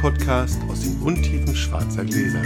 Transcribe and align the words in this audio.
Podcast 0.00 0.58
aus 0.70 0.80
den 0.80 0.98
Untiefen 1.02 1.54
schwarzer 1.54 2.02
Gläser. 2.06 2.40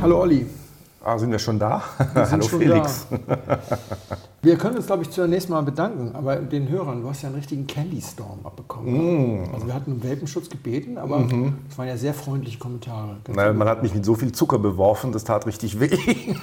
Hallo 0.00 0.20
Olli. 0.20 0.46
Ah, 1.02 1.18
sind 1.18 1.32
wir 1.32 1.40
schon 1.40 1.58
da? 1.58 1.82
Wir 2.14 2.24
sind 2.24 2.32
Hallo 2.32 2.48
schon 2.48 2.60
Felix. 2.60 3.06
Da. 3.10 3.58
Wir 4.42 4.56
können 4.56 4.76
uns, 4.76 4.86
glaube 4.86 5.02
ich, 5.02 5.10
zunächst 5.10 5.50
mal 5.50 5.62
bedanken, 5.62 6.14
aber 6.14 6.36
den 6.36 6.68
Hörern, 6.68 7.02
du 7.02 7.08
hast 7.08 7.22
ja 7.22 7.30
einen 7.30 7.36
richtigen 7.36 7.66
Candy 7.66 8.00
Storm 8.00 8.38
abbekommen. 8.44 9.42
Mm. 9.42 9.54
Also 9.54 9.66
wir 9.66 9.74
hatten 9.74 9.94
um 9.94 10.02
Welpenschutz 10.04 10.48
gebeten, 10.48 10.98
aber 10.98 11.26
es 11.68 11.76
waren 11.76 11.88
ja 11.88 11.96
sehr 11.96 12.14
freundliche 12.14 12.60
Kommentare. 12.60 13.16
Na, 13.26 13.52
man 13.52 13.66
hat 13.66 13.82
mich 13.82 13.92
mit 13.92 14.04
so 14.04 14.14
viel 14.14 14.30
Zucker 14.30 14.60
beworfen, 14.60 15.10
das 15.10 15.24
tat 15.24 15.46
richtig 15.46 15.80
weh. 15.80 15.88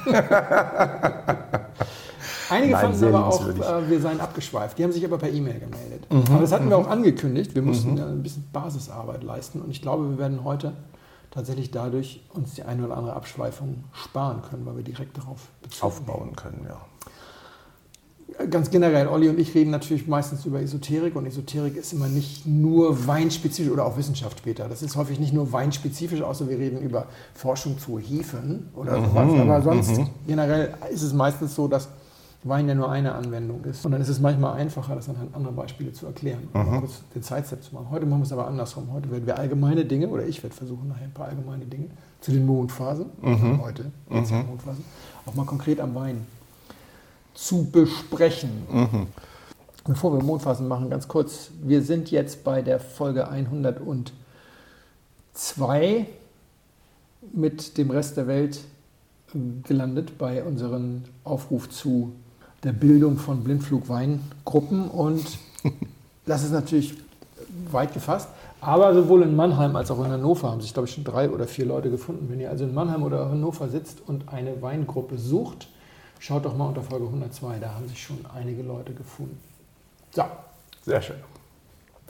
Einige 2.49 2.73
Nein, 2.73 2.94
fanden 2.94 3.16
aber 3.16 3.27
auch, 3.27 3.48
äh, 3.48 3.90
wir 3.90 3.99
seien 3.99 4.20
abgeschweift. 4.20 4.77
Die 4.77 4.84
haben 4.84 4.91
sich 4.91 5.05
aber 5.05 5.17
per 5.17 5.30
E-Mail 5.30 5.59
gemeldet. 5.59 6.05
Mhm. 6.09 6.23
Aber 6.31 6.41
das 6.41 6.52
hatten 6.52 6.70
wir 6.70 6.77
auch 6.77 6.88
angekündigt. 6.88 7.55
Wir 7.55 7.62
mussten 7.62 7.98
ja 7.98 8.05
ein 8.05 8.23
bisschen 8.23 8.48
Basisarbeit 8.53 9.23
leisten 9.23 9.62
und 9.62 9.72
ich 9.72 9.81
glaube, 9.81 10.09
wir 10.09 10.17
werden 10.17 10.44
heute 10.44 10.73
tatsächlich 11.31 11.72
dadurch 11.72 12.22
uns 12.34 12.53
die 12.53 12.63
eine 12.63 12.86
oder 12.86 12.98
andere 12.98 13.16
Abschweifung 13.16 13.84
sparen 13.91 14.41
können, 14.50 14.66
weil 14.66 14.77
wir 14.77 14.84
direkt 14.84 15.17
darauf 15.17 15.41
Aufbauen 15.81 16.36
können, 16.36 16.66
ja. 16.67 16.77
Ganz 18.50 18.70
generell, 18.70 19.08
Olli 19.08 19.30
und 19.30 19.39
ich 19.39 19.53
reden 19.53 19.72
natürlich 19.72 20.08
meistens 20.08 20.45
über 20.45 20.59
Esoterik 20.59 21.16
und 21.16 21.25
Esoterik 21.25 21.77
ist 21.77 21.94
immer 21.94 22.08
nicht 22.08 22.45
nur 22.45 23.08
weinspezifisch 23.08 23.72
oder 23.72 23.86
auch 23.86 23.98
Wissenschaft 23.98 24.39
später. 24.39 24.67
Das 24.67 24.81
ist 24.81 24.95
häufig 24.98 25.20
nicht 25.20 25.31
nur 25.31 25.53
weinspezifisch, 25.53 26.22
außer 26.22 26.50
wir 26.50 26.58
reden 26.58 26.81
über 26.81 27.05
Forschung 27.34 27.77
zu 27.77 27.98
Hefen 27.98 28.70
oder 28.75 28.95
sowas. 28.95 29.39
Aber 29.39 29.62
sonst 29.62 30.02
generell 30.27 30.73
ist 30.91 31.03
es 31.03 31.14
meistens 31.14 31.56
so, 31.56 31.67
dass 31.67 31.88
Wein 32.47 32.67
ja 32.67 32.75
nur 32.75 32.91
eine 32.91 33.15
Anwendung 33.15 33.63
ist. 33.65 33.83
Und 33.85 33.91
dann 33.91 34.01
ist 34.01 34.09
es 34.09 34.19
manchmal 34.19 34.53
einfacher, 34.53 34.95
das 34.95 35.09
anhand 35.09 35.35
anderer 35.35 35.53
Beispiele 35.53 35.91
zu 35.91 36.05
erklären. 36.05 36.47
Mal 36.53 36.79
kurz 36.79 37.01
den 37.13 37.23
Sidestep 37.23 37.63
zu 37.63 37.73
machen. 37.73 37.89
Heute 37.89 38.05
machen 38.05 38.19
wir 38.19 38.25
es 38.25 38.31
aber 38.31 38.47
andersrum. 38.47 38.93
Heute 38.93 39.09
werden 39.09 39.25
wir 39.25 39.38
allgemeine 39.38 39.83
Dinge, 39.83 40.07
oder 40.07 40.25
ich 40.25 40.43
werde 40.43 40.55
versuchen, 40.55 40.88
nachher 40.88 41.05
ein 41.05 41.11
paar 41.11 41.27
allgemeine 41.27 41.66
Dinge 41.66 41.88
zu 42.21 42.31
den 42.31 42.45
Mondphasen, 42.45 43.07
heute, 43.61 43.91
geht's 44.09 44.29
ja 44.31 44.39
um 44.39 44.47
Mondphasen, 44.47 44.83
auch 45.25 45.35
mal 45.35 45.45
konkret 45.45 45.79
am 45.79 45.93
Wein 45.95 46.25
zu 47.35 47.69
besprechen. 47.69 48.49
Bevor 49.83 50.13
wir 50.13 50.23
Mondphasen 50.23 50.67
machen, 50.67 50.89
ganz 50.89 51.07
kurz. 51.07 51.51
Wir 51.61 51.83
sind 51.83 52.09
jetzt 52.09 52.43
bei 52.43 52.63
der 52.63 52.79
Folge 52.79 53.27
102 53.27 56.07
mit 57.33 57.77
dem 57.77 57.91
Rest 57.91 58.17
der 58.17 58.27
Welt 58.27 58.61
gelandet 59.63 60.17
bei 60.17 60.43
unserem 60.43 61.03
Aufruf 61.23 61.69
zu 61.69 62.13
der 62.66 62.73
Bildung 62.73 63.17
von 63.17 63.44
Blindflugweingruppen. 63.44 64.89
Und 64.89 65.38
das 66.25 66.44
ist 66.44 66.52
natürlich 66.52 66.95
weit 67.72 67.94
gefasst. 67.94 68.30
Aber 68.59 68.94
sowohl 68.94 69.22
in 69.22 69.35
Mannheim 69.35 69.75
als 69.75 69.91
auch 69.91 70.03
in 70.03 70.11
Hannover 70.11 70.49
haben 70.49 70.61
sich, 70.61 70.73
glaube 70.73 70.89
ich, 70.89 70.95
schon 70.95 71.03
drei 71.03 71.30
oder 71.30 71.47
vier 71.47 71.66
Leute 71.66 71.91
gefunden. 71.91 72.27
Wenn 72.30 72.39
ihr 72.39 72.49
also 72.49 72.63
in 72.63 72.73
Mannheim 72.73 73.03
oder 73.03 73.30
Hannover 73.30 73.69
sitzt 73.69 74.02
und 74.07 74.30
eine 74.30 74.61
Weingruppe 74.61 75.19
sucht, 75.19 75.67
schaut 76.19 76.45
doch 76.45 76.57
mal 76.57 76.67
unter 76.67 76.81
Folge 76.81 77.05
102. 77.05 77.59
Da 77.59 77.75
haben 77.75 77.88
sich 77.88 78.02
schon 78.02 78.25
einige 78.33 78.63
Leute 78.63 78.94
gefunden. 78.94 79.38
So, 80.11 80.23
Sehr 80.83 81.02
schön. 81.02 81.17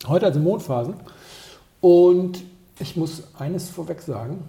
Heute 0.07 0.27
also 0.27 0.39
Mondphasen. 0.39 0.93
Und 1.81 2.43
ich 2.79 2.95
muss 2.95 3.23
eines 3.37 3.69
vorweg 3.69 4.01
sagen. 4.01 4.43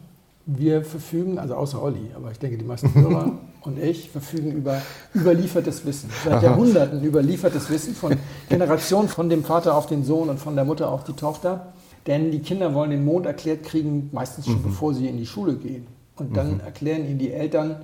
Wir 0.48 0.84
verfügen, 0.84 1.41
also 1.41 1.56
außer 1.56 1.83
Olli, 1.83 2.12
aber 2.14 2.30
ich 2.30 2.39
denke, 2.39 2.56
die 2.56 2.64
meisten 2.64 2.94
Hörer 2.94 3.33
und 3.62 3.83
ich 3.83 4.08
verfügen 4.11 4.53
über 4.53 4.80
überliefertes 5.12 5.84
Wissen. 5.84 6.08
Seit 6.25 6.41
Jahrhunderten 6.41 7.03
überliefertes 7.03 7.69
Wissen 7.69 7.97
von 7.97 8.16
Generationen, 8.48 9.09
von 9.09 9.28
dem 9.28 9.43
Vater 9.43 9.75
auf 9.75 9.87
den 9.87 10.04
Sohn 10.04 10.28
und 10.28 10.38
von 10.38 10.54
der 10.54 10.65
Mutter 10.65 10.88
auf 10.88 11.03
die 11.03 11.15
Tochter. 11.15 11.72
Denn 12.06 12.31
die 12.31 12.38
Kinder 12.38 12.75
wollen 12.75 12.91
den 12.91 13.04
Mond 13.04 13.26
erklärt 13.26 13.65
kriegen, 13.65 14.09
meistens 14.12 14.47
schon 14.47 14.62
bevor 14.62 14.94
sie 14.94 15.09
in 15.09 15.16
die 15.16 15.26
Schule 15.26 15.56
gehen. 15.56 15.88
Und 16.15 16.37
dann 16.37 16.60
erklären 16.60 17.04
ihnen 17.04 17.19
die 17.19 17.32
Eltern, 17.32 17.82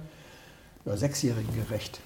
ja, 0.84 0.96
Sechsjährigen 0.96 1.52
gerecht. 1.54 2.00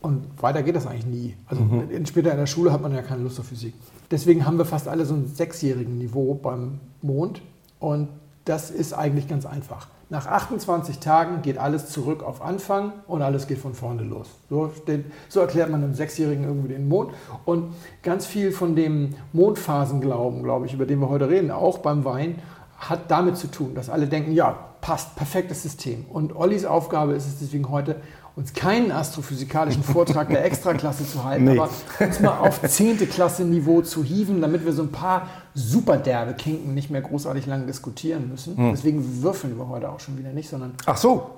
Und 0.00 0.24
weiter 0.42 0.64
geht 0.64 0.74
das 0.74 0.88
eigentlich 0.88 1.06
nie. 1.06 1.36
Also 1.46 1.62
in, 1.90 2.04
später 2.06 2.32
in 2.32 2.38
der 2.38 2.46
Schule 2.46 2.72
hat 2.72 2.82
man 2.82 2.92
ja 2.92 3.02
keine 3.02 3.22
Lust 3.22 3.38
auf 3.38 3.46
Physik. 3.46 3.74
Deswegen 4.10 4.44
haben 4.44 4.58
wir 4.58 4.64
fast 4.64 4.88
alle 4.88 5.06
so 5.06 5.14
ein 5.14 5.28
sechsjährigen 5.32 5.96
Niveau 5.98 6.34
beim 6.34 6.80
Mond. 7.02 7.40
Und 7.78 8.08
das 8.44 8.70
ist 8.70 8.92
eigentlich 8.92 9.28
ganz 9.28 9.46
einfach. 9.46 9.88
Nach 10.10 10.26
28 10.26 10.98
Tagen 10.98 11.40
geht 11.40 11.56
alles 11.56 11.88
zurück 11.88 12.22
auf 12.22 12.42
Anfang 12.42 12.92
und 13.06 13.22
alles 13.22 13.46
geht 13.46 13.58
von 13.58 13.72
vorne 13.72 14.02
los. 14.02 14.28
So, 14.50 14.70
steht, 14.82 15.06
so 15.30 15.40
erklärt 15.40 15.70
man 15.70 15.82
einem 15.82 15.94
Sechsjährigen 15.94 16.44
irgendwie 16.44 16.68
den 16.68 16.86
Mond. 16.86 17.12
Und 17.46 17.72
ganz 18.02 18.26
viel 18.26 18.52
von 18.52 18.76
dem 18.76 19.14
Mondphasenglauben, 19.32 20.42
glaube 20.42 20.66
ich, 20.66 20.74
über 20.74 20.84
den 20.84 21.00
wir 21.00 21.08
heute 21.08 21.30
reden, 21.30 21.50
auch 21.50 21.78
beim 21.78 22.04
Wein, 22.04 22.40
hat 22.76 23.10
damit 23.10 23.38
zu 23.38 23.50
tun, 23.50 23.74
dass 23.74 23.88
alle 23.88 24.06
denken, 24.06 24.32
ja, 24.32 24.58
passt, 24.82 25.14
perfektes 25.16 25.62
System. 25.62 26.04
Und 26.12 26.36
Ollis 26.36 26.66
Aufgabe 26.66 27.12
ist 27.14 27.26
es 27.26 27.38
deswegen 27.38 27.70
heute, 27.70 27.96
uns 28.34 28.52
keinen 28.54 28.90
astrophysikalischen 28.92 29.82
Vortrag 29.82 30.28
der 30.30 30.44
Extraklasse 30.44 31.06
zu 31.06 31.22
halten, 31.24 31.44
Nee. 31.52 31.58
aber 31.58 31.68
uns 32.00 32.20
mal 32.20 32.38
auf 32.38 32.60
10. 32.62 32.98
Klasse 33.10 33.44
Niveau 33.44 33.82
zu 33.82 34.02
hieven, 34.02 34.40
damit 34.40 34.64
wir 34.64 34.72
so 34.72 34.82
ein 34.82 34.90
paar 34.92 35.28
super 35.54 35.96
derbe 35.98 36.32
Kinken 36.34 36.72
nicht 36.74 36.90
mehr 36.90 37.02
großartig 37.02 37.46
lang 37.46 37.66
diskutieren 37.66 38.28
müssen. 38.30 38.56
Deswegen 38.72 39.22
würfeln 39.22 39.58
wir 39.58 39.68
heute 39.68 39.90
auch 39.90 40.00
schon 40.00 40.18
wieder 40.18 40.30
nicht, 40.32 40.48
sondern 40.48 40.72
Ach 40.86 40.96
so. 40.96 41.30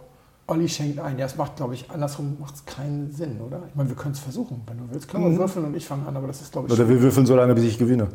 Olli 0.46 0.68
schenkt 0.68 1.00
ein. 1.00 1.18
Ja, 1.18 1.24
das 1.24 1.36
macht, 1.36 1.56
glaube 1.56 1.72
ich, 1.74 1.90
andersrum 1.90 2.36
macht 2.38 2.54
es 2.56 2.66
keinen 2.66 3.10
Sinn, 3.10 3.40
oder? 3.40 3.62
Ich 3.70 3.74
meine, 3.74 3.88
wir 3.88 3.96
können 3.96 4.12
es 4.12 4.20
versuchen. 4.20 4.60
Wenn 4.66 4.76
du 4.76 4.84
willst, 4.92 5.08
können 5.08 5.30
wir 5.32 5.38
würfeln 5.38 5.64
und 5.64 5.74
ich 5.74 5.86
fange 5.86 6.06
an, 6.06 6.14
aber 6.16 6.26
das 6.26 6.42
ist, 6.42 6.52
glaube 6.52 6.68
ich, 6.68 6.74
Oder 6.74 6.86
wir 6.86 7.00
würfeln 7.00 7.24
so 7.24 7.34
lange, 7.34 7.54
bis 7.54 7.64
ich 7.64 7.78
gewinne. 7.78 8.08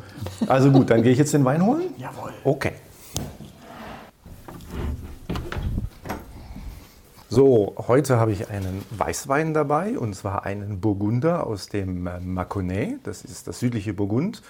Also 0.47 0.71
gut, 0.71 0.91
dann 0.91 1.01
gehe 1.01 1.11
ich 1.11 1.17
jetzt 1.17 1.33
den 1.33 1.43
Wein 1.43 1.65
holen. 1.65 1.85
Jawohl. 1.97 2.31
Okay. 2.43 2.73
So, 7.31 7.75
heute 7.87 8.17
habe 8.17 8.31
ich 8.31 8.49
einen 8.49 8.83
Weißwein 8.89 9.53
dabei 9.53 9.99
und 9.99 10.15
zwar 10.15 10.45
einen 10.45 10.81
Burgunder 10.81 11.45
aus 11.45 11.67
dem 11.67 12.07
äh, 12.07 12.19
Mâconnais, 12.19 12.95
das 13.03 13.23
ist 13.23 13.47
das 13.47 13.59
südliche 13.59 13.93
Burgund, 13.93 14.41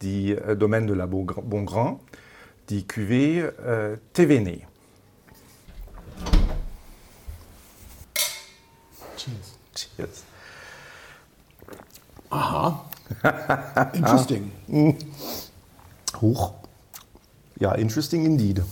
die 0.00 0.36
äh, 0.36 0.56
Domaine 0.56 0.86
de 0.86 0.94
la 0.94 1.06
Bongrand, 1.06 1.98
die 2.68 2.82
Cuvée 2.82 3.40
äh, 3.40 3.98
Thévenet. 4.14 4.62
Cheers. 9.16 9.58
Cheers. 9.74 10.22
Aha. 12.30 12.84
Interesting. 13.92 14.52
Huch. 16.20 16.52
Ja, 17.58 17.72
interesting 17.72 18.24
indeed. 18.24 18.62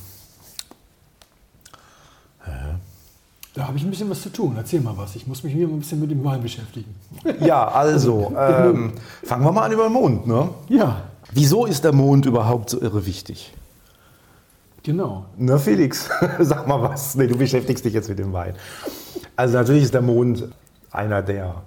Da 3.58 3.66
habe 3.66 3.76
ich 3.76 3.82
ein 3.82 3.90
bisschen 3.90 4.08
was 4.08 4.22
zu 4.22 4.30
tun. 4.30 4.54
Erzähl 4.56 4.80
mal 4.80 4.96
was. 4.96 5.16
Ich 5.16 5.26
muss 5.26 5.42
mich 5.42 5.52
wieder 5.52 5.66
ein 5.66 5.80
bisschen 5.80 5.98
mit 5.98 6.12
dem 6.12 6.22
Wein 6.22 6.40
beschäftigen. 6.40 6.94
Ja, 7.40 7.66
also, 7.66 8.32
ähm, 8.38 8.92
fangen 9.24 9.44
wir 9.44 9.50
mal 9.50 9.64
an 9.64 9.72
über 9.72 9.82
den 9.88 9.94
Mond. 9.94 10.28
Ne? 10.28 10.48
Ja, 10.68 11.02
Wieso 11.32 11.66
ist 11.66 11.82
der 11.82 11.92
Mond 11.92 12.24
überhaupt 12.24 12.70
so 12.70 12.80
irre 12.80 13.04
wichtig? 13.04 13.52
genau. 14.84 15.24
Na, 15.36 15.58
Felix, 15.58 16.08
sag 16.38 16.68
mal 16.68 16.80
was. 16.80 17.16
Nee, 17.16 17.26
du 17.26 17.36
beschäftigst 17.36 17.84
dich 17.84 17.92
jetzt 17.92 18.08
mit 18.08 18.20
dem 18.20 18.32
Wein. 18.32 18.54
Also, 19.34 19.58
natürlich 19.58 19.82
ist 19.82 19.94
der 19.94 20.02
Mond 20.02 20.48
einer 20.92 21.20
der, 21.20 21.62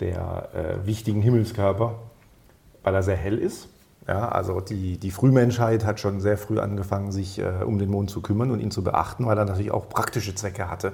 der 0.00 0.50
äh, 0.54 0.86
wichtigen 0.86 1.22
Himmelskörper, 1.22 1.94
weil 2.82 2.94
er 2.94 3.02
sehr 3.02 3.16
hell 3.16 3.38
ist. 3.38 3.68
Ja, 4.06 4.28
also 4.28 4.60
die, 4.60 4.98
die 4.98 5.10
Frühmenschheit 5.10 5.84
hat 5.84 5.98
schon 5.98 6.20
sehr 6.20 6.36
früh 6.36 6.58
angefangen, 6.58 7.10
sich 7.10 7.38
äh, 7.38 7.64
um 7.64 7.78
den 7.78 7.90
Mond 7.90 8.10
zu 8.10 8.20
kümmern 8.20 8.50
und 8.50 8.60
ihn 8.60 8.70
zu 8.70 8.84
beachten, 8.84 9.24
weil 9.26 9.38
er 9.38 9.46
natürlich 9.46 9.72
auch 9.72 9.88
praktische 9.88 10.34
Zwecke 10.34 10.70
hatte. 10.70 10.92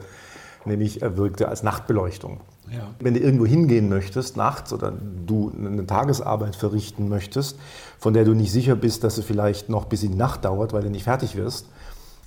Nämlich 0.64 1.02
er 1.02 1.16
wirkte 1.16 1.48
als 1.48 1.62
Nachtbeleuchtung. 1.62 2.40
Ja. 2.70 2.82
Wenn 3.00 3.14
du 3.14 3.20
irgendwo 3.20 3.46
hingehen 3.46 3.88
möchtest 3.88 4.36
nachts 4.36 4.72
oder 4.72 4.92
du 5.26 5.50
eine 5.56 5.86
Tagesarbeit 5.86 6.54
verrichten 6.54 7.08
möchtest, 7.08 7.58
von 7.98 8.14
der 8.14 8.24
du 8.24 8.34
nicht 8.34 8.52
sicher 8.52 8.76
bist, 8.76 9.02
dass 9.02 9.16
sie 9.16 9.22
vielleicht 9.22 9.68
noch 9.68 9.86
bis 9.86 10.02
in 10.04 10.12
die 10.12 10.18
Nacht 10.18 10.44
dauert, 10.44 10.72
weil 10.72 10.82
du 10.82 10.90
nicht 10.90 11.04
fertig 11.04 11.34
wirst, 11.34 11.66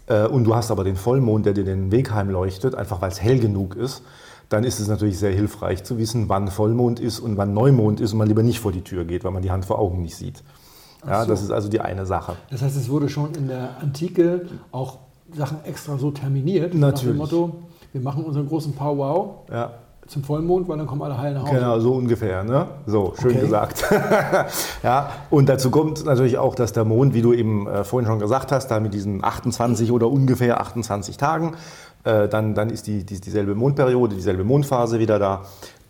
äh, 0.07 0.25
und 0.25 0.43
du 0.43 0.55
hast 0.55 0.71
aber 0.71 0.83
den 0.83 0.95
Vollmond, 0.95 1.45
der 1.45 1.53
dir 1.53 1.63
den 1.63 1.91
Weg 1.91 2.11
heimleuchtet, 2.11 2.75
einfach 2.75 3.01
weil 3.01 3.11
es 3.11 3.21
hell 3.21 3.39
genug 3.39 3.75
ist, 3.75 4.03
dann 4.49 4.63
ist 4.63 4.79
es 4.79 4.87
natürlich 4.87 5.17
sehr 5.17 5.31
hilfreich 5.31 5.83
zu 5.83 5.97
wissen, 5.97 6.29
wann 6.29 6.49
Vollmond 6.49 6.99
ist 6.99 7.19
und 7.19 7.37
wann 7.37 7.53
Neumond 7.53 8.01
ist 8.01 8.11
und 8.11 8.19
man 8.19 8.27
lieber 8.27 8.43
nicht 8.43 8.59
vor 8.59 8.71
die 8.71 8.83
Tür 8.83 9.05
geht, 9.05 9.23
weil 9.23 9.31
man 9.31 9.41
die 9.41 9.51
Hand 9.51 9.65
vor 9.65 9.79
Augen 9.79 10.01
nicht 10.01 10.15
sieht. 10.15 10.43
Ja, 11.07 11.23
so. 11.23 11.29
Das 11.29 11.41
ist 11.41 11.51
also 11.51 11.69
die 11.69 11.81
eine 11.81 12.05
Sache. 12.05 12.35
Das 12.49 12.61
heißt, 12.61 12.75
es 12.77 12.89
wurde 12.89 13.09
schon 13.09 13.33
in 13.35 13.47
der 13.47 13.69
Antike 13.81 14.47
auch 14.71 14.97
Sachen 15.35 15.63
extra 15.65 15.97
so 15.97 16.11
terminiert. 16.11 16.73
Nach 16.73 16.91
Natürlich. 16.91 17.13
dem 17.13 17.17
Motto, 17.17 17.55
wir 17.91 18.01
machen 18.01 18.23
unseren 18.23 18.47
großen 18.47 18.73
Powwow 18.73 19.45
Ja. 19.51 19.71
zum 20.07 20.23
Vollmond, 20.23 20.67
weil 20.67 20.77
dann 20.77 20.85
kommen 20.87 21.01
alle 21.01 21.17
heil 21.17 21.33
nach 21.33 21.43
Hause. 21.43 21.53
Genau, 21.55 21.79
so 21.79 21.93
ungefähr. 21.93 22.43
Ne? 22.43 22.67
So, 22.85 23.13
schön 23.19 23.31
Okay. 23.31 23.39
gesagt. 23.41 23.83
ja, 24.83 25.09
und 25.29 25.49
dazu 25.49 25.71
kommt 25.71 26.05
natürlich 26.05 26.37
auch, 26.37 26.55
dass 26.55 26.73
der 26.73 26.83
Mond, 26.85 27.13
wie 27.13 27.21
du 27.21 27.33
eben 27.33 27.67
äh, 27.67 27.83
vorhin 27.83 28.07
schon 28.07 28.19
gesagt 28.19 28.51
hast, 28.51 28.67
da 28.67 28.79
mit 28.79 28.93
diesen 28.93 29.23
28 29.23 29.91
oder 29.91 30.07
ungefähr 30.09 30.59
28 30.61 31.17
Tagen, 31.17 31.55
äh, 32.03 32.27
dann, 32.27 32.53
dann 32.53 32.69
ist 32.69 32.87
die, 32.87 33.05
die, 33.05 33.19
dieselbe 33.21 33.55
Mondperiode, 33.55 34.15
dieselbe 34.15 34.43
Mondphase 34.43 34.99
wieder 34.99 35.19
da. 35.19 35.41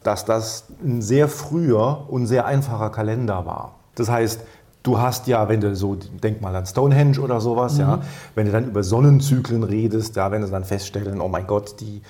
dass 0.03 0.25
das 0.25 0.65
ein 0.83 1.01
sehr 1.01 1.27
früher 1.27 2.05
und 2.09 2.25
sehr 2.27 2.45
einfacher 2.45 2.89
Kalender 2.91 3.45
war. 3.45 3.75
Das 3.95 4.09
heißt, 4.09 4.41
du 4.83 4.99
hast 4.99 5.27
ja, 5.27 5.47
wenn 5.47 5.61
du 5.61 5.75
so, 5.75 5.95
denk 5.95 6.41
mal 6.41 6.55
an 6.55 6.65
Stonehenge 6.65 7.19
oder 7.19 7.39
sowas, 7.39 7.75
mhm. 7.75 7.79
ja, 7.79 8.01
wenn 8.35 8.45
du 8.45 8.51
dann 8.51 8.67
über 8.67 8.83
Sonnenzyklen 8.83 9.63
redest, 9.63 10.17
ja, 10.17 10.29
wenn 10.29 10.41
du 10.41 10.47
dann 10.49 10.65
feststellen, 10.65 11.21
oh 11.21 11.29
mein 11.29 11.47
Gott, 11.47 11.79
die, 11.79 12.01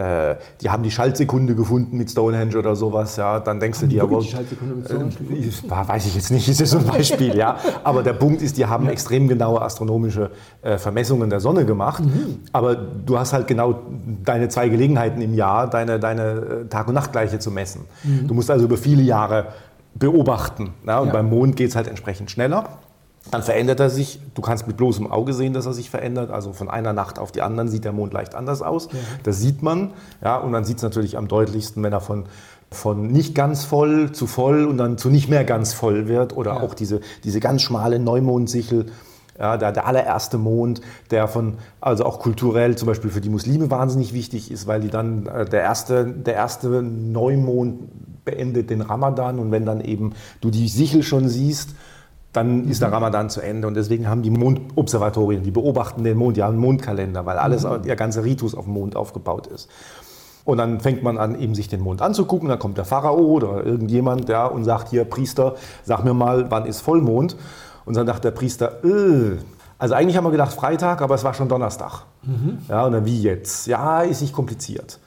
äh, 0.00 0.36
die 0.62 0.70
haben 0.70 0.82
die 0.82 0.90
Schaltsekunde 0.90 1.54
gefunden 1.54 1.98
mit 1.98 2.10
Stonehenge 2.10 2.56
oder 2.56 2.74
sowas, 2.74 3.16
ja, 3.16 3.38
dann 3.38 3.60
denkst 3.60 3.80
haben 3.80 3.90
du 3.90 3.94
dir, 3.94 4.02
aber, 4.02 4.20
die 4.20 4.28
Schaltsekunde 4.28 4.76
mit 4.76 4.86
Stonehenge 4.86 5.14
äh, 5.14 5.88
weiß 5.88 6.06
ich 6.06 6.14
jetzt 6.14 6.30
nicht, 6.30 6.48
ist 6.60 6.66
so 6.66 6.78
ein 6.78 6.86
Beispiel, 6.86 7.36
ja, 7.36 7.58
aber 7.84 8.02
der 8.02 8.14
Punkt 8.14 8.40
ist, 8.40 8.56
die 8.56 8.64
haben 8.64 8.86
ja. 8.86 8.92
extrem 8.92 9.28
genaue 9.28 9.60
astronomische 9.60 10.30
äh, 10.62 10.78
Vermessungen 10.78 11.28
der 11.28 11.40
Sonne 11.40 11.66
gemacht, 11.66 12.02
mhm. 12.02 12.38
aber 12.52 12.74
du 12.74 13.18
hast 13.18 13.34
halt 13.34 13.46
genau 13.46 13.78
deine 14.24 14.48
zwei 14.48 14.70
Gelegenheiten 14.70 15.20
im 15.20 15.34
Jahr, 15.34 15.68
deine, 15.68 16.00
deine 16.00 16.22
äh, 16.22 16.68
Tag- 16.70 16.88
und 16.88 16.94
Nachtgleiche 16.94 17.38
zu 17.38 17.50
messen. 17.50 17.82
Mhm. 18.04 18.26
Du 18.26 18.32
musst 18.32 18.50
also 18.50 18.64
über 18.64 18.78
viele 18.78 19.02
Jahre 19.02 19.48
beobachten. 19.94 20.74
Ja? 20.86 21.00
Und 21.00 21.08
ja. 21.08 21.12
beim 21.12 21.28
Mond 21.28 21.56
geht 21.56 21.70
es 21.70 21.76
halt 21.76 21.88
entsprechend 21.88 22.30
schneller. 22.30 22.78
Dann 23.30 23.42
verändert 23.42 23.78
er 23.78 23.88
sich. 23.88 24.20
Du 24.34 24.42
kannst 24.42 24.66
mit 24.66 24.76
bloßem 24.76 25.10
Auge 25.10 25.32
sehen, 25.32 25.52
dass 25.52 25.66
er 25.66 25.72
sich 25.72 25.90
verändert. 25.90 26.30
Also 26.30 26.52
von 26.52 26.68
einer 26.68 26.92
Nacht 26.92 27.18
auf 27.18 27.30
die 27.30 27.42
andere 27.42 27.68
sieht 27.68 27.84
der 27.84 27.92
Mond 27.92 28.12
leicht 28.12 28.34
anders 28.34 28.62
aus. 28.62 28.88
Ja. 28.92 28.98
Das 29.22 29.38
sieht 29.38 29.62
man. 29.62 29.92
Ja, 30.22 30.38
und 30.38 30.50
man 30.50 30.64
sieht 30.64 30.78
es 30.78 30.82
natürlich 30.82 31.16
am 31.16 31.28
deutlichsten, 31.28 31.82
wenn 31.82 31.92
er 31.92 32.00
von, 32.00 32.24
von 32.70 33.06
nicht 33.06 33.34
ganz 33.34 33.64
voll 33.64 34.10
zu 34.10 34.26
voll 34.26 34.64
und 34.64 34.76
dann 34.76 34.98
zu 34.98 35.08
nicht 35.08 35.28
mehr 35.28 35.44
ganz 35.44 35.72
voll 35.72 36.08
wird. 36.08 36.36
Oder 36.36 36.54
ja. 36.54 36.60
auch 36.60 36.74
diese, 36.74 37.00
diese 37.22 37.38
ganz 37.38 37.62
schmale 37.62 38.00
Neumondsichel. 38.00 38.86
Ja, 39.38 39.56
der, 39.56 39.72
der 39.72 39.86
allererste 39.86 40.36
Mond, 40.36 40.82
der 41.10 41.26
von, 41.26 41.54
also 41.80 42.04
auch 42.04 42.20
kulturell 42.20 42.76
zum 42.76 42.86
Beispiel 42.86 43.10
für 43.10 43.22
die 43.22 43.30
Muslime 43.30 43.70
wahnsinnig 43.70 44.12
wichtig 44.12 44.50
ist, 44.50 44.66
weil 44.66 44.80
die 44.80 44.90
dann, 44.90 45.26
äh, 45.26 45.46
der 45.46 45.62
erste, 45.62 46.04
der 46.06 46.34
erste 46.34 46.68
Neumond 46.82 48.24
beendet 48.24 48.70
den 48.70 48.82
Ramadan 48.82 49.38
und 49.38 49.50
wenn 49.50 49.64
dann 49.64 49.80
eben 49.80 50.12
du 50.40 50.50
die 50.50 50.68
Sichel 50.68 51.02
schon 51.02 51.28
siehst, 51.28 51.70
dann 52.32 52.68
ist 52.68 52.80
der 52.80 52.88
mhm. 52.88 52.94
Ramadan 52.94 53.30
zu 53.30 53.40
Ende. 53.40 53.66
Und 53.68 53.74
deswegen 53.74 54.08
haben 54.08 54.22
die 54.22 54.30
Mondobservatorien, 54.30 55.42
die 55.42 55.50
beobachten 55.50 56.02
den 56.02 56.16
Mond, 56.16 56.36
die 56.36 56.42
haben 56.42 56.52
einen 56.54 56.62
Mondkalender, 56.62 57.26
weil 57.26 57.38
alles, 57.38 57.64
mhm. 57.64 57.82
der 57.82 57.96
ganze 57.96 58.24
Ritus 58.24 58.54
auf 58.54 58.64
dem 58.64 58.74
Mond 58.74 58.96
aufgebaut 58.96 59.46
ist. 59.46 59.68
Und 60.44 60.58
dann 60.58 60.80
fängt 60.80 61.02
man 61.02 61.18
an, 61.18 61.38
eben 61.38 61.54
sich 61.54 61.68
den 61.68 61.80
Mond 61.80 62.02
anzugucken. 62.02 62.48
Dann 62.48 62.58
kommt 62.58 62.76
der 62.76 62.84
Pharao 62.84 63.18
oder 63.18 63.64
irgendjemand 63.64 64.28
ja, 64.28 64.46
und 64.46 64.64
sagt 64.64 64.88
hier, 64.88 65.04
Priester, 65.04 65.54
sag 65.84 66.04
mir 66.04 66.14
mal, 66.14 66.50
wann 66.50 66.66
ist 66.66 66.80
Vollmond? 66.80 67.36
Und 67.84 67.96
dann 67.96 68.06
sagt 68.06 68.24
der 68.24 68.30
Priester, 68.30 68.84
äh. 68.84 69.38
also 69.78 69.94
eigentlich 69.94 70.16
haben 70.16 70.24
wir 70.24 70.30
gedacht 70.30 70.52
Freitag, 70.52 71.02
aber 71.02 71.14
es 71.14 71.24
war 71.24 71.34
schon 71.34 71.48
Donnerstag. 71.48 72.04
Mhm. 72.22 72.58
Ja, 72.68 72.86
und 72.86 72.92
dann 72.92 73.04
wie 73.04 73.22
jetzt? 73.22 73.66
Ja, 73.66 74.02
ist 74.02 74.20
nicht 74.20 74.32
kompliziert. 74.32 74.98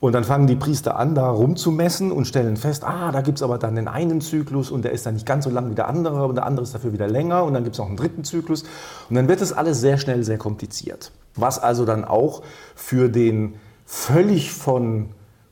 Und 0.00 0.14
dann 0.14 0.24
fangen 0.24 0.46
die 0.46 0.56
Priester 0.56 0.96
an, 0.96 1.14
da 1.14 1.28
rumzumessen 1.28 2.10
und 2.10 2.24
stellen 2.24 2.56
fest, 2.56 2.84
ah, 2.84 3.12
da 3.12 3.20
gibt 3.20 3.36
es 3.38 3.42
aber 3.42 3.58
dann 3.58 3.74
den 3.74 3.86
einen 3.86 4.22
Zyklus 4.22 4.70
und 4.70 4.82
der 4.82 4.92
ist 4.92 5.04
dann 5.04 5.12
nicht 5.12 5.26
ganz 5.26 5.44
so 5.44 5.50
lang 5.50 5.70
wie 5.70 5.74
der 5.74 5.88
andere 5.88 6.26
und 6.26 6.36
der 6.36 6.46
andere 6.46 6.62
ist 6.62 6.74
dafür 6.74 6.94
wieder 6.94 7.06
länger 7.06 7.44
und 7.44 7.52
dann 7.52 7.64
gibt 7.64 7.74
es 7.74 7.78
noch 7.78 7.86
einen 7.86 7.98
dritten 7.98 8.24
Zyklus. 8.24 8.62
Und 9.10 9.16
dann 9.16 9.28
wird 9.28 9.42
das 9.42 9.52
alles 9.52 9.80
sehr 9.80 9.98
schnell 9.98 10.24
sehr 10.24 10.38
kompliziert. 10.38 11.12
Was 11.34 11.58
also 11.58 11.84
dann 11.84 12.06
auch 12.06 12.42
für 12.74 13.10
den 13.10 13.56
völlig 13.84 14.52
von 14.52 15.10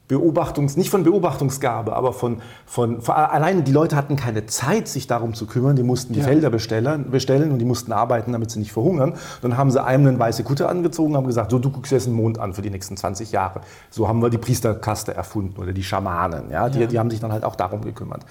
Beobachtungs, 0.08 0.78
nicht 0.78 0.88
von 0.88 1.05
Beobachtungsgabe, 1.05 1.94
aber 1.94 2.14
von, 2.14 2.40
von, 2.64 3.02
von, 3.02 3.14
allein 3.14 3.64
die 3.64 3.72
Leute 3.72 3.94
hatten 3.94 4.16
keine 4.16 4.46
Zeit, 4.46 4.88
sich 4.88 5.06
darum 5.06 5.34
zu 5.34 5.46
kümmern. 5.46 5.76
Die 5.76 5.82
mussten 5.82 6.14
die 6.14 6.20
ja. 6.20 6.25
Felder 6.25 6.49
bestellen, 6.49 7.10
bestellen 7.10 7.52
und 7.52 7.58
die 7.58 7.66
mussten 7.66 7.93
arbeiten, 7.93 8.32
damit 8.32 8.50
sie 8.50 8.58
nicht 8.58 8.72
verhungern. 8.72 9.14
Dann 9.43 9.58
haben 9.58 9.70
sie 9.70 9.84
einem 9.84 10.06
eine 10.06 10.19
weiße 10.19 10.44
Kutte 10.44 10.66
angezogen, 10.66 11.14
haben 11.14 11.26
gesagt, 11.26 11.50
so 11.50 11.58
du 11.58 11.70
guckst 11.70 11.93
jetzt 11.93 12.06
den 12.06 12.14
Mond 12.14 12.38
an 12.38 12.55
für 12.55 12.62
die 12.62 12.70
nächsten 12.70 12.96
20 12.96 13.32
Jahre. 13.32 13.60
So 13.90 14.08
haben 14.08 14.22
wir 14.22 14.31
die 14.31 14.38
Priesterkaste 14.38 15.12
erfunden 15.12 15.60
oder 15.60 15.75
die 15.75 15.84
Schamanen. 15.84 16.50
Ja? 16.50 16.70
Die, 16.70 16.81
ja. 16.81 16.87
die 16.87 16.99
haben 16.99 17.10
sich 17.10 17.20
dann 17.20 17.32
halt 17.32 17.44
auch 17.44 17.55
darum 17.55 17.82
gekümmert. 17.82 18.25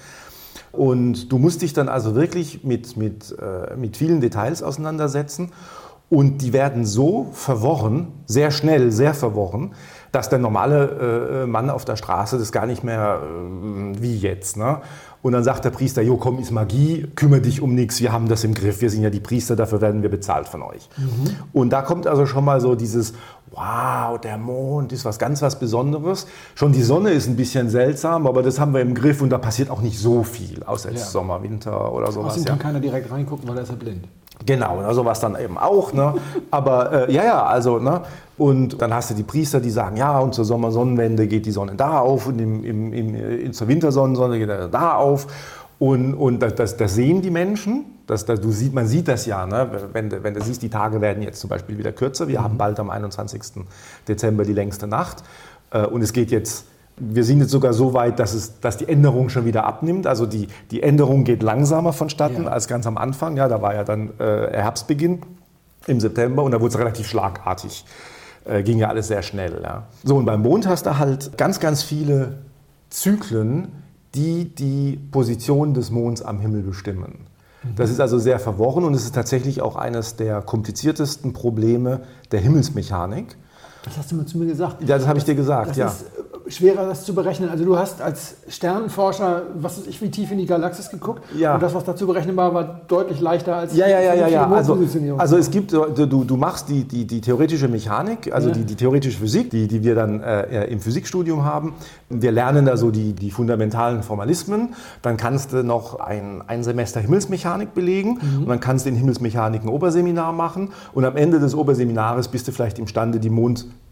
Und 0.72 1.32
du 1.32 1.38
musst 1.38 1.62
dich 1.62 1.74
dann 1.74 1.90
also 1.90 2.16
wirklich 2.16 2.64
mit, 2.64 2.98
mit, 2.98 3.36
äh, 3.40 3.76
mit 3.76 3.98
vielen 3.98 4.20
Details 4.20 4.64
auseinandersetzen. 4.64 5.52
Und 6.10 6.42
die 6.42 6.54
werden 6.54 6.86
so 6.86 7.28
verworren, 7.34 8.08
sehr 8.26 8.52
schnell, 8.52 8.92
sehr 8.92 9.14
verworren, 9.14 9.74
dass 10.12 10.30
der 10.30 10.40
normale 10.40 11.44
äh, 11.44 11.48
Mann 11.48 11.70
auf 11.70 11.86
der 11.86 11.96
Straße 11.96 12.38
das 12.38 12.52
gar 12.52 12.66
nicht 12.66 12.84
mehr 12.84 13.22
äh, 13.22 14.02
wie 14.02 14.18
jetzt. 14.18 14.58
Ne? 14.58 14.82
Und 15.22 15.34
dann 15.34 15.44
sagt 15.44 15.66
der 15.66 15.72
Priester, 15.72 16.02
jo 16.02 16.18
komm, 16.18 16.40
ist 16.40 16.52
Magie, 16.52 17.08
kümmere 17.16 17.42
dich 17.42 17.62
um 17.62 17.76
nichts, 17.76 18.00
wir 18.02 18.12
haben 18.12 18.30
das 18.30 18.44
im 18.44 18.54
Griff, 18.54 18.82
wir 18.82 18.90
sind 18.90 19.04
ja 19.04 19.10
die 19.10 19.20
Priester, 19.20 19.56
dafür 19.56 19.82
werden 19.82 20.02
wir 20.04 20.10
bezahlt 20.10 20.48
von 20.48 20.62
euch. 20.62 20.88
Mhm. 20.98 21.36
Und 21.54 21.72
da 21.72 21.82
kommt 21.82 22.08
also 22.08 22.26
schon 22.26 22.46
mal 22.46 22.62
so 22.62 22.76
dieses, 22.76 23.14
wow, 23.52 24.20
der 24.22 24.38
Mond 24.38 24.94
ist 24.94 25.06
was 25.06 25.18
ganz 25.20 25.42
was 25.42 25.60
Besonderes. 25.60 26.28
Schon 26.56 26.72
die 26.72 26.84
Sonne 26.84 27.12
ist 27.12 27.28
ein 27.28 27.36
bisschen 27.36 27.70
seltsam, 27.70 28.28
aber 28.28 28.44
das 28.44 28.60
haben 28.60 28.74
wir 28.74 28.82
im 28.82 28.94
Griff 28.94 29.22
und 29.22 29.30
da 29.30 29.38
passiert 29.38 29.70
auch 29.70 29.82
nicht 29.82 30.00
so 30.00 30.24
viel, 30.24 30.64
außer 30.64 30.92
jetzt 30.92 31.06
ja. 31.06 31.08
Sommer, 31.08 31.42
Winter 31.42 31.92
oder 31.92 32.12
sowas. 32.12 32.34
Außerdem 32.34 32.46
kann 32.46 32.58
ja. 32.58 32.64
keiner 32.64 32.80
direkt 32.80 33.12
reingucken, 33.12 33.50
weil 33.50 33.58
er 33.58 33.64
ist 33.64 33.70
ja 33.70 33.76
blind. 33.76 34.08
Genau, 34.46 34.80
also 34.80 35.04
was 35.04 35.20
dann 35.20 35.36
eben 35.36 35.58
auch. 35.58 35.94
Ne? 35.94 36.14
Aber 36.52 37.10
äh, 37.10 37.14
ja, 37.14 37.24
ja, 37.24 37.44
also, 37.44 37.80
ne? 37.80 38.02
Und 38.38 38.82
dann 38.82 38.94
hast 38.94 39.10
du 39.10 39.16
die 39.16 39.24
Priester, 39.24 39.60
die 39.60 39.72
sagen, 39.72 39.98
ja, 39.98 40.20
und 40.20 40.36
zur 40.36 40.46
Sommersonnenwende 40.46 41.28
geht 41.28 41.46
die 41.46 41.52
Sonne 41.52 41.74
da 41.76 42.00
auf 42.00 42.28
und 42.28 42.40
im, 42.40 42.64
im, 42.64 42.94
im, 42.94 43.16
in, 43.16 43.54
zur 43.54 43.68
Wintersonnensonne 43.68 44.38
geht 44.38 44.50
er 44.50 44.68
da 44.68 44.96
auf. 44.96 45.28
Und, 45.80 46.14
und 46.14 46.40
das, 46.40 46.56
das, 46.56 46.78
das 46.78 46.96
sehen 46.96 47.22
die 47.22 47.32
Menschen. 47.32 47.86
Das, 48.06 48.26
das, 48.26 48.40
du 48.40 48.52
sieht, 48.52 48.74
man 48.74 48.88
sieht 48.88 49.08
das 49.08 49.26
ja, 49.26 49.46
ne? 49.46 49.70
wenn, 49.92 50.12
wenn 50.24 50.34
du 50.34 50.42
siehst, 50.42 50.62
die 50.62 50.70
Tage 50.70 51.02
werden 51.02 51.22
jetzt 51.24 51.40
zum 51.40 51.50
Beispiel 51.50 51.78
wieder 51.78 51.92
kürzer. 51.92 52.28
Wir 52.28 52.40
mhm. 52.40 52.44
haben 52.44 52.58
bald 52.58 52.80
am 52.80 52.90
21. 52.90 53.42
Dezember 54.08 54.44
die 54.44 54.54
längste 54.54 54.88
Nacht. 54.88 55.24
Äh, 55.72 55.86
und 55.86 56.02
es 56.02 56.14
geht 56.14 56.32
jetzt 56.32 56.66
wir 57.00 57.24
sind 57.24 57.40
jetzt 57.42 57.52
sogar 57.52 57.74
so 57.74 57.94
weit, 57.94 58.18
dass, 58.20 58.34
es, 58.34 58.60
dass 58.60 58.78
die 58.78 58.90
Änderung 58.90 59.30
schon 59.30 59.46
wieder 59.46 59.66
abnimmt. 59.66 60.08
Also 60.08 60.26
die, 60.26 60.48
die 60.72 60.82
Änderung 60.82 61.24
geht 61.24 61.44
langsamer 61.44 61.94
vonstatten 61.94 62.46
ja. 62.46 62.50
als 62.50 62.68
ganz 62.68 62.88
am 62.88 62.98
Anfang. 62.98 63.38
Ja, 63.38 63.48
da 63.48 63.62
war 63.62 63.76
ja 63.76 63.84
dann 63.84 64.10
äh, 64.20 64.52
Herbstbeginn 64.52 65.22
im 65.86 66.00
September 66.00 66.44
und 66.44 66.52
da 66.52 66.60
wurde 66.60 66.74
es 66.74 66.80
relativ 66.80 67.08
schlagartig. 67.08 67.86
Äh, 68.48 68.64
ging 68.64 68.78
ja 68.78 68.90
alles 68.90 69.08
sehr 69.08 69.22
schnell. 69.24 69.60
Ja. 69.64 69.88
So, 70.04 70.16
und 70.16 70.26
beim 70.26 70.42
Mond 70.42 70.68
hast 70.68 70.86
du 70.86 70.98
halt 70.98 71.38
ganz, 71.38 71.60
ganz 71.60 71.84
viele 71.84 72.40
Zyklen, 72.90 73.70
die 74.16 74.46
die 74.56 75.00
Position 75.12 75.74
des 75.74 75.92
Monds 75.92 76.22
am 76.22 76.40
Himmel 76.40 76.62
bestimmen. 76.62 77.26
Mhm. 77.64 77.76
Das 77.76 77.90
ist 77.90 78.00
also 78.00 78.18
sehr 78.20 78.40
verworren 78.40 78.86
und 78.86 78.94
es 78.94 79.04
ist 79.04 79.16
tatsächlich 79.16 79.62
auch 79.62 79.76
eines 79.76 80.16
der 80.16 80.42
kompliziertesten 80.42 81.34
Probleme 81.34 82.02
der 82.32 82.40
Himmelsmechanik. 82.40 83.36
Das 83.88 83.98
hast 83.98 84.12
du 84.12 84.16
mir 84.16 84.26
zu 84.26 84.38
mir 84.38 84.46
gesagt. 84.46 84.82
Ja, 84.88 84.98
das 84.98 85.08
habe 85.08 85.18
ich 85.18 85.26
dir 85.26 85.36
gesagt, 85.36 85.72
das 85.72 85.78
ja. 85.78 85.88
Ist 85.88 86.06
schwerer, 86.50 86.86
das 86.86 87.04
zu 87.04 87.14
berechnen. 87.14 87.50
Also 87.50 87.66
du 87.66 87.78
hast 87.78 88.02
als 88.02 88.36
Sternenforscher, 88.48 89.44
was 89.56 89.78
weiß 89.78 89.88
ich, 89.88 90.02
wie 90.02 90.10
tief 90.10 90.32
in 90.32 90.38
die 90.38 90.46
Galaxis 90.46 90.90
geguckt. 90.90 91.24
Ja. 91.38 91.56
Und 91.56 91.64
das, 91.64 91.74
was 91.74 91.84
dazu 91.84 92.08
berechnen 92.08 92.36
war, 92.36 92.54
war 92.54 92.82
deutlich 92.88 93.20
leichter 93.20 93.56
als 93.56 93.76
ja, 93.76 93.88
ja, 93.88 94.00
ja, 94.00 94.14
ja, 94.14 94.28
ja. 94.28 94.50
Also, 94.50 94.78
also 95.18 95.38
es 95.38 95.52
gibt, 95.52 95.74
du, 95.74 96.24
du 96.24 96.38
machst 96.38 96.70
die, 96.70 96.84
die, 96.86 97.06
die 97.06 97.22
theoretische 97.22 97.68
Mechanik, 97.68 98.34
also 98.34 98.50
ja. 98.50 98.56
die, 98.56 98.64
die 98.64 98.76
theoretische 98.76 99.20
Physik, 99.20 99.50
die, 99.50 99.68
die 99.68 99.84
wir 99.84 99.96
dann 99.96 100.22
äh, 100.22 100.66
im 100.66 100.80
Physikstudium 100.80 101.44
haben. 101.44 101.74
Wir 102.10 102.32
lernen 102.32 102.66
da 102.66 102.78
so 102.78 102.92
die, 102.92 103.14
die 103.14 103.32
fundamentalen 103.32 104.04
Formalismen. 104.04 104.76
Dann 105.02 105.18
kannst 105.18 105.54
du 105.54 105.64
noch 105.64 106.00
ein, 106.00 106.44
ein 106.48 106.64
Semester 106.64 107.00
Himmelsmechanik 107.00 107.74
belegen 107.74 108.20
mhm. 108.22 108.44
und 108.44 108.50
dann 108.50 108.60
kannst 108.60 108.86
du 108.86 108.90
in 108.90 108.96
Himmelsmechanik 108.96 109.64
ein 109.64 109.70
Oberseminar 109.70 110.32
machen. 110.32 110.70
Und 110.94 111.06
am 111.06 111.18
Ende 111.18 111.40
des 111.40 111.56
Oberseminares 111.56 112.30
bist 112.30 112.48
du 112.48 112.52
vielleicht 112.52 112.80
imstande, 112.80 113.20
die 113.20 113.30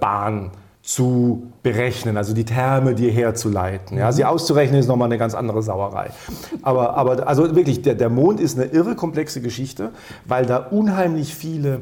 Mondbahn 0.06 0.52
zu 0.82 1.52
berechnen, 1.64 2.16
also 2.16 2.36
die 2.36 2.46
Therme 2.46 2.94
dir 2.94 3.12
herzuleiten. 3.12 3.98
Ja, 3.98 4.12
sie 4.12 4.22
mhm. 4.22 4.30
auszurechnen 4.30 4.80
ist 4.80 4.88
nochmal 4.88 5.08
eine 5.08 5.18
ganz 5.18 5.34
andere 5.34 5.64
Sauerei. 5.64 6.12
Aber, 6.62 6.96
aber 6.96 7.28
also 7.28 7.56
wirklich, 7.56 7.82
der, 7.82 7.96
der 7.96 8.10
Mond 8.10 8.40
ist 8.40 8.60
eine 8.60 8.70
irre 8.70 8.96
komplexe 8.96 9.42
Geschichte, 9.42 9.92
weil 10.26 10.46
da 10.46 10.58
unheimlich 10.58 11.34
viele 11.34 11.82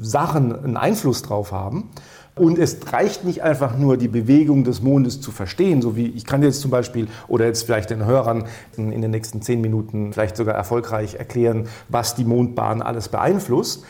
Sachen 0.00 0.54
einen 0.54 0.76
Einfluss 0.76 1.22
drauf 1.22 1.50
haben. 1.50 1.90
Und 2.36 2.60
es 2.60 2.92
reicht 2.92 3.24
nicht 3.24 3.42
einfach 3.42 3.76
nur, 3.76 3.96
die 3.96 4.06
Bewegung 4.06 4.62
des 4.62 4.80
Mondes 4.80 5.20
zu 5.20 5.32
verstehen, 5.32 5.82
so 5.82 5.96
wie 5.96 6.06
ich 6.06 6.24
kann 6.24 6.40
jetzt 6.44 6.60
zum 6.60 6.70
Beispiel 6.70 7.08
oder 7.26 7.46
jetzt 7.46 7.64
vielleicht 7.64 7.90
den 7.90 8.04
Hörern 8.06 8.44
in 8.76 9.02
den 9.02 9.10
nächsten 9.10 9.42
zehn 9.42 9.60
Minuten 9.60 10.12
vielleicht 10.12 10.36
sogar 10.36 10.54
erfolgreich 10.54 11.16
erklären, 11.16 11.66
was 11.88 12.14
die 12.14 12.24
Mondbahn 12.24 12.80
alles 12.82 13.08
beeinflusst. 13.08 13.82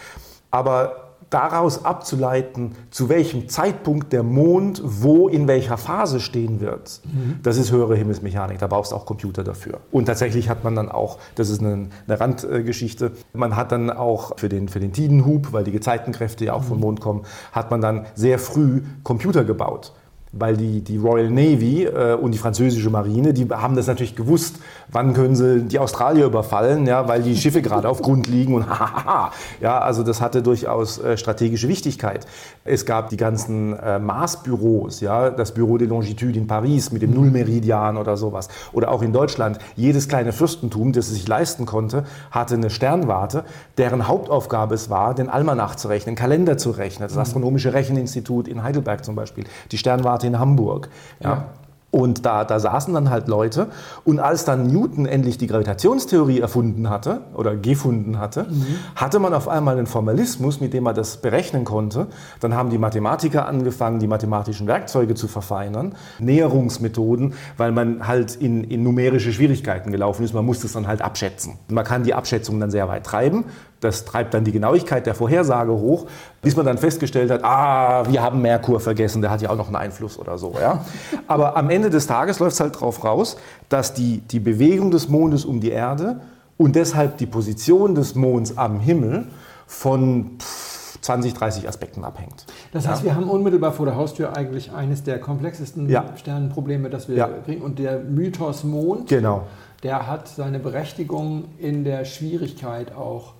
Aber 0.51 1.08
daraus 1.31 1.85
abzuleiten, 1.85 2.75
zu 2.91 3.09
welchem 3.09 3.49
Zeitpunkt 3.49 4.13
der 4.13 4.23
Mond 4.23 4.83
wo 4.85 5.29
in 5.29 5.47
welcher 5.47 5.77
Phase 5.77 6.21
stehen 6.21 6.61
wird, 6.61 7.01
mhm. 7.05 7.41
das 7.43 7.57
ist 7.59 7.71
höhere 7.71 7.97
Himmelsmechanik. 7.97 8.59
Da 8.59 8.67
brauchst 8.67 8.93
du 8.93 8.97
auch 8.97 9.07
Computer 9.07 9.45
dafür. 9.45 9.81
Und 9.91 10.07
tatsächlich 10.07 10.49
hat 10.49 10.65
man 10.65 10.75
dann 10.75 10.89
auch, 10.89 11.19
das 11.35 11.51
ist 11.51 11.61
eine, 11.61 11.89
eine 12.07 12.21
Randgeschichte, 12.21 13.13
man 13.33 13.57
hat 13.57 13.73
dann 13.73 13.91
auch 13.91 14.39
für 14.39 14.49
den, 14.49 14.69
für 14.69 14.81
den 14.81 14.93
Tidenhub, 14.93 15.53
weil 15.53 15.65
die 15.65 15.73
Gezeitenkräfte 15.73 16.47
ja 16.47 16.55
auch 16.55 16.63
mhm. 16.63 16.67
vom 16.67 16.81
Mond 16.81 17.01
kommen, 17.01 17.23
hat 17.53 17.71
man 17.71 17.81
dann 17.81 18.07
sehr 18.15 18.39
früh 18.39 18.83
Computer 19.03 19.45
gebaut. 19.45 19.93
Weil 20.33 20.57
die, 20.57 20.81
die 20.81 20.97
Royal 20.97 21.31
Navy 21.31 21.85
äh, 21.85 22.15
und 22.15 22.33
die 22.33 22.39
französische 22.39 22.91
Marine, 22.91 23.33
die 23.33 23.49
haben 23.49 23.77
das 23.77 23.87
natürlich 23.87 24.17
gewusst, 24.17 24.57
wann 24.91 25.15
können 25.15 25.35
sie 25.35 25.63
die 25.63 25.79
Australier 25.79 26.27
überfallen, 26.27 26.87
ja, 26.87 27.09
weil 27.09 27.23
die 27.23 27.37
Schiffe 27.37 27.63
gerade 27.63 27.89
auf 27.89 28.03
Grund 28.03 28.27
liegen 28.27 28.55
und 28.55 28.69
hahaha. 28.69 29.33
ja, 29.61 29.79
also 29.79 30.03
das 30.03 30.21
hatte 30.21 30.43
durchaus 30.43 30.99
äh, 30.99 31.17
strategische 31.17 31.69
Wichtigkeit. 31.69 32.27
Es 32.65 32.85
gab 32.85 33.09
die 33.11 33.17
ganzen 33.17 33.79
äh, 33.79 33.99
Maßbüros, 33.99 35.01
ja, 35.01 35.31
das 35.31 35.53
Bureau 35.55 35.79
de 35.79 35.89
Longitude 35.89 36.39
in 36.39 36.47
Paris 36.47 36.93
mit 36.93 37.03
dem 37.03 37.15
Nullmeridian 37.15 37.97
oder 37.97 38.17
sowas. 38.17 38.49
Oder 38.73 38.91
auch 38.91 39.03
in 39.03 39.13
Deutschland, 39.13 39.59
jedes 39.77 40.09
kleine 40.09 40.33
Fürstentum, 40.33 40.93
das 40.93 41.09
es 41.09 41.15
sich 41.15 41.29
leisten 41.29 41.67
konnte, 41.67 42.05
hatte 42.31 42.55
eine 42.55 42.71
Sternwarte, 42.71 43.45
deren 43.79 44.09
Hauptaufgabe 44.09 44.75
es 44.75 44.91
war, 44.91 45.15
den 45.15 45.29
Almanach 45.29 45.77
zu 45.77 45.89
rechnen, 45.89 46.15
Kalender 46.15 46.59
zu 46.59 46.71
rechnen, 46.71 47.09
das 47.09 47.17
Astronomische 47.17 47.73
Recheninstitut 47.73 48.49
in 48.49 48.63
Heidelberg 48.63 49.05
zum 49.05 49.15
Beispiel, 49.15 49.45
die 49.71 49.79
Sternwarte 49.79 50.18
in 50.27 50.39
Hamburg. 50.39 50.89
Ja. 51.21 51.29
Ja. 51.31 51.45
Und 51.91 52.27
da, 52.27 52.45
da 52.45 52.61
saßen 52.61 52.93
dann 52.93 53.09
halt 53.09 53.29
Leute. 53.29 53.69
Und 54.05 54.21
als 54.21 54.45
dann 54.45 54.67
Newton 54.67 55.07
endlich 55.07 55.39
die 55.39 55.47
Gravitationstheorie 55.47 56.39
erfunden 56.39 56.91
hatte 56.91 57.23
oder 57.35 57.57
gefunden 57.57 58.19
hatte, 58.19 58.47
hatte 58.95 59.19
man 59.19 59.33
auf 59.33 59.49
einmal 59.49 59.79
einen 59.79 59.87
Formalismus, 59.87 60.61
mit 60.61 60.75
dem 60.75 60.85
man 60.85 60.95
das 60.95 61.17
berechnen 61.17 61.65
konnte. 61.65 62.09
Dann 62.41 62.55
haben 62.55 62.69
die 62.69 62.77
Mathematiker 62.77 63.47
angefangen, 63.47 64.01
die 64.01 64.07
mathematischen 64.07 64.67
Werkzeuge 64.67 65.15
zu 65.15 65.29
verfeinern, 65.29 65.95
Näherungsmethoden, 66.19 67.33
weil 67.57 67.73
man 67.73 68.07
halt 68.07 68.37
in, 68.37 68.65
in 68.65 68.83
numerische 68.83 69.33
Schwierigkeiten 69.33 69.91
gelaufen 69.91 70.25
ist. 70.25 70.35
Man 70.35 70.45
musste 70.45 70.67
es 70.67 70.75
dann 70.75 70.87
halt 70.87 71.01
abschätzen. 71.01 71.55
Man 71.69 71.85
kann 71.85 72.03
die 72.03 72.13
Abschätzung 72.13 72.61
dann 72.61 72.71
sehr 72.71 72.87
weit 72.89 73.07
treiben. 73.07 73.47
Das 73.81 74.05
treibt 74.05 74.35
dann 74.35 74.45
die 74.45 74.53
Genauigkeit 74.53 75.07
der 75.07 75.15
Vorhersage 75.15 75.73
hoch, 75.73 76.07
bis 76.43 76.57
man 76.57 76.67
dann 76.67 76.79
festgestellt 76.79 77.31
hat, 77.31 77.45
ah, 77.45 78.05
wir 78.11 78.23
haben 78.23 78.43
Merkur 78.43 78.81
vergessen, 78.81 79.23
der 79.23 79.31
hat 79.31 79.41
ja 79.41 79.51
auch 79.51 79.57
noch 79.57 79.69
einen 79.69 79.77
Einfluss 79.77 80.19
oder 80.19 80.37
so. 80.37 80.55
Ja? 80.61 80.85
Aber 81.29 81.57
am 81.57 81.71
Ende 81.71 81.89
des 81.91 82.07
Tages 82.07 82.41
läuft 82.41 82.55
es 82.55 82.61
halt 82.61 82.75
darauf 82.75 83.05
raus, 83.05 83.37
dass 83.69 83.95
die, 83.95 84.19
die 84.19 84.41
Bewegung 84.41 84.91
des 84.91 85.09
Mondes 85.09 85.45
um 85.45 85.61
die 85.61 85.71
Erde 85.71 86.21
und 86.57 86.75
deshalb 86.75 87.19
die 87.19 87.27
Position 87.27 87.95
des 87.95 88.15
Monds 88.17 88.59
am 88.59 88.81
Himmel 88.81 89.27
von 89.67 90.39
pff, 90.41 90.99
20, 91.01 91.35
30 91.35 91.69
Aspekten 91.69 92.03
abhängt. 92.05 92.47
Das 92.73 92.89
heißt, 92.89 93.05
wir 93.05 93.15
haben 93.15 93.31
unmittelbar 93.31 93.73
vor 93.73 93.87
der 93.87 93.95
Haustür 93.95 94.37
eigentlich 94.37 94.73
eines 94.73 95.05
der 95.05 95.21
komplexesten 95.21 95.89
Ja. 95.89 96.05
Sternenprobleme, 96.17 96.91
das 96.91 97.09
wir 97.09 97.17
Ja. 97.17 97.29
kriegen. 97.45 97.63
Und 97.63 97.79
der 97.79 98.01
Mythos 98.01 98.65
Mond, 98.65 99.09
Genau. 99.09 99.47
der 99.85 100.09
hat 100.09 100.27
seine 100.27 100.59
Berechtigung 100.59 101.45
in 101.59 101.85
der 101.85 102.05
Schwierigkeit 102.05 102.93
auch 102.97 103.35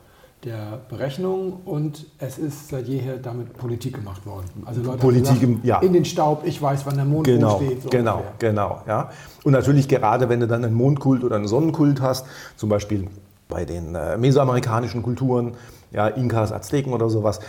der 0.45 0.81
Berechnung 0.89 1.55
und 1.65 2.07
es 2.19 2.39
ist 2.39 2.69
seit 2.69 2.87
jeher 2.87 3.17
damit 3.17 3.55
Politik 3.57 3.95
gemacht 3.97 4.25
worden. 4.25 4.47
Also 4.65 4.83
Leute 4.83 4.99
Politik 4.99 5.43
im- 5.43 5.61
ja. 5.65 5.81
in 5.81 5.93
den 5.93 6.05
Staub, 6.05 6.43
ich 6.45 6.63
weiß, 6.63 6.87
wann 6.87 6.95
der 6.97 7.05
Mond 7.05 7.27
Genau, 7.27 7.57
steht. 7.57 7.83
so 7.83 7.89
genau, 7.89 8.19
ungefähr. 8.19 8.51
genau. 8.51 8.83
Ja. 8.87 9.11
Und 9.43 9.53
natürlich 9.53 9.89
gerade, 9.89 10.29
wenn 10.29 10.39
du 10.41 10.47
dann 10.47 10.65
einen 10.65 10.75
Mondkult 10.75 11.25
oder 11.25 11.37
einen 11.37 11.49
Sonnenkult 11.49 12.01
hast, 12.01 12.27
zum 12.57 12.69
Beispiel 12.69 13.09
bei 13.49 13.65
den 13.65 13.95
äh, 13.97 14.17
mesoamerikanischen 14.17 15.03
Kulturen, 15.03 15.53
ja, 15.91 16.07
Inkas, 16.07 16.53
Azteken 16.53 16.93
oder 16.93 17.09
sowas, 17.11 17.41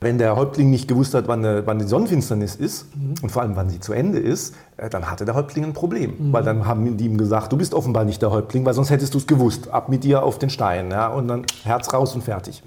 wenn 0.00 0.18
der 0.18 0.36
Häuptling 0.36 0.70
nicht 0.70 0.88
gewusst 0.88 1.14
hat, 1.14 1.26
wann, 1.26 1.44
eine, 1.44 1.66
wann 1.66 1.78
die 1.78 1.86
Sonnenfinsternis 1.86 2.54
ist 2.56 2.86
und 3.22 3.30
vor 3.32 3.42
allem 3.42 3.56
wann 3.56 3.70
sie 3.70 3.80
zu 3.80 3.92
Ende 3.94 4.18
ist, 4.18 4.54
äh, 4.75 4.75
dann 4.76 5.10
hatte 5.10 5.24
der 5.24 5.34
Häuptling 5.34 5.64
ein 5.64 5.72
Problem. 5.72 6.32
Weil 6.32 6.42
dann 6.42 6.66
haben 6.66 6.98
die 6.98 7.06
ihm 7.06 7.16
gesagt, 7.16 7.50
du 7.50 7.56
bist 7.56 7.72
offenbar 7.72 8.04
nicht 8.04 8.20
der 8.20 8.30
Häuptling, 8.30 8.66
weil 8.66 8.74
sonst 8.74 8.90
hättest 8.90 9.14
du 9.14 9.18
es 9.18 9.26
gewusst. 9.26 9.70
Ab 9.70 9.88
mit 9.88 10.04
dir 10.04 10.22
auf 10.22 10.38
den 10.38 10.50
Stein. 10.50 10.90
Ja, 10.90 11.08
und 11.08 11.28
dann 11.28 11.46
Herz 11.64 11.92
raus 11.94 12.14
und 12.14 12.22
fertig. 12.22 12.62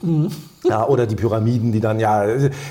Ja, 0.63 0.87
oder 0.87 1.05
die 1.05 1.15
Pyramiden, 1.15 1.71
die 1.71 1.79
dann, 1.79 1.99
ja, 1.99 2.25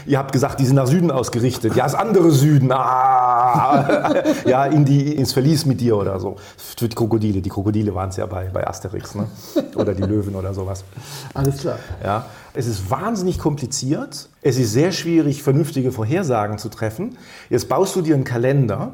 ihr 0.06 0.18
habt 0.18 0.32
gesagt, 0.32 0.58
die 0.58 0.66
sind 0.66 0.74
nach 0.74 0.88
Süden 0.88 1.12
ausgerichtet. 1.12 1.76
Ja, 1.76 1.84
das 1.84 1.94
andere 1.94 2.32
Süden. 2.32 2.72
Ah, 2.72 4.12
ja, 4.44 4.66
in 4.66 4.84
die, 4.84 5.14
ins 5.14 5.32
Verlies 5.32 5.64
mit 5.66 5.80
dir 5.80 5.96
oder 5.96 6.18
so. 6.18 6.36
Für 6.56 6.88
die 6.88 6.96
Krokodile. 6.96 7.40
Die 7.40 7.48
Krokodile 7.48 7.94
waren 7.94 8.08
es 8.08 8.16
ja 8.16 8.26
bei, 8.26 8.50
bei 8.52 8.66
Asterix. 8.66 9.14
Ne? 9.14 9.28
Oder 9.76 9.94
die 9.94 10.02
Löwen 10.02 10.34
oder 10.34 10.52
sowas. 10.52 10.84
Alles 11.32 11.58
klar. 11.58 11.78
Ja, 12.02 12.26
es 12.54 12.66
ist 12.66 12.90
wahnsinnig 12.90 13.38
kompliziert. 13.38 14.28
Es 14.42 14.58
ist 14.58 14.72
sehr 14.72 14.90
schwierig, 14.90 15.44
vernünftige 15.44 15.92
Vorhersagen 15.92 16.58
zu 16.58 16.68
treffen. 16.70 17.16
Jetzt 17.50 17.68
baust 17.68 17.94
du 17.94 18.02
dir 18.02 18.16
einen 18.16 18.24
Kalender 18.24 18.92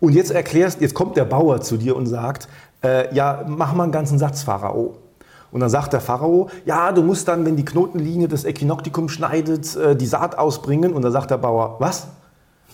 und 0.00 0.12
jetzt 0.12 0.30
erklärst, 0.30 0.80
jetzt 0.80 0.94
kommt 0.94 1.16
der 1.16 1.24
Bauer 1.24 1.60
zu 1.60 1.76
dir 1.76 1.96
und 1.96 2.06
sagt, 2.06 2.48
äh, 2.82 3.14
ja, 3.14 3.44
mach 3.46 3.74
mal 3.74 3.84
einen 3.84 3.92
ganzen 3.92 4.18
Satz 4.18 4.42
Pharao. 4.42 4.94
Und 5.52 5.60
dann 5.60 5.70
sagt 5.70 5.92
der 5.92 6.00
Pharao, 6.00 6.48
ja, 6.64 6.92
du 6.92 7.02
musst 7.02 7.28
dann, 7.28 7.44
wenn 7.46 7.56
die 7.56 7.64
Knotenlinie 7.64 8.28
das 8.28 8.44
Äquinoktikum 8.44 9.08
schneidet, 9.08 9.74
äh, 9.76 9.96
die 9.96 10.06
Saat 10.06 10.38
ausbringen. 10.38 10.92
Und 10.92 11.02
dann 11.02 11.12
sagt 11.12 11.30
der 11.30 11.38
Bauer, 11.38 11.76
was? 11.78 12.08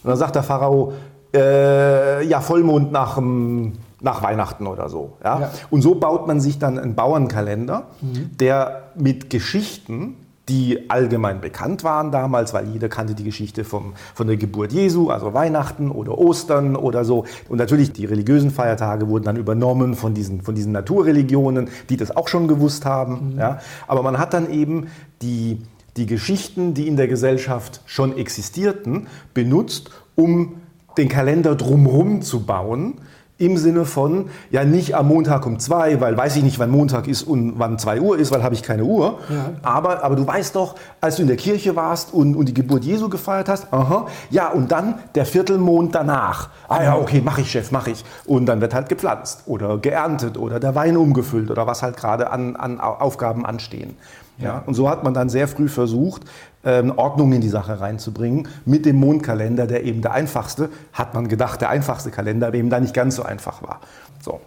Und 0.02 0.11
dann 0.11 0.17
sagt 0.17 0.35
der 0.35 0.43
Pharao, 0.43 0.93
äh, 1.35 2.25
ja, 2.26 2.41
Vollmond 2.41 2.93
nach, 2.93 3.19
ähm, 3.19 3.75
nach 4.00 4.23
Weihnachten 4.23 4.67
oder 4.67 4.88
so. 4.88 5.12
Ja? 5.23 5.41
Ja. 5.41 5.50
Und 5.71 5.83
so 5.83 5.95
baut 5.95 6.26
man 6.26 6.41
sich 6.41 6.59
dann 6.59 6.79
einen 6.79 6.95
Bauernkalender, 6.95 7.85
der 8.00 8.91
mit 8.97 9.31
Geschichten, 9.31 10.17
die 10.49 10.91
allgemein 10.91 11.41
bekannt 11.41 11.85
waren 11.85 12.11
damals, 12.11 12.53
weil 12.53 12.69
jeder 12.69 12.89
kannte 12.89 13.15
die 13.15 13.23
Geschichte 13.23 13.65
vom, 13.65 13.95
von 14.15 14.27
der 14.27 14.37
Geburt 14.37 14.73
Jesu, 14.73 15.11
also 15.11 15.35
Weihnachten 15.35 15.91
oder 15.91 16.19
Ostern 16.19 16.75
oder 16.75 17.05
so. 17.05 17.25
Und 17.49 17.59
natürlich 17.59 17.93
die 17.93 18.07
religiösen 18.07 18.51
Feiertage 18.51 19.09
wurden 19.09 19.25
dann 19.25 19.37
übernommen 19.37 19.95
von 19.95 20.15
diesen, 20.15 20.43
von 20.43 20.55
diesen 20.55 20.73
Naturreligionen, 20.73 21.69
die 21.89 21.97
das 21.97 22.17
auch 22.17 22.27
schon 22.27 22.49
gewusst 22.49 22.85
haben. 22.85 23.35
Ja? 23.39 23.61
Aber 23.87 24.03
man 24.03 24.19
hat 24.19 24.35
dann 24.35 24.51
eben 24.51 24.89
die, 25.23 25.63
die 25.97 26.07
Geschichten, 26.07 26.75
die 26.75 26.89
in 26.89 26.97
der 26.97 27.07
Gesellschaft 27.07 27.81
schon 27.87 28.17
existierten, 28.17 29.07
benutzt, 29.35 29.91
um 30.17 30.57
den 30.99 31.09
Kalender 31.09 31.55
drumherum 31.55 32.21
zu 32.23 32.45
bauen. 32.45 32.95
Im 33.39 33.57
Sinne 33.57 33.87
von, 33.87 34.27
ja 34.51 34.65
nicht 34.65 34.95
am 34.95 35.09
Montag 35.09 35.47
um 35.47 35.59
zwei, 35.59 36.01
weil 36.01 36.17
weiß 36.17 36.37
ich 36.37 36.45
nicht, 36.45 36.59
wann 36.61 36.71
Montag 36.71 37.09
ist 37.09 37.23
und 37.25 37.55
wann 37.59 37.77
zwei 37.79 38.01
Uhr 38.01 38.17
ist, 38.17 38.31
weil 38.31 38.43
habe 38.45 38.55
ich 38.55 38.62
keine 38.62 38.85
Uhr. 38.85 39.19
Ja. 39.29 39.51
Aber, 39.62 40.05
aber 40.05 40.15
du 40.15 40.25
weißt 40.25 40.55
doch, 40.55 40.77
als 41.01 41.17
du 41.17 41.23
in 41.23 41.29
der 41.29 41.37
Kirche 41.39 41.75
warst 41.75 42.12
und, 42.15 42.37
und 42.37 42.47
die 42.47 42.55
Geburt 42.55 42.85
Jesu 42.85 43.09
gefeiert 43.09 43.49
hast, 43.49 43.73
aha, 43.73 44.07
ja 44.31 44.49
und 44.51 44.71
dann 44.71 44.97
der 45.17 45.27
Viertelmond 45.27 45.93
danach. 45.95 46.51
Ah 46.69 46.85
ja, 46.85 46.97
okay, 46.97 47.21
mache 47.21 47.41
ich, 47.41 47.51
Chef, 47.51 47.73
mache 47.73 47.91
ich. 47.91 48.05
Und 48.27 48.47
dann 48.47 48.61
wird 48.61 48.75
halt 48.75 48.89
gepflanzt 48.89 49.43
oder 49.47 49.79
geerntet 49.79 50.39
oder 50.39 50.61
der 50.61 50.75
Wein 50.77 50.97
umgefüllt 50.97 51.51
oder 51.51 51.67
was 51.67 51.83
halt 51.83 51.97
gerade 51.97 52.31
an, 52.31 52.55
an 52.55 52.81
Au- 52.81 52.99
Aufgaben 53.01 53.45
anstehen. 53.45 53.97
Ja. 54.39 54.62
Und 54.67 54.75
so 54.75 54.89
hat 54.89 55.05
man 55.05 55.15
dann 55.15 55.29
sehr 55.29 55.47
früh 55.49 55.69
versucht, 55.69 56.23
ähm, 56.64 56.92
Ordnung 56.97 57.33
in 57.33 57.40
die 57.40 57.49
Sache 57.49 57.81
reinzubringen. 57.81 58.49
Mit 58.64 58.87
dem 58.87 58.97
Mondkalender, 58.97 59.66
der 59.66 59.85
eben 59.85 60.02
der 60.02 60.12
einfachste, 60.12 60.71
hat 60.92 61.14
man 61.14 61.28
gedacht, 61.28 61.61
der 61.61 61.71
einfachste 61.71 62.11
Kalender, 62.11 62.49
aber 62.49 62.57
eben 62.57 62.71
da 62.71 62.81
nicht 62.81 62.95
ganz 62.95 63.16
so 63.16 63.23
einfach 63.23 63.62
war. 63.62 63.81
So. 64.21 64.40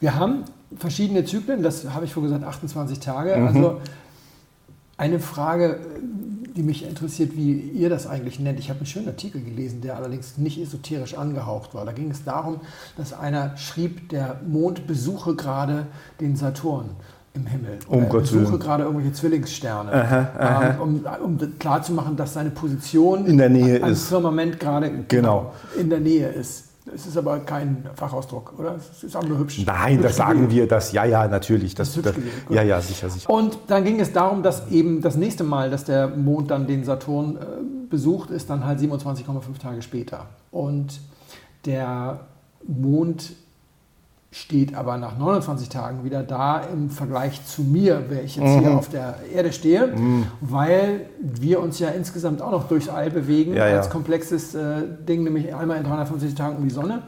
Wir 0.00 0.16
haben 0.16 0.44
verschiedene 0.76 1.24
Zyklen, 1.24 1.62
das 1.62 1.88
habe 1.90 2.04
ich 2.04 2.12
vorhin 2.12 2.32
gesagt, 2.32 2.48
28 2.48 3.00
Tage. 3.00 3.36
Mhm. 3.36 3.46
Also 3.46 3.80
eine 4.96 5.18
Frage, 5.18 5.80
die 6.56 6.62
mich 6.62 6.86
interessiert, 6.88 7.36
wie 7.36 7.52
ihr 7.52 7.90
das 7.90 8.06
eigentlich 8.06 8.38
nennt. 8.38 8.60
Ich 8.60 8.70
habe 8.70 8.80
einen 8.80 8.86
schönen 8.86 9.08
Artikel 9.08 9.42
gelesen, 9.42 9.80
der 9.80 9.96
allerdings 9.96 10.38
nicht 10.38 10.60
esoterisch 10.60 11.14
angehaucht 11.14 11.74
war. 11.74 11.84
Da 11.84 11.92
ging 11.92 12.10
es 12.10 12.22
darum, 12.24 12.60
dass 12.96 13.12
einer 13.12 13.56
schrieb, 13.56 14.08
der 14.10 14.40
Mond 14.46 14.86
besuche 14.86 15.34
gerade 15.34 15.86
den 16.20 16.36
Saturn 16.36 16.90
im 17.34 17.46
Himmel. 17.46 17.78
Um 17.88 18.04
er 18.04 18.08
Gottes 18.08 18.32
Willen. 18.32 18.58
gerade 18.60 18.84
irgendwelche 18.84 19.12
Zwillingssterne, 19.12 20.28
Ähm, 20.38 20.80
um, 20.80 21.04
um 21.24 21.58
klarzumachen, 21.58 22.16
dass 22.16 22.32
seine 22.34 22.50
Position 22.50 23.26
In 23.26 23.38
der 23.38 23.48
Nähe 23.50 23.82
am 23.82 23.90
ist. 23.92 24.08
Firmament 24.08 24.60
gerade 24.60 24.90
Genau. 25.08 25.52
in 25.78 25.90
der 25.90 26.00
Nähe 26.00 26.28
ist. 26.28 26.68
Es 26.94 27.06
ist 27.06 27.16
aber 27.16 27.38
kein 27.40 27.86
Fachausdruck, 27.94 28.52
oder? 28.58 28.76
Es 28.76 29.02
ist 29.02 29.16
auch 29.16 29.24
nur 29.24 29.38
hübsch. 29.38 29.64
Nein, 29.66 29.94
hübsch 29.94 30.02
das 30.02 30.16
sagen 30.16 30.42
gewählt. 30.42 30.50
wir, 30.52 30.68
das, 30.68 30.92
ja, 30.92 31.04
ja, 31.06 31.26
natürlich. 31.26 31.74
Das, 31.74 31.94
Das 31.94 32.02
das, 32.02 32.14
ja, 32.50 32.62
ja, 32.62 32.80
sicher, 32.80 33.08
sicher. 33.08 33.28
Und 33.30 33.56
dann 33.68 33.84
ging 33.84 33.98
es 34.00 34.12
darum, 34.12 34.42
dass 34.42 34.68
eben 34.70 35.00
das 35.00 35.16
nächste 35.16 35.44
Mal, 35.44 35.70
dass 35.70 35.84
der 35.84 36.08
Mond 36.08 36.50
dann 36.50 36.66
den 36.66 36.84
Saturn 36.84 37.36
äh, 37.36 37.40
besucht, 37.88 38.30
ist 38.30 38.50
dann 38.50 38.66
halt 38.66 38.80
27,5 38.80 39.58
Tage 39.60 39.80
später. 39.80 40.26
Und 40.50 41.00
der 41.64 42.20
Mond 42.66 43.32
steht 44.34 44.74
aber 44.74 44.96
nach 44.98 45.16
29 45.16 45.68
Tagen 45.68 46.04
wieder 46.04 46.24
da 46.24 46.58
im 46.60 46.90
Vergleich 46.90 47.46
zu 47.46 47.62
mir, 47.62 48.06
wer 48.08 48.24
ich 48.24 48.34
jetzt 48.34 48.58
hier 48.58 48.72
auf 48.76 48.88
der 48.88 49.14
Erde 49.32 49.52
stehe, 49.52 49.94
weil 50.40 51.06
wir 51.20 51.60
uns 51.60 51.78
ja 51.78 51.90
insgesamt 51.90 52.42
auch 52.42 52.50
noch 52.50 52.66
durchs 52.66 52.88
All 52.88 53.10
bewegen 53.10 53.54
Ja, 53.54 53.68
ja. 53.68 53.76
als 53.76 53.90
komplexes 53.90 54.56
äh, 54.56 54.82
Ding, 55.08 55.22
nämlich 55.22 55.54
einmal 55.54 55.76
in 55.78 55.84
350 55.84 56.34
Tagen 56.34 56.56
um 56.56 56.64
die 56.64 56.74
Sonne. 56.74 57.02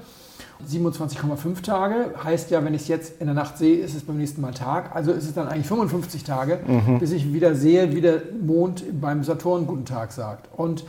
27,5 0.71 1.62
Tage 1.62 2.14
heißt 2.23 2.50
ja, 2.52 2.64
wenn 2.64 2.75
ich 2.75 2.83
es 2.83 2.88
jetzt 2.88 3.21
in 3.21 3.26
der 3.26 3.35
Nacht 3.35 3.59
sehe, 3.59 3.76
ist 3.78 3.95
es 3.97 4.04
beim 4.04 4.16
nächsten 4.18 4.40
Mal 4.40 4.54
Tag. 4.54 4.95
Also 4.95 5.11
ist 5.11 5.25
es 5.25 5.35
dann 5.35 5.49
eigentlich 5.49 5.66
55 5.66 6.23
Tage, 6.25 6.61
bis 7.00 7.11
ich 7.12 7.33
wieder 7.33 7.54
sehe, 7.56 7.92
wie 7.95 8.00
der 8.00 8.23
Mond 8.40 8.85
beim 9.00 9.25
Saturn 9.25 9.66
Guten 9.66 9.85
Tag 9.85 10.12
sagt. 10.12 10.49
Und 10.56 10.85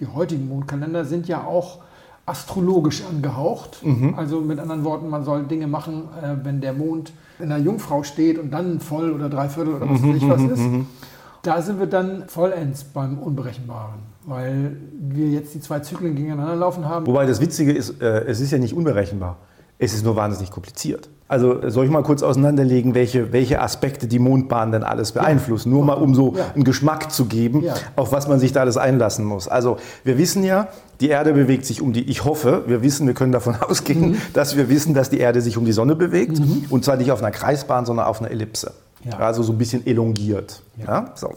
die 0.00 0.06
heutigen 0.06 0.48
Mondkalender 0.48 1.04
sind 1.04 1.28
ja 1.28 1.44
auch 1.44 1.80
astrologisch 2.26 3.02
angehaucht. 3.04 3.82
Also 4.16 4.40
mit 4.40 4.58
anderen 4.58 4.84
Worten, 4.84 5.08
man 5.08 5.24
soll 5.24 5.44
Dinge 5.44 5.66
machen, 5.66 6.04
äh, 6.22 6.36
wenn 6.44 6.60
der 6.60 6.72
Mond 6.72 7.12
in 7.38 7.48
der 7.48 7.58
Jungfrau 7.58 8.02
steht 8.04 8.38
und 8.38 8.50
dann 8.52 8.78
voll 8.80 9.10
oder 9.12 9.28
dreiviertel 9.28 9.74
oder 9.74 9.88
was 9.90 10.02
weiß 10.02 10.16
ich 10.16 10.28
was 10.28 10.42
ist. 10.42 10.62
Da 11.42 11.60
sind 11.60 11.80
wir 11.80 11.86
dann 11.86 12.24
vollends 12.28 12.84
beim 12.84 13.18
Unberechenbaren. 13.18 14.00
weil 14.24 14.76
wir 15.00 15.26
jetzt 15.26 15.52
die 15.54 15.60
zwei 15.60 15.80
Zyklen 15.80 16.14
gegeneinander 16.14 16.54
laufen 16.54 16.84
haben. 16.88 17.04
Wobei 17.08 17.26
das 17.26 17.40
Witzige 17.40 17.72
ist, 17.72 18.00
äh, 18.00 18.24
es 18.26 18.40
ist 18.40 18.52
ja 18.52 18.58
nicht 18.58 18.72
unberechenbar. 18.74 19.38
Es 19.78 19.92
ist 19.94 20.04
nur 20.04 20.14
wahnsinnig 20.14 20.52
kompliziert. 20.52 21.08
Also 21.32 21.70
soll 21.70 21.86
ich 21.86 21.90
mal 21.90 22.02
kurz 22.02 22.22
auseinanderlegen, 22.22 22.94
welche, 22.94 23.32
welche 23.32 23.62
Aspekte 23.62 24.06
die 24.06 24.18
Mondbahn 24.18 24.70
denn 24.70 24.82
alles 24.82 25.12
beeinflussen? 25.12 25.70
Nur 25.70 25.82
mal, 25.82 25.94
um 25.94 26.14
so 26.14 26.34
Ja. 26.36 26.44
einen 26.54 26.64
Geschmack 26.64 27.10
zu 27.10 27.24
geben, 27.24 27.62
Ja. 27.62 27.72
auf 27.96 28.12
was 28.12 28.28
man 28.28 28.38
sich 28.38 28.52
da 28.52 28.60
alles 28.60 28.76
einlassen 28.76 29.24
muss. 29.24 29.48
Also 29.48 29.78
wir 30.04 30.18
wissen 30.18 30.44
ja, 30.44 30.68
die 31.00 31.08
Erde 31.08 31.32
bewegt 31.32 31.64
sich 31.64 31.80
um 31.80 31.94
die, 31.94 32.02
ich 32.10 32.26
hoffe, 32.26 32.64
wir 32.66 32.82
wissen, 32.82 33.06
wir 33.06 33.14
können 33.14 33.32
davon 33.32 33.56
ausgehen, 33.66 34.20
dass 34.34 34.58
wir 34.58 34.68
wissen, 34.68 34.92
dass 34.92 35.08
die 35.08 35.20
Erde 35.20 35.40
sich 35.40 35.56
um 35.56 35.64
die 35.64 35.72
Sonne 35.72 35.96
bewegt. 35.96 36.38
Und 36.68 36.84
zwar 36.84 36.96
nicht 36.98 37.10
auf 37.10 37.20
einer 37.22 37.30
Kreisbahn, 37.30 37.86
sondern 37.86 38.04
auf 38.06 38.20
einer 38.20 38.30
Ellipse. 38.30 38.72
Ja. 39.02 39.16
Also 39.18 39.42
so 39.42 39.52
ein 39.52 39.58
bisschen 39.58 39.86
elongiert. 39.86 40.60
Ja. 40.86 41.12
so. 41.14 41.30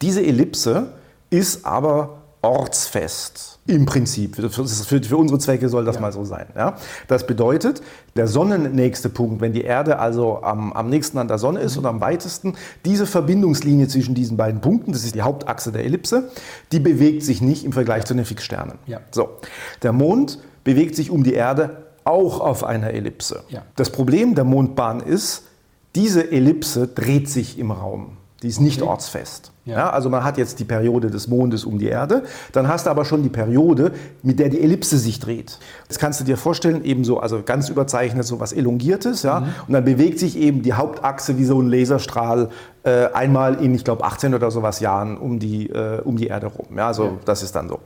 Diese 0.00 0.24
Ellipse 0.24 0.86
ist 1.28 1.66
aber 1.66 2.16
ortsfest. 2.44 3.58
Im 3.66 3.86
Prinzip. 3.86 4.36
Für, 4.36 4.50
für, 4.50 5.16
unsere 5.16 5.38
Zwecke 5.38 5.70
soll 5.70 5.86
das 5.86 5.94
Ja. 5.94 6.02
mal 6.02 6.12
so 6.12 6.24
sein. 6.24 6.46
Ja? 6.54 6.76
Das 7.08 7.26
bedeutet, 7.26 7.80
der 8.14 8.26
sonnennächste 8.26 9.08
Punkt, 9.08 9.40
wenn 9.40 9.54
die 9.54 9.62
Erde 9.62 9.98
also 9.98 10.42
am, 10.42 10.74
am 10.74 10.90
nächsten 10.90 11.16
an 11.16 11.28
der 11.28 11.38
Sonne 11.38 11.60
ist 11.60 11.78
oder 11.78 11.88
am 11.88 12.02
weitesten, 12.02 12.56
diese 12.84 13.06
Verbindungslinie 13.06 13.88
zwischen 13.88 14.14
diesen 14.14 14.36
beiden 14.36 14.60
Punkten, 14.60 14.92
das 14.92 15.04
ist 15.04 15.14
die 15.14 15.22
Hauptachse 15.22 15.72
der 15.72 15.84
Ellipse, 15.84 16.30
die 16.72 16.78
bewegt 16.78 17.22
sich 17.22 17.40
nicht 17.40 17.64
im 17.64 17.72
Vergleich 17.72 18.04
zu 18.04 18.12
den 18.12 18.26
Fixsternen. 18.26 18.78
Ja. 18.86 19.00
So. 19.10 19.30
Der 19.82 19.92
Mond 19.92 20.40
bewegt 20.62 20.94
sich 20.94 21.10
um 21.10 21.24
die 21.24 21.32
Erde 21.32 21.84
auch 22.04 22.40
auf 22.40 22.64
einer 22.64 22.90
Ellipse. 22.90 23.44
Ja. 23.48 23.62
Das 23.76 23.88
Problem 23.88 24.34
der 24.34 24.44
Mondbahn 24.44 25.00
ist, 25.00 25.44
diese 25.94 26.30
Ellipse 26.30 26.86
dreht 26.88 27.30
sich 27.30 27.58
im 27.58 27.70
Raum. 27.70 28.18
Die 28.44 28.48
ist 28.50 28.60
nicht 28.60 28.82
Okay. 28.82 28.90
ortsfest. 28.90 29.52
Ja. 29.64 29.76
Ja, 29.78 29.90
also 29.90 30.10
man 30.10 30.22
hat 30.22 30.36
jetzt 30.36 30.60
die 30.60 30.64
Periode 30.64 31.10
des 31.10 31.28
Mondes 31.28 31.64
um 31.64 31.78
die 31.78 31.86
Erde, 31.86 32.24
dann 32.52 32.68
hast 32.68 32.84
du 32.84 32.90
aber 32.90 33.06
schon 33.06 33.22
die 33.22 33.30
Periode, 33.30 33.92
mit 34.22 34.38
der 34.38 34.50
die 34.50 34.60
Ellipse 34.60 34.98
sich 34.98 35.18
dreht. 35.18 35.58
Das 35.88 35.98
kannst 35.98 36.20
du 36.20 36.24
dir 36.24 36.36
vorstellen, 36.36 36.84
ebenso, 36.84 37.18
also 37.20 37.42
ganz 37.42 37.70
überzeichnet, 37.70 38.26
so 38.26 38.38
was 38.40 38.52
Elongiertes, 38.52 39.22
ja. 39.22 39.40
Mhm. 39.40 39.46
Und 39.66 39.72
dann 39.72 39.84
bewegt 39.86 40.18
sich 40.18 40.36
eben 40.36 40.60
die 40.60 40.74
Hauptachse 40.74 41.38
wie 41.38 41.44
so 41.46 41.58
ein 41.58 41.68
Laserstrahl 41.70 42.50
äh, 42.82 43.06
einmal 43.14 43.54
in, 43.64 43.74
ich 43.74 43.82
glaube, 43.84 44.04
18 44.04 44.34
oder 44.34 44.50
sowas 44.50 44.80
Jahren 44.80 45.16
um 45.16 45.38
die, 45.38 45.70
äh, 45.70 46.02
um 46.02 46.18
die 46.18 46.26
Erde 46.26 46.48
rum. 46.48 46.76
Ja, 46.76 46.88
also 46.88 47.04
Ja. 47.04 47.10
das 47.24 47.42
ist 47.42 47.56
dann 47.56 47.68
so. 47.70 47.80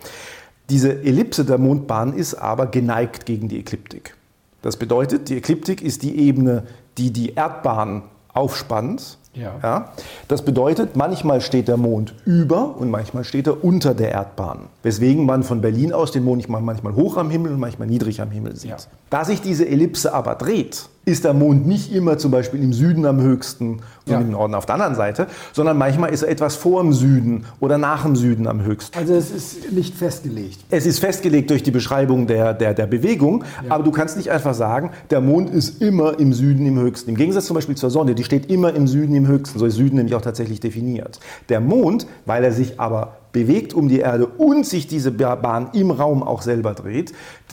Diese 0.70 0.90
Ellipse 1.04 1.44
der 1.44 1.58
Mondbahn 1.58 2.12
ist 2.12 2.34
aber 2.34 2.66
geneigt 2.66 3.24
gegen 3.24 3.46
die 3.48 3.60
Ekliptik. 3.60 4.16
Das 4.62 4.76
bedeutet, 4.76 5.28
die 5.28 5.36
Ekliptik 5.36 5.80
ist 5.82 6.02
die 6.02 6.18
Ebene, 6.18 6.64
die 6.98 7.12
die 7.12 7.34
Erdbahn 7.34 8.02
aufspannt. 8.34 9.17
Ja. 9.34 9.92
Das 10.26 10.42
bedeutet, 10.42 10.96
manchmal 10.96 11.40
steht 11.40 11.68
der 11.68 11.76
Mond 11.76 12.14
über 12.24 12.76
und 12.76 12.90
manchmal 12.90 13.24
steht 13.24 13.46
er 13.46 13.62
unter 13.62 13.94
der 13.94 14.10
Erdbahn. 14.10 14.66
Weswegen 14.82 15.26
man 15.26 15.42
von 15.42 15.60
Berlin 15.60 15.92
aus 15.92 16.10
den 16.10 16.24
Mond 16.24 16.48
manchmal 16.48 16.94
hoch 16.94 17.16
am 17.16 17.30
Himmel 17.30 17.52
und 17.52 17.60
manchmal 17.60 17.88
niedrig 17.88 18.20
am 18.20 18.30
Himmel 18.30 18.56
sieht. 18.56 18.70
Ja. 18.70 18.76
Da 19.10 19.24
sich 19.24 19.40
diese 19.40 19.68
Ellipse 19.68 20.12
aber 20.12 20.34
dreht, 20.34 20.88
ist 21.08 21.24
der 21.24 21.32
Mond 21.34 21.66
nicht 21.66 21.92
immer 21.92 22.18
zum 22.18 22.30
Beispiel 22.30 22.62
im 22.62 22.72
Süden 22.72 23.06
am 23.06 23.20
höchsten 23.20 23.80
und 24.06 24.12
Ja. 24.12 24.20
im 24.20 24.30
Norden 24.30 24.54
auf 24.54 24.66
der 24.66 24.74
anderen 24.74 24.94
Seite, 24.94 25.26
sondern 25.52 25.76
manchmal 25.78 26.10
ist 26.10 26.22
er 26.22 26.28
etwas 26.28 26.54
vor 26.56 26.82
dem 26.82 26.92
Süden 26.92 27.44
oder 27.60 27.78
nach 27.78 28.02
dem 28.04 28.14
Süden 28.16 28.46
am 28.46 28.62
höchsten. 28.62 28.96
Also 28.96 29.14
es 29.14 29.30
ist 29.30 29.72
nicht 29.72 29.94
festgelegt. 29.94 30.58
Es 30.70 30.86
ist 30.86 30.98
festgelegt 30.98 31.50
durch 31.50 31.62
die 31.62 31.70
Beschreibung 31.70 32.26
der, 32.26 32.54
der, 32.54 32.74
der 32.74 32.86
Bewegung, 32.86 33.44
aber 33.68 33.82
du 33.84 33.90
kannst 33.90 34.16
nicht 34.16 34.30
einfach 34.30 34.54
sagen, 34.54 34.90
der 35.10 35.20
Mond 35.20 35.50
ist 35.50 35.80
immer 35.82 36.18
im 36.18 36.32
Süden 36.32 36.66
im 36.66 36.78
höchsten. 36.78 37.10
Im 37.10 37.16
Gegensatz 37.16 37.46
zum 37.46 37.54
Beispiel 37.54 37.74
zur 37.76 37.90
Sonne, 37.90 38.14
die 38.14 38.24
steht 38.24 38.50
immer 38.50 38.74
im 38.74 38.86
Süden 38.86 39.14
im 39.14 39.26
höchsten. 39.26 39.58
So 39.58 39.66
ist 39.66 39.74
Süden 39.76 39.96
nämlich 39.96 40.14
auch 40.14 40.22
tatsächlich 40.22 40.60
definiert. 40.60 41.20
Der 41.48 41.60
Mond, 41.60 42.06
weil 42.26 42.44
er 42.44 42.52
sich 42.52 42.78
aber 42.78 43.16
bewegt 43.32 43.74
um 43.74 43.88
die 43.88 44.00
Erde 44.00 44.26
und 44.26 44.66
sich 44.66 44.86
diese 44.86 45.10
Bahn 45.10 45.68
im 45.72 45.90
Raum 45.90 46.22
auch 46.22 46.42
selber 46.42 46.74
dreht, 46.74 47.12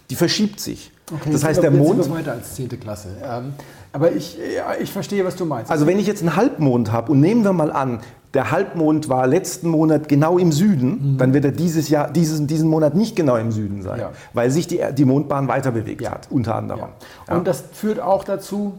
die 0.10 0.16
verschiebt 0.16 0.60
sich. 0.60 0.92
Okay, 1.14 1.30
das 1.32 1.44
heißt, 1.44 1.62
sind 1.62 1.64
der 1.64 1.72
sind 1.72 1.80
Mond, 1.98 2.06
wir 2.10 2.16
weiter 2.16 2.32
als 2.32 2.56
10. 2.56 2.68
Klasse. 2.80 3.10
Ähm, 3.24 3.54
aber 3.94 4.12
ich, 4.12 4.38
ja, 4.38 4.74
ich 4.82 4.92
verstehe, 4.92 5.24
was 5.24 5.36
du 5.36 5.46
meinst. 5.46 5.70
also 5.72 5.86
wenn 5.88 6.00
ich 6.00 6.08
jetzt 6.08 6.22
einen 6.22 6.36
Halbmond 6.36 6.92
habe 6.92 7.12
und 7.12 7.20
nehmen 7.20 7.44
wir 7.44 7.54
mal 7.54 7.72
an, 7.72 8.00
der 8.34 8.52
Halbmond 8.52 9.08
war 9.08 9.28
letzten 9.28 9.70
Monat 9.70 10.10
genau 10.10 10.38
im 10.38 10.52
Süden, 10.52 11.16
dann 11.18 11.34
wird 11.34 11.46
er 11.46 11.52
dieses 11.52 11.88
Jahr, 11.90 12.12
diesen, 12.12 12.48
diesen 12.48 12.68
Monat 12.70 12.94
nicht 12.96 13.16
genau 13.16 13.38
im 13.38 13.52
Süden 13.52 13.82
sein, 13.82 13.96
Mhm. 13.98 14.02
Ja. 14.02 14.12
weil 14.34 14.50
sich 14.52 14.68
die, 14.68 14.82
die 14.98 15.06
Mondbahn 15.06 15.48
weiter 15.48 15.72
bewegt 15.72 16.10
hat, 16.10 16.28
unter 16.32 16.56
anderem. 16.56 16.80
Ja. 16.82 16.90
Ja. 17.30 17.38
Und 17.38 17.48
das 17.48 17.64
führt 17.72 18.00
auch 18.02 18.24
dazu, 18.26 18.78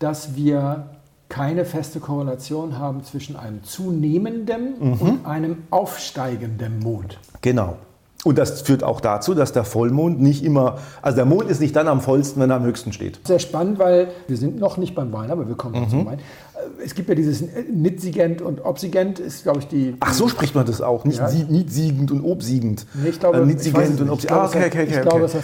dass 0.00 0.34
wir 0.36 0.86
keine 1.30 1.64
feste 1.64 2.00
Korrelation 2.00 2.78
haben 2.78 3.04
zwischen 3.04 3.36
einem 3.36 3.62
zunehmenden 3.62 4.74
Mhm. 4.80 4.92
und 5.00 5.24
einem 5.26 5.62
aufsteigenden 5.70 6.80
Mond. 6.80 7.18
Genau. 7.40 7.76
Und 8.22 8.36
das 8.36 8.60
führt 8.60 8.84
auch 8.84 9.00
dazu, 9.00 9.32
dass 9.34 9.52
der 9.52 9.64
Vollmond 9.64 10.20
nicht 10.20 10.44
immer, 10.44 10.76
also 11.00 11.16
der 11.16 11.24
Mond 11.24 11.48
ist 11.50 11.60
nicht 11.60 11.74
dann 11.74 11.88
am 11.88 12.02
vollsten, 12.02 12.40
wenn 12.42 12.50
er 12.50 12.56
am 12.56 12.64
höchsten 12.64 12.92
steht. 12.92 13.18
Sehr 13.26 13.38
spannend, 13.38 13.78
weil 13.78 14.08
wir 14.28 14.36
sind 14.36 14.58
noch 14.60 14.76
nicht 14.76 14.94
beim 14.94 15.10
Wein, 15.12 15.30
aber 15.30 15.48
wir 15.48 15.54
kommen 15.54 15.80
Mhm. 15.84 15.88
zum 15.88 16.06
Wein. 16.06 16.18
Äh, 16.18 16.82
Es 16.84 16.94
gibt 16.94 17.08
ja 17.08 17.14
dieses 17.14 17.42
Nitzigent 17.72 18.42
und 18.42 18.62
Obsigent, 18.64 19.18
ist 19.18 19.42
glaube 19.44 19.60
ich 19.60 19.68
die. 19.68 19.96
Ach, 20.00 20.12
so 20.12 20.28
spricht 20.28 20.54
man 20.54 20.66
das 20.66 20.82
auch, 20.82 21.04
nicht 21.06 21.18
Ja. 21.18 21.28
sie- 21.28 21.44
niedsiegend 21.44 22.10
und 22.10 22.22
obsiegend. 22.22 22.84
Nee, 22.92 23.08
ich 23.08 23.18
glaube, 23.20 23.38
Äh, 23.38 23.40
es 23.40 24.00
und 24.00 24.10
obsiegend. 24.10 24.36
Ah, 24.36 24.44
okay, 24.46 24.64
okay, 24.66 24.82
okay. 24.82 24.86
Ich, 24.96 25.00
glaube, 25.00 25.24
okay. 25.24 25.24
es 25.24 25.34
hat, 25.34 25.42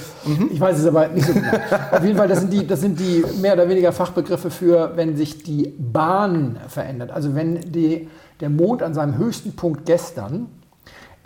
ich 0.52 0.60
weiß 0.60 0.78
es 0.78 0.86
aber 0.86 1.08
nicht 1.08 1.26
so 1.26 1.32
genau. 1.32 1.48
Auf 1.92 2.04
jeden 2.04 2.18
Fall, 2.18 2.28
das 2.28 2.40
sind, 2.40 2.52
die, 2.52 2.66
das 2.66 2.80
sind 2.82 3.00
die 3.00 3.24
mehr 3.40 3.54
oder 3.54 3.66
weniger 3.70 3.92
Fachbegriffe 3.92 4.50
für, 4.50 4.92
wenn 4.96 5.16
sich 5.16 5.42
die 5.42 5.72
Bahn 5.78 6.58
verändert. 6.68 7.10
Also 7.10 7.34
wenn 7.34 7.60
die, 7.72 8.08
der 8.40 8.50
Mond 8.50 8.82
an 8.82 8.92
seinem 8.92 9.16
höchsten 9.16 9.52
Punkt 9.56 9.86
gestern 9.86 10.48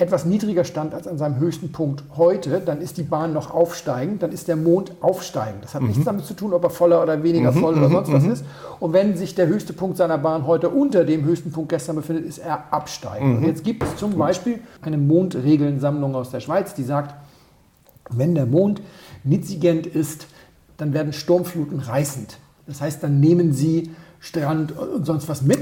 etwas 0.01 0.25
niedriger 0.25 0.65
stand 0.65 0.95
als 0.95 1.07
an 1.07 1.19
seinem 1.19 1.39
höchsten 1.39 1.73
Punkt 1.73 2.03
heute, 2.17 2.61
dann 2.61 2.81
ist 2.81 2.97
die 2.97 3.03
Bahn 3.03 3.33
noch 3.33 3.53
aufsteigend, 3.53 4.23
dann 4.23 4.33
ist 4.33 4.49
der 4.49 4.57
Mond 4.57 4.93
aufsteigend. 5.01 5.63
Das 5.65 5.75
hat 5.75 5.83
Mhm. 5.83 5.89
nichts 5.89 6.05
damit 6.05 6.25
zu 6.25 6.35
tun, 6.35 6.53
ob 6.55 6.65
er 6.65 6.71
voller 6.71 7.03
oder 7.03 7.23
weniger 7.23 7.53
voll 7.53 7.77
oder 7.77 7.91
sonst 7.91 8.13
was 8.13 8.25
ist. 8.25 8.45
Und 8.81 8.93
wenn 8.93 9.17
sich 9.17 9.35
der 9.35 9.47
höchste 9.47 9.73
Punkt 9.73 9.97
seiner 9.99 10.19
Bahn 10.19 10.47
heute 10.47 10.71
unter 10.71 11.05
dem 11.05 11.25
höchsten 11.25 11.53
Punkt 11.53 11.69
gestern 11.69 11.97
befindet, 11.97 12.25
ist 12.25 12.39
er 12.39 12.73
absteigend. 12.73 13.39
Und 13.39 13.45
jetzt 13.45 13.63
gibt 13.65 13.83
es 13.83 13.97
zum 13.97 14.17
Beispiel 14.17 14.61
eine 14.83 14.97
Mondregelnsammlung 14.99 16.15
aus 16.15 16.31
der 16.31 16.41
Schweiz, 16.41 16.75
die 16.75 16.85
sagt, 16.85 17.15
wenn 18.11 18.35
der 18.35 18.47
Mond 18.47 18.81
nitzigent 19.23 19.87
ist, 19.87 20.27
dann 20.79 20.95
werden 20.95 21.13
Sturmfluten 21.13 21.79
reißend. 21.81 22.39
Das 22.67 22.81
heißt, 22.81 23.03
dann 23.03 23.21
nehmen 23.21 23.53
sie 23.53 23.91
Strand 24.23 24.73
und 24.77 25.07
sonst 25.07 25.29
was 25.29 25.43
mit. 25.43 25.61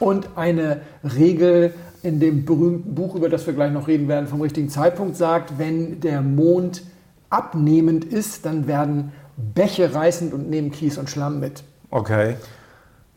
Und 0.00 0.28
eine 0.36 0.80
Regel 1.04 1.74
in 2.04 2.20
dem 2.20 2.44
berühmten 2.44 2.94
Buch, 2.94 3.14
über 3.14 3.30
das 3.30 3.46
wir 3.46 3.54
gleich 3.54 3.72
noch 3.72 3.88
reden 3.88 4.08
werden, 4.08 4.26
vom 4.26 4.42
richtigen 4.42 4.68
Zeitpunkt 4.68 5.16
sagt, 5.16 5.58
wenn 5.58 6.00
der 6.00 6.20
Mond 6.20 6.82
abnehmend 7.30 8.04
ist, 8.04 8.44
dann 8.44 8.66
werden 8.66 9.12
Bäche 9.36 9.94
reißend 9.94 10.34
und 10.34 10.50
nehmen 10.50 10.70
Kies 10.70 10.98
und 10.98 11.08
Schlamm 11.08 11.40
mit. 11.40 11.64
Okay. 11.90 12.36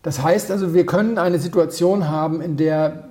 Das 0.04 0.23
heißt 0.23 0.52
also, 0.52 0.73
wir 0.73 0.86
können 0.86 1.17
eine 1.17 1.38
Situation 1.38 2.08
haben, 2.08 2.39
in 2.41 2.56
der 2.56 3.10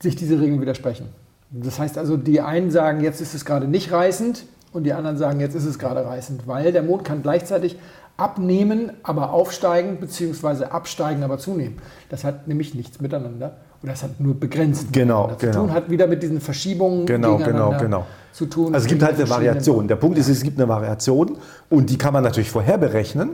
sich 0.00 0.14
diese 0.14 0.40
Regeln 0.40 0.60
widersprechen. 0.60 1.08
Das 1.50 1.80
heißt 1.80 1.98
also, 1.98 2.16
die 2.16 2.40
einen 2.40 2.70
sagen, 2.70 3.00
jetzt 3.00 3.20
ist 3.20 3.34
es 3.34 3.44
gerade 3.44 3.66
nicht 3.66 3.90
reißend 3.90 4.44
und 4.72 4.84
die 4.84 4.92
anderen 4.92 5.16
sagen, 5.16 5.40
jetzt 5.40 5.56
ist 5.56 5.64
es 5.64 5.78
gerade 5.78 6.04
reißend, 6.06 6.46
weil 6.46 6.70
der 6.70 6.84
Mond 6.84 7.04
kann 7.04 7.22
gleichzeitig 7.22 7.78
abnehmen, 8.16 8.92
aber 9.02 9.32
aufsteigen, 9.32 9.98
beziehungsweise 9.98 10.70
absteigen, 10.70 11.24
aber 11.24 11.38
zunehmen. 11.38 11.78
Das 12.10 12.22
hat 12.22 12.46
nämlich 12.46 12.74
nichts 12.74 13.00
miteinander 13.00 13.56
oder 13.84 13.92
das 13.92 14.02
hat 14.02 14.18
nur 14.20 14.34
begrenzt 14.34 14.92
Genau, 14.92 15.28
miteinander 15.28 15.38
zu 15.38 15.46
genau. 15.46 15.60
tun, 15.66 15.72
hat 15.74 15.90
wieder 15.90 16.06
mit 16.06 16.22
diesen 16.22 16.40
Verschiebungen 16.40 17.06
Genau, 17.06 17.36
genau, 17.36 17.74
genau. 17.78 18.06
zu 18.32 18.46
tun. 18.46 18.74
Also 18.74 18.84
es 18.86 18.88
gibt 18.90 19.02
halt 19.02 19.16
eine 19.16 19.28
Variation. 19.28 19.86
Der 19.88 19.96
Punkt 19.96 20.18
ist, 20.18 20.28
es 20.28 20.42
gibt 20.42 20.58
eine 20.58 20.68
Variation 20.68 21.36
und 21.70 21.90
die 21.90 21.98
kann 21.98 22.12
man 22.12 22.24
natürlich 22.24 22.50
vorher 22.50 22.78
berechnen, 22.78 23.30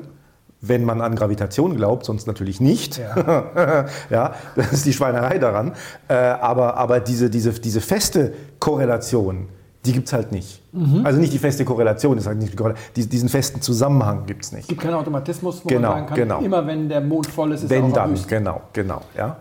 wenn 0.61 0.85
man 0.85 1.01
an 1.01 1.15
Gravitation 1.15 1.75
glaubt, 1.77 2.05
sonst 2.05 2.27
natürlich 2.27 2.61
nicht. 2.61 2.99
Ja. 2.99 3.87
Ja, 4.11 4.35
das 4.57 4.73
ist 4.73 4.85
die 4.87 4.93
Schweinerei 4.93 5.39
daran. 5.39 5.73
Äh, 6.09 6.15
aber 6.15 6.77
aber 6.77 7.01
diese, 7.01 7.31
diese, 7.31 7.53
diese 7.53 7.81
feste 7.81 8.35
Korrelation, 8.59 9.47
die 9.87 9.93
gibt 9.93 10.09
es 10.09 10.13
halt 10.13 10.33
nicht. 10.33 10.61
Mhm. 10.73 11.07
Also 11.07 11.19
nicht 11.19 11.33
die 11.33 11.39
feste 11.39 11.65
Korrelation, 11.65 12.19
ist 12.19 12.27
halt 12.27 12.39
nicht 12.39 12.55
die 12.97 13.07
diesen 13.09 13.29
festen 13.31 13.63
Zusammenhang 13.63 14.27
gibt 14.27 14.43
es 14.45 14.49
Es 14.49 14.57
nicht. 14.57 14.69
gibt 14.69 14.83
keinen 14.83 14.95
Automatismus, 14.95 15.65
wo 15.65 15.69
Genau, 15.69 15.89
man 15.89 15.97
sagen 16.01 16.07
kann, 16.09 16.17
genau. 16.19 16.41
immer 16.41 16.67
wenn 16.67 16.89
der 16.89 17.01
Mond 17.01 17.27
voll 17.29 17.53
ist, 17.53 17.63
ist 17.63 17.71
er 17.71 17.77
Wenn 17.79 17.93
auch 17.93 17.97
am 18.03 18.15
dann, 18.15 18.27
genau, 18.29 18.61
genau. 18.75 19.01
Ja. 19.17 19.37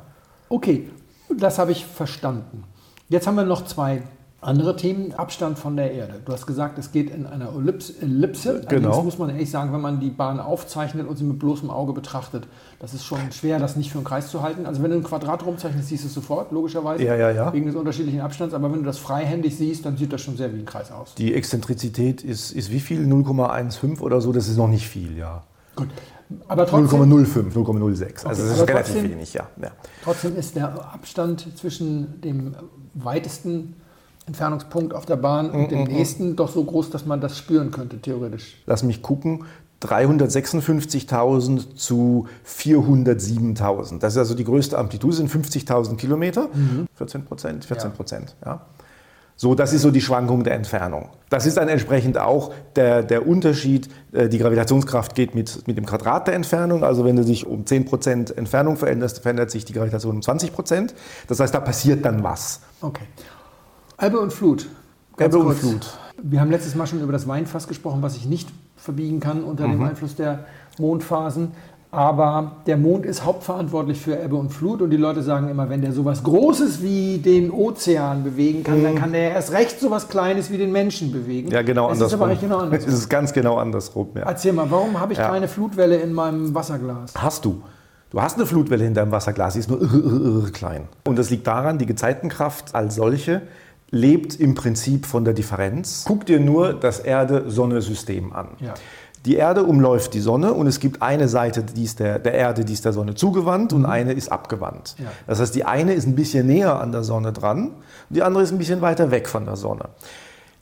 Okay, 0.48 0.90
das 1.38 1.60
habe 1.60 1.72
ich 1.72 1.86
verstanden. 1.86 2.64
Jetzt 3.10 3.28
haben 3.28 3.36
wir 3.36 3.44
noch 3.46 3.66
zwei 3.66 4.04
andere 4.42 4.78
Themen. 4.78 5.14
Abstand 5.14 5.60
von 5.60 5.76
der 5.76 5.92
Erde. 5.92 6.22
Du 6.24 6.32
hast 6.32 6.46
gesagt, 6.48 6.78
es 6.78 6.92
geht 6.94 7.10
in 7.10 7.26
einer 7.26 7.50
Ellipse. 7.54 7.94
Ellipse. 8.02 8.52
Allerdings 8.52 8.70
Genau. 8.70 9.04
muss 9.04 9.18
man 9.18 9.30
ehrlich 9.30 9.52
sagen, 9.52 9.74
wenn 9.74 9.82
man 9.82 10.00
die 10.00 10.12
Bahn 10.12 10.40
aufzeichnet 10.40 11.08
und 11.10 11.18
sie 11.18 11.26
mit 11.26 11.40
bloßem 11.40 11.70
Auge 11.70 11.92
betrachtet, 11.92 12.48
das 12.80 12.94
ist 12.94 13.04
schon 13.04 13.20
schwer, 13.34 13.60
das 13.60 13.76
nicht 13.76 13.92
für 13.92 13.98
einen 13.98 14.06
Kreis 14.06 14.30
zu 14.32 14.42
halten. 14.42 14.66
Also 14.66 14.82
wenn 14.82 14.92
du 14.92 14.98
ein 14.98 15.04
Quadrat 15.04 15.46
rumzeichnest, 15.46 15.90
siehst 15.90 16.04
du 16.04 16.08
es 16.08 16.14
sofort, 16.14 16.52
logischerweise. 16.54 17.04
Ja, 17.04 17.16
ja, 17.16 17.32
ja. 17.32 17.52
Wegen 17.52 17.66
des 17.66 17.76
unterschiedlichen 17.76 18.22
Abstands. 18.22 18.54
Aber 18.54 18.72
wenn 18.72 18.80
du 18.80 18.86
das 18.86 18.98
freihändig 18.98 19.58
siehst, 19.58 19.86
dann 19.86 19.98
sieht 19.98 20.14
das 20.14 20.22
schon 20.22 20.38
sehr 20.38 20.54
wie 20.54 20.60
ein 20.60 20.66
Kreis 20.66 20.90
aus. 20.92 21.16
Die 21.16 21.34
Exzentrizität 21.34 22.22
ist, 22.22 22.52
ist 22.52 22.72
wie 22.72 22.80
viel? 22.80 23.06
0,15 23.06 24.00
oder 24.00 24.22
so? 24.22 24.32
Das 24.32 24.48
ist 24.48 24.56
noch 24.58 24.70
nicht 24.70 24.88
viel, 24.88 25.18
ja. 25.18 25.44
Gut. 25.76 25.90
Aber 26.48 26.66
trotzdem, 26.68 27.02
0,05, 27.02 27.54
0,06. 27.54 28.26
Also 28.26 28.44
das 28.44 28.52
ist 28.60 28.68
relativ 28.68 28.94
trotzdem- 28.94 29.12
wenig, 29.12 29.34
ja. 29.34 29.48
ja. 29.62 29.72
trotzdem 30.04 30.36
ist 30.36 30.56
der 30.56 30.70
Abstand 30.94 31.48
zwischen 31.58 32.22
dem 32.22 32.56
weitesten 32.94 33.76
Entfernungspunkt 34.28 34.94
auf 34.94 35.06
der 35.08 35.16
Bahn 35.16 35.50
und 35.50 35.72
dem 35.72 35.86
nächsten 35.86 36.36
doch 36.36 36.52
so 36.52 36.64
groß, 36.64 36.92
dass 36.92 37.06
man 37.06 37.20
das 37.20 37.38
spüren 37.38 37.72
könnte, 37.72 38.00
theoretisch. 38.00 38.62
Lass 38.68 38.84
mich 38.84 39.02
gucken. 39.02 39.46
356.000 39.82 41.76
zu 41.76 42.28
407.000. 42.46 44.00
Das 44.00 44.14
ist 44.14 44.18
also 44.18 44.36
die 44.36 44.44
größte 44.44 44.78
Amplitude, 44.78 45.14
sind 45.16 45.32
50.000 45.32 45.96
Kilometer. 45.96 46.50
14 46.96 47.24
Prozent, 47.26 47.66
14 47.66 47.92
Prozent. 47.92 48.36
Ja. 48.46 48.62
So, 49.42 49.56
das 49.56 49.72
ist 49.72 49.84
so 49.84 49.90
die 49.92 50.02
Schwankung 50.02 50.44
der 50.44 50.56
Entfernung. 50.56 51.12
Das 51.30 51.46
ist 51.46 51.56
dann 51.56 51.70
entsprechend 51.70 52.18
auch 52.18 52.52
der, 52.76 53.04
der 53.04 53.26
Unterschied. 53.26 53.88
äh, 54.12 54.28
Die 54.28 54.38
Gravitationskraft 54.38 55.16
geht 55.16 55.34
mit, 55.34 55.66
mit 55.66 55.78
dem 55.78 55.86
Quadrat 55.86 56.28
der 56.28 56.34
Entfernung. 56.34 56.84
Also 56.84 57.06
wenn 57.06 57.16
du 57.16 57.24
dich 57.24 57.48
um 57.48 57.66
10 57.66 57.86
Prozent 57.86 58.38
Entfernung 58.38 58.76
veränderst, 58.76 59.22
verändert 59.22 59.50
sich 59.50 59.64
die 59.64 59.72
Gravitation 59.72 60.18
um 60.18 60.22
20 60.22 60.52
Prozent. 60.52 60.94
Das 61.28 61.40
heißt, 61.40 61.54
da 61.54 61.62
passiert 61.62 62.04
dann 62.04 62.22
was. 62.22 62.60
Okay. 62.82 63.06
Ebbe 64.02 64.20
und 64.20 64.34
Flut. 64.34 64.68
Ebbe 65.18 65.38
und 65.38 65.56
Flut. 65.56 65.88
Wir 66.22 66.42
haben 66.42 66.52
letztes 66.52 66.76
Mal 66.76 66.86
schon 66.86 67.02
über 67.02 67.14
das 67.14 67.26
Weinfass 67.26 67.70
gesprochen, 67.70 68.02
was 68.02 68.16
sich 68.16 68.26
nicht 68.26 68.50
verbiegen 68.76 69.22
kann 69.22 69.46
unter 69.46 69.68
Mhm. 69.70 69.72
dem 69.72 69.84
Einfluss 69.84 70.16
der 70.16 70.48
Mondphasen. 70.80 71.52
Aber 71.92 72.52
der 72.68 72.78
Mond 72.78 73.04
ist 73.06 73.26
hauptverantwortlich 73.26 74.00
für 74.00 74.16
Ebbe 74.22 74.36
und 74.36 74.50
Flut 74.52 74.82
und 74.84 74.92
die 74.92 74.98
Leute 74.98 75.24
sagen 75.24 75.50
immer, 75.50 75.70
wenn 75.70 75.82
der 75.82 75.92
sowas 75.92 76.24
Großes 76.24 76.84
wie 76.84 77.18
den 77.18 77.50
Ozean 77.50 78.24
bewegen 78.24 78.64
kann, 78.64 78.84
dann 78.84 78.94
kann 78.94 79.12
der 79.12 79.32
erst 79.32 79.52
recht 79.54 79.80
sowas 79.80 80.08
Kleines 80.08 80.52
wie 80.52 80.58
den 80.58 80.72
Menschen 80.72 81.12
bewegen. 81.12 81.48
Mhm. 81.48 81.54
Ja, 81.54 81.62
genau 81.64 81.88
es 81.90 81.98
ist 81.98 82.04
andersrum. 82.04 82.22
aber 82.22 82.30
eigentlich 82.32 82.42
genau 82.42 82.58
Es 82.58 82.64
andersrum. 82.64 82.94
ist 82.94 83.10
ganz 83.10 83.34
genau 83.34 83.58
andersrum. 83.58 84.10
Ja. 84.14 84.22
Erzähl 84.22 84.54
mal, 84.54 84.70
warum 84.70 85.00
habe 85.00 85.14
ich 85.14 85.20
Ja. 85.20 85.30
keine 85.30 85.48
Flutwelle 85.48 85.96
in 85.98 86.14
meinem 86.14 86.54
Wasserglas? 86.54 87.14
Hast 87.18 87.44
du. 87.46 87.64
Du 88.12 88.22
hast 88.22 88.36
eine 88.38 88.46
Flutwelle 88.46 88.86
in 88.86 88.94
deinem 88.94 89.12
Wasserglas, 89.12 89.54
die 89.54 89.60
ist 89.60 89.70
nur 89.70 89.82
irre, 89.82 89.98
irre, 89.98 90.18
irre 90.40 90.52
klein. 90.52 90.88
Und 91.08 91.18
das 91.18 91.32
liegt 91.32 91.48
daran, 91.48 91.80
die 91.80 91.86
Gezeitenkraft 91.88 92.76
als 92.76 92.96
solche 92.96 93.42
lebt 93.92 94.40
im 94.40 94.54
Prinzip 94.54 95.08
von 95.08 95.26
der 95.26 95.34
Differenz. 95.34 96.04
Guck 96.08 96.28
dir 96.28 96.40
nur 96.40 96.74
das 96.74 97.00
Erde-Sonne-System 97.00 98.32
an. 98.34 98.50
Ja. 98.60 98.76
Die 99.26 99.36
Erde 99.36 99.64
umläuft 99.64 100.14
die 100.14 100.22
Sonne 100.22 100.54
und 100.54 100.68
es 100.68 100.80
gibt 100.80 101.02
eine 101.02 101.28
Seite 101.28 101.64
die 101.64 101.84
ist 101.84 102.00
der, 102.00 102.20
der 102.20 102.34
Erde, 102.34 102.64
die 102.64 102.74
ist 102.74 102.86
der 102.86 102.94
Sonne 102.94 103.16
zugewandt 103.16 103.74
und 103.74 103.86
eine 103.86 104.14
ist 104.14 104.32
abgewandt. 104.32 104.96
Ja. 104.98 105.06
Das 105.28 105.40
heißt, 105.42 105.54
die 105.56 105.66
eine 105.66 105.94
ist 105.94 106.08
ein 106.08 106.16
bisschen 106.16 106.48
näher 106.48 106.80
an 106.80 106.92
der 106.92 107.04
Sonne 107.04 107.34
dran 107.34 107.68
und 107.68 107.74
die 108.10 108.24
andere 108.24 108.44
ist 108.44 108.52
ein 108.52 108.58
bisschen 108.58 108.82
weiter 108.82 109.12
weg 109.12 109.28
von 109.28 109.46
der 109.46 109.56
Sonne. 109.58 109.86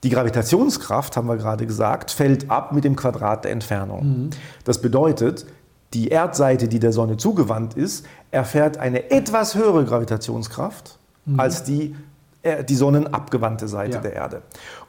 Die 0.04 0.10
Gravitationskraft, 0.10 1.18
haben 1.18 1.28
wir 1.28 1.38
gerade 1.38 1.66
gesagt, 1.66 2.12
fällt 2.12 2.50
ab 2.50 2.72
mit 2.72 2.84
dem 2.84 2.96
Quadrat 2.96 3.44
der 3.46 3.52
Entfernung. 3.52 4.30
Das 4.64 4.82
bedeutet, 4.82 5.46
die 5.94 6.10
Erdseite, 6.10 6.68
die 6.68 6.80
der 6.80 6.92
Sonne 6.94 7.18
zugewandt 7.18 7.74
ist, 7.76 8.06
erfährt 8.32 8.78
eine 8.78 9.10
etwas 9.12 9.56
höhere 9.56 9.86
Gravitationskraft 9.86 10.98
als 11.38 11.64
die, 11.64 11.96
äh, 12.44 12.64
die 12.64 12.76
sonnenabgewandte 12.76 13.68
Seite 13.68 13.96
Ja. 13.96 14.02
der 14.02 14.14
Erde. 14.14 14.42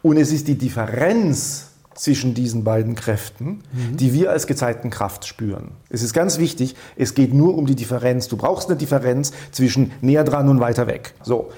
Und 0.02 0.16
es 0.18 0.30
ist 0.32 0.46
die 0.46 0.56
Differenz 0.56 1.70
zwischen 1.98 2.32
diesen 2.32 2.64
beiden 2.64 2.94
Kräften, 2.94 3.60
die 3.72 4.12
wir 4.12 4.30
als 4.30 4.46
Gezeitenkraft 4.46 5.26
spüren. 5.26 5.72
Es 5.90 6.02
ist 6.02 6.12
ganz 6.12 6.38
wichtig, 6.38 6.76
es 6.96 7.14
geht 7.14 7.34
nur 7.34 7.56
um 7.58 7.66
die 7.66 7.74
Differenz. 7.74 8.28
Du 8.28 8.36
brauchst 8.36 8.68
eine 8.68 8.78
Differenz 8.78 9.32
zwischen 9.50 9.90
näher 10.00 10.24
dran 10.24 10.48
und 10.48 10.60
weiter 10.60 10.86
weg. 10.86 11.14
So, 11.22 11.50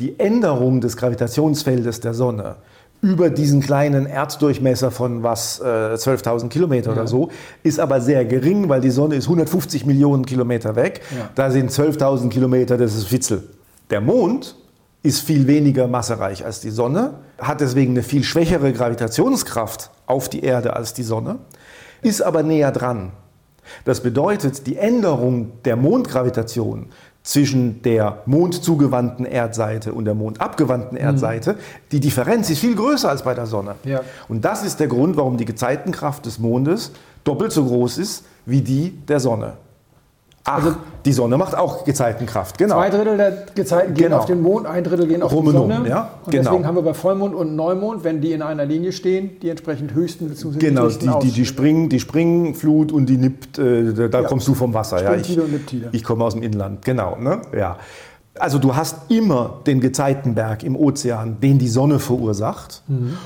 die 0.00 0.18
Änderung 0.18 0.80
des 0.80 0.96
Gravitationsfeldes 0.96 2.00
der 2.00 2.14
Sonne 2.14 2.56
über 3.02 3.30
diesen 3.30 3.60
kleinen 3.60 4.06
Erddurchmesser 4.06 4.92
von 4.92 5.24
was, 5.24 5.60
äh, 5.60 5.64
12.000 5.96 6.48
Kilometer 6.48 6.92
oder 6.92 7.08
so, 7.08 7.30
ist 7.64 7.80
aber 7.80 8.00
sehr 8.00 8.24
gering, 8.24 8.68
weil 8.68 8.80
die 8.80 8.90
Sonne 8.90 9.16
ist 9.16 9.24
150 9.24 9.84
Millionen 9.84 10.24
Kilometer 10.24 10.76
weg. 10.76 11.00
Ja. 11.10 11.28
Da 11.34 11.50
sind 11.50 11.70
12.000 11.70 12.30
Kilometer, 12.30 12.78
das 12.78 12.94
ist 12.94 13.10
Witzel. 13.10 13.42
Der 13.90 14.00
Mond 14.00 14.54
ist 15.02 15.20
viel 15.20 15.46
weniger 15.46 15.88
massereich 15.88 16.44
als 16.44 16.60
die 16.60 16.70
Sonne, 16.70 17.14
hat 17.38 17.60
deswegen 17.60 17.92
eine 17.92 18.02
viel 18.02 18.22
schwächere 18.22 18.72
Gravitationskraft 18.72 19.90
auf 20.06 20.28
die 20.28 20.44
Erde 20.44 20.76
als 20.76 20.94
die 20.94 21.02
Sonne, 21.02 21.38
ist 22.02 22.22
aber 22.22 22.42
näher 22.42 22.70
dran. 22.72 23.12
Das 23.84 24.00
bedeutet, 24.00 24.66
die 24.66 24.76
Änderung 24.76 25.62
der 25.64 25.76
Mondgravitation 25.76 26.86
zwischen 27.22 27.82
der 27.82 28.22
mondzugewandten 28.26 29.24
Erdseite 29.24 29.92
und 29.92 30.04
der 30.04 30.14
mondabgewandten 30.14 30.96
Erdseite, 30.96 31.56
die 31.92 32.00
Differenz 32.00 32.50
ist 32.50 32.58
viel 32.58 32.74
größer 32.74 33.08
als 33.08 33.22
bei 33.22 33.34
der 33.34 33.46
Sonne. 33.46 33.76
Ja. 33.84 34.00
Und 34.28 34.44
das 34.44 34.64
ist 34.64 34.80
der 34.80 34.88
Grund, 34.88 35.16
warum 35.16 35.36
die 35.36 35.44
Gezeitenkraft 35.44 36.26
des 36.26 36.38
Mondes 36.40 36.90
doppelt 37.22 37.52
so 37.52 37.64
groß 37.64 37.98
ist 37.98 38.24
wie 38.44 38.60
die 38.60 38.90
der 39.06 39.20
Sonne. 39.20 39.54
Ach, 40.44 40.54
Also- 40.56 40.74
die 41.04 41.12
Sonne 41.12 41.36
macht 41.38 41.56
auch 41.56 41.84
Gezeitenkraft, 41.84 42.58
genau. 42.58 42.74
Zwei 42.76 42.90
Drittel 42.90 43.16
der 43.16 43.46
Gezeiten 43.54 43.94
gehen 43.94 44.04
Genau. 44.06 44.18
auf 44.18 44.26
den 44.26 44.40
Mond, 44.40 44.66
ein 44.66 44.82
Drittel 44.82 45.06
gehen 45.06 45.22
auf 45.22 45.32
Rum 45.32 45.46
die 45.46 45.52
Sonne. 45.52 45.88
ja, 45.88 46.10
und 46.24 46.30
genau. 46.32 46.42
deswegen 46.50 46.66
haben 46.66 46.74
wir 46.76 46.82
bei 46.82 46.94
Vollmond 46.94 47.34
und 47.34 47.54
Neumond, 47.54 48.02
wenn 48.04 48.20
die 48.20 48.32
in 48.32 48.42
einer 48.42 48.64
Linie 48.64 48.90
stehen, 48.92 49.30
die 49.40 49.50
entsprechend 49.50 49.94
höchsten 49.94 50.28
bzw. 50.28 50.58
Genau, 50.58 50.88
die, 50.88 51.10
die, 51.22 51.30
die 51.30 51.44
springen, 51.46 51.88
die 51.88 52.00
springen, 52.00 52.54
Flut 52.54 52.90
und 52.92 53.06
die 53.06 53.18
nippt, 53.18 53.58
äh, 53.58 54.08
da 54.08 54.20
Ja. 54.22 54.26
kommst 54.28 54.48
du 54.48 54.54
vom 54.54 54.74
Wasser. 54.74 55.02
Ja, 55.02 55.14
ich, 55.14 55.38
und 55.38 55.52
Nipptide. 55.52 55.88
ich 55.92 56.02
komme 56.04 56.24
aus 56.24 56.34
dem 56.34 56.42
Inland, 56.42 56.84
genau. 56.84 57.16
Ne? 57.20 57.42
Ja. 57.56 57.76
Also 58.38 58.58
du 58.58 58.74
hast 58.74 59.10
immer 59.10 59.60
den 59.66 59.80
Gezeitenberg 59.80 60.62
im 60.64 60.74
Ozean, 60.74 61.36
den 61.40 61.58
die 61.58 61.68
Sonne 61.68 61.98
verursacht. 61.98 62.82
Mhm. 62.88 63.16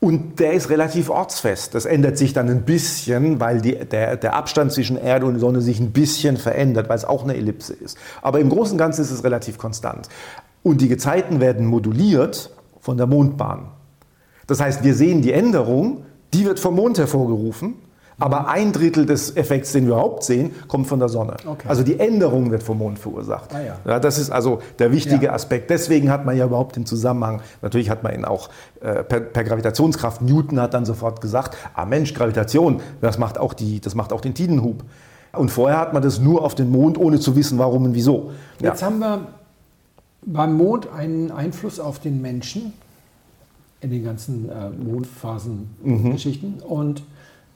Und 0.00 0.38
der 0.38 0.52
ist 0.52 0.70
relativ 0.70 1.10
ortsfest. 1.10 1.74
Das 1.74 1.84
ändert 1.84 2.18
sich 2.18 2.32
dann 2.32 2.48
ein 2.48 2.62
bisschen, 2.62 3.40
weil 3.40 3.60
die, 3.60 3.74
der, 3.74 4.16
der 4.16 4.34
Abstand 4.34 4.72
zwischen 4.72 4.96
Erde 4.96 5.26
und 5.26 5.40
Sonne 5.40 5.60
sich 5.60 5.80
ein 5.80 5.90
bisschen 5.90 6.36
verändert, 6.36 6.88
weil 6.88 6.96
es 6.96 7.04
auch 7.04 7.24
eine 7.24 7.34
Ellipse 7.34 7.74
ist. 7.74 7.98
Aber 8.22 8.38
im 8.38 8.48
Großen 8.48 8.72
und 8.72 8.78
Ganzen 8.78 9.02
ist 9.02 9.10
es 9.10 9.24
relativ 9.24 9.58
konstant. 9.58 10.08
Und 10.62 10.80
die 10.80 10.88
Gezeiten 10.88 11.40
werden 11.40 11.66
moduliert 11.66 12.50
von 12.80 12.96
der 12.96 13.06
Mondbahn. 13.06 13.70
Das 14.46 14.60
heißt, 14.60 14.84
wir 14.84 14.94
sehen 14.94 15.20
die 15.20 15.32
Änderung, 15.32 16.04
die 16.32 16.44
wird 16.44 16.60
vom 16.60 16.76
Mond 16.76 16.98
hervorgerufen, 16.98 17.74
aber 18.18 18.48
ein 18.48 18.72
Drittel 18.72 19.06
des 19.06 19.36
Effekts, 19.36 19.72
den 19.72 19.86
wir 19.86 19.94
überhaupt 19.94 20.24
sehen, 20.24 20.54
kommt 20.66 20.86
von 20.86 20.98
der 20.98 21.08
Sonne. 21.08 21.36
Okay. 21.46 21.68
Also 21.68 21.82
die 21.82 22.00
Änderung 22.00 22.50
wird 22.50 22.62
vom 22.62 22.78
Mond 22.78 22.98
verursacht. 22.98 23.54
Ah 23.54 23.60
ja. 23.84 24.00
das 24.00 24.18
ist 24.18 24.30
also 24.30 24.60
der 24.78 24.92
wichtige 24.92 25.26
Ja. 25.26 25.32
Aspekt. 25.32 25.70
Deswegen 25.70 26.10
hat 26.10 26.24
man 26.24 26.36
ja 26.36 26.46
überhaupt 26.46 26.76
den 26.76 26.86
Zusammenhang, 26.86 27.40
natürlich 27.62 27.90
hat 27.90 28.02
man 28.02 28.14
ihn 28.14 28.24
auch 28.24 28.48
äh, 28.80 29.04
per, 29.04 29.20
per 29.20 29.44
Gravitationskraft, 29.44 30.22
Newton 30.22 30.60
hat 30.60 30.74
dann 30.74 30.84
sofort 30.84 31.20
gesagt, 31.20 31.56
ah 31.74 31.84
Mensch, 31.84 32.14
Gravitation, 32.14 32.80
das 33.00 33.18
macht 33.18 33.38
auch, 33.38 33.54
die, 33.54 33.80
das 33.80 33.94
macht 33.94 34.12
auch 34.12 34.20
den 34.20 34.34
Tidenhub. 34.34 34.84
Und 35.32 35.50
vorher 35.50 35.78
hat 35.78 35.92
man 35.92 36.02
das 36.02 36.18
nur 36.18 36.44
auf 36.44 36.54
den 36.54 36.70
Mond, 36.70 36.98
ohne 36.98 37.20
zu 37.20 37.36
wissen, 37.36 37.58
warum 37.58 37.84
und 37.84 37.94
wieso. 37.94 38.32
Ja. 38.60 38.70
Jetzt 38.70 38.82
haben 38.82 38.98
wir 38.98 39.28
beim 40.22 40.54
Mond 40.54 40.88
einen 40.92 41.30
Einfluss 41.30 41.78
auf 41.78 41.98
den 42.00 42.20
Menschen 42.20 42.72
in 43.80 43.90
den 43.90 44.04
ganzen 44.04 44.48
äh, 44.48 44.70
Mondphasen-Geschichten. 44.70 46.60
Und 46.66 47.02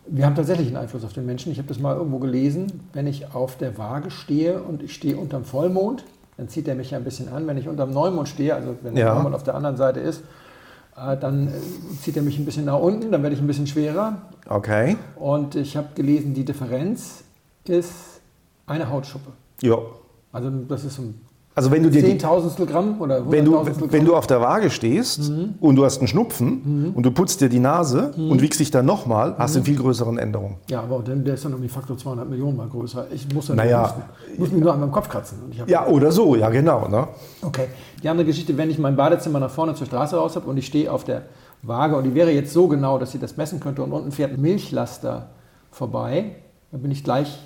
wir 0.06 0.26
haben 0.26 0.34
tatsächlich 0.34 0.68
einen 0.68 0.76
Einfluss 0.76 1.04
auf 1.04 1.12
den 1.12 1.26
Menschen. 1.26 1.52
Ich 1.52 1.58
habe 1.58 1.68
das 1.68 1.78
mal 1.78 1.96
irgendwo 1.96 2.18
gelesen. 2.18 2.80
Wenn 2.92 3.06
ich 3.06 3.34
auf 3.34 3.56
der 3.56 3.78
Waage 3.78 4.10
stehe 4.10 4.62
und 4.62 4.82
ich 4.82 4.94
stehe 4.94 5.16
unterm 5.16 5.44
Vollmond, 5.44 6.04
dann 6.36 6.48
zieht 6.48 6.66
er 6.68 6.74
mich 6.74 6.90
ja 6.90 6.98
ein 6.98 7.04
bisschen 7.04 7.28
an. 7.28 7.46
Wenn 7.46 7.56
ich 7.56 7.68
unterm 7.68 7.92
Neumond 7.92 8.28
stehe, 8.28 8.54
also 8.54 8.76
wenn 8.82 8.94
der 8.94 9.06
Ja. 9.06 9.14
Neumond 9.14 9.34
auf 9.34 9.44
der 9.44 9.54
anderen 9.54 9.76
Seite 9.76 10.00
ist, 10.00 10.22
äh, 10.96 11.16
dann 11.16 11.48
äh, 11.48 11.50
zieht 12.00 12.16
er 12.16 12.22
mich 12.22 12.38
ein 12.38 12.44
bisschen 12.44 12.64
nach 12.64 12.78
unten, 12.80 13.12
dann 13.12 13.22
werde 13.22 13.34
ich 13.36 13.40
ein 13.40 13.46
bisschen 13.46 13.66
schwerer. 13.66 14.22
Okay. 14.48 14.96
Und 15.16 15.54
ich 15.54 15.76
habe 15.76 15.88
gelesen, 15.94 16.34
die 16.34 16.44
Differenz 16.44 17.22
ist 17.66 17.92
eine 18.66 18.90
Hautschuppe. 18.90 19.30
Ja. 19.62 19.76
Also 20.32 20.50
das 20.50 20.84
ist 20.84 20.98
ein 20.98 21.20
Also 21.54 21.70
wenn 21.70 21.82
du 21.82 21.90
dir 21.90 22.00
Zehntausendstel 22.00 22.64
Gramm 22.64 22.98
oder 23.00 23.18
wenn 23.30 23.44
du, 23.44 23.50
Hunderttausendstel 23.52 23.92
wenn 23.92 23.98
Gramm. 24.00 24.06
du 24.06 24.16
auf 24.16 24.26
der 24.26 24.40
Waage 24.40 24.70
stehst 24.70 25.30
und 25.60 25.76
du 25.76 25.84
hast 25.84 25.98
einen 25.98 26.08
Schnupfen 26.08 26.92
und 26.94 27.02
du 27.04 27.10
putzt 27.10 27.42
dir 27.42 27.50
die 27.50 27.58
Nase 27.58 28.12
und 28.16 28.40
wiegst 28.40 28.58
dich 28.58 28.70
dann 28.70 28.86
nochmal, 28.86 29.34
hast 29.36 29.54
du 29.54 29.58
eine 29.58 29.66
viel 29.66 29.76
größeren 29.76 30.16
Änderung. 30.16 30.56
ja, 30.70 30.80
aber 30.82 31.00
dann, 31.04 31.24
der 31.24 31.34
ist 31.34 31.44
dann 31.44 31.52
um 31.52 31.60
die 31.60 31.68
Faktor 31.68 31.98
200 31.98 32.28
Millionen 32.28 32.56
mal 32.56 32.68
größer. 32.68 33.06
Ich 33.12 33.32
muss, 33.34 33.48
ja 33.48 33.54
Naja. 33.54 33.94
ich 34.32 34.38
muss 34.38 34.50
mich 34.50 34.62
nur 34.62 34.72
an 34.72 34.80
meinem 34.80 34.92
Kopf 34.92 35.10
kratzen. 35.10 35.38
Ja, 35.66 35.86
oder 35.86 36.10
so, 36.10 36.36
ja 36.36 36.48
genau. 36.48 36.88
Ne? 36.88 37.06
Okay. 37.42 37.66
Die 38.02 38.08
andere 38.08 38.24
Geschichte, 38.26 38.56
wenn 38.56 38.70
ich 38.70 38.78
mein 38.78 38.96
Badezimmer 38.96 39.38
nach 39.38 39.50
vorne 39.50 39.74
zur 39.74 39.86
Straße 39.86 40.16
raus 40.16 40.36
habe 40.36 40.48
und 40.48 40.56
ich 40.56 40.66
stehe 40.66 40.90
auf 40.90 41.04
der 41.04 41.22
Waage 41.62 41.96
und 41.96 42.04
die 42.04 42.14
wäre 42.14 42.30
jetzt 42.30 42.52
so 42.54 42.66
genau, 42.66 42.98
dass 42.98 43.12
sie 43.12 43.18
das 43.18 43.36
messen 43.36 43.60
könnte 43.60 43.82
und 43.82 43.92
unten 43.92 44.10
fährt 44.10 44.32
ein 44.32 44.40
Milchlaster 44.40 45.28
vorbei, 45.70 46.36
dann 46.70 46.80
bin 46.80 46.90
ich 46.90 47.04
gleich 47.04 47.38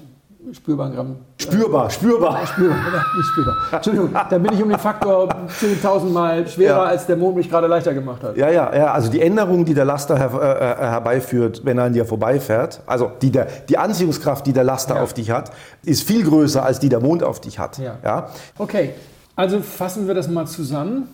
spürbar 0.52 0.86
ein 0.86 0.94
Gramm. 0.94 1.16
Spürbar, 1.38 1.90
spürbar. 1.90 2.46
Spürbar, 2.46 3.04
nicht 3.16 3.26
spürbar. 3.32 3.56
Entschuldigung, 3.72 4.10
dann 4.30 4.42
bin 4.42 4.52
ich 4.52 4.62
um 4.62 4.68
den 4.68 4.78
Faktor 4.78 5.28
10.000 5.28 6.10
Mal 6.10 6.46
schwerer, 6.46 6.76
Ja. 6.76 6.82
als 6.84 7.06
der 7.06 7.16
Mond 7.16 7.36
mich 7.36 7.50
gerade 7.50 7.66
leichter 7.66 7.92
gemacht 7.94 8.22
hat. 8.22 8.36
Ja, 8.36 8.48
ja, 8.50 8.74
ja, 8.74 8.92
also 8.92 9.10
die 9.10 9.20
Änderung, 9.20 9.64
die 9.64 9.74
der 9.74 9.84
Laster 9.84 10.16
her, 10.18 10.30
äh, 10.32 10.84
äh, 10.84 10.88
herbeiführt, 10.90 11.62
wenn 11.64 11.78
er 11.78 11.84
an 11.84 11.92
dir 11.92 12.04
vorbeifährt, 12.06 12.80
also 12.86 13.10
die, 13.22 13.30
der, 13.30 13.46
die 13.68 13.76
Anziehungskraft, 13.78 14.46
die 14.46 14.52
der 14.52 14.64
Laster 14.64 14.96
Ja. 14.96 15.02
auf 15.02 15.14
dich 15.14 15.30
hat, 15.30 15.50
ist 15.84 16.02
viel 16.06 16.24
größer, 16.24 16.64
als 16.64 16.78
die 16.78 16.88
der 16.88 17.00
Mond 17.00 17.22
auf 17.22 17.40
dich 17.40 17.58
hat. 17.58 17.78
Ja. 17.78 17.96
Ja? 18.04 18.28
Okay, 18.58 18.94
also 19.34 19.60
fassen 19.60 20.06
wir 20.06 20.14
das 20.14 20.28
mal 20.28 20.46
zusammen. 20.46 21.08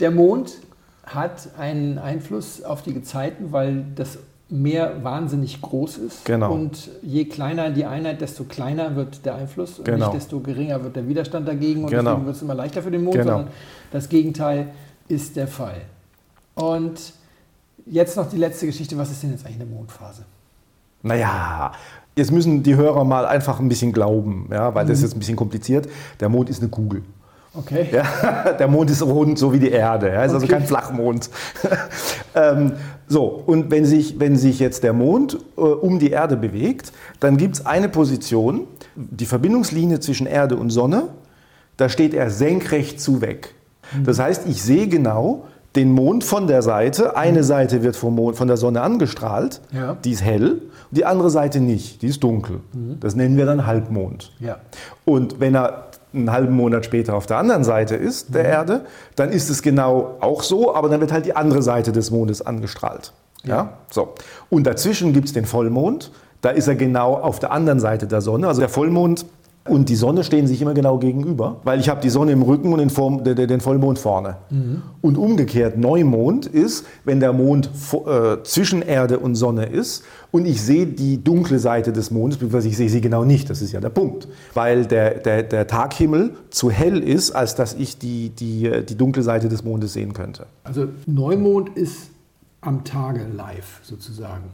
Der 0.00 0.10
Mond 0.10 0.52
hat 1.06 1.48
einen 1.58 1.98
Einfluss 1.98 2.62
auf 2.62 2.82
die 2.82 2.92
Gezeiten, 2.92 3.52
weil 3.52 3.84
das 3.94 4.18
Meer 4.48 5.02
wahnsinnig 5.02 5.60
groß 5.60 5.98
ist. 5.98 6.24
Genau. 6.24 6.52
Und 6.52 6.88
je 7.02 7.24
kleiner 7.24 7.70
die 7.70 7.84
Einheit, 7.84 8.20
desto 8.20 8.44
kleiner 8.44 8.94
wird 8.94 9.24
der 9.26 9.34
Einfluss 9.34 9.78
und 9.80 9.84
Genau. 9.86 10.06
nicht 10.06 10.16
desto 10.22 10.38
geringer 10.38 10.82
wird 10.84 10.94
der 10.94 11.08
Widerstand 11.08 11.48
dagegen. 11.48 11.82
Und 11.82 11.90
Genau. 11.90 12.10
deswegen 12.10 12.26
wird 12.26 12.36
es 12.36 12.42
immer 12.42 12.54
leichter 12.54 12.80
für 12.82 12.92
den 12.92 13.02
Mond, 13.02 13.16
Genau. 13.16 13.32
sondern 13.38 13.52
das 13.90 14.08
Gegenteil 14.08 14.68
ist 15.08 15.34
der 15.34 15.48
Fall. 15.48 15.80
Und 16.54 17.12
jetzt 17.86 18.16
noch 18.16 18.28
die 18.28 18.36
letzte 18.36 18.66
Geschichte. 18.66 18.96
Was 18.96 19.10
ist 19.10 19.22
denn 19.22 19.30
jetzt 19.32 19.44
eigentlich 19.44 19.60
eine 19.62 19.70
Mondphase? 19.70 20.22
Naja, 21.02 21.72
jetzt 22.16 22.30
müssen 22.32 22.62
die 22.62 22.76
Hörer 22.76 23.04
mal 23.04 23.26
einfach 23.26 23.58
ein 23.60 23.68
bisschen 23.68 23.92
glauben, 23.92 24.48
ja, 24.52 24.74
weil 24.74 24.86
das 24.86 24.98
ist 24.98 25.02
jetzt 25.04 25.16
ein 25.16 25.18
bisschen 25.20 25.36
kompliziert. 25.36 25.88
Der 26.20 26.28
Mond 26.28 26.50
ist 26.50 26.60
eine 26.62 26.70
Kugel. 26.70 27.02
Okay. 27.58 27.88
Ja, 27.92 28.52
der 28.58 28.68
Mond 28.68 28.90
ist 28.90 29.02
rund, 29.02 29.38
so 29.38 29.52
wie 29.52 29.58
die 29.58 29.70
Erde. 29.70 30.08
Ja, 30.08 30.24
ist 30.24 30.32
also 30.32 30.44
Okay. 30.44 30.54
kein 30.56 30.66
Flachmond. 30.66 31.30
ähm, 32.34 32.72
so, 33.08 33.24
und 33.46 33.70
wenn 33.70 33.84
sich, 33.84 34.18
wenn 34.18 34.36
sich 34.36 34.58
jetzt 34.58 34.82
der 34.82 34.92
Mond 34.92 35.38
äh, 35.56 35.60
um 35.60 35.98
die 35.98 36.10
Erde 36.10 36.36
bewegt, 36.36 36.92
dann 37.20 37.36
gibt 37.36 37.56
es 37.56 37.66
eine 37.66 37.88
Position, 37.88 38.66
die 38.96 39.26
Verbindungslinie 39.26 40.00
zwischen 40.00 40.26
Erde 40.26 40.56
und 40.56 40.70
Sonne, 40.70 41.04
da 41.76 41.88
steht 41.88 42.14
er 42.14 42.30
senkrecht 42.30 43.00
zu 43.00 43.20
weg. 43.20 43.54
Das 44.04 44.18
heißt, 44.18 44.46
ich 44.48 44.62
sehe 44.62 44.88
genau 44.88 45.44
den 45.76 45.92
Mond 45.92 46.24
von 46.24 46.46
der 46.46 46.62
Seite. 46.62 47.16
Eine 47.16 47.44
Seite 47.44 47.82
wird 47.82 47.94
vom 47.96 48.14
Mond, 48.16 48.36
von 48.36 48.48
der 48.48 48.56
Sonne 48.56 48.80
angestrahlt, 48.80 49.60
Ja. 49.72 49.96
die 50.04 50.12
ist 50.12 50.24
hell, 50.24 50.62
die 50.90 51.04
andere 51.04 51.28
Seite 51.30 51.60
nicht, 51.60 52.00
die 52.02 52.06
ist 52.08 52.24
dunkel. 52.24 52.60
Das 53.00 53.14
nennen 53.14 53.36
wir 53.36 53.44
dann 53.46 53.66
Halbmond. 53.66 54.32
Ja. 54.40 54.56
Und 55.04 55.38
wenn 55.38 55.54
er 55.54 55.88
einen 56.16 56.32
halben 56.32 56.54
Monat 56.54 56.84
später 56.84 57.14
auf 57.14 57.26
der 57.26 57.38
anderen 57.38 57.64
Seite 57.64 57.96
ist, 57.96 58.34
der 58.34 58.44
Erde, 58.44 58.86
dann 59.14 59.30
ist 59.30 59.50
es 59.50 59.62
genau 59.62 60.16
auch 60.20 60.42
so, 60.42 60.74
aber 60.74 60.88
dann 60.88 61.00
wird 61.00 61.12
halt 61.12 61.26
die 61.26 61.36
andere 61.36 61.62
Seite 61.62 61.92
des 61.92 62.10
Mondes 62.10 62.42
angestrahlt. 62.42 63.12
Ja? 63.44 63.74
So. 63.90 64.14
Und 64.50 64.66
dazwischen 64.66 65.12
gibt 65.12 65.26
es 65.26 65.32
den 65.32 65.44
Vollmond, 65.44 66.10
da 66.42 66.50
ist 66.50 66.68
er 66.68 66.76
genau 66.76 67.14
auf 67.14 67.38
der 67.38 67.50
anderen 67.50 67.80
Seite 67.80 68.06
der 68.06 68.20
Sonne. 68.20 68.46
Also 68.48 68.60
der 68.60 68.68
Vollmond 68.68 69.26
und 69.68 69.88
die 69.88 69.96
Sonne 69.96 70.24
stehen 70.24 70.46
sich 70.46 70.60
immer 70.62 70.74
genau 70.74 70.98
gegenüber, 70.98 71.60
weil 71.64 71.80
ich 71.80 71.88
habe 71.88 72.00
die 72.00 72.10
Sonne 72.10 72.32
im 72.32 72.42
Rücken 72.42 72.72
und 72.72 72.78
den, 72.78 72.90
Form, 72.90 73.24
den, 73.24 73.36
den 73.36 73.60
Vollmond 73.60 73.98
vorne. 73.98 74.36
Und 75.00 75.18
umgekehrt, 75.18 75.76
Neumond 75.76 76.46
ist, 76.46 76.86
wenn 77.04 77.20
der 77.20 77.32
Mond 77.32 77.70
äh, 78.06 78.42
zwischen 78.42 78.82
Erde 78.82 79.18
und 79.18 79.34
Sonne 79.34 79.66
ist 79.66 80.04
und 80.30 80.46
ich 80.46 80.62
sehe 80.62 80.86
die 80.86 81.22
dunkle 81.22 81.58
Seite 81.58 81.92
des 81.92 82.10
Mondes, 82.10 82.38
beziehungsweise 82.38 82.68
ich 82.68 82.76
sehe 82.76 82.88
sie 82.88 83.00
genau 83.00 83.24
nicht, 83.24 83.50
das 83.50 83.62
ist 83.62 83.72
ja 83.72 83.80
der 83.80 83.90
Punkt, 83.90 84.28
weil 84.54 84.86
der, 84.86 85.14
der, 85.14 85.42
der 85.42 85.66
Taghimmel 85.66 86.32
zu 86.50 86.70
hell 86.70 87.02
ist, 87.02 87.32
als 87.32 87.54
dass 87.54 87.74
ich 87.74 87.98
die, 87.98 88.30
die, 88.30 88.66
äh, 88.66 88.84
die 88.84 88.96
dunkle 88.96 89.22
Seite 89.22 89.48
des 89.48 89.64
Mondes 89.64 89.92
sehen 89.92 90.12
könnte. 90.12 90.46
Also 90.64 90.88
Neumond 91.06 91.76
ist 91.76 92.10
am 92.60 92.84
Tage 92.84 93.26
live 93.34 93.80
sozusagen. 93.82 94.44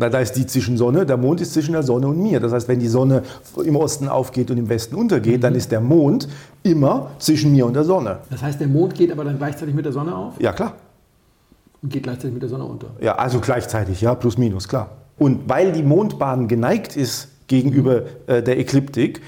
Na, 0.00 0.08
da 0.08 0.20
ist 0.20 0.32
die 0.34 0.46
zwischen 0.46 0.76
Sonne, 0.76 1.04
der 1.04 1.16
Mond 1.16 1.40
ist 1.40 1.52
zwischen 1.54 1.72
der 1.72 1.82
Sonne 1.82 2.06
und 2.06 2.22
mir. 2.22 2.38
Das 2.38 2.52
heißt, 2.52 2.68
wenn 2.68 2.78
die 2.78 2.86
Sonne 2.86 3.22
im 3.64 3.74
Osten 3.74 4.08
aufgeht 4.08 4.48
und 4.50 4.56
im 4.56 4.68
Westen 4.68 4.94
untergeht, 4.94 5.42
dann 5.42 5.56
ist 5.56 5.72
der 5.72 5.80
Mond 5.80 6.28
immer 6.62 7.10
zwischen 7.18 7.52
mir 7.52 7.66
und 7.66 7.74
der 7.74 7.82
Sonne. 7.84 8.18
Das 8.30 8.40
heißt, 8.40 8.60
der 8.60 8.68
Mond 8.68 8.94
geht 8.94 9.10
aber 9.10 9.24
dann 9.24 9.36
gleichzeitig 9.38 9.74
mit 9.74 9.84
der 9.84 9.92
Sonne 9.92 10.14
auf 10.14 10.34
Ja, 10.40 10.52
klar. 10.52 10.74
und 11.82 11.92
geht 11.92 12.04
gleichzeitig 12.04 12.32
mit 12.32 12.42
der 12.42 12.48
Sonne 12.48 12.64
unter. 12.64 12.86
Ja, 13.00 13.16
also 13.16 13.40
gleichzeitig, 13.40 14.00
ja, 14.00 14.14
plus 14.14 14.38
minus, 14.38 14.68
klar. 14.68 14.90
Und 15.18 15.48
weil 15.48 15.72
die 15.72 15.82
Mondbahn 15.82 16.46
geneigt 16.46 16.96
ist 16.96 17.28
gegenüber 17.48 18.02
äh, 18.28 18.40
der 18.40 18.56
Ekliptik, 18.58 19.20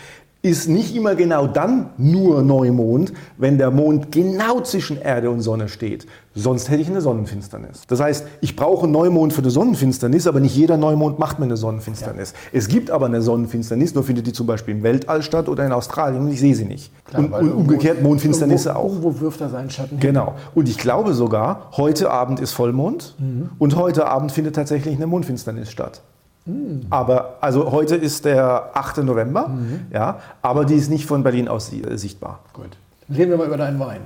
ist 0.42 0.68
nicht 0.68 0.96
immer 0.96 1.14
genau 1.14 1.46
dann 1.46 1.90
nur 1.98 2.42
Neumond, 2.42 3.12
wenn 3.36 3.58
der 3.58 3.70
Mond 3.70 4.10
genau 4.10 4.60
zwischen 4.62 4.98
Erde 4.98 5.30
und 5.30 5.42
Sonne 5.42 5.68
steht. 5.68 6.06
Sonst 6.34 6.70
hätte 6.70 6.80
ich 6.80 6.88
eine 6.88 7.02
Sonnenfinsternis. 7.02 7.82
Das 7.88 8.00
heißt, 8.00 8.24
ich 8.40 8.56
brauche 8.56 8.88
Neumond 8.88 9.34
für 9.34 9.42
eine 9.42 9.50
Sonnenfinsternis, 9.50 10.26
aber 10.26 10.40
nicht 10.40 10.56
jeder 10.56 10.78
Neumond 10.78 11.18
macht 11.18 11.38
mir 11.38 11.44
eine 11.44 11.58
Sonnenfinsternis. 11.58 12.32
Es 12.52 12.68
gibt 12.68 12.90
aber 12.90 13.06
eine 13.06 13.20
Sonnenfinsternis, 13.20 13.94
nur 13.94 14.04
findet 14.04 14.28
die 14.28 14.32
zum 14.32 14.46
Beispiel 14.46 14.76
im 14.76 14.82
Weltall 14.82 15.22
statt 15.22 15.48
oder 15.48 15.66
in 15.66 15.72
Australien 15.72 16.22
und 16.22 16.32
ich 16.32 16.40
sehe 16.40 16.54
sie 16.54 16.64
nicht. 16.64 16.90
Klar, 17.04 17.24
und, 17.24 17.32
und 17.34 17.52
umgekehrt 17.52 18.02
Mondfinsternisse 18.02 18.70
irgendwo, 18.70 18.86
auch. 18.86 18.92
Irgendwo 18.92 19.20
wirft 19.20 19.40
er 19.42 19.50
seinen 19.50 19.68
Schatten 19.68 19.98
hin. 19.98 20.00
Genau. 20.00 20.36
Und 20.54 20.68
ich 20.70 20.78
glaube 20.78 21.12
sogar, 21.12 21.70
heute 21.76 22.10
Abend 22.10 22.40
ist 22.40 22.52
Vollmond 22.52 23.14
und 23.58 23.76
heute 23.76 24.06
Abend 24.06 24.32
findet 24.32 24.54
tatsächlich 24.54 24.96
eine 24.96 25.06
Mondfinsternis 25.06 25.70
statt. 25.70 26.00
Aber, 26.90 27.38
also 27.40 27.70
heute 27.70 27.96
ist 27.96 28.24
der 28.24 28.70
8. 28.74 28.98
November, 28.98 29.50
ja, 29.92 30.18
aber 30.42 30.64
die 30.64 30.74
ist 30.74 30.90
nicht 30.90 31.06
von 31.06 31.22
Berlin 31.22 31.48
aus 31.48 31.72
äh, 31.72 31.96
sichtbar. 31.96 32.40
Gut. 32.52 32.76
Dann 33.08 33.16
reden 33.16 33.30
wir 33.30 33.38
mal 33.38 33.46
über 33.46 33.56
deinen 33.56 33.78
Wein. 33.80 34.00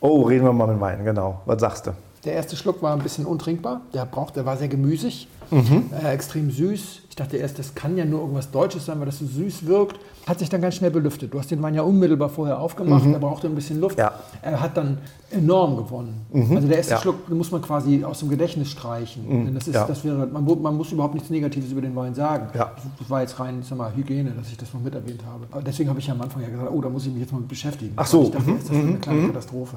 Oh, 0.00 0.22
reden 0.22 0.44
wir 0.44 0.52
mal 0.52 0.66
mit 0.66 0.80
Wein, 0.80 1.04
genau. 1.04 1.42
Was 1.44 1.60
sagst 1.60 1.86
du? 1.86 1.90
Der 2.24 2.34
erste 2.34 2.56
Schluck 2.56 2.82
war 2.82 2.92
ein 2.92 3.00
bisschen 3.00 3.24
untrinkbar. 3.26 3.82
Der, 3.94 4.04
braucht, 4.04 4.36
der 4.36 4.44
war 4.44 4.56
sehr 4.56 4.68
gemüsig, 4.68 5.28
äh, 5.50 6.12
extrem 6.12 6.50
süß. 6.50 7.02
Ich 7.20 7.26
dachte 7.26 7.36
erst, 7.36 7.58
das 7.58 7.74
kann 7.74 7.98
ja 7.98 8.06
nur 8.06 8.20
irgendwas 8.20 8.50
Deutsches 8.50 8.86
sein, 8.86 8.98
weil 8.98 9.04
das 9.04 9.18
so 9.18 9.26
süß 9.26 9.66
wirkt. 9.66 10.00
Hat 10.26 10.38
sich 10.38 10.48
dann 10.48 10.62
ganz 10.62 10.76
schnell 10.76 10.90
belüftet. 10.90 11.34
Du 11.34 11.38
hast 11.38 11.50
den 11.50 11.60
Wein 11.60 11.74
ja 11.74 11.82
unmittelbar 11.82 12.30
vorher 12.30 12.58
aufgemacht. 12.58 13.04
Er 13.04 13.18
brauchte 13.18 13.46
ein 13.46 13.54
bisschen 13.54 13.78
Luft. 13.78 13.98
Ja. 13.98 14.12
Er 14.40 14.58
hat 14.58 14.74
dann 14.74 14.96
enorm 15.30 15.76
gewonnen. 15.76 16.24
Also 16.32 16.66
der 16.66 16.78
erste 16.78 16.94
Ja. 16.94 16.98
Schluck 17.00 17.28
muss 17.28 17.50
man 17.50 17.60
quasi 17.60 18.02
aus 18.04 18.20
dem 18.20 18.30
Gedächtnis 18.30 18.70
streichen. 18.70 19.28
Denn 19.28 19.54
das 19.54 19.68
ist, 19.68 19.74
Ja. 19.74 19.84
das 19.86 20.02
wäre, 20.02 20.26
man, 20.28 20.62
man 20.62 20.74
muss 20.78 20.92
überhaupt 20.92 21.12
nichts 21.12 21.28
Negatives 21.28 21.70
über 21.72 21.82
den 21.82 21.94
Wein 21.94 22.14
sagen. 22.14 22.48
Ja. 22.54 22.72
Das 22.98 23.10
war 23.10 23.20
jetzt 23.20 23.38
rein 23.38 23.62
sag 23.68 23.76
mal, 23.76 23.94
Hygiene, 23.94 24.30
dass 24.30 24.48
ich 24.48 24.56
das 24.56 24.72
noch 24.72 24.80
mit 24.80 24.94
erwähnt 24.94 25.22
habe. 25.30 25.44
Aber 25.50 25.60
deswegen 25.60 25.90
habe 25.90 26.00
ich 26.00 26.06
ja 26.06 26.14
am 26.14 26.22
Anfang 26.22 26.40
ja 26.40 26.48
gesagt, 26.48 26.70
oh, 26.72 26.80
da 26.80 26.88
muss 26.88 27.04
ich 27.04 27.12
mich 27.12 27.20
jetzt 27.20 27.32
mal 27.32 27.40
mit 27.40 27.48
beschäftigen. 27.48 27.92
Ach 27.96 28.06
so. 28.06 28.22
Ich 28.22 28.30
dachte, 28.30 28.50
erst, 28.50 28.70
das 28.70 28.76
ist 28.78 28.82
eine 28.82 28.94
kleine 28.98 29.26
Katastrophe. 29.26 29.76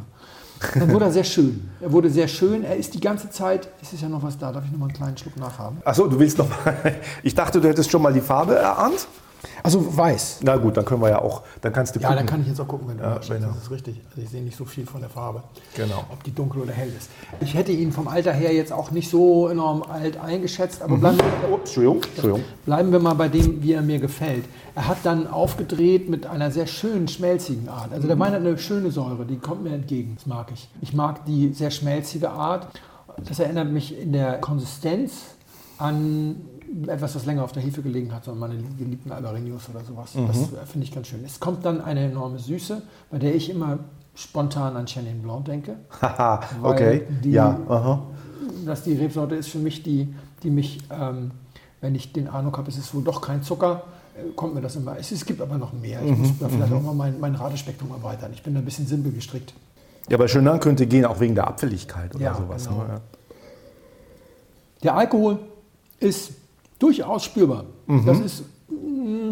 Dann 0.73 0.91
wurde 0.91 1.05
er 1.05 1.11
sehr 1.11 1.23
schön. 1.23 1.69
Er 1.81 1.91
wurde 1.91 2.09
sehr 2.09 2.27
schön. 2.27 2.63
Er 2.63 2.75
ist 2.75 2.93
die 2.93 2.99
ganze 2.99 3.29
Zeit, 3.29 3.67
es 3.81 3.93
ist 3.93 4.01
ja 4.01 4.09
noch 4.09 4.23
was 4.23 4.37
da, 4.37 4.51
darf 4.51 4.65
ich 4.65 4.71
noch 4.71 4.79
mal 4.79 4.85
einen 4.85 4.93
kleinen 4.93 5.17
Schluck 5.17 5.37
nachhaben? 5.37 5.77
Achso, 5.83 6.07
du 6.07 6.19
willst 6.19 6.37
noch 6.37 6.49
mal. 6.49 6.75
Ich 7.23 7.35
dachte, 7.35 7.59
du 7.61 7.67
hättest 7.67 7.91
schon 7.91 8.01
mal 8.01 8.13
die 8.13 8.21
Farbe 8.21 8.55
erahnt. 8.55 9.07
Also 9.63 9.95
weiß. 9.97 10.39
Na 10.43 10.55
gut, 10.57 10.77
dann 10.77 10.85
können 10.85 11.01
wir 11.01 11.09
ja 11.09 11.21
auch. 11.21 11.41
Dann 11.61 11.73
kannst 11.73 11.95
du 11.95 11.99
Ja, 11.99 12.07
gucken. 12.09 12.17
dann 12.17 12.25
kann 12.25 12.41
ich 12.41 12.47
jetzt 12.47 12.59
auch 12.61 12.67
gucken, 12.67 12.87
wenn 12.89 12.97
du 12.97 13.03
Ja, 13.03 13.09
magst. 13.11 13.29
genau. 13.29 13.47
Das 13.47 13.63
ist 13.63 13.71
richtig. 13.71 14.01
Also 14.09 14.21
ich 14.21 14.29
sehe 14.29 14.41
nicht 14.43 14.57
so 14.57 14.65
viel 14.65 14.85
von 14.85 15.01
der 15.01 15.09
Farbe. 15.09 15.43
Genau. 15.75 16.03
Ob 16.11 16.23
die 16.23 16.33
dunkel 16.33 16.61
oder 16.61 16.73
hell 16.73 16.91
ist. 16.97 17.09
Ich 17.41 17.53
hätte 17.53 17.71
ihn 17.71 17.91
vom 17.91 18.07
Alter 18.07 18.31
her 18.33 18.53
jetzt 18.53 18.71
auch 18.73 18.91
nicht 18.91 19.09
so 19.09 19.47
enorm 19.47 19.83
alt 19.83 20.17
eingeschätzt, 20.19 20.81
aber 20.81 20.97
bleiben, 20.97 21.17
wir, 21.17 21.53
ups, 21.53 21.69
Entschuldigung, 21.69 22.01
Entschuldigung. 22.03 22.43
bleiben 22.65 22.91
wir 22.91 22.99
mal 22.99 23.13
bei 23.15 23.27
dem, 23.29 23.61
wie 23.61 23.73
er 23.73 23.81
mir 23.81 23.99
gefällt. 23.99 24.45
Er 24.75 24.87
hat 24.87 24.97
dann 25.03 25.27
aufgedreht 25.27 26.09
mit 26.09 26.25
einer 26.25 26.49
sehr 26.51 26.67
schönen, 26.67 27.07
schmelzigen 27.07 27.69
Art. 27.69 27.91
Also 27.93 28.07
der 28.07 28.17
Wein 28.19 28.31
hat 28.33 28.39
eine 28.41 28.57
schöne 28.57 28.91
Säure, 28.91 29.25
die 29.25 29.37
kommt 29.37 29.63
mir 29.63 29.73
entgegen. 29.73 30.15
Das 30.15 30.25
mag 30.25 30.47
ich. 30.53 30.67
Ich 30.81 30.93
mag 30.93 31.25
die 31.25 31.53
sehr 31.53 31.71
schmelzige 31.71 32.29
Art. 32.31 32.67
Das 33.27 33.39
erinnert 33.39 33.69
mich 33.71 33.97
in 33.99 34.11
der 34.13 34.39
Konsistenz 34.39 35.11
an 35.77 36.35
etwas, 36.87 37.15
was 37.15 37.25
länger 37.25 37.43
auf 37.43 37.51
der 37.51 37.61
Hefe 37.63 37.81
gelegen 37.81 38.13
hat, 38.13 38.23
sondern 38.25 38.49
meine 38.51 38.63
geliebten 38.77 39.11
Albarinius 39.11 39.69
oder 39.69 39.83
sowas. 39.83 40.11
Das 40.27 40.37
äh, 40.53 40.65
finde 40.65 40.85
ich 40.87 40.93
ganz 40.93 41.07
schön. 41.07 41.23
Es 41.25 41.39
kommt 41.39 41.65
dann 41.65 41.81
eine 41.81 42.05
enorme 42.05 42.39
Süße, 42.39 42.81
bei 43.11 43.19
der 43.19 43.35
ich 43.35 43.49
immer 43.49 43.79
spontan 44.15 44.75
an 44.77 44.85
Chenin 44.85 45.21
Blanc 45.21 45.45
denke. 45.45 45.75
Haha, 46.01 46.41
okay. 46.61 47.03
die- 47.23 47.31
ja, 47.31 47.59
aha. 47.67 48.01
dass 48.65 48.83
die 48.83 48.93
Rebsorte 48.93 49.35
ist 49.35 49.49
für 49.49 49.59
mich 49.59 49.83
die, 49.83 50.13
die 50.43 50.49
mich, 50.49 50.79
ähm, 50.91 51.31
wenn 51.81 51.95
ich 51.95 52.13
den 52.13 52.27
Eindruck 52.27 52.57
habe, 52.57 52.69
es 52.69 52.77
ist 52.77 52.93
wohl 52.93 53.03
doch 53.03 53.21
kein 53.21 53.43
Zucker, 53.43 53.83
äh, 54.15 54.31
kommt 54.35 54.53
mir 54.55 54.61
das 54.61 54.75
immer. 54.75 54.97
Es, 54.97 55.11
es 55.11 55.25
gibt 55.25 55.41
aber 55.41 55.57
noch 55.57 55.73
mehr. 55.73 56.01
Ich 56.03 56.15
muss 56.17 56.29
da 56.39 56.47
vielleicht 56.49 56.71
auch 56.73 56.81
mal 56.81 56.93
mein, 56.93 57.19
mein 57.19 57.35
Radespektrum 57.35 57.91
erweitern. 57.91 58.31
Ich 58.33 58.43
bin 58.43 58.53
da 58.53 58.59
ein 58.59 58.65
bisschen 58.65 58.85
simpel 58.87 59.11
gestrickt. 59.11 59.53
Ja, 60.09 60.17
aber 60.17 60.27
Chenin 60.27 60.59
könnte 60.59 60.85
gehen, 60.85 61.05
auch 61.05 61.19
wegen 61.19 61.33
der 61.35 61.47
Abfälligkeit 61.47 62.13
oder 62.15 62.23
Ja, 62.23 62.35
sowas. 62.35 62.67
genau. 62.67 62.83
ne? 62.83 62.89
Ja. 62.93 63.01
Der 64.83 64.95
Alkohol 64.97 65.39
ist 65.99 66.31
durchaus 66.83 67.23
spürbar. 67.23 67.63
Das 68.05 68.19
ist, 68.19 68.43
mm, 68.69 69.31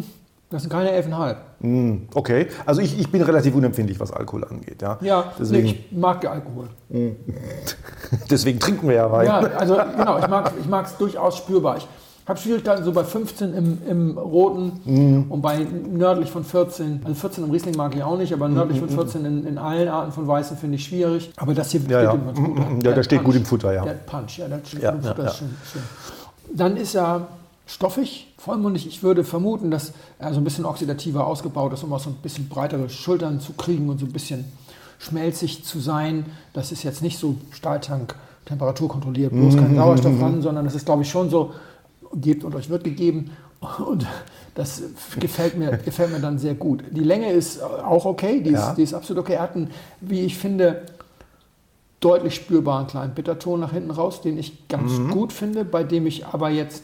das 0.49 0.61
sind 0.63 0.71
keine 0.71 0.89
11,5. 0.91 1.35
Hm, 1.61 2.07
Okay, 2.13 2.47
also 2.65 2.81
ich, 2.81 2.99
ich 2.99 3.11
bin 3.11 3.21
relativ 3.21 3.53
unempfindlich, 3.55 3.99
was 3.99 4.11
Alkohol 4.11 4.45
angeht. 4.45 4.81
Ja, 4.81 4.97
Ja, 5.01 5.33
deswegen, 5.39 5.67
nee, 5.67 5.85
ich 5.91 5.97
mag 5.97 6.25
Alkohol. 6.25 6.67
deswegen 8.29 8.59
trinken 8.59 8.87
wir 8.87 8.95
ja 8.95 9.11
Wein. 9.11 9.27
Ja, 9.27 9.39
also 9.39 9.75
genau, 9.97 10.19
ich 10.59 10.67
mag 10.67 10.85
es 10.85 10.97
durchaus 10.97 11.37
spürbar. 11.37 11.77
Ich 11.77 11.87
habe 12.27 12.39
Schwierigkeiten 12.39 12.83
so 12.83 12.91
bei 12.91 13.03
15 13.03 13.53
im, 13.53 13.77
im 13.89 14.17
Roten 14.17 15.25
und 15.29 15.41
bei 15.41 15.65
nördlich 15.91 16.29
von 16.29 16.43
14. 16.43 17.01
Also 17.03 17.15
14 17.15 17.43
im 17.45 17.51
Riesling 17.51 17.75
mag 17.75 17.95
ich 17.95 18.03
auch 18.03 18.17
nicht, 18.17 18.31
aber 18.33 18.47
nördlich 18.47 18.79
von 18.79 18.89
14 18.89 19.25
in, 19.25 19.45
in 19.47 19.57
allen 19.57 19.87
Arten 19.89 20.11
von 20.11 20.27
Weißen 20.27 20.55
finde 20.57 20.75
ich 20.75 20.85
schwierig. 20.85 21.31
Aber 21.37 21.53
das 21.53 21.71
hier 21.71 21.81
Ja, 21.89 22.03
ja. 22.03 22.13
ihm 22.13 22.25
ganz 22.25 22.37
gut. 22.39 22.55
Mhm, 22.57 22.81
ja, 22.81 22.91
der 22.93 23.03
steht 23.03 23.23
gut 23.23 23.35
im 23.35 23.43
Futter, 23.45 23.73
ja. 23.73 23.83
Der 23.83 23.93
Punch, 23.93 24.37
ja, 24.37 24.47
der 24.47 24.61
steht 24.63 24.83
Ja, 24.83 24.91
gut 24.91 24.99
im 25.01 25.05
ja, 25.05 25.13
Futter, 25.13 25.27
ja. 25.27 25.33
schön, 25.33 25.49
schön. 25.71 25.81
Dann 26.53 26.77
ist 26.77 26.95
er 26.95 27.27
stoffig, 27.71 28.27
vollmundig. 28.37 28.85
Ich 28.87 29.01
würde 29.03 29.23
vermuten, 29.23 29.71
dass 29.71 29.93
er 30.19 30.33
so 30.33 30.39
ein 30.39 30.43
bisschen 30.43 30.65
oxidativer 30.65 31.25
ausgebaut 31.25 31.73
ist, 31.73 31.83
um 31.83 31.93
auch 31.93 31.99
so 31.99 32.09
ein 32.09 32.15
bisschen 32.21 32.49
breitere 32.49 32.89
Schultern 32.89 33.39
zu 33.39 33.53
kriegen 33.53 33.89
und 33.89 33.99
so 33.99 34.05
ein 34.05 34.11
bisschen 34.11 34.45
schmelzig 34.99 35.63
zu 35.63 35.79
sein. 35.79 36.25
Das 36.53 36.71
ist 36.71 36.83
jetzt 36.83 37.01
nicht 37.01 37.17
so 37.17 37.35
Stahltank, 37.51 38.15
Temperatur 38.45 38.89
kontrolliert, 38.89 39.31
bloß 39.31 39.55
Mhm, 39.55 39.59
kein 39.59 39.75
Sauerstoff 39.75 40.19
dran, 40.19 40.41
sondern 40.41 40.65
das 40.65 40.75
ist, 40.75 40.85
glaube 40.85 41.03
ich, 41.03 41.09
schon 41.09 41.29
so, 41.29 41.51
gebt 42.13 42.43
und 42.43 42.53
euch 42.55 42.69
wird 42.69 42.83
gegeben. 42.83 43.31
Und 43.85 44.05
das 44.55 44.81
gefällt 45.19 45.55
mir, 45.57 45.77
gefällt 45.77 46.11
mir 46.11 46.19
dann 46.19 46.39
sehr 46.39 46.55
gut. 46.55 46.83
Die 46.91 47.03
Länge 47.03 47.31
ist 47.31 47.61
auch 47.63 48.05
okay, 48.05 48.41
die 48.41 48.49
ist, 48.49 48.59
Ja. 48.59 48.73
die 48.75 48.81
ist 48.83 48.93
absolut 48.93 49.23
okay. 49.23 49.33
Er 49.35 49.43
hat 49.43 49.55
einen, 49.55 49.69
wie 50.01 50.21
ich 50.21 50.37
finde, 50.37 50.81
deutlich 51.99 52.33
spürbaren 52.35 52.87
kleinen 52.87 53.13
Bitterton 53.13 53.59
nach 53.59 53.71
hinten 53.71 53.91
raus, 53.91 54.21
den 54.21 54.37
ich 54.39 54.67
ganz 54.67 54.93
Mhm. 54.97 55.11
gut 55.11 55.31
finde, 55.31 55.63
bei 55.63 55.83
dem 55.83 56.07
ich 56.07 56.25
aber 56.25 56.49
jetzt 56.49 56.83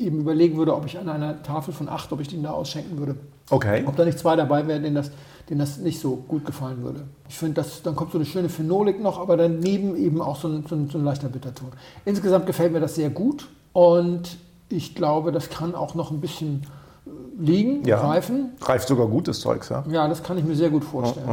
eben 0.00 0.20
überlegen 0.20 0.56
würde, 0.56 0.74
ob 0.74 0.86
ich 0.86 0.98
an 0.98 1.08
einer 1.08 1.42
Tafel 1.42 1.72
von 1.74 1.88
acht, 1.88 2.12
ob 2.12 2.20
ich 2.20 2.28
den 2.28 2.42
da 2.42 2.50
ausschenken 2.50 2.98
würde. 2.98 3.16
Okay. 3.50 3.84
Ob 3.86 3.96
da 3.96 4.04
nicht 4.04 4.18
zwei 4.18 4.36
dabei 4.36 4.66
wären, 4.66 4.82
denen 4.82 4.94
das, 4.96 5.10
denen 5.48 5.60
das 5.60 5.78
nicht 5.78 6.00
so 6.00 6.16
gut 6.16 6.44
gefallen 6.44 6.82
würde. 6.82 7.02
Ich 7.28 7.36
finde, 7.36 7.64
dann 7.84 7.96
kommt 7.96 8.12
so 8.12 8.18
eine 8.18 8.24
schöne 8.24 8.48
Phenolik 8.48 9.00
noch, 9.00 9.18
aber 9.20 9.36
daneben 9.36 9.96
eben 9.96 10.20
auch 10.22 10.36
so 10.36 10.48
ein, 10.48 10.64
so 10.68 10.74
ein, 10.74 10.88
so 10.88 10.98
ein 10.98 11.04
leichter 11.04 11.28
Bitterton. 11.28 11.68
Insgesamt 12.04 12.46
gefällt 12.46 12.72
mir 12.72 12.80
das 12.80 12.94
sehr 12.94 13.10
gut 13.10 13.48
und 13.72 14.36
ich 14.68 14.94
glaube, 14.94 15.32
das 15.32 15.50
kann 15.50 15.74
auch 15.74 15.94
noch 15.94 16.10
ein 16.12 16.20
bisschen 16.20 16.62
äh, 17.06 17.10
liegen, 17.42 17.84
Ja. 17.84 18.00
reifen. 18.00 18.50
Reift 18.62 18.86
sogar 18.88 19.06
gutes 19.08 19.40
Zeugs, 19.40 19.68
ja. 19.68 19.84
Ja, 19.90 20.06
das 20.08 20.22
kann 20.22 20.38
ich 20.38 20.44
mir 20.44 20.54
sehr 20.54 20.70
gut 20.70 20.84
vorstellen. 20.84 21.28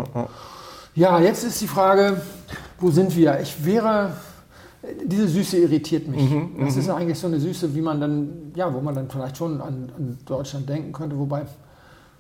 Ja, 0.96 1.20
jetzt 1.20 1.44
ist 1.44 1.62
die 1.62 1.68
Frage, 1.68 2.20
wo 2.80 2.90
sind 2.90 3.16
wir? 3.16 3.40
Ich 3.40 3.64
wäre, 3.64 4.14
diese 5.06 5.28
Süße 5.28 5.58
irritiert 5.58 6.08
mich. 6.08 6.30
Mhm, 6.30 6.52
das 6.60 6.78
ist 6.78 6.90
eigentlich 6.90 7.18
so 7.20 7.28
eine 7.28 7.40
Süße, 7.40 7.74
wie 7.76 7.82
man 7.82 8.00
dann, 8.00 8.30
ja, 8.56 8.74
wo 8.74 8.80
man 8.80 8.96
dann 8.96 9.10
vielleicht 9.10 9.38
schon 9.38 9.60
an, 9.62 9.92
an 9.96 10.18
Deutschland 10.26 10.70
denken 10.70 10.92
könnte, 10.92 11.18
wobei 11.18 11.46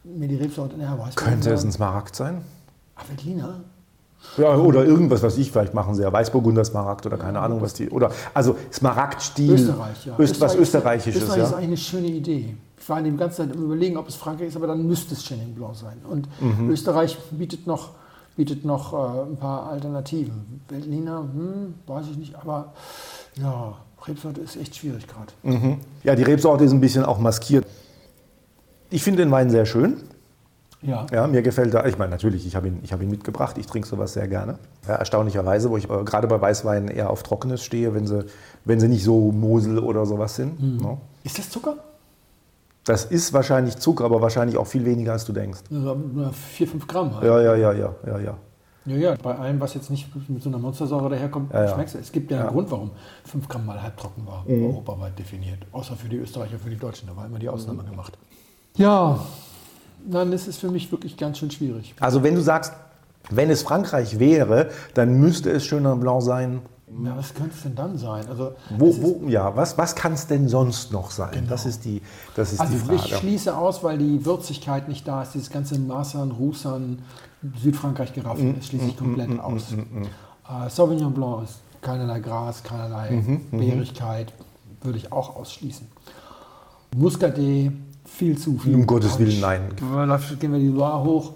mir 0.03 0.27
die 0.27 0.35
Rebsorte, 0.35 0.75
ja, 0.79 0.97
weiß 0.97 1.15
Könnte 1.15 1.51
es 1.51 1.63
ein 1.63 1.71
Smaragd 1.71 2.15
sein? 2.15 2.41
Avelina? 2.95 3.61
Ja, 4.37 4.55
oder 4.55 4.83
irgendwas, 4.83 5.21
was 5.21 5.37
ich 5.37 5.51
vielleicht 5.51 5.73
machen 5.73 5.93
sie 5.95 6.01
ja 6.01 6.11
Weißburgunder 6.11 6.65
Smaragd 6.65 7.05
oder 7.05 7.17
keine 7.17 7.39
Ahnung, 7.39 7.61
was 7.61 7.73
die. 7.75 7.89
Oder 7.89 8.11
also 8.33 8.57
Smaragdstil. 8.73 9.53
Österreich, 9.53 10.05
ja. 10.05 10.15
Öst, 10.17 10.41
was 10.41 10.55
Österreichisches, 10.55 11.21
Österreich 11.21 11.43
ist 11.43 11.51
ja. 11.51 11.57
eigentlich 11.57 11.67
eine 11.67 11.77
schöne 11.77 12.07
Idee. 12.07 12.55
Ich 12.79 12.89
war 12.89 13.01
die 13.01 13.15
ganze 13.15 13.37
Zeit 13.37 13.53
im 13.53 13.63
Überlegen, 13.63 13.97
ob 13.97 14.07
es 14.07 14.15
Frankreich 14.15 14.47
ist, 14.47 14.55
aber 14.55 14.67
dann 14.67 14.85
müsste 14.87 15.13
es 15.13 15.23
Chenin 15.23 15.53
Blanc 15.53 15.75
sein. 15.75 15.97
Und 16.09 16.27
Mhm. 16.41 16.69
Österreich 16.69 17.17
bietet 17.31 17.67
noch, 17.67 17.91
bietet 18.37 18.63
noch 18.63 18.93
äh, 18.93 19.29
ein 19.29 19.35
paar 19.35 19.69
Alternativen. 19.69 20.61
Berliner, 20.67 21.19
hm, 21.19 21.73
weiß 21.85 22.05
ich 22.11 22.17
nicht, 22.17 22.35
aber 22.35 22.73
ja, 23.35 23.75
Rebsorte 24.07 24.39
ist 24.39 24.55
echt 24.55 24.75
schwierig 24.75 25.05
gerade. 25.07 25.33
Ja, 26.03 26.15
die 26.15 26.23
Rebsorte 26.23 26.63
ist 26.63 26.71
ein 26.71 26.79
bisschen 26.79 27.03
auch 27.03 27.17
maskiert. 27.19 27.65
Ich 28.89 29.03
finde 29.03 29.23
den 29.23 29.31
Wein 29.31 29.49
sehr 29.49 29.65
schön. 29.65 29.97
Ja. 30.83 31.07
Ja, 31.11 31.25
mir 31.25 31.41
gefällt 31.41 31.73
er. 31.73 31.87
Ich 31.87 31.97
meine, 31.97 32.11
natürlich, 32.11 32.45
ich 32.45 32.55
habe 32.55 32.67
ihn, 32.67 32.79
ich 32.83 32.93
habe 32.93 33.03
ihn 33.03 33.09
mitgebracht. 33.09 33.57
Ich 33.57 33.65
trinke 33.65 33.87
sowas 33.87 34.13
sehr 34.13 34.27
gerne. 34.27 34.59
Ja, 34.87 34.95
erstaunlicherweise, 34.95 35.71
wo 35.71 35.77
ich 35.77 35.89
äh, 35.89 36.03
gerade 36.03 36.27
bei 36.27 36.39
Weißweinen 36.39 36.89
eher 36.89 37.09
auf 37.09 37.23
Trockenes 37.23 37.63
stehe, 37.63 37.95
wenn 37.95 38.05
sie, 38.05 38.25
wenn 38.63 38.79
sie 38.79 38.87
nicht 38.87 39.03
so 39.03 39.31
Mosel 39.31 39.79
oder 39.79 40.05
sowas 40.05 40.35
sind. 40.35 40.61
ne? 40.81 40.97
Ist 41.23 41.39
das 41.39 41.49
Zucker? 41.49 41.77
Das 42.87 43.05
ist 43.05 43.33
wahrscheinlich 43.33 43.77
Zucker, 43.77 44.05
aber 44.05 44.21
wahrscheinlich 44.21 44.57
auch 44.57 44.65
viel 44.67 44.85
weniger, 44.85 45.11
als 45.11 45.25
du 45.25 45.33
denkst. 45.33 45.59
Ja, 45.69 45.95
4, 46.31 46.67
5 46.67 46.87
Gramm 46.87 47.13
halt. 47.15 47.25
Ja, 47.25 47.41
ja, 47.41 47.55
ja, 47.55 47.73
ja, 47.73 47.95
ja, 48.05 48.19
ja. 48.19 48.37
Ja, 48.85 48.95
ja, 48.95 49.15
bei 49.21 49.35
allem, 49.37 49.59
was 49.59 49.73
jetzt 49.73 49.89
nicht 49.91 50.07
mit 50.29 50.41
so 50.41 50.47
einer 50.47 50.57
Monstersäure 50.59 51.09
daherkommt, 51.09 51.51
Ja, 51.51 51.65
ja. 51.65 51.73
schmeckst 51.73 51.95
du. 51.95 51.99
Es 51.99 52.09
gibt 52.13 52.31
ja 52.31 52.37
einen 52.37 52.45
Ja. 52.45 52.51
Mhm. 52.51 52.55
Grund, 52.55 52.71
warum 52.71 52.91
5 53.25 53.49
Gramm 53.49 53.65
mal 53.65 53.81
halbtrocken 53.83 54.25
war, 54.25 54.45
europaweit 54.47 55.19
definiert. 55.19 55.59
Außer 55.73 55.97
für 55.97 56.07
die 56.07 56.15
Österreicher, 56.15 56.57
für 56.57 56.69
die 56.69 56.77
Deutschen, 56.77 57.09
da 57.09 57.15
war 57.17 57.25
immer 57.25 57.39
die 57.39 57.49
Ausnahme 57.49 57.83
Mhm. 57.83 57.89
gemacht. 57.89 58.17
Ja, 58.77 59.19
dann 60.09 60.31
ist 60.31 60.47
es 60.47 60.57
für 60.57 60.69
mich 60.71 60.89
wirklich 60.89 61.17
ganz 61.17 61.39
schön 61.39 61.51
schwierig. 61.51 61.93
Also 61.99 62.23
wenn 62.23 62.35
du 62.35 62.41
sagst, 62.41 62.71
wenn 63.29 63.49
es 63.49 63.63
Frankreich 63.63 64.19
wäre, 64.19 64.69
dann 64.93 65.19
müsste 65.19 65.51
es 65.51 65.63
Chenin 65.65 65.99
Blanc 65.99 66.21
sein. 66.23 66.61
Ja, 67.03 67.17
was 67.17 67.33
könnte 67.33 67.53
es 67.53 67.63
denn 67.63 67.75
dann 67.75 67.97
sein? 67.97 68.25
Also, 68.29 68.53
Wo, 68.77 68.95
wo, 69.01 69.27
ja, 69.27 69.53
was, 69.55 69.77
was 69.77 69.93
kann 69.93 70.13
es 70.13 70.25
denn 70.27 70.47
sonst 70.47 70.93
noch 70.93 71.11
sein? 71.11 71.45
Das 71.49 71.65
ist 71.65 71.83
die, 71.83 72.01
das 72.35 72.53
ist 72.53 72.61
also 72.61 72.73
die 72.73 72.95
ich 72.95 73.01
Frage. 73.01 73.15
schließe 73.15 73.57
aus, 73.57 73.83
weil 73.83 73.97
die 73.97 74.25
Würzigkeit 74.25 74.87
nicht 74.87 75.05
da 75.05 75.21
ist, 75.23 75.33
dieses 75.33 75.49
ganze 75.49 75.77
Masern, 75.79 76.31
Russern, 76.31 76.99
Südfrankreich 77.61 78.13
Geraffen, 78.13 78.55
das 78.55 78.67
schließe 78.67 78.85
ich 78.85 78.97
komplett 78.97 79.37
aus. 79.39 79.73
Äh, 79.73 80.69
Sauvignon 80.69 81.13
Blanc 81.13 81.43
ist 81.43 81.59
keinerlei 81.81 82.19
Gras, 82.21 82.63
keinerlei 82.63 83.21
Beerigkeit, 83.51 84.31
würde 84.81 84.97
ich 84.97 85.11
auch 85.11 85.35
ausschließen. 85.35 85.87
Muscadet, 86.95 87.73
viel 88.05 88.37
zu 88.37 88.57
viel. 88.57 88.75
Um 88.75 88.87
Gottes 88.87 89.19
Willen, 89.19 89.41
nein. 89.41 89.61
Da 89.77 90.19
gehen 90.39 90.53
wir 90.53 90.59
die 90.59 90.69
Loire 90.69 91.03
hoch. 91.03 91.33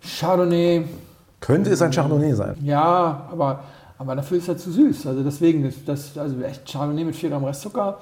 Chardonnay, 0.00 0.84
Könnte 1.40 1.70
es 1.70 1.82
ein 1.82 1.90
Chardonnay 1.90 2.34
sein? 2.34 2.56
ja, 2.62 3.26
aber, 3.32 3.60
aber 3.98 4.16
dafür 4.16 4.38
ist 4.38 4.48
er 4.48 4.56
zu 4.56 4.70
süß. 4.70 5.06
Also 5.06 5.22
deswegen, 5.22 5.64
ist 5.64 5.88
das, 5.88 6.16
also 6.18 6.40
echt 6.42 6.70
Chardonnay 6.70 7.04
mit 7.04 7.16
4 7.16 7.30
Gramm 7.30 7.44
Restzucker 7.44 7.98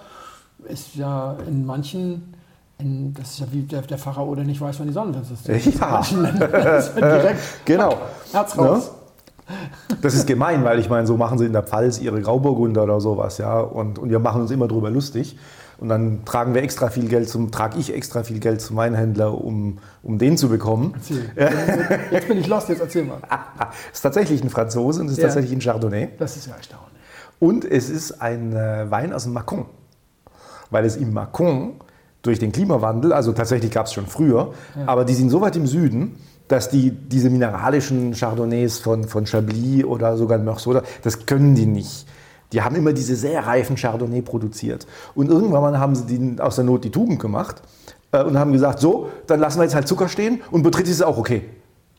ist 0.68 0.94
ja 0.94 1.37
in 1.46 1.66
manchen, 1.66 2.35
in, 2.78 3.12
das 3.14 3.30
ist 3.33 3.38
ja 3.40 3.46
wie 3.50 3.62
der, 3.62 3.83
der 3.83 3.98
Pharao, 3.98 4.35
der 4.35 4.44
nicht 4.44 4.61
weiß, 4.61 4.78
wann 4.80 4.87
die 4.87 4.92
Sonne 4.92 5.18
ist. 5.20 5.30
Das 5.48 5.66
ist 5.66 5.78
Ja. 5.78 6.00
ja 6.00 6.80
direkt 7.18 7.40
Genau. 7.64 7.98
Herz 8.33 8.57
raus. 8.59 8.90
Das 10.00 10.14
ist 10.14 10.26
gemein, 10.26 10.64
weil 10.64 10.78
ich 10.78 10.88
meine, 10.88 11.07
so 11.07 11.16
machen 11.18 11.38
sie 11.38 11.44
in 11.44 11.52
der 11.52 11.62
Pfalz 11.62 12.00
ihre 12.00 12.20
Grauburgunder 12.22 12.85
oder 12.85 13.00
sowas, 13.00 13.37
ja. 13.38 13.61
Und, 13.61 13.98
und 13.98 14.09
wir 14.09 14.18
machen 14.18 14.40
uns 14.40 14.50
immer 14.50 14.68
drüber 14.68 14.90
lustig. 14.90 15.37
Und 15.78 15.88
dann 15.88 16.24
tragen 16.24 16.54
wir 16.54 16.62
extra 16.62 16.88
viel 16.88 17.08
Geld 17.08 17.28
zum, 17.28 17.50
trage 17.50 17.78
ich 17.78 17.92
extra 17.94 18.22
viel 18.22 18.38
Geld 18.38 18.60
zum 18.60 18.76
Weinhändler, 18.76 19.34
um, 19.42 19.78
um 20.02 20.18
den 20.18 20.37
zu 20.37 20.48
bekommen. 20.48 20.94
Erzähl. 20.96 21.30
Jetzt 22.10 22.28
bin 22.28 22.38
ich 22.38 22.46
lost, 22.46 22.68
jetzt 22.68 22.80
erzähl 22.80 23.04
mal. 23.04 23.18
ist 23.92 24.00
tatsächlich 24.00 24.42
ein 24.42 24.50
Franzose 24.50 25.00
und 25.00 25.08
ist 25.08 25.18
Ja. 25.18 25.24
tatsächlich 25.24 25.52
ein 25.52 25.60
Chardonnay. 25.60 26.10
Das 26.18 26.37
ist 26.37 26.46
ja 26.46 26.54
erstaunlich. 26.54 26.90
Und 27.40 27.64
es 27.64 27.90
ist 27.90 28.20
ein 28.22 28.54
äh, 28.54 28.90
Wein 28.90 29.12
aus 29.12 29.24
dem 29.24 29.32
Macon. 29.32 29.66
Weil 30.70 30.84
es 30.84 30.96
im 30.96 31.12
Macon 31.12 31.74
durch 32.22 32.38
den 32.38 32.52
Klimawandel, 32.52 33.12
also 33.12 33.32
tatsächlich 33.32 33.70
gab 33.70 33.87
es 33.87 33.92
schon 33.92 34.06
früher, 34.06 34.54
aber 34.87 35.04
die 35.04 35.12
sind 35.14 35.28
so 35.28 35.40
weit 35.42 35.56
im 35.56 35.66
Süden, 35.66 36.16
dass 36.48 36.70
die 36.70 36.90
diese 36.90 37.28
mineralischen 37.30 38.12
Chardonnays 38.14 38.78
von, 38.78 39.04
von 39.04 39.26
Chablis 39.26 39.84
oder 39.84 40.16
sogar 40.16 40.38
Meursault, 40.38 40.84
das 41.02 41.26
können 41.26 41.54
die 41.54 41.66
nicht. 41.66 42.06
Die 42.54 42.62
haben 42.62 42.76
immer 42.76 42.92
diese 42.92 43.16
sehr 43.16 43.46
reifen 43.46 43.76
Chardonnay 43.76 44.22
produziert. 44.22 44.86
Und 45.14 45.28
irgendwann 45.28 45.60
mal 45.60 45.78
haben 45.78 45.96
sie 45.96 46.06
die, 46.06 46.40
aus 46.40 46.54
der 46.54 46.64
Not 46.64 46.84
die 46.84 46.90
Tugend 46.90 47.18
gemacht 47.18 47.60
äh, 48.12 48.22
und 48.22 48.38
haben 48.38 48.52
gesagt, 48.52 48.78
so, 48.78 49.08
dann 49.26 49.40
lassen 49.40 49.58
wir 49.58 49.64
jetzt 49.64 49.74
halt 49.74 49.88
Zucker 49.88 50.08
stehen 50.08 50.40
und 50.52 50.62
Botrytis 50.62 50.92
ist 50.92 51.02
auch 51.02 51.18
okay. 51.18 51.42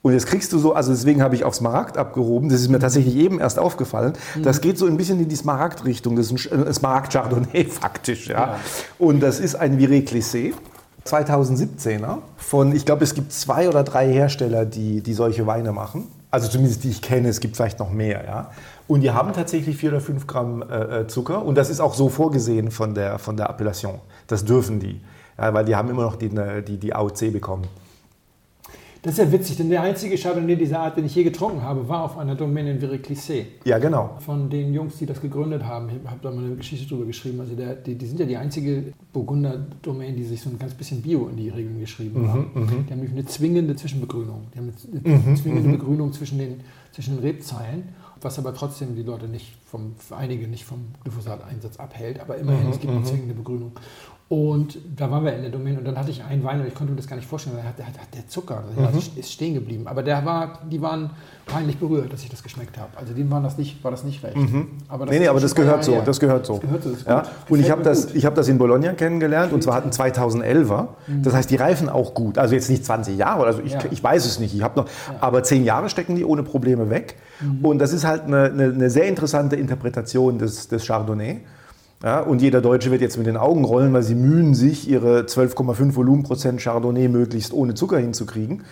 Und 0.01 0.13
jetzt 0.13 0.27
kriegst 0.27 0.53
du 0.53 0.59
so, 0.59 0.73
also 0.73 0.91
deswegen 0.91 1.21
habe 1.21 1.35
ich 1.35 1.43
auf 1.43 1.55
Smaragd 1.55 1.97
abgehoben, 1.97 2.47
das 2.47 2.61
ist 2.61 2.69
mir 2.69 2.79
tatsächlich 2.79 3.15
eben 3.15 3.39
erst 3.39 3.57
aufgefallen. 3.57 4.13
Das 4.41 4.61
geht 4.61 4.77
so 4.77 4.85
ein 4.85 4.97
bisschen 4.97 5.19
in 5.19 5.27
die 5.27 5.35
Smaragd-Richtung, 5.35 6.15
das 6.15 6.31
ist 6.31 6.53
ein 6.53 6.67
äh, 6.67 6.73
Smaragd-Chardonnay 6.73 7.65
faktisch. 7.69 8.27
Ja. 8.27 8.35
Ja. 8.35 8.59
Und 8.99 9.19
das 9.19 9.39
ist 9.39 9.55
ein 9.55 9.79
Viré 9.79 10.07
Clissé, 10.07 10.53
2017er. 11.05 12.19
Von, 12.37 12.75
ich 12.75 12.85
glaube, 12.85 13.03
es 13.03 13.13
gibt 13.13 13.33
zwei 13.33 13.67
oder 13.67 13.83
drei 13.83 14.11
Hersteller, 14.11 14.65
die, 14.65 15.01
die 15.01 15.13
solche 15.13 15.47
Weine 15.47 15.71
machen. 15.71 16.07
Also 16.35 16.49
zumindest 16.49 16.83
die 16.83 16.89
ich 16.89 17.01
kenne, 17.01 17.29
es 17.29 17.39
gibt 17.39 17.55
vielleicht 17.55 17.79
noch 17.79 17.91
mehr. 17.91 18.25
Ja. 18.25 18.51
Und 18.89 18.99
die 18.99 19.11
haben 19.11 19.31
tatsächlich 19.31 19.77
vier 19.77 19.91
oder 19.91 20.01
fünf 20.01 20.27
Gramm 20.27 20.65
äh, 20.69 21.03
äh, 21.03 21.07
Zucker. 21.07 21.45
Und 21.45 21.55
das 21.55 21.69
ist 21.69 21.79
auch 21.79 21.93
so 21.93 22.09
vorgesehen 22.09 22.71
von 22.71 22.93
der, 22.93 23.19
von 23.19 23.37
der 23.37 23.49
Appellation. 23.49 24.01
Das 24.27 24.43
dürfen 24.43 24.81
die. 24.81 24.99
Ja, 25.37 25.53
weil 25.53 25.63
die 25.63 25.77
haben 25.77 25.89
immer 25.89 26.01
noch 26.01 26.17
die, 26.17 26.25
äh, 26.25 26.61
die, 26.61 26.77
die 26.77 26.93
AOC 26.93 27.31
bekommen. 27.31 27.69
Das 29.05 29.19
ist 29.19 29.19
ja 29.19 29.31
witzig, 29.31 29.57
denn 29.57 29.69
der 29.69 29.83
einzige 29.83 30.17
Chardonnay 30.17 30.55
dieser 30.55 30.79
Art, 30.79 30.97
den 30.97 31.05
ich 31.05 31.13
je 31.13 31.23
getrunken 31.23 31.61
habe, 31.61 31.87
war 31.87 32.05
auf 32.05 32.17
einer 32.17 32.33
Domaine 32.33 32.71
in 32.71 32.81
Viré-Clissé. 32.81 33.45
Ja, 33.63 33.77
genau. 33.77 34.17
Von 34.17 34.49
den 34.49 34.73
Jungs, 34.73 34.97
die 34.97 35.05
das 35.05 35.21
gegründet 35.21 35.63
haben. 35.63 35.89
Ich 35.89 36.09
habe 36.09 36.19
da 36.23 36.31
mal 36.31 36.43
eine 36.43 36.55
Geschichte 36.55 36.87
drüber 36.87 37.05
geschrieben. 37.05 37.39
Also 37.39 37.53
der, 37.53 37.75
die, 37.75 37.93
die 37.93 38.05
sind 38.07 38.19
ja 38.19 38.25
die 38.25 38.35
einzige 38.35 38.93
Burgunder-Domain, 39.13 40.15
die 40.15 40.23
sich 40.23 40.41
so 40.41 40.49
ein 40.49 40.57
ganz 40.57 40.73
bisschen 40.73 41.03
Bio 41.03 41.27
in 41.27 41.37
die 41.37 41.49
Regeln 41.49 41.79
geschrieben 41.79 42.27
haben. 42.27 42.49
Die 42.55 42.91
haben 42.91 42.99
nämlich 42.99 43.11
eine 43.11 43.25
zwingende 43.27 43.75
Zwischenbegrünung. 43.75 44.47
Die 44.55 44.57
haben 44.57 44.73
eine, 45.05 45.23
eine 45.23 45.35
zwingende 45.35 45.69
Begrünung 45.69 46.11
zwischen 46.11 46.39
den, 46.39 46.61
zwischen 46.91 47.17
den 47.17 47.23
Rebzeilen, 47.23 47.89
was 48.21 48.39
aber 48.39 48.55
trotzdem 48.55 48.95
die 48.95 49.03
Leute 49.03 49.27
nicht 49.27 49.53
vom, 49.65 49.93
einige 50.17 50.47
nicht 50.47 50.65
vom 50.65 50.79
Glyphosat-Einsatz 51.03 51.77
abhält. 51.77 52.19
Aber 52.19 52.37
immerhin, 52.37 52.69
es 52.71 52.79
gibt 52.79 52.91
eine 52.91 53.03
zwingende 53.03 53.35
Begrünung. 53.35 53.73
Und 54.27 54.79
da 54.97 55.11
waren 55.11 55.23
wir 55.23 55.35
in 55.35 55.43
der 55.43 55.51
Domain 55.51 55.77
und 55.77 55.85
dann 55.85 55.95
hatte 55.95 56.09
ich 56.09 56.23
einen 56.23 56.43
Wein 56.43 56.59
und 56.59 56.65
ich 56.67 56.73
konnte 56.73 56.91
mir 56.91 56.97
das 56.97 57.05
gar 57.05 57.15
nicht 57.15 57.27
vorstellen. 57.27 57.57
Der, 57.57 57.85
der, 57.85 57.93
der 58.11 58.27
Zucker 58.27 58.63
der 58.75 58.89
ist 59.19 59.31
stehen 59.31 59.53
geblieben. 59.53 59.85
Aber 59.85 60.01
der 60.01 60.25
war, 60.25 60.61
die 60.67 60.81
waren 60.81 61.11
peinlich 61.45 61.77
berührt, 61.77 62.11
dass 62.11 62.23
ich 62.23 62.29
das 62.29 62.41
geschmeckt 62.41 62.75
habe. 62.79 62.89
Also 62.97 63.13
denen 63.13 63.29
war 63.29 63.39
das 63.43 63.55
nicht, 63.59 63.83
war 63.83 63.91
das 63.91 64.03
nicht 64.03 64.23
recht. 64.23 64.35
Aber 64.87 65.05
Nee, 65.05 65.19
nee, 65.19 65.25
ist 65.25 65.29
aber 65.29 65.39
das 65.39 65.53
gehört 65.53 65.83
so. 65.83 66.01
Das 66.03 66.19
gehört 66.19 66.47
so. 66.47 66.53
Das 66.53 66.61
gehört 66.61 66.83
so, 66.83 66.89
das 66.89 67.05
ja? 67.05 67.23
Und 67.49 67.59
ich 67.59 67.69
habe 67.69 67.83
das, 67.83 68.15
ich 68.15 68.25
hab 68.25 68.33
das 68.33 68.47
in 68.47 68.57
Bologna 68.57 68.93
kennengelernt 68.93 69.53
und 69.53 69.61
zwar 69.61 69.75
hatten 69.75 69.91
2011er. 69.91 70.87
Das 71.21 71.35
heißt, 71.35 71.51
die 71.51 71.57
reifen 71.57 71.87
auch 71.87 72.15
gut. 72.15 72.39
Also 72.39 72.55
jetzt 72.55 72.69
nicht 72.71 72.83
20 72.83 73.19
Jahre, 73.19 73.45
also 73.45 73.61
ich, 73.61 73.73
Ja. 73.73 73.79
ich 73.91 74.03
weiß 74.03 74.25
es 74.25 74.39
nicht. 74.39 74.55
Ich 74.55 74.63
habe 74.63 74.79
noch, 74.79 74.87
aber 75.21 75.43
10 75.43 75.63
Jahre 75.63 75.87
stecken 75.89 76.15
die 76.15 76.25
ohne 76.25 76.41
Probleme 76.41 76.89
weg. 76.89 77.17
Und 77.61 77.77
das 77.77 77.93
ist 77.93 78.05
halt 78.05 78.23
eine, 78.23 78.45
eine, 78.45 78.63
eine 78.73 78.89
sehr 78.89 79.05
interessante 79.05 79.55
Interpretation 79.55 80.39
des, 80.39 80.67
des 80.67 80.83
Chardonnay. 80.87 81.41
Ja, 82.03 82.19
und 82.19 82.41
jeder 82.41 82.61
Deutsche 82.61 82.91
wird 82.91 83.01
jetzt 83.01 83.17
mit 83.17 83.25
den 83.25 83.37
Augen 83.37 83.63
rollen, 83.63 83.93
weil 83.93 84.03
sie 84.03 84.15
mühen 84.15 84.53
sich, 84.53 84.89
ihre 84.89 85.21
12,5 85.21 85.95
Volumenprozent 85.95 86.61
Chardonnay 86.61 87.07
möglichst 87.07 87.53
ohne 87.53 87.73
Zucker 87.73 87.97
hinzukriegen. 87.97 88.63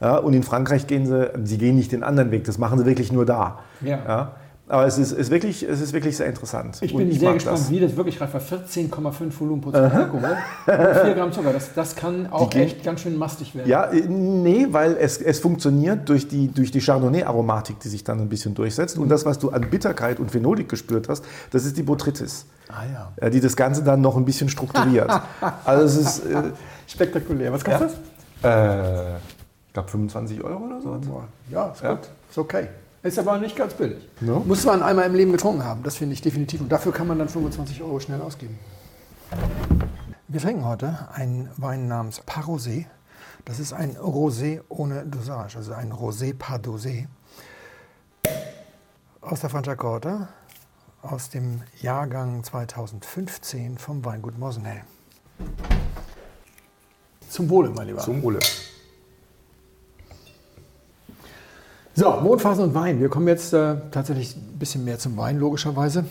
Ja, 0.00 0.16
und 0.16 0.34
in 0.34 0.42
Frankreich 0.42 0.86
gehen 0.88 1.06
sie, 1.06 1.30
sie 1.44 1.58
gehen 1.58 1.76
nicht 1.76 1.92
den 1.92 2.02
anderen 2.02 2.32
Weg, 2.32 2.44
das 2.44 2.58
machen 2.58 2.78
sie 2.78 2.86
wirklich 2.86 3.12
nur 3.12 3.24
da. 3.24 3.60
Ja. 3.80 4.32
Aber 4.72 4.86
es 4.86 4.96
ist, 4.96 5.12
ist, 5.12 5.30
wirklich, 5.30 5.62
es 5.64 5.82
ist 5.82 5.92
wirklich 5.92 6.16
sehr 6.16 6.26
interessant. 6.26 6.78
Ich 6.80 6.96
bin 6.96 7.12
sehr 7.12 7.24
mag 7.28 7.34
gespannt, 7.34 7.58
das. 7.58 7.68
wie 7.70 7.78
das 7.78 7.94
wirklich 7.94 8.18
reicht, 8.18 8.32
weil 8.32 8.40
14,5 8.40 9.38
Volumenprozent 9.38 9.92
Alkohol 9.92 10.30
und 10.66 10.94
4 11.04 11.14
Gramm 11.14 11.30
Zucker, 11.30 11.52
das, 11.52 11.74
das 11.74 11.94
kann 11.94 12.26
auch 12.32 12.48
gehen- 12.48 12.62
echt 12.62 12.82
ganz 12.82 13.02
schön 13.02 13.18
mastig 13.18 13.54
werden. 13.54 13.68
Ja, 13.68 13.84
äh, 13.92 14.00
nee, 14.08 14.66
weil 14.70 14.96
es, 14.98 15.18
es 15.18 15.40
funktioniert 15.40 16.08
durch 16.08 16.26
die, 16.26 16.48
durch 16.48 16.70
die 16.70 16.80
Chardonnay-Aromatik, 16.80 17.80
die 17.80 17.88
sich 17.88 18.02
dann 18.02 18.18
ein 18.20 18.30
bisschen 18.30 18.54
durchsetzt. 18.54 18.96
Und 18.96 19.10
das, 19.10 19.26
was 19.26 19.38
du 19.38 19.50
an 19.50 19.68
Bitterkeit 19.68 20.18
und 20.18 20.30
Phenolik 20.30 20.70
gespürt 20.70 21.06
hast, 21.10 21.22
das 21.50 21.66
ist 21.66 21.76
die 21.76 21.82
Botrytis, 21.82 22.46
Ah 22.70 22.84
ja. 22.90 23.12
ja, 23.20 23.28
die 23.28 23.40
das 23.40 23.54
Ganze 23.56 23.82
dann 23.84 24.00
noch 24.00 24.16
ein 24.16 24.24
bisschen 24.24 24.48
strukturiert. 24.48 25.10
also 25.66 25.84
es 25.84 25.96
ist, 25.96 26.24
äh, 26.30 26.44
Spektakulär. 26.86 27.52
Was 27.52 27.62
kostet 27.62 27.90
äh, 28.42 29.16
ich 29.16 29.72
glaube 29.74 29.90
25 29.90 30.42
Euro 30.42 30.64
oder 30.64 30.80
so. 30.80 30.94
das? 30.96 31.08
Ja, 31.50 31.66
ist 31.72 31.82
Ja. 31.82 31.90
gut. 31.90 32.08
Ist 32.30 32.38
okay. 32.38 32.68
Ist 33.02 33.18
aber 33.18 33.38
nicht 33.38 33.56
ganz 33.56 33.74
billig. 33.74 34.08
No? 34.20 34.40
Muss 34.46 34.64
man 34.64 34.80
einmal 34.82 35.06
im 35.06 35.14
Leben 35.14 35.32
getrunken 35.32 35.64
haben, 35.64 35.82
das 35.82 35.96
finde 35.96 36.14
ich 36.14 36.22
definitiv. 36.22 36.60
Und 36.60 36.70
dafür 36.70 36.92
kann 36.92 37.08
man 37.08 37.18
dann 37.18 37.28
25 37.28 37.82
Euro 37.82 37.98
schnell 37.98 38.20
ausgeben. 38.20 38.58
Wir 40.28 40.40
trinken 40.40 40.64
heute 40.64 41.08
einen 41.12 41.50
Wein 41.56 41.88
namens 41.88 42.22
Parosé. 42.22 42.86
Das 43.44 43.58
ist 43.58 43.72
ein 43.72 43.96
Rosé 43.96 44.60
ohne 44.68 45.04
Dosage, 45.04 45.56
also 45.58 45.72
ein 45.72 45.92
Rosé 45.92 46.32
par 46.32 46.58
Dosé. 46.58 47.06
Aus 49.20 49.40
der 49.40 49.50
Franciacorta, 49.50 50.28
aus 51.02 51.28
dem 51.28 51.62
Jahrgang 51.80 52.44
2015 52.44 53.78
vom 53.78 54.04
Weingut 54.04 54.38
Mosenhell. 54.38 54.82
Zum 57.28 57.50
Wohle, 57.50 57.70
mein 57.70 57.88
Lieber. 57.88 57.98
Zum 58.00 58.22
Wohle. 58.22 58.38
So, 61.94 62.10
Mondphasen 62.22 62.64
und 62.64 62.74
Wein. 62.74 63.00
Wir 63.00 63.10
kommen 63.10 63.28
jetzt 63.28 63.52
äh, 63.52 63.74
tatsächlich 63.90 64.34
ein 64.34 64.58
bisschen 64.58 64.82
mehr 64.82 64.98
zum 64.98 65.14
Wein, 65.18 65.38
logischerweise. 65.38 66.06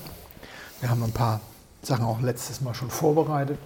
Wir 0.80 0.92
haben 0.92 1.02
ein 1.02 1.12
paar 1.12 1.42
Sachen 1.82 2.06
auch 2.06 2.22
letztes 2.22 2.62
Mal 2.62 2.76
schon 2.76 2.92
vorbereitet. 2.92 3.58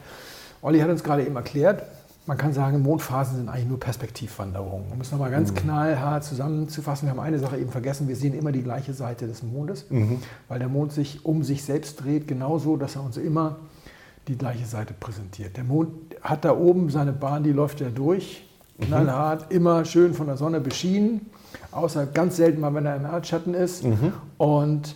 Olli 0.61 0.79
hat 0.79 0.89
uns 0.89 1.03
gerade 1.03 1.25
eben 1.25 1.35
erklärt, 1.35 1.83
man 2.25 2.37
kann 2.37 2.53
sagen, 2.53 2.81
Mondphasen 2.81 3.35
sind 3.35 3.49
eigentlich 3.49 3.67
nur 3.67 3.81
Perspektivwanderungen. 3.81 4.93
Um 4.93 5.01
es 5.01 5.11
nochmal 5.11 5.29
ganz 5.29 5.53
knallhart 5.53 6.23
zusammenzufassen, 6.23 7.05
wir 7.05 7.11
haben 7.11 7.19
eine 7.19 7.37
Sache 7.37 7.57
eben 7.57 7.69
vergessen, 7.69 8.07
wir 8.07 8.15
sehen 8.15 8.33
immer 8.33 8.53
die 8.53 8.63
gleiche 8.63 8.93
Seite 8.93 9.27
des 9.27 9.43
Mondes, 9.43 9.85
weil 10.47 10.59
der 10.59 10.69
Mond 10.69 10.93
sich 10.93 11.25
um 11.25 11.43
sich 11.43 11.65
selbst 11.65 12.01
dreht, 12.01 12.29
genauso, 12.29 12.77
dass 12.77 12.95
er 12.95 13.03
uns 13.03 13.17
immer 13.17 13.57
die 14.29 14.37
gleiche 14.37 14.65
Seite 14.65 14.93
präsentiert. 14.97 15.57
Der 15.57 15.65
Mond 15.65 15.89
hat 16.21 16.45
da 16.45 16.55
oben 16.55 16.89
seine 16.89 17.11
Bahn, 17.11 17.43
die 17.43 17.51
läuft 17.51 17.81
ja 17.81 17.89
durch, 17.89 18.44
knallhart, 18.79 19.51
immer 19.51 19.85
schön 19.85 20.13
von 20.13 20.27
der 20.27 20.37
Sonne 20.37 20.59
beschienen, 20.59 21.21
außer 21.71 22.05
ganz 22.07 22.35
selten 22.37 22.59
mal, 22.61 22.73
wenn 22.73 22.85
er 22.85 22.95
im 22.95 23.05
Erdschatten 23.05 23.53
ist. 23.53 23.83
Und 24.37 24.95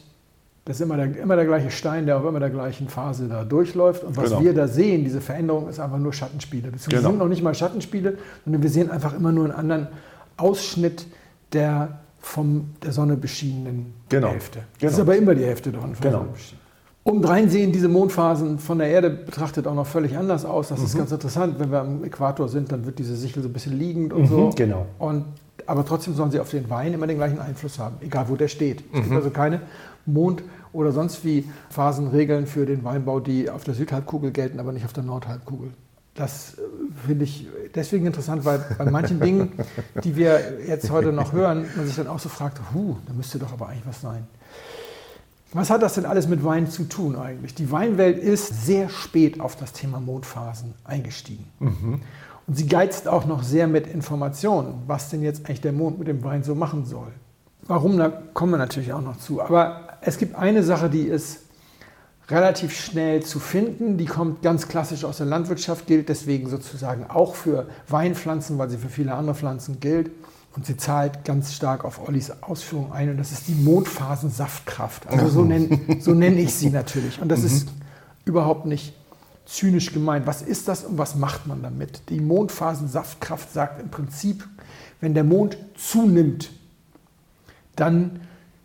das 0.65 0.75
ist 0.75 0.81
immer 0.81 0.97
der, 0.97 1.17
immer 1.17 1.35
der 1.35 1.45
gleiche 1.45 1.71
Stein, 1.71 2.05
der 2.05 2.17
auf 2.17 2.25
immer 2.25 2.39
der 2.39 2.49
gleichen 2.51 2.89
Phase 2.89 3.27
da 3.27 3.43
durchläuft. 3.43 4.03
Und 4.03 4.15
was 4.17 4.25
Genau. 4.29 4.41
wir 4.43 4.53
da 4.53 4.67
sehen, 4.67 5.03
diese 5.03 5.19
Veränderung, 5.21 5.67
ist 5.69 5.79
einfach 5.79 5.97
nur 5.97 6.13
Schattenspiele. 6.13 6.69
Beziehungsweise 6.69 6.97
Genau. 6.97 7.09
sind 7.09 7.17
noch 7.19 7.27
nicht 7.27 7.41
mal 7.41 7.55
Schattenspiele, 7.55 8.17
sondern 8.45 8.61
wir 8.61 8.69
sehen 8.69 8.91
einfach 8.91 9.15
immer 9.15 9.31
nur 9.31 9.45
einen 9.45 9.53
anderen 9.55 9.87
Ausschnitt 10.37 11.07
der 11.53 11.99
vom 12.21 12.71
der 12.83 12.91
Sonne 12.91 13.15
beschienenen 13.15 13.93
Genau. 14.09 14.27
Hälfte. 14.27 14.59
Das 14.59 14.79
Genau. 14.79 14.91
ist 14.91 14.99
aber 14.99 15.15
immer 15.15 15.33
die 15.35 15.45
Hälfte 15.45 15.71
davon. 15.71 15.95
Von 15.95 16.01
der 16.03 16.11
Genau. 16.11 16.23
Sonne 16.23 16.33
beschienen. 16.33 16.61
Umdrein 17.09 17.49
sehen 17.49 17.71
diese 17.71 17.87
Mondphasen 17.87 18.59
von 18.59 18.77
der 18.79 18.87
Erde 18.89 19.09
betrachtet 19.09 19.67
auch 19.67 19.73
noch 19.73 19.87
völlig 19.87 20.17
anders 20.17 20.45
aus. 20.45 20.69
Das 20.69 20.79
Mhm. 20.79 20.85
ist 20.85 20.97
ganz 20.97 21.11
interessant. 21.11 21.55
Wenn 21.59 21.71
wir 21.71 21.79
am 21.81 22.03
Äquator 22.03 22.47
sind, 22.47 22.71
dann 22.71 22.85
wird 22.85 22.99
diese 22.99 23.15
Sichel 23.15 23.41
so 23.43 23.49
ein 23.49 23.53
bisschen 23.53 23.77
liegend 23.77 24.13
und 24.13 24.27
so. 24.27 24.51
genau. 24.55 24.85
Und, 24.99 25.25
aber 25.65 25.85
trotzdem 25.85 26.13
sollen 26.13 26.31
sie 26.31 26.39
auf 26.39 26.49
den 26.49 26.69
Wein 26.69 26.93
immer 26.93 27.07
den 27.07 27.17
gleichen 27.17 27.39
Einfluss 27.39 27.79
haben, 27.79 27.95
egal 28.01 28.25
wo 28.29 28.35
der 28.35 28.47
steht. 28.47 28.83
Es 28.93 28.99
Mhm. 28.99 29.03
gibt 29.03 29.15
also 29.15 29.29
keine 29.31 29.61
Mond- 30.05 30.43
oder 30.71 30.91
sonst 30.91 31.25
wie 31.25 31.45
Phasenregeln 31.69 32.45
für 32.45 32.65
den 32.65 32.83
Weinbau, 32.83 33.19
die 33.19 33.49
auf 33.49 33.63
der 33.63 33.73
Südhalbkugel 33.73 34.31
gelten, 34.31 34.59
aber 34.59 34.71
nicht 34.71 34.85
auf 34.85 34.93
der 34.93 35.03
Nordhalbkugel. 35.03 35.69
Das 36.15 36.55
äh, 36.55 36.61
finde 37.07 37.23
ich 37.23 37.47
deswegen 37.75 38.05
interessant, 38.05 38.43
weil 38.45 38.59
bei 38.77 38.85
manchen 38.89 39.19
Dingen, 39.21 39.53
die 40.03 40.15
wir 40.15 40.39
jetzt 40.67 40.91
heute 40.91 41.11
noch 41.11 41.33
hören, 41.33 41.65
man 41.75 41.85
sich 41.87 41.95
dann 41.95 42.07
auch 42.07 42.19
so 42.19 42.29
fragt, 42.29 42.59
huh, 42.73 42.95
da 43.07 43.13
müsste 43.13 43.39
doch 43.39 43.53
aber 43.53 43.69
eigentlich 43.69 43.87
was 43.87 44.01
sein. 44.01 44.27
Was 45.53 45.69
hat 45.71 45.81
das 45.81 45.95
denn 45.95 46.05
alles 46.05 46.27
mit 46.27 46.43
Wein 46.43 46.69
zu 46.69 46.83
tun 46.83 47.15
eigentlich? 47.15 47.55
Die 47.55 47.71
Weinwelt 47.71 48.19
ist 48.19 48.65
sehr 48.65 48.89
spät 48.89 49.39
auf 49.39 49.55
das 49.55 49.73
Thema 49.73 49.99
Mondphasen 49.99 50.75
eingestiegen. 50.83 51.45
Und 52.47 52.55
sie 52.55 52.67
geizt 52.67 53.07
auch 53.07 53.25
noch 53.25 53.43
sehr 53.43 53.67
mit 53.67 53.87
Informationen, 53.87 54.83
was 54.85 55.09
denn 55.09 55.23
jetzt 55.23 55.45
eigentlich 55.45 55.61
der 55.61 55.73
Mond 55.73 55.99
mit 55.99 56.07
dem 56.07 56.23
Wein 56.23 56.43
so 56.43 56.55
machen 56.55 56.85
soll. 56.85 57.11
Warum, 57.63 57.97
da 57.97 58.09
kommen 58.09 58.53
wir 58.53 58.57
natürlich 58.57 58.93
auch 58.93 59.01
noch 59.01 59.17
zu. 59.17 59.41
Aber 59.41 59.87
es 60.01 60.17
gibt 60.17 60.35
eine 60.35 60.63
Sache, 60.63 60.89
die 60.89 61.03
ist 61.03 61.41
relativ 62.29 62.79
schnell 62.79 63.23
zu 63.23 63.39
finden. 63.39 63.97
Die 63.97 64.05
kommt 64.05 64.41
ganz 64.41 64.67
klassisch 64.67 65.03
aus 65.03 65.17
der 65.17 65.25
Landwirtschaft, 65.25 65.87
gilt 65.87 66.09
deswegen 66.09 66.49
sozusagen 66.49 67.05
auch 67.09 67.35
für 67.35 67.67
Weinpflanzen, 67.87 68.57
weil 68.57 68.69
sie 68.69 68.77
für 68.77 68.89
viele 68.89 69.13
andere 69.13 69.35
Pflanzen 69.35 69.79
gilt. 69.79 70.11
Und 70.55 70.65
sie 70.65 70.77
zahlt 70.77 71.25
ganz 71.25 71.53
stark 71.53 71.85
auf 71.85 72.07
Ollis 72.07 72.31
Ausführung 72.41 72.91
ein. 72.91 73.09
Und 73.11 73.17
das 73.17 73.31
ist 73.31 73.47
die 73.47 73.53
Mondphasensaftkraft. 73.53 75.07
Also 75.07 75.29
so 75.29 75.43
nenne 75.43 75.79
so 75.99 76.13
nenn 76.13 76.37
ich 76.37 76.53
sie 76.53 76.69
natürlich. 76.69 77.21
Und 77.21 77.29
das 77.29 77.43
ist 77.43 77.69
überhaupt 78.25 78.65
nicht 78.65 78.93
zynisch 79.45 79.93
gemeint. 79.93 80.27
Was 80.27 80.41
ist 80.41 80.67
das 80.67 80.83
und 80.83 80.97
was 80.97 81.15
macht 81.15 81.47
man 81.47 81.61
damit? 81.63 82.01
Die 82.09 82.19
Mondphasensaftkraft 82.19 83.51
sagt 83.51 83.81
im 83.81 83.89
Prinzip, 83.89 84.47
wenn 85.01 85.13
der 85.13 85.23
Mond 85.23 85.57
zunimmt, 85.75 86.51
dann 87.75 88.19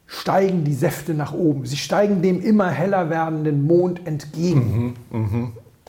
steigen 0.07 0.64
die 0.64 0.74
Säfte 0.74 1.14
nach 1.14 1.32
oben. 1.32 1.64
Sie 1.66 1.76
steigen 1.76 2.22
dem 2.22 2.41
immer 2.41 2.70
heller 2.70 3.09
werdenden 3.11 3.66
Mond 3.66 4.07
entgegen. 4.07 4.97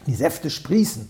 Die 0.08 0.16
Säfte 0.16 0.50
sprießen. 0.50 1.10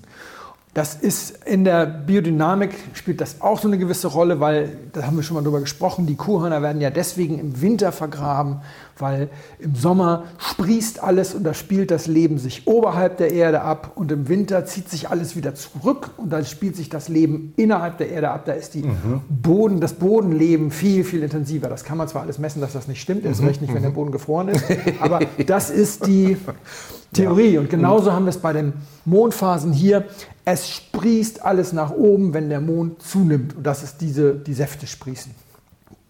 Das 0.75 0.93
ist 0.93 1.45
in 1.45 1.63
der 1.63 1.85
Biodynamik 1.85 2.71
spielt 2.95 3.21
das 3.21 3.39
auch 3.39 3.61
so 3.61 3.69
eine 3.69 3.77
gewisse 3.77 4.09
Rolle, 4.09 4.41
weil, 4.41 4.77
da 4.91 5.03
haben 5.03 5.15
wir 5.15 5.23
schon 5.23 5.35
mal 5.35 5.41
drüber 5.41 5.61
gesprochen, 5.61 6.05
die 6.05 6.17
Kuhhörner 6.17 6.61
werden 6.61 6.81
ja 6.81 6.89
deswegen 6.89 7.39
im 7.39 7.61
Winter 7.61 7.93
vergraben, 7.93 8.57
weil 8.97 9.29
im 9.59 9.73
Sommer 9.73 10.25
sprießt 10.37 11.01
alles 11.01 11.33
und 11.33 11.45
da 11.45 11.53
spielt 11.53 11.91
das 11.91 12.07
Leben 12.07 12.37
sich 12.39 12.67
oberhalb 12.67 13.15
der 13.15 13.31
Erde 13.31 13.61
ab 13.61 13.93
und 13.95 14.11
im 14.11 14.27
Winter 14.27 14.65
zieht 14.65 14.89
sich 14.89 15.09
alles 15.09 15.37
wieder 15.37 15.55
zurück 15.55 16.11
und 16.17 16.29
dann 16.29 16.43
spielt 16.43 16.75
sich 16.75 16.89
das 16.89 17.07
Leben 17.07 17.53
innerhalb 17.55 17.97
der 17.97 18.09
Erde 18.09 18.31
ab. 18.31 18.43
Da 18.43 18.51
ist 18.51 18.73
die 18.73 18.83
Boden, 19.29 19.79
das 19.79 19.93
Bodenleben 19.93 20.71
viel, 20.71 21.05
viel 21.05 21.23
intensiver. 21.23 21.69
Das 21.69 21.85
kann 21.85 21.97
man 21.97 22.09
zwar 22.09 22.23
alles 22.23 22.37
messen, 22.37 22.59
dass 22.59 22.73
das 22.73 22.89
nicht 22.89 22.99
stimmt, 22.99 23.23
erst 23.23 23.41
recht 23.43 23.61
nicht, 23.61 23.73
wenn 23.73 23.81
der 23.83 23.91
Boden 23.91 24.11
gefroren 24.11 24.49
ist, 24.49 24.65
aber 24.99 25.21
das 25.45 25.69
ist 25.69 26.05
die 26.05 26.35
Theorie. 27.15 27.57
Und 27.57 27.69
genauso 27.69 28.11
haben 28.11 28.25
wir 28.25 28.29
es 28.29 28.37
bei 28.37 28.53
den 28.53 28.73
Mondphasen 29.05 29.73
hier. 29.73 30.05
Es 30.43 30.69
sprießt 30.69 31.43
alles 31.43 31.73
nach 31.73 31.91
oben, 31.91 32.33
wenn 32.33 32.49
der 32.49 32.61
Mond 32.61 33.01
zunimmt. 33.01 33.55
Und 33.55 33.63
das 33.65 33.83
ist 33.83 34.01
diese, 34.01 34.35
die 34.35 34.53
Säfte 34.53 34.85
sprießen. 34.85 35.31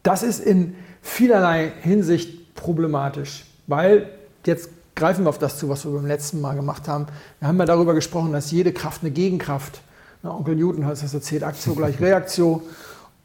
Das 0.03 0.23
ist 0.23 0.39
in 0.39 0.75
vielerlei 1.01 1.71
Hinsicht 1.81 2.55
problematisch, 2.55 3.45
weil 3.67 4.09
jetzt 4.45 4.69
greifen 4.95 5.25
wir 5.25 5.29
auf 5.29 5.39
das 5.39 5.57
zu, 5.57 5.69
was 5.69 5.85
wir 5.85 5.91
beim 5.91 6.05
letzten 6.05 6.41
Mal 6.41 6.55
gemacht 6.55 6.87
haben. 6.87 7.07
Wir 7.39 7.47
haben 7.47 7.57
ja 7.59 7.65
darüber 7.65 7.93
gesprochen, 7.93 8.31
dass 8.31 8.51
jede 8.51 8.71
Kraft 8.73 9.01
eine 9.01 9.11
Gegenkraft, 9.11 9.81
na, 10.23 10.35
Onkel 10.35 10.55
Newton 10.55 10.85
hat 10.85 11.01
das 11.01 11.13
erzählt, 11.13 11.43
Aktio 11.43 11.75
gleich 11.75 11.99
Reaktio, 11.99 12.63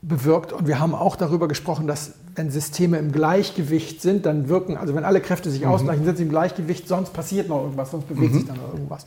bewirkt. 0.03 0.53
Und 0.53 0.67
wir 0.67 0.81
haben 0.81 0.95
auch 0.95 1.17
darüber 1.17 1.49
gesprochen, 1.49 1.87
dass 1.87 2.13
wenn 2.35 2.51
Systeme 2.51 2.99
im 2.99 3.13
Gleichgewicht 3.13 4.01
sind, 4.01 4.25
dann 4.25 4.49
wirken, 4.49 4.77
also 4.77 4.95
wenn 4.95 5.05
alle 5.05 5.21
Kräfte 5.21 5.51
sich 5.51 5.67
ausgleichen, 5.67 6.05
sind 6.05 6.17
sie 6.17 6.23
im 6.23 6.31
Gleichgewicht, 6.31 6.89
sonst 6.89 7.13
passiert 7.13 7.49
noch 7.49 7.63
irgendwas, 7.63 7.91
sonst 7.91 8.09
bewegt 8.09 8.35
sich 8.35 8.47
dann 8.47 8.57
noch 8.57 8.73
irgendwas. 8.73 9.05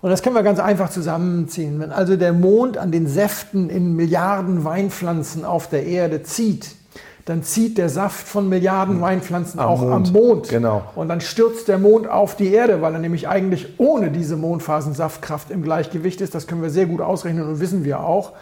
Und 0.00 0.10
das 0.10 0.22
können 0.22 0.34
wir 0.34 0.42
ganz 0.42 0.58
einfach 0.58 0.90
zusammenziehen. 0.90 1.78
Wenn 1.78 1.92
also 1.92 2.16
der 2.16 2.32
Mond 2.32 2.78
an 2.78 2.90
den 2.90 3.06
Säften 3.06 3.70
in 3.70 3.94
Milliarden 3.94 4.64
Weinpflanzen 4.64 5.44
auf 5.44 5.68
der 5.68 5.86
Erde 5.86 6.22
zieht, 6.22 6.74
dann 7.24 7.44
zieht 7.44 7.78
der 7.78 7.88
Saft 7.88 8.26
von 8.26 8.48
Milliarden 8.48 9.00
Weinpflanzen 9.00 9.60
Am 9.60 9.68
auch 9.68 9.80
Mond. 9.80 10.08
am 10.08 10.12
Mond. 10.12 10.48
Genau. 10.48 10.82
Und 10.96 11.08
dann 11.08 11.20
stürzt 11.20 11.68
der 11.68 11.78
Mond 11.78 12.08
auf 12.08 12.34
die 12.34 12.52
Erde, 12.52 12.82
weil 12.82 12.94
er 12.94 12.98
nämlich 12.98 13.28
eigentlich 13.28 13.78
ohne 13.78 14.10
diese 14.10 14.36
Mondphasensaftkraft 14.36 15.52
im 15.52 15.62
Gleichgewicht 15.62 16.20
ist. 16.20 16.34
Das 16.34 16.48
können 16.48 16.62
wir 16.62 16.70
sehr 16.70 16.86
gut 16.86 17.00
ausrechnen 17.00 17.48
und 17.48 17.60
wissen 17.60 17.84
wir 17.84 18.00
auch. 18.00 18.32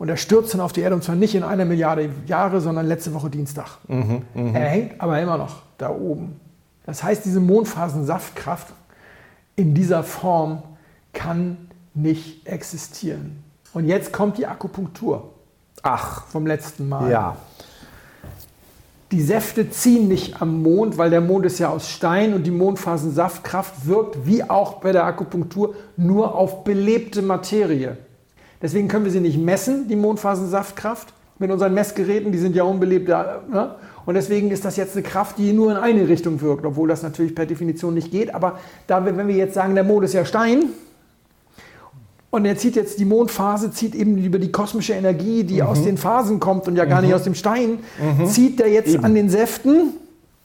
Und 0.00 0.08
er 0.08 0.16
stürzt 0.16 0.54
dann 0.54 0.62
auf 0.62 0.72
die 0.72 0.80
Erde 0.80 0.94
und 0.94 1.04
zwar 1.04 1.14
nicht 1.14 1.34
in 1.34 1.42
einer 1.42 1.66
Milliarde 1.66 2.08
Jahre, 2.26 2.62
sondern 2.62 2.86
letzte 2.86 3.12
Woche 3.12 3.28
Dienstag. 3.28 3.76
er 4.54 4.68
hängt 4.68 4.98
aber 4.98 5.20
immer 5.20 5.36
noch 5.36 5.56
da 5.76 5.90
oben. 5.90 6.40
Das 6.86 7.02
heißt, 7.02 7.22
diese 7.26 7.38
Mondphasensaftkraft 7.38 8.72
in 9.56 9.74
dieser 9.74 10.02
Form 10.02 10.62
kann 11.12 11.68
nicht 11.92 12.46
existieren. 12.46 13.44
Und 13.74 13.84
jetzt 13.84 14.10
kommt 14.10 14.38
die 14.38 14.46
Akupunktur 14.46 15.34
Ach, 15.82 16.24
vom 16.28 16.46
letzten 16.46 16.88
Mal. 16.88 17.10
ja. 17.10 17.36
Die 19.12 19.20
Säfte 19.20 19.68
ziehen 19.68 20.08
nicht 20.08 20.40
am 20.40 20.62
Mond, 20.62 20.96
weil 20.96 21.10
der 21.10 21.20
Mond 21.20 21.44
ist 21.44 21.58
ja 21.58 21.68
aus 21.68 21.90
Stein 21.90 22.32
und 22.32 22.44
die 22.44 22.50
Mondphasensaftkraft 22.50 23.86
wirkt, 23.86 24.24
wie 24.24 24.48
auch 24.48 24.80
bei 24.80 24.92
der 24.92 25.04
Akupunktur, 25.04 25.74
nur 25.98 26.34
auf 26.34 26.64
belebte 26.64 27.20
Materie. 27.20 27.98
Deswegen 28.62 28.88
können 28.88 29.04
wir 29.04 29.12
sie 29.12 29.20
nicht 29.20 29.38
messen, 29.38 29.88
die 29.88 29.96
Mondphasensaftkraft. 29.96 31.14
mit 31.38 31.50
unseren 31.50 31.72
Messgeräten, 31.72 32.32
die 32.32 32.38
sind 32.38 32.54
ja 32.54 32.64
unbelebt. 32.64 33.08
Ne? 33.08 33.74
Und 34.04 34.14
deswegen 34.14 34.50
ist 34.50 34.66
das 34.66 34.76
jetzt 34.76 34.94
eine 34.94 35.02
Kraft, 35.02 35.38
die 35.38 35.54
nur 35.54 35.70
in 35.70 35.78
eine 35.78 36.06
Richtung 36.06 36.40
wirkt, 36.42 36.66
obwohl 36.66 36.86
das 36.88 37.02
natürlich 37.02 37.34
per 37.34 37.46
Definition 37.46 37.94
nicht 37.94 38.10
geht. 38.10 38.34
Aber 38.34 38.58
da, 38.86 39.04
wenn 39.06 39.26
wir 39.26 39.34
jetzt 39.34 39.54
sagen, 39.54 39.74
der 39.74 39.84
Mond 39.84 40.04
ist 40.04 40.12
ja 40.12 40.26
Stein, 40.26 40.64
und 42.30 42.44
er 42.44 42.56
zieht 42.56 42.76
jetzt 42.76 42.98
die 43.00 43.04
Mondphase, 43.04 43.72
zieht 43.72 43.94
eben 43.94 44.16
über 44.16 44.38
die 44.38 44.52
kosmische 44.52 44.92
Energie, 44.92 45.44
die 45.44 45.62
mhm. 45.62 45.66
aus 45.66 45.82
den 45.82 45.98
Phasen 45.98 46.38
kommt 46.38 46.68
und 46.68 46.76
ja 46.76 46.84
gar 46.84 47.00
mhm. 47.00 47.08
nicht 47.08 47.14
aus 47.14 47.24
dem 47.24 47.34
Stein, 47.34 47.80
mhm. 48.18 48.26
zieht 48.26 48.60
er 48.60 48.68
jetzt 48.68 48.94
eben. 48.94 49.04
an 49.04 49.14
den 49.14 49.28
Säften 49.28 49.94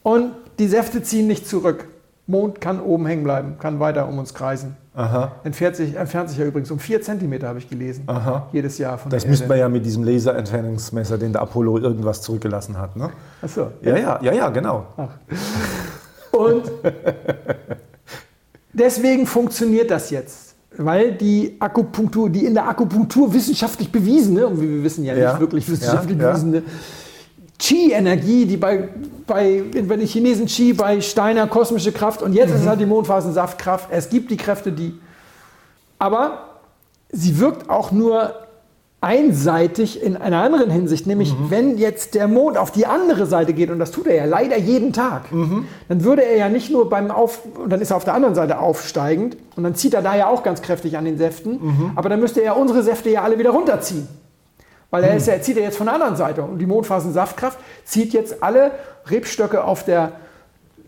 und 0.01 0.31
die 0.57 0.67
Säfte 0.67 1.03
ziehen 1.03 1.27
nicht 1.27 1.47
zurück. 1.47 1.87
Mond 2.27 2.59
kann 2.59 2.81
oben 2.81 3.05
hängen 3.05 3.23
bleiben, 3.23 3.57
kann 3.59 3.79
weiter 3.79 4.07
um 4.07 4.17
uns 4.17 4.33
kreisen. 4.33 4.75
Aha. 4.95 5.33
Entfernt, 5.43 5.75
sich, 5.75 5.95
entfernt 5.95 6.29
sich 6.29 6.39
ja 6.39 6.45
übrigens 6.45 6.71
um 6.71 6.79
vier 6.79 7.01
Zentimeter, 7.01 7.47
habe 7.49 7.59
ich 7.59 7.69
gelesen. 7.69 8.03
Aha. 8.07 8.47
Jedes 8.51 8.77
Jahr 8.77 8.97
von 8.97 9.11
Das 9.11 9.27
müsste 9.27 9.47
man 9.47 9.59
ja 9.59 9.69
mit 9.69 9.85
diesem 9.85 10.03
Laserentfernungsmesser, 10.03 11.17
den 11.17 11.33
der 11.33 11.41
Apollo 11.41 11.79
irgendwas 11.79 12.21
zurückgelassen 12.21 12.77
hat. 12.77 12.95
Ne? 12.95 13.09
Ach 13.41 13.49
so. 13.49 13.71
Ja, 13.81 13.97
ja, 13.97 14.19
ja, 14.21 14.33
ja, 14.33 14.49
genau. 14.49 14.85
Ach. 14.97 15.09
Und 16.31 16.71
deswegen 18.73 19.27
funktioniert 19.27 19.91
das 19.91 20.09
jetzt. 20.09 20.55
Weil 20.77 21.13
die 21.13 21.55
Akupunktur, 21.59 22.29
die 22.29 22.45
in 22.45 22.53
der 22.53 22.67
Akupunktur 22.67 23.33
wissenschaftlich 23.33 23.91
bewiesene, 23.91 24.47
und 24.47 24.59
wir 24.59 24.83
wissen 24.83 25.05
ja 25.05 25.13
nicht 25.13 25.23
ja. 25.23 25.39
wirklich 25.39 25.69
wissenschaftlich 25.69 26.17
ja, 26.17 26.31
bewiesene, 26.31 26.63
Qi-Energie, 27.59 28.45
die 28.45 28.57
bei, 28.57 28.89
bei, 29.27 29.63
wenn 29.71 29.99
die 29.99 30.05
Chinesen 30.05 30.45
Qi, 30.45 30.73
bei 30.73 31.01
Steiner 31.01 31.47
kosmische 31.47 31.91
Kraft 31.91 32.21
und 32.21 32.33
jetzt 32.33 32.49
mhm. 32.49 32.55
ist 32.55 32.61
es 32.61 32.67
halt 32.67 32.79
die 32.79 32.85
Mondphasensaftkraft. 32.85 33.89
Es 33.91 34.09
gibt 34.09 34.29
die 34.31 34.37
Kräfte, 34.37 34.71
die. 34.71 34.99
Aber 35.97 36.49
sie 37.11 37.39
wirkt 37.39 37.69
auch 37.69 37.91
nur 37.91 38.33
einseitig 39.05 40.01
in 40.01 40.17
einer 40.17 40.41
anderen 40.41 40.71
Hinsicht, 40.71 41.05
nämlich 41.05 41.31
mhm. 41.31 41.51
wenn 41.51 41.77
jetzt 41.77 42.15
der 42.15 42.27
Mond 42.27 42.57
auf 42.57 42.71
die 42.71 42.87
andere 42.87 43.27
Seite 43.27 43.53
geht, 43.53 43.69
und 43.69 43.77
das 43.77 43.91
tut 43.91 44.07
er 44.07 44.15
ja 44.15 44.25
leider 44.25 44.57
jeden 44.57 44.93
Tag, 44.93 45.31
mhm. 45.31 45.67
dann 45.87 46.03
würde 46.03 46.23
er 46.23 46.35
ja 46.37 46.49
nicht 46.49 46.71
nur 46.71 46.89
beim 46.89 47.11
Auf, 47.11 47.41
und 47.63 47.69
dann 47.71 47.81
ist 47.81 47.91
er 47.91 47.97
auf 47.97 48.03
der 48.03 48.15
anderen 48.15 48.33
Seite 48.33 48.57
aufsteigend, 48.57 49.37
und 49.55 49.63
dann 49.63 49.75
zieht 49.75 49.93
er 49.93 50.01
da 50.01 50.15
ja 50.15 50.27
auch 50.27 50.41
ganz 50.41 50.63
kräftig 50.63 50.97
an 50.97 51.05
den 51.05 51.19
Säften, 51.19 51.51
mhm. 51.51 51.91
aber 51.95 52.09
dann 52.09 52.19
müsste 52.19 52.41
er 52.41 52.57
unsere 52.57 52.81
Säfte 52.81 53.11
ja 53.11 53.21
alle 53.21 53.37
wieder 53.37 53.51
runterziehen. 53.51 54.07
Weil 54.95 55.03
er, 55.03 55.17
ist, 55.17 55.27
er 55.27 55.41
zieht 55.41 55.57
er 55.57 55.63
jetzt 55.63 55.77
von 55.77 55.87
der 55.87 55.95
anderen 55.95 56.15
Seite. 56.15 56.41
Und 56.41 56.59
die 56.59 56.65
Mondphasensaftkraft 56.65 57.59
zieht 57.83 58.13
jetzt 58.13 58.41
alle 58.41 58.71
Rebstöcke 59.09 59.63
auf 59.63 59.83
der 59.83 60.13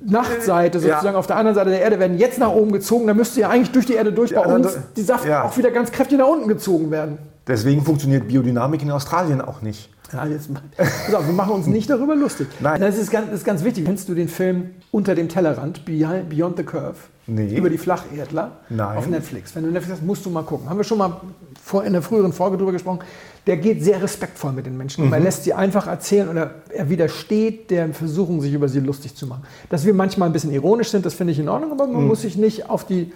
Nachtseite, 0.06 0.80
sozusagen 0.80 1.08
ja. 1.08 1.16
auf 1.16 1.28
der 1.28 1.36
anderen 1.36 1.56
Seite 1.56 1.72
der 1.72 1.82
Erde, 1.82 2.00
werden 2.00 2.18
jetzt 2.18 2.40
nach 2.40 2.52
oben 2.52 2.72
gezogen. 2.72 3.06
Dann 3.08 3.18
müsste 3.18 3.42
ja 3.42 3.50
eigentlich 3.50 3.72
durch 3.72 3.86
die 3.86 3.96
Erde 3.96 4.14
durch 4.14 4.34
bei 4.34 4.42
ja, 4.42 4.48
uns 4.48 4.78
die 4.96 5.02
Saft 5.02 5.26
ja. 5.26 5.44
auch 5.44 5.58
wieder 5.58 5.72
ganz 5.72 5.92
kräftig 5.92 6.18
nach 6.18 6.28
unten 6.28 6.48
gezogen 6.48 6.90
werden. 6.90 7.18
Deswegen 7.48 7.84
funktioniert 7.84 8.28
Biodynamik 8.28 8.82
in 8.82 8.92
Australien 8.92 9.42
auch 9.42 9.62
nicht. 9.62 9.90
Ja, 10.14 10.26
jetzt, 10.26 10.50
also, 10.78 11.28
wir 11.28 11.34
machen 11.34 11.52
uns 11.52 11.68
nicht 11.68 11.90
darüber 11.90 12.16
lustig. 12.16 12.48
Nein. 12.62 12.80
Das 12.80 12.98
ist, 12.98 13.12
ganz, 13.12 13.28
das 13.28 13.40
ist 13.40 13.46
ganz 13.46 13.66
wichtig. 13.66 13.84
Kennst 13.84 14.08
du 14.08 14.16
den 14.16 14.30
Film 14.30 14.70
Unter 14.92 15.16
dem 15.16 15.28
Tellerrand, 15.28 15.84
Beyond 15.84 16.56
the 16.56 16.64
Curve? 16.64 16.96
Nee. 17.26 17.58
Über 17.58 17.70
die 17.70 17.78
Flacherdler 17.78 18.52
Nein. 18.70 18.98
auf 18.98 19.08
Netflix. 19.08 19.54
Wenn 19.54 19.64
du 19.64 19.72
Netflix 19.72 19.98
hast, 19.98 20.06
musst 20.06 20.26
du 20.26 20.30
mal 20.30 20.44
gucken. 20.44 20.70
Haben 20.70 20.78
wir 20.78 20.86
schon 20.86 20.98
mal 20.98 21.20
vor, 21.62 21.84
in 21.84 21.92
der 21.92 22.02
früheren 22.02 22.32
Folge 22.32 22.56
drüber 22.56 22.72
gesprochen 22.72 23.00
der 23.48 23.58
geht 23.58 23.82
sehr 23.82 24.02
respektvoll 24.02 24.52
mit 24.52 24.66
den 24.66 24.78
Menschen. 24.78 25.08
Mhm. 25.08 25.14
Er 25.14 25.20
lässt 25.22 25.46
sie 25.46 25.54
einfach 25.54 25.88
erzählen 25.88 26.28
oder 26.28 26.56
er 26.70 26.90
widersteht 26.90 27.72
der 27.72 27.94
Versuchung, 27.94 28.42
sich 28.42 28.54
über 28.54 28.68
sie 28.68 28.82
lustig 28.82 29.16
zu 29.16 29.26
machen. 29.26 29.44
Dass 29.70 29.86
wir 29.86 29.94
manchmal 29.94 30.30
ein 30.30 30.34
bisschen 30.34 30.52
ironisch 30.52 30.90
sind, 30.90 31.06
das 31.06 31.14
finde 31.14 31.32
ich 31.32 31.40
in 31.40 31.48
Ordnung, 31.48 31.72
aber 31.72 31.88
man 31.88 32.02
mhm. 32.02 32.08
muss 32.08 32.22
sich 32.22 32.38
nicht 32.38 32.70
auf 32.70 32.86
die. 32.86 33.14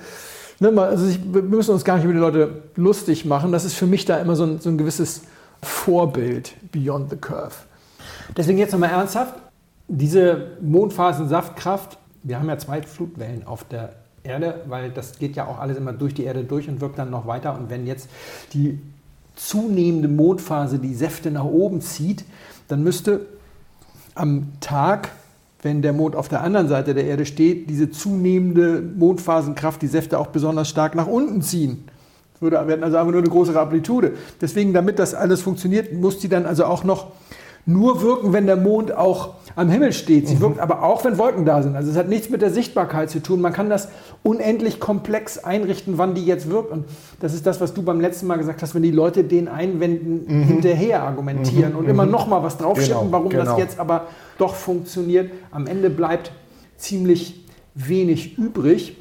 Ne, 0.60 0.70
also 0.82 1.08
ich, 1.08 1.20
wir 1.34 1.42
müssen 1.42 1.72
uns 1.72 1.84
gar 1.84 1.96
nicht 1.96 2.06
über 2.06 2.14
die 2.14 2.20
Leute 2.20 2.64
lustig 2.76 3.26
machen. 3.26 3.52
Das 3.52 3.66
ist 3.66 3.74
für 3.74 3.88
mich 3.88 4.06
da 4.06 4.20
immer 4.20 4.36
so 4.36 4.44
ein, 4.44 4.60
so 4.60 4.70
ein 4.70 4.78
gewisses 4.78 5.22
Vorbild, 5.62 6.54
Beyond 6.72 7.10
the 7.10 7.18
Curve. 7.18 7.56
Deswegen 8.38 8.58
jetzt 8.58 8.72
nochmal 8.72 8.92
ernsthaft. 8.92 9.36
Diese 9.88 10.52
Mondphasensaftkraft, 10.62 11.98
wir 12.24 12.40
haben 12.40 12.48
ja 12.48 12.58
zwei 12.58 12.82
Flutwellen 12.82 13.46
auf 13.46 13.66
der 13.66 13.94
Erde, 14.24 14.62
weil 14.68 14.92
das 14.92 15.20
geht 15.20 15.36
ja 15.36 15.48
auch 15.48 15.60
alles 15.60 15.78
immer 15.78 15.94
durch 15.94 16.14
die 16.14 16.24
Erde 16.24 16.44
durch 16.44 16.70
und 16.70 16.80
wirkt 16.80 17.00
dann 17.00 17.10
noch 17.10 17.28
weiter. 17.28 17.58
Und 17.58 17.70
wenn 17.70 17.86
jetzt 17.86 18.08
die 18.54 18.80
zunehmende 19.44 20.08
Mondphase 20.08 20.78
die 20.78 20.94
Säfte 20.94 21.32
nach 21.32 21.46
oben 21.46 21.82
zieht, 21.82 22.26
dann 22.68 22.84
müsste 22.84 23.26
am 24.14 24.48
Tag, 24.60 25.10
wenn 25.62 25.82
der 25.82 25.94
Mond 25.94 26.16
auf 26.16 26.28
der 26.28 26.42
anderen 26.42 26.68
Seite 26.68 26.94
der 26.94 27.06
Erde 27.06 27.26
steht, 27.26 27.70
diese 27.70 27.90
zunehmende 27.90 28.82
Mondphasenkraft 28.82 29.82
die 29.82 29.88
Säfte 29.88 30.20
auch 30.20 30.28
besonders 30.28 30.70
stark 30.70 30.96
nach 30.96 31.08
unten 31.08 31.42
ziehen. 31.42 31.86
Würde, 32.40 32.64
wir 32.68 32.84
also 32.84 32.98
einfach 32.98 33.12
nur 33.12 33.22
eine 33.22 33.30
größere 33.30 33.60
Amplitude. 33.60 34.14
Deswegen, 34.40 34.74
damit 34.74 35.00
das 35.00 35.14
alles 35.14 35.42
funktioniert, 35.42 35.94
muss 35.94 36.18
die 36.18 36.30
dann 36.30 36.46
also 36.46 36.66
auch 36.66 36.84
noch 36.84 37.12
nur 37.66 38.02
wirken, 38.02 38.34
wenn 38.34 38.48
der 38.48 38.56
Mond 38.56 38.96
auch 38.96 39.36
am 39.56 39.70
Himmel 39.70 39.94
steht. 39.94 40.28
Sie 40.28 40.36
mhm. 40.36 40.42
wirkt 40.42 40.60
aber 40.60 40.84
auch, 40.84 41.04
wenn 41.04 41.18
Wolken 41.18 41.46
da 41.46 41.62
sind. 41.62 41.76
Also 41.76 41.92
es 41.92 41.98
hat 41.98 42.08
nichts 42.08 42.30
mit 42.30 42.42
der 42.42 42.50
Sichtbarkeit 42.50 43.10
zu 43.10 43.22
tun. 43.22 43.42
Man 43.42 43.54
kann 43.54 43.70
das 43.70 43.90
unendlich 44.24 44.80
komplex 44.80 45.38
einrichten, 45.38 45.98
wann 45.98 46.16
die 46.16 46.26
jetzt 46.26 46.50
wirkt. 46.50 46.72
Und 46.72 46.86
das 47.20 47.34
ist 47.34 47.46
das, 47.46 47.62
was 47.62 47.74
du 47.74 47.84
beim 47.84 48.00
letzten 48.00 48.28
Mal 48.28 48.38
gesagt 48.38 48.62
hast, 48.62 48.74
wenn 48.74 48.84
die 48.84 48.92
Leute 48.92 49.24
den 49.24 49.48
Einwänden 49.48 50.26
mhm. 50.28 50.44
hinterher 50.44 51.04
argumentieren 51.04 51.74
mhm. 51.74 51.80
und 51.80 51.90
immer 51.90 52.06
mhm. 52.06 52.12
noch 52.12 52.28
mal 52.28 52.42
was 52.44 52.58
draufschicken, 52.58 53.00
genau. 53.00 53.12
warum 53.12 53.30
genau. 53.30 53.46
das 53.46 53.58
jetzt 53.58 53.80
aber 53.80 54.08
doch 54.38 54.56
funktioniert. 54.56 55.32
Am 55.52 55.68
Ende 55.68 55.90
bleibt 55.90 56.32
ziemlich 56.78 57.46
wenig 57.76 58.38
übrig. 58.38 58.98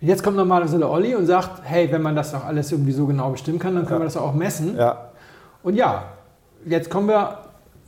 Jetzt 0.00 0.24
kommt 0.24 0.36
normalerweise 0.36 0.78
der 0.78 0.90
Olli 0.90 1.14
und 1.14 1.26
sagt, 1.26 1.62
hey, 1.62 1.90
wenn 1.92 2.02
man 2.02 2.16
das 2.16 2.32
doch 2.32 2.44
alles 2.44 2.72
irgendwie 2.72 2.90
so 2.90 3.06
genau 3.06 3.30
bestimmen 3.30 3.60
kann, 3.60 3.76
dann 3.76 3.84
können 3.84 4.00
ja. 4.00 4.02
wir 4.02 4.06
das 4.06 4.16
auch 4.16 4.34
messen. 4.34 4.76
Ja. 4.76 5.12
Und 5.62 5.76
ja, 5.76 6.06
jetzt 6.66 6.90
kommen 6.90 7.06
wir 7.06 7.38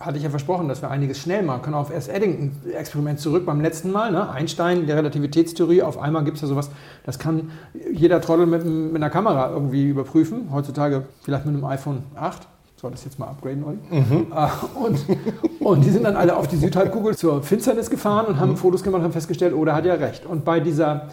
hatte 0.00 0.16
ich 0.16 0.24
ja 0.24 0.30
versprochen, 0.30 0.68
dass 0.68 0.82
wir 0.82 0.90
einiges 0.90 1.18
schnell 1.18 1.42
machen 1.42 1.62
können. 1.62 1.74
Auf 1.74 1.90
das 1.90 2.08
Eddington-Experiment 2.08 3.20
zurück 3.20 3.46
beim 3.46 3.60
letzten 3.60 3.92
Mal. 3.92 4.10
Ne? 4.10 4.28
Einstein, 4.28 4.86
der 4.86 4.96
Relativitätstheorie, 4.96 5.82
auf 5.82 5.98
einmal 5.98 6.24
gibt 6.24 6.36
es 6.36 6.42
ja 6.42 6.48
sowas, 6.48 6.70
das 7.04 7.18
kann 7.18 7.50
jeder 7.92 8.20
Trottel 8.20 8.46
mit, 8.46 8.64
mit, 8.64 8.96
einer 8.96 9.10
Kamera 9.10 9.50
irgendwie 9.50 9.88
überprüfen. 9.88 10.48
Heutzutage 10.52 11.06
vielleicht 11.22 11.46
mit 11.46 11.54
einem 11.54 11.64
iPhone 11.64 12.02
8. 12.16 12.46
Soll 12.76 12.90
das 12.90 13.04
jetzt 13.04 13.18
mal 13.18 13.28
upgraden, 13.28 13.64
Olli? 13.64 13.78
Mhm. 13.90 14.26
Äh, 14.34 14.48
und, 14.78 15.04
und 15.60 15.84
die 15.84 15.90
sind 15.90 16.04
dann 16.04 16.16
alle 16.16 16.36
auf 16.36 16.48
die 16.48 16.56
Südhalbkugel 16.56 17.16
zur 17.16 17.42
Finsternis 17.42 17.88
gefahren 17.88 18.26
und 18.26 18.40
haben 18.40 18.50
mhm. 18.50 18.56
Fotos 18.56 18.82
gemacht 18.82 18.98
und 18.98 19.04
haben 19.04 19.12
festgestellt, 19.12 19.54
oh, 19.56 19.64
hat 19.66 19.86
ja 19.86 19.94
recht. 19.94 20.26
Und 20.26 20.44
bei 20.44 20.60
dieser 20.60 21.08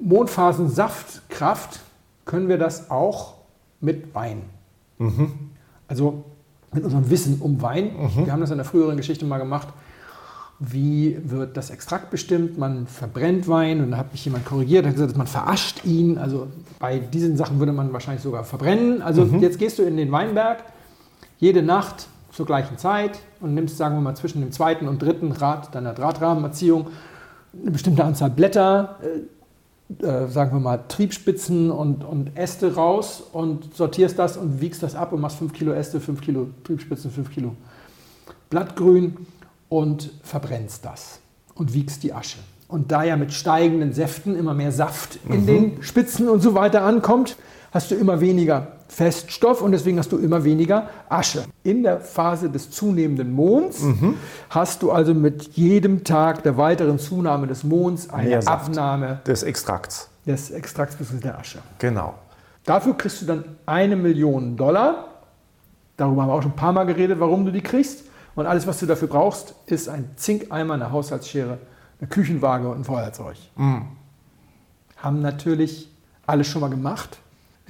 Mondphasensaftkraft 0.00 1.80
können 2.24 2.48
wir 2.48 2.58
das 2.58 2.90
auch 2.90 3.34
mit 3.80 4.14
Wein. 4.14 4.42
Mhm. 4.98 5.50
Also 5.88 6.24
mit 6.72 6.84
unserem 6.84 7.10
Wissen 7.10 7.40
um 7.40 7.60
Wein. 7.62 7.90
Mhm. 7.96 8.26
Wir 8.26 8.32
haben 8.32 8.40
das 8.40 8.50
in 8.50 8.56
der 8.56 8.64
früheren 8.64 8.96
Geschichte 8.96 9.24
mal 9.24 9.38
gemacht. 9.38 9.68
Wie 10.58 11.16
wird 11.24 11.56
das 11.56 11.70
Extrakt 11.70 12.10
bestimmt? 12.10 12.58
Man 12.58 12.86
verbrennt 12.86 13.48
Wein 13.48 13.82
und 13.82 13.92
da 13.92 13.96
hat 13.96 14.12
mich 14.12 14.24
jemand 14.24 14.44
korrigiert, 14.44 14.84
hat 14.84 14.92
gesagt, 14.92 15.16
man 15.16 15.26
verascht 15.26 15.84
ihn. 15.84 16.18
Also 16.18 16.48
bei 16.78 16.98
diesen 16.98 17.36
Sachen 17.36 17.58
würde 17.58 17.72
man 17.72 17.92
wahrscheinlich 17.92 18.22
sogar 18.22 18.44
verbrennen. 18.44 19.00
Also 19.00 19.24
mhm. 19.24 19.40
jetzt 19.40 19.58
gehst 19.58 19.78
du 19.78 19.82
in 19.82 19.96
den 19.96 20.12
Weinberg 20.12 20.62
jede 21.38 21.62
Nacht 21.62 22.08
zur 22.30 22.44
gleichen 22.46 22.76
Zeit 22.76 23.18
und 23.40 23.54
nimmst, 23.54 23.78
sagen 23.78 23.96
wir 23.96 24.02
mal, 24.02 24.14
zwischen 24.14 24.40
dem 24.40 24.52
zweiten 24.52 24.86
und 24.86 25.00
dritten 25.00 25.32
Rad 25.32 25.74
deiner 25.74 25.94
Drahtrahmenerziehung 25.94 26.88
eine 27.58 27.70
bestimmte 27.70 28.04
Anzahl 28.04 28.30
Blätter, 28.30 28.98
äh, 30.02 30.28
sagen 30.28 30.52
wir 30.52 30.60
mal, 30.60 30.84
Triebspitzen 30.88 31.70
und, 31.70 32.04
und 32.04 32.36
Äste 32.36 32.74
raus 32.74 33.22
und 33.32 33.74
sortierst 33.74 34.18
das 34.18 34.36
und 34.36 34.60
wiegst 34.60 34.82
das 34.82 34.94
ab 34.94 35.12
und 35.12 35.20
machst 35.20 35.38
5 35.38 35.52
Kilo 35.52 35.72
Äste, 35.72 36.00
5 36.00 36.20
Kilo 36.20 36.48
Triebspitzen, 36.64 37.10
5 37.10 37.30
Kilo 37.30 37.56
Blattgrün 38.50 39.26
und 39.68 40.10
verbrennst 40.22 40.84
das 40.84 41.20
und 41.54 41.74
wiegst 41.74 42.02
die 42.02 42.12
Asche. 42.12 42.38
Und 42.68 42.92
da 42.92 43.02
ja 43.02 43.16
mit 43.16 43.32
steigenden 43.32 43.92
Säften 43.92 44.36
immer 44.36 44.54
mehr 44.54 44.72
Saft 44.72 45.18
in 45.28 45.42
mhm. 45.42 45.46
den 45.46 45.82
Spitzen 45.82 46.28
und 46.28 46.40
so 46.40 46.54
weiter 46.54 46.82
ankommt, 46.82 47.36
hast 47.72 47.90
du 47.90 47.96
immer 47.96 48.20
weniger 48.20 48.79
Feststoff 48.90 49.62
und 49.62 49.70
deswegen 49.70 49.98
hast 49.98 50.10
du 50.10 50.18
immer 50.18 50.42
weniger 50.42 50.88
Asche. 51.08 51.44
In 51.62 51.84
der 51.84 52.00
Phase 52.00 52.50
des 52.50 52.72
zunehmenden 52.72 53.32
Monds 53.32 53.82
mhm. 53.82 54.16
hast 54.50 54.82
du 54.82 54.90
also 54.90 55.14
mit 55.14 55.56
jedem 55.56 56.02
Tag 56.02 56.42
der 56.42 56.56
weiteren 56.56 56.98
Zunahme 56.98 57.46
des 57.46 57.62
Monds 57.62 58.10
eine 58.10 58.44
Abnahme 58.46 59.20
des 59.24 59.44
Extrakts. 59.44 60.10
Des 60.26 60.50
Extrakts 60.50 60.96
bzw. 60.96 61.20
der 61.20 61.38
Asche. 61.38 61.60
Genau. 61.78 62.14
Dafür 62.64 62.96
kriegst 62.96 63.22
du 63.22 63.26
dann 63.26 63.44
eine 63.64 63.94
Million 63.94 64.56
Dollar. 64.56 65.06
Darüber 65.96 66.22
haben 66.22 66.28
wir 66.28 66.34
auch 66.34 66.42
schon 66.42 66.50
ein 66.50 66.56
paar 66.56 66.72
Mal 66.72 66.84
geredet, 66.84 67.20
warum 67.20 67.44
du 67.44 67.52
die 67.52 67.62
kriegst. 67.62 68.02
Und 68.34 68.46
alles, 68.46 68.66
was 68.66 68.80
du 68.80 68.86
dafür 68.86 69.08
brauchst, 69.08 69.54
ist 69.66 69.88
ein 69.88 70.10
Zinkeimer, 70.16 70.74
eine 70.74 70.90
Haushaltsschere, 70.90 71.58
eine 72.00 72.08
Küchenwaage 72.08 72.68
und 72.68 72.80
ein 72.80 72.84
Feuerzeug. 72.84 73.36
Mhm. 73.54 73.82
Haben 74.96 75.22
natürlich 75.22 75.88
alle 76.26 76.42
schon 76.42 76.60
mal 76.60 76.70
gemacht 76.70 77.20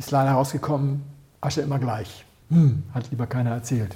ist 0.01 0.11
leider 0.11 0.33
rausgekommen, 0.33 1.03
Asche 1.41 1.63
immer 1.63 1.79
gleich. 1.79 2.25
Hm, 2.51 2.83
hat 2.93 3.11
lieber 3.11 3.27
keiner 3.27 3.51
erzählt. 3.51 3.95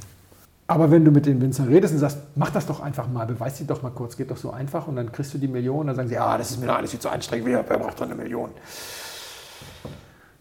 Aber 0.66 0.90
wenn 0.90 1.04
du 1.04 1.10
mit 1.10 1.26
den 1.26 1.40
Winzern 1.42 1.68
redest 1.68 1.92
und 1.92 2.00
sagst, 2.00 2.18
mach 2.36 2.50
das 2.50 2.66
doch 2.66 2.80
einfach 2.80 3.06
mal, 3.06 3.26
beweis 3.26 3.58
sie 3.58 3.66
doch 3.66 3.82
mal 3.82 3.90
kurz, 3.90 4.16
geht 4.16 4.30
doch 4.30 4.36
so 4.36 4.50
einfach 4.50 4.86
und 4.86 4.96
dann 4.96 5.12
kriegst 5.12 5.34
du 5.34 5.38
die 5.38 5.48
Million, 5.48 5.86
dann 5.86 5.96
sagen 5.96 6.08
sie, 6.08 6.16
ah, 6.16 6.38
das 6.38 6.52
ist 6.52 6.60
mir 6.60 6.66
doch 6.66 6.76
alles 6.76 6.90
viel 6.90 7.00
zu 7.00 7.10
anstrengend, 7.10 7.46
wer 7.46 7.62
braucht 7.62 8.00
doch 8.00 8.06
eine 8.06 8.14
Million? 8.14 8.50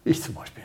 Ich 0.04 0.22
zum 0.22 0.34
Beispiel. 0.34 0.64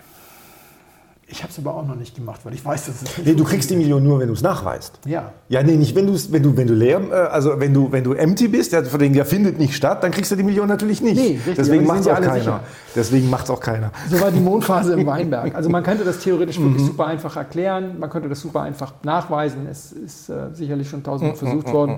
Ich 1.32 1.43
habe 1.43 1.51
es 1.51 1.59
aber 1.59 1.75
auch 1.75 1.86
noch 1.86 1.95
nicht 1.95 2.15
gemacht, 2.15 2.41
weil 2.43 2.53
ich 2.55 2.65
weiß, 2.65 2.88
dass 2.88 2.95
es 2.95 3.17
nicht 3.17 3.25
Nee, 3.27 3.36
du 3.36 3.43
kriegst 3.43 3.69
die 3.69 3.75
Million 3.75 4.03
nur, 4.03 4.19
wenn 4.19 4.27
du 4.27 4.34
es 4.34 4.41
nachweist. 4.41 4.99
Ja. 5.05 5.32
Ja, 5.47 5.61
nee, 5.61 5.75
nicht 5.75 5.95
wenn 5.95 6.07
du 6.07 6.17
wenn 6.32 6.41
du 6.41 6.57
wenn 6.57 6.67
du 6.67 6.73
leer, 6.73 6.99
äh, 7.11 7.13
also 7.13 7.59
wenn 7.59 7.73
du 7.73 7.91
wenn 7.91 8.03
du 8.03 8.13
empty 8.13 8.47
bist, 8.47 8.73
der, 8.73 8.84
von 8.86 8.99
der 8.99 9.25
findet 9.25 9.59
nicht 9.59 9.75
statt, 9.75 10.03
dann 10.03 10.11
kriegst 10.11 10.32
du 10.32 10.36
die 10.36 10.43
Million 10.43 10.67
natürlich 10.67 11.01
nicht. 11.01 11.17
Nee, 11.17 11.34
richtig, 11.36 11.55
Deswegen 11.55 11.86
macht 11.86 12.01
es 12.01 12.07
auch 12.07 12.15
keiner. 12.19 12.34
sicher. 12.34 12.59
Deswegen 12.95 13.30
macht 13.30 13.43
es 13.45 13.49
auch 13.51 13.59
keiner. 13.59 13.91
So 14.09 14.19
war 14.19 14.32
die 14.32 14.39
Mondphase 14.39 14.93
im 14.93 15.05
Weinberg. 15.05 15.53
Also 15.53 15.69
man 15.69 15.84
könnte 15.84 16.03
das 16.03 16.19
theoretisch 16.19 16.57
Mhm. 16.59 16.63
wirklich 16.65 16.86
super 16.88 17.05
einfach 17.05 17.36
erklären, 17.38 17.99
man 17.99 18.09
könnte 18.09 18.27
das 18.27 18.41
super 18.41 18.61
einfach 18.61 18.93
nachweisen. 19.03 19.67
Es 19.69 19.91
ist 19.91 20.30
äh, 20.30 20.53
sicherlich 20.53 20.89
schon 20.89 20.99
Mhm, 20.99 21.03
tausendmal 21.03 21.38
versucht 21.38 21.71
worden. 21.71 21.97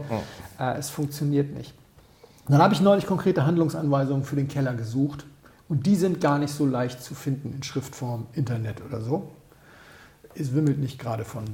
Äh, 0.59 0.77
es 0.77 0.89
funktioniert 0.89 1.55
nicht. 1.55 1.73
Dann 2.49 2.61
habe 2.61 2.73
ich 2.73 2.81
neulich 2.81 3.05
konkrete 3.07 3.45
Handlungsanweisungen 3.45 4.23
für 4.23 4.35
den 4.35 4.47
Keller 4.49 4.73
gesucht 4.73 5.25
und 5.71 5.85
die 5.85 5.95
sind 5.95 6.19
gar 6.19 6.37
nicht 6.37 6.53
so 6.53 6.65
leicht 6.65 7.01
zu 7.01 7.15
finden 7.15 7.53
in 7.53 7.63
Schriftform, 7.63 8.27
Internet 8.33 8.83
oder 8.85 8.99
so. 8.99 9.31
Es 10.35 10.53
wimmelt 10.53 10.79
nicht 10.79 10.99
gerade 10.99 11.23
von 11.23 11.45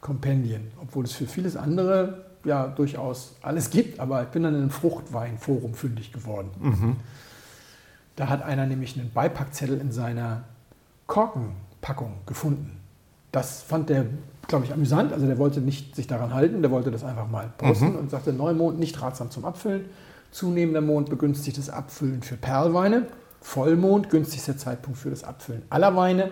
Kompendien, 0.00 0.70
obwohl 0.80 1.04
es 1.04 1.12
für 1.12 1.26
vieles 1.26 1.56
andere 1.56 2.24
ja 2.44 2.68
durchaus 2.68 3.34
alles 3.42 3.70
gibt. 3.70 3.98
Aber 3.98 4.22
ich 4.22 4.28
bin 4.28 4.44
dann 4.44 4.54
in 4.54 4.60
einem 4.60 4.70
Fruchtweinforum 4.70 5.74
fündig 5.74 6.12
geworden. 6.12 6.50
Da 8.14 8.28
hat 8.28 8.44
einer 8.44 8.64
nämlich 8.66 8.96
einen 8.96 9.10
Beipackzettel 9.10 9.80
in 9.80 9.90
seiner 9.90 10.44
Korkenpackung 11.08 12.12
gefunden. 12.26 12.78
Das 13.32 13.62
fand 13.62 13.90
der, 13.90 14.06
glaube 14.46 14.66
ich, 14.66 14.72
amüsant. 14.72 15.12
Also 15.12 15.26
der 15.26 15.38
wollte 15.38 15.60
nicht 15.60 15.96
sich 15.96 16.06
daran 16.06 16.32
halten, 16.32 16.62
der 16.62 16.70
wollte 16.70 16.92
das 16.92 17.02
einfach 17.02 17.28
mal 17.28 17.52
posten 17.58 17.96
und 17.96 18.08
sagte, 18.08 18.32
Neumond 18.32 18.78
nicht 18.78 19.02
ratsam 19.02 19.32
zum 19.32 19.44
Abfüllen. 19.44 19.86
Zunehmender 20.30 20.80
Mond 20.80 21.10
begünstigt 21.10 21.58
das 21.58 21.70
Abfüllen 21.70 22.22
für 22.22 22.36
Perlweine. 22.36 23.08
Vollmond 23.44 24.08
günstigster 24.08 24.56
Zeitpunkt 24.56 24.98
für 24.98 25.10
das 25.10 25.22
Abfüllen 25.22 25.62
aller 25.68 25.94
Weine. 25.94 26.30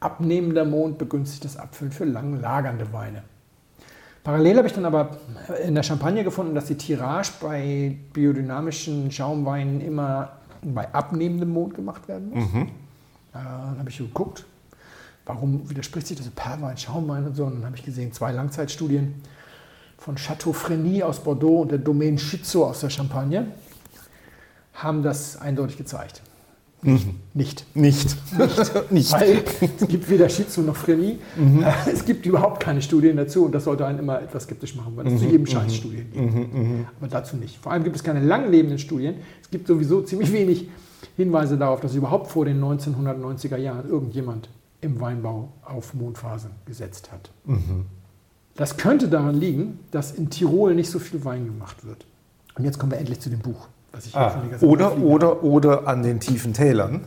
Abnehmender 0.00 0.64
Mond 0.64 0.96
begünstigt 0.96 1.44
das 1.44 1.58
Abfüllen 1.58 1.92
für 1.92 2.06
lang 2.06 2.40
lagernde 2.40 2.90
Weine. 2.92 3.22
Parallel 4.24 4.56
habe 4.56 4.66
ich 4.66 4.72
dann 4.72 4.86
aber 4.86 5.18
in 5.62 5.74
der 5.74 5.82
Champagne 5.82 6.24
gefunden, 6.24 6.54
dass 6.54 6.64
die 6.64 6.76
Tirage 6.76 7.32
bei 7.40 7.98
biodynamischen 8.14 9.12
Schaumweinen 9.12 9.82
immer 9.82 10.32
bei 10.62 10.92
abnehmendem 10.92 11.50
Mond 11.50 11.74
gemacht 11.74 12.08
werden 12.08 12.30
muss. 12.30 12.52
Mhm. 12.52 12.70
Dann 13.34 13.78
habe 13.78 13.90
ich 13.90 13.98
geguckt, 13.98 14.46
warum 15.26 15.68
widerspricht 15.68 16.06
sich 16.06 16.16
das 16.16 16.30
Perlwein, 16.30 16.78
Schaumwein 16.78 17.26
und 17.26 17.36
so. 17.36 17.44
Und 17.44 17.56
dann 17.56 17.66
habe 17.66 17.76
ich 17.76 17.84
gesehen, 17.84 18.12
zwei 18.14 18.32
Langzeitstudien 18.32 19.22
von 19.98 20.16
Chateau 20.16 20.54
Freny 20.54 21.02
aus 21.02 21.20
Bordeaux 21.20 21.60
und 21.60 21.72
der 21.72 21.78
Domaine 21.78 22.18
Schizzo 22.18 22.64
aus 22.64 22.80
der 22.80 22.90
Champagne 22.90 23.48
haben 24.72 25.02
das 25.02 25.36
eindeutig 25.36 25.76
gezeigt. 25.76 26.22
Nicht. 26.84 27.64
Nicht. 27.74 28.16
nicht. 28.90 29.12
Weil 29.12 29.42
es 29.80 29.88
gibt 29.88 30.08
weder 30.10 30.28
Schizzo 30.28 30.60
noch 30.60 30.76
Freny. 30.76 31.18
Mhm. 31.36 31.64
Es 31.92 32.04
gibt 32.04 32.26
überhaupt 32.26 32.60
keine 32.60 32.82
Studien 32.82 33.16
dazu 33.16 33.46
und 33.46 33.52
das 33.52 33.64
sollte 33.64 33.86
einen 33.86 33.98
immer 33.98 34.20
etwas 34.20 34.44
skeptisch 34.44 34.74
machen, 34.76 34.92
weil 34.96 35.06
es 35.06 35.14
Mhm. 35.14 35.18
zu 35.18 35.24
jedem 35.24 35.46
Scheiß 35.46 35.74
Studien 35.74 36.06
gibt. 36.12 36.86
Aber 37.00 37.08
dazu 37.08 37.36
nicht. 37.36 37.56
Vor 37.58 37.72
allem 37.72 37.84
gibt 37.84 37.96
es 37.96 38.04
keine 38.04 38.20
langlebenden 38.20 38.78
Studien. 38.78 39.16
Es 39.42 39.50
gibt 39.50 39.66
sowieso 39.66 40.02
ziemlich 40.02 40.32
wenig 40.32 40.68
Hinweise 41.16 41.56
darauf, 41.56 41.80
dass 41.80 41.94
überhaupt 41.94 42.30
vor 42.30 42.44
den 42.44 42.60
1990er 42.62 43.56
Jahren 43.56 43.88
irgendjemand 43.88 44.48
im 44.80 45.00
Weinbau 45.00 45.48
auf 45.64 45.94
Mondphasen 45.94 46.50
gesetzt 46.66 47.10
hat. 47.12 47.30
Mhm. 47.46 47.86
Das 48.56 48.76
könnte 48.76 49.08
daran 49.08 49.40
liegen, 49.40 49.80
dass 49.90 50.12
in 50.12 50.30
Tirol 50.30 50.74
nicht 50.74 50.90
so 50.90 50.98
viel 50.98 51.24
Wein 51.24 51.46
gemacht 51.46 51.84
wird. 51.84 52.04
Und 52.56 52.64
jetzt 52.64 52.78
kommen 52.78 52.92
wir 52.92 52.98
endlich 52.98 53.18
zu 53.20 53.30
dem 53.30 53.40
Buch, 53.40 53.66
Ah, 54.12 54.30
ganze 54.30 54.50
Zeit 54.50 54.62
oder, 54.62 54.98
oder, 54.98 55.42
oder 55.42 55.88
an 55.88 56.02
den 56.02 56.20
tiefen 56.20 56.52
Tälern. 56.52 57.02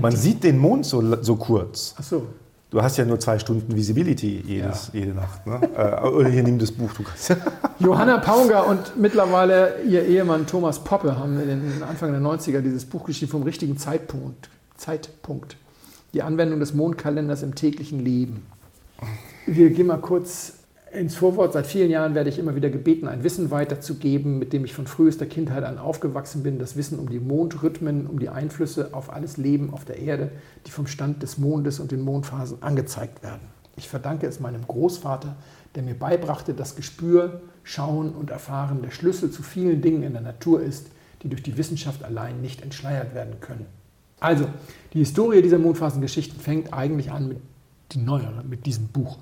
Man 0.00 0.14
sieht 0.14 0.44
den 0.44 0.58
Mond 0.58 0.84
so, 0.86 1.22
so 1.22 1.36
kurz. 1.36 1.94
Ach 1.98 2.02
so. 2.02 2.26
Du 2.70 2.82
hast 2.82 2.96
ja 2.96 3.04
nur 3.04 3.20
zwei 3.20 3.38
Stunden 3.38 3.74
Visibility 3.76 4.42
jedes, 4.44 4.90
jede 4.92 5.14
Nacht. 5.14 5.46
Ne? 5.46 5.60
äh, 5.76 6.06
oder 6.06 6.28
hier 6.28 6.42
nimm 6.42 6.58
das 6.58 6.72
Buch, 6.72 6.92
du 6.92 7.04
kannst. 7.04 7.36
Johanna 7.78 8.18
Paunger 8.18 8.66
und 8.66 8.98
mittlerweile 8.98 9.82
ihr 9.88 10.04
Ehemann 10.04 10.46
Thomas 10.46 10.80
Poppe 10.80 11.16
haben 11.16 11.40
in 11.40 11.46
den 11.46 11.82
Anfang 11.82 12.10
der 12.10 12.20
90er 12.20 12.60
dieses 12.60 12.84
Buch 12.84 13.04
geschrieben 13.04 13.30
vom 13.30 13.44
richtigen 13.44 13.78
Zeitpunkt. 13.78 14.50
Zeitpunkt. 14.76 15.56
Die 16.12 16.22
Anwendung 16.22 16.58
des 16.58 16.74
Mondkalenders 16.74 17.42
im 17.42 17.54
täglichen 17.54 18.04
Leben. 18.04 18.46
Wir 19.46 19.70
gehen 19.70 19.86
mal 19.86 19.98
kurz 19.98 20.55
ins 20.96 21.14
Vorwort. 21.14 21.52
Seit 21.52 21.66
vielen 21.66 21.90
Jahren 21.90 22.14
werde 22.14 22.30
ich 22.30 22.38
immer 22.38 22.56
wieder 22.56 22.70
gebeten, 22.70 23.06
ein 23.06 23.22
Wissen 23.22 23.50
weiterzugeben, 23.50 24.38
mit 24.38 24.52
dem 24.52 24.64
ich 24.64 24.74
von 24.74 24.86
frühester 24.86 25.26
Kindheit 25.26 25.64
an 25.64 25.78
aufgewachsen 25.78 26.42
bin. 26.42 26.58
Das 26.58 26.76
Wissen 26.76 26.98
um 26.98 27.08
die 27.08 27.20
Mondrhythmen, 27.20 28.06
um 28.06 28.18
die 28.18 28.28
Einflüsse 28.28 28.90
auf 28.92 29.12
alles 29.12 29.36
Leben 29.36 29.72
auf 29.72 29.84
der 29.84 29.98
Erde, 29.98 30.30
die 30.66 30.70
vom 30.70 30.86
Stand 30.86 31.22
des 31.22 31.38
Mondes 31.38 31.78
und 31.78 31.92
den 31.92 32.00
Mondphasen 32.00 32.62
angezeigt 32.62 33.22
werden. 33.22 33.42
Ich 33.76 33.88
verdanke 33.88 34.26
es 34.26 34.40
meinem 34.40 34.66
Großvater, 34.66 35.36
der 35.74 35.82
mir 35.82 35.94
beibrachte, 35.94 36.54
dass 36.54 36.76
Gespür, 36.76 37.42
Schauen 37.62 38.12
und 38.12 38.30
Erfahren 38.30 38.80
der 38.82 38.90
Schlüssel 38.90 39.30
zu 39.30 39.42
vielen 39.42 39.82
Dingen 39.82 40.02
in 40.02 40.12
der 40.12 40.22
Natur 40.22 40.62
ist, 40.62 40.88
die 41.22 41.28
durch 41.28 41.42
die 41.42 41.56
Wissenschaft 41.58 42.02
allein 42.02 42.40
nicht 42.40 42.62
entschleiert 42.62 43.14
werden 43.14 43.40
können. 43.40 43.66
Also, 44.18 44.46
die 44.94 45.00
Historie 45.00 45.42
dieser 45.42 45.58
Mondphasengeschichten 45.58 46.40
fängt 46.40 46.72
eigentlich 46.72 47.10
an 47.10 47.28
mit 47.28 47.38
die 47.92 47.98
neuere, 47.98 48.42
mit 48.48 48.66
diesem 48.66 48.88
Buch. 48.88 49.18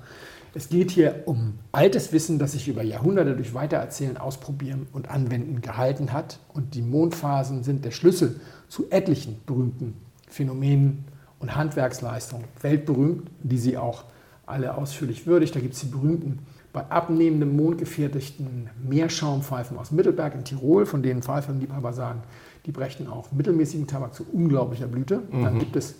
Es 0.57 0.69
geht 0.69 0.89
hier 0.89 1.23
um 1.25 1.55
altes 1.73 2.13
Wissen, 2.13 2.39
das 2.39 2.53
sich 2.53 2.69
über 2.69 2.81
Jahrhunderte 2.81 3.35
durch 3.35 3.53
Weitererzählen, 3.53 4.15
Ausprobieren 4.15 4.87
und 4.93 5.09
Anwenden 5.09 5.59
gehalten 5.59 6.13
hat. 6.13 6.39
Und 6.53 6.75
die 6.75 6.81
Mondphasen 6.81 7.63
sind 7.63 7.83
der 7.83 7.91
Schlüssel 7.91 8.39
zu 8.69 8.89
etlichen 8.89 9.41
berühmten 9.45 9.95
Phänomenen 10.29 11.03
und 11.39 11.57
Handwerksleistungen, 11.57 12.45
weltberühmt, 12.61 13.29
die 13.43 13.57
sie 13.57 13.77
auch 13.77 14.05
alle 14.45 14.77
ausführlich 14.77 15.27
würdigt. 15.27 15.53
Da 15.53 15.59
gibt 15.59 15.73
es 15.73 15.81
die 15.81 15.87
berühmten 15.87 16.39
bei 16.71 16.89
abnehmendem 16.89 17.53
Mond 17.57 17.77
gefertigten 17.77 18.69
Meerschaumpfeifen 18.81 19.77
aus 19.77 19.91
Mittelberg 19.91 20.35
in 20.35 20.45
Tirol, 20.45 20.85
von 20.85 21.03
denen 21.03 21.21
Pfeifenliebhaber 21.21 21.91
sagen, 21.91 22.23
die 22.65 22.71
brächten 22.71 23.07
auch 23.07 23.29
mittelmäßigen 23.33 23.87
Tabak 23.87 24.13
zu 24.13 24.25
unglaublicher 24.31 24.87
Blüte. 24.87 25.21
Dann 25.33 25.59
gibt 25.59 25.75
es 25.75 25.95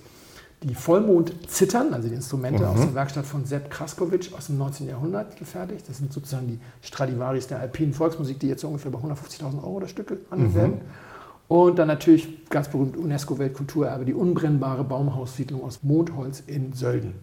die 0.66 0.74
Vollmond-Zittern, 0.74 1.94
also 1.94 2.08
die 2.08 2.16
Instrumente 2.16 2.68
aus 2.68 2.80
der 2.80 2.96
Werkstatt 2.96 3.26
von 3.26 3.46
Sepp 3.46 3.70
Kraskowitsch 3.70 4.34
aus 4.36 4.48
dem 4.48 4.58
19. 4.58 4.88
Jahrhundert 4.88 5.38
gefertigt. 5.38 5.88
Das 5.88 5.98
sind 5.98 6.12
sozusagen 6.12 6.48
die 6.48 6.60
Stradivaris 6.82 7.48
der 7.48 7.60
alpinen 7.60 7.94
Volksmusik, 7.94 8.40
die 8.40 8.48
jetzt 8.48 8.62
so 8.62 8.68
ungefähr 8.68 8.92
bei 8.92 8.98
150.000 8.98 9.64
Euro 9.64 9.80
das 9.80 9.92
Stück 9.92 10.08
gehandelt 10.08 10.56
werden. 10.56 10.82
Und 11.48 11.78
dann 11.78 11.88
natürlich 11.88 12.50
ganz 12.50 12.68
berühmt 12.70 12.98
UNESCO-Weltkulturerbe, 12.98 14.06
die 14.06 14.16
unbrennbare 14.16 14.84
Baumhaussiedlung 14.84 15.64
aus 15.64 15.84
Mondholz 15.84 16.42
in 16.48 16.74
Sölden. 16.74 17.14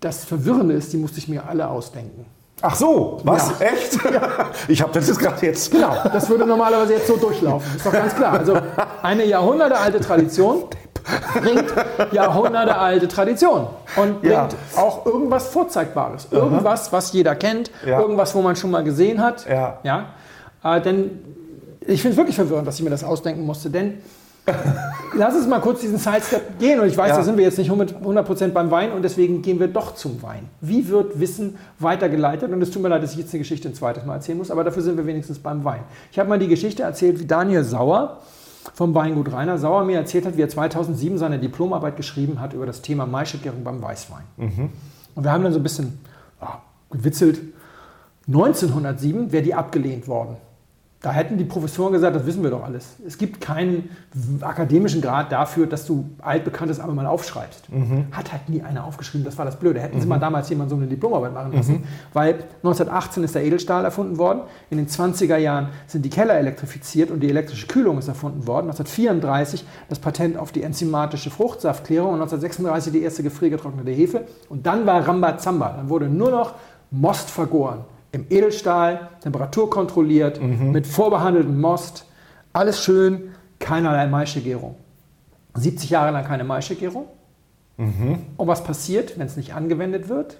Das 0.00 0.24
Verwirrende 0.24 0.74
ist, 0.74 0.92
die 0.92 0.96
musste 0.96 1.18
ich 1.18 1.28
mir 1.28 1.48
alle 1.48 1.68
ausdenken. 1.68 2.26
Ach 2.62 2.74
so, 2.74 3.20
was? 3.22 3.60
Ja. 3.60 3.66
Echt? 3.66 3.98
Ich 4.68 4.82
habe 4.82 4.92
das 4.92 5.06
jetzt 5.06 5.18
gerade 5.18 5.46
jetzt. 5.46 5.70
Genau, 5.70 5.94
das 6.12 6.28
würde 6.28 6.46
normalerweise 6.46 6.94
jetzt 6.94 7.06
so 7.06 7.16
durchlaufen. 7.16 7.76
Ist 7.76 7.86
doch 7.86 7.92
ganz 7.92 8.14
klar. 8.14 8.32
Also 8.32 8.58
eine 9.02 9.24
jahrhundertealte 9.24 10.00
Tradition 10.00 10.64
bringt 11.40 11.64
jahrhundertealte 12.12 13.08
Tradition 13.08 13.66
und 13.96 14.20
bringt 14.20 14.32
Ja. 14.32 14.48
auch 14.76 15.06
irgendwas 15.06 15.48
Vorzeigbares. 15.48 16.28
Irgendwas, 16.30 16.92
was 16.92 17.12
jeder 17.12 17.34
kennt, 17.34 17.70
Ja. 17.86 18.00
irgendwas, 18.00 18.34
wo 18.34 18.42
man 18.42 18.56
schon 18.56 18.70
mal 18.70 18.84
gesehen 18.84 19.22
hat. 19.22 19.46
Ja. 19.48 19.78
Ja? 19.82 20.06
Äh, 20.64 20.80
denn 20.80 21.10
ich 21.80 22.02
finde 22.02 22.12
es 22.12 22.16
wirklich 22.16 22.36
verwirrend, 22.36 22.66
dass 22.66 22.76
ich 22.76 22.82
mir 22.82 22.90
das 22.90 23.04
ausdenken 23.04 23.44
musste, 23.44 23.70
denn 23.70 23.98
lass 25.16 25.34
uns 25.34 25.48
mal 25.48 25.60
kurz 25.60 25.80
diesen 25.80 25.98
Sidestep 25.98 26.58
gehen. 26.60 26.78
Und 26.78 26.86
ich 26.86 26.96
weiß, 26.96 27.10
Ja. 27.10 27.16
da 27.16 27.22
sind 27.24 27.36
wir 27.36 27.44
jetzt 27.44 27.58
nicht 27.58 27.70
100% 27.70 28.54
beim 28.54 28.70
Wein 28.70 28.92
und 28.92 29.02
deswegen 29.02 29.42
gehen 29.42 29.58
wir 29.58 29.66
doch 29.68 29.94
zum 29.94 30.22
Wein. 30.22 30.48
Wie 30.60 30.88
wird 30.88 31.18
Wissen 31.18 31.58
weitergeleitet? 31.80 32.52
Und 32.52 32.62
es 32.62 32.70
tut 32.70 32.80
mir 32.82 32.88
leid, 32.88 33.02
dass 33.02 33.12
ich 33.12 33.18
jetzt 33.18 33.32
eine 33.32 33.40
Geschichte 33.40 33.68
ein 33.68 33.74
zweites 33.74 34.04
Mal 34.04 34.14
erzählen 34.14 34.38
muss, 34.38 34.50
aber 34.52 34.62
dafür 34.62 34.82
sind 34.84 34.96
wir 34.96 35.06
wenigstens 35.06 35.40
beim 35.40 35.64
Wein. 35.64 35.80
Ich 36.12 36.18
habe 36.20 36.28
mal 36.28 36.38
die 36.38 36.46
Geschichte 36.48 36.84
erzählt, 36.84 37.18
wie 37.18 37.26
Daniel 37.26 37.64
Sauer 37.64 38.18
vom 38.74 38.94
Weingut 38.94 39.32
Rainer 39.32 39.58
Sauer 39.58 39.84
mir 39.84 39.98
erzählt 39.98 40.26
hat, 40.26 40.36
wie 40.36 40.42
er 40.42 40.48
2007 40.48 41.18
seine 41.18 41.38
Diplomarbeit 41.38 41.96
geschrieben 41.96 42.40
hat 42.40 42.52
über 42.52 42.66
das 42.66 42.82
Thema 42.82 43.06
Maischegärung 43.06 43.64
beim 43.64 43.82
Weißwein. 43.82 44.24
Und 45.14 45.24
wir 45.24 45.32
haben 45.32 45.44
dann 45.44 45.52
so 45.52 45.60
ein 45.60 45.62
bisschen 45.62 45.98
ja, 46.40 46.60
gewitzelt. 46.90 47.40
1907 48.28 49.32
wäre 49.32 49.42
die 49.42 49.54
abgelehnt 49.54 50.08
worden. 50.08 50.36
Da 51.06 51.12
hätten 51.12 51.38
die 51.38 51.44
Professoren 51.44 51.92
gesagt, 51.92 52.16
das 52.16 52.26
wissen 52.26 52.42
wir 52.42 52.50
doch 52.50 52.64
alles. 52.64 52.96
Es 53.06 53.16
gibt 53.16 53.40
keinen 53.40 53.90
akademischen 54.40 55.00
Grad 55.00 55.30
dafür, 55.30 55.68
dass 55.68 55.86
du 55.86 56.04
altbekanntes 56.20 56.80
einmal 56.80 56.96
mal 56.96 57.06
aufschreibst. 57.06 57.68
Hat 58.10 58.32
halt 58.32 58.48
nie 58.48 58.60
einer 58.60 58.82
aufgeschrieben, 58.82 59.24
das 59.24 59.38
war 59.38 59.44
das 59.44 59.54
Blöde. 59.54 59.78
Hätten 59.78 60.00
sie 60.00 60.08
mal 60.08 60.18
damals 60.18 60.48
jemand 60.48 60.68
so 60.68 60.74
eine 60.74 60.88
Diplomarbeit 60.88 61.32
machen 61.32 61.52
lassen. 61.52 61.84
Weil 62.12 62.34
1918 62.64 63.22
ist 63.22 63.36
der 63.36 63.44
Edelstahl 63.44 63.84
erfunden 63.84 64.18
worden, 64.18 64.40
in 64.68 64.78
den 64.78 64.88
20er 64.88 65.36
Jahren 65.36 65.68
sind 65.86 66.04
die 66.04 66.10
Keller 66.10 66.34
elektrifiziert 66.34 67.12
und 67.12 67.20
die 67.20 67.30
elektrische 67.30 67.68
Kühlung 67.68 67.98
ist 67.98 68.08
erfunden 68.08 68.44
worden. 68.48 68.66
1934 68.66 69.64
das 69.88 70.00
Patent 70.00 70.36
auf 70.36 70.50
die 70.50 70.64
enzymatische 70.64 71.30
Fruchtsaftklärung 71.30 72.14
und 72.14 72.20
1936 72.20 72.92
die 72.92 73.02
erste 73.02 73.22
gefriergetrocknete 73.22 73.92
Hefe. 73.92 74.24
Und 74.48 74.66
dann 74.66 74.86
war 74.86 75.06
Rambazamba. 75.06 75.74
Dann 75.76 75.88
wurde 75.88 76.08
nur 76.08 76.32
noch 76.32 76.54
Most 76.90 77.30
vergoren. 77.30 77.84
Im 78.16 78.24
Edelstahl, 78.30 79.10
Temperatur 79.20 79.68
kontrolliert, 79.68 80.40
mit 80.72 80.86
vorbehandeltem 80.86 81.60
Most. 81.60 82.06
Alles 82.54 82.82
schön, 82.82 83.34
keinerlei 83.58 84.06
Maischegärung. 84.06 84.74
70 85.54 85.90
Jahre 85.90 86.12
lang 86.12 86.24
keine 86.24 86.42
Maischegärung. 86.44 87.04
Und 88.38 88.46
was 88.46 88.64
passiert, 88.64 89.18
wenn 89.18 89.26
es 89.26 89.36
nicht 89.36 89.52
angewendet 89.52 90.08
wird? 90.08 90.38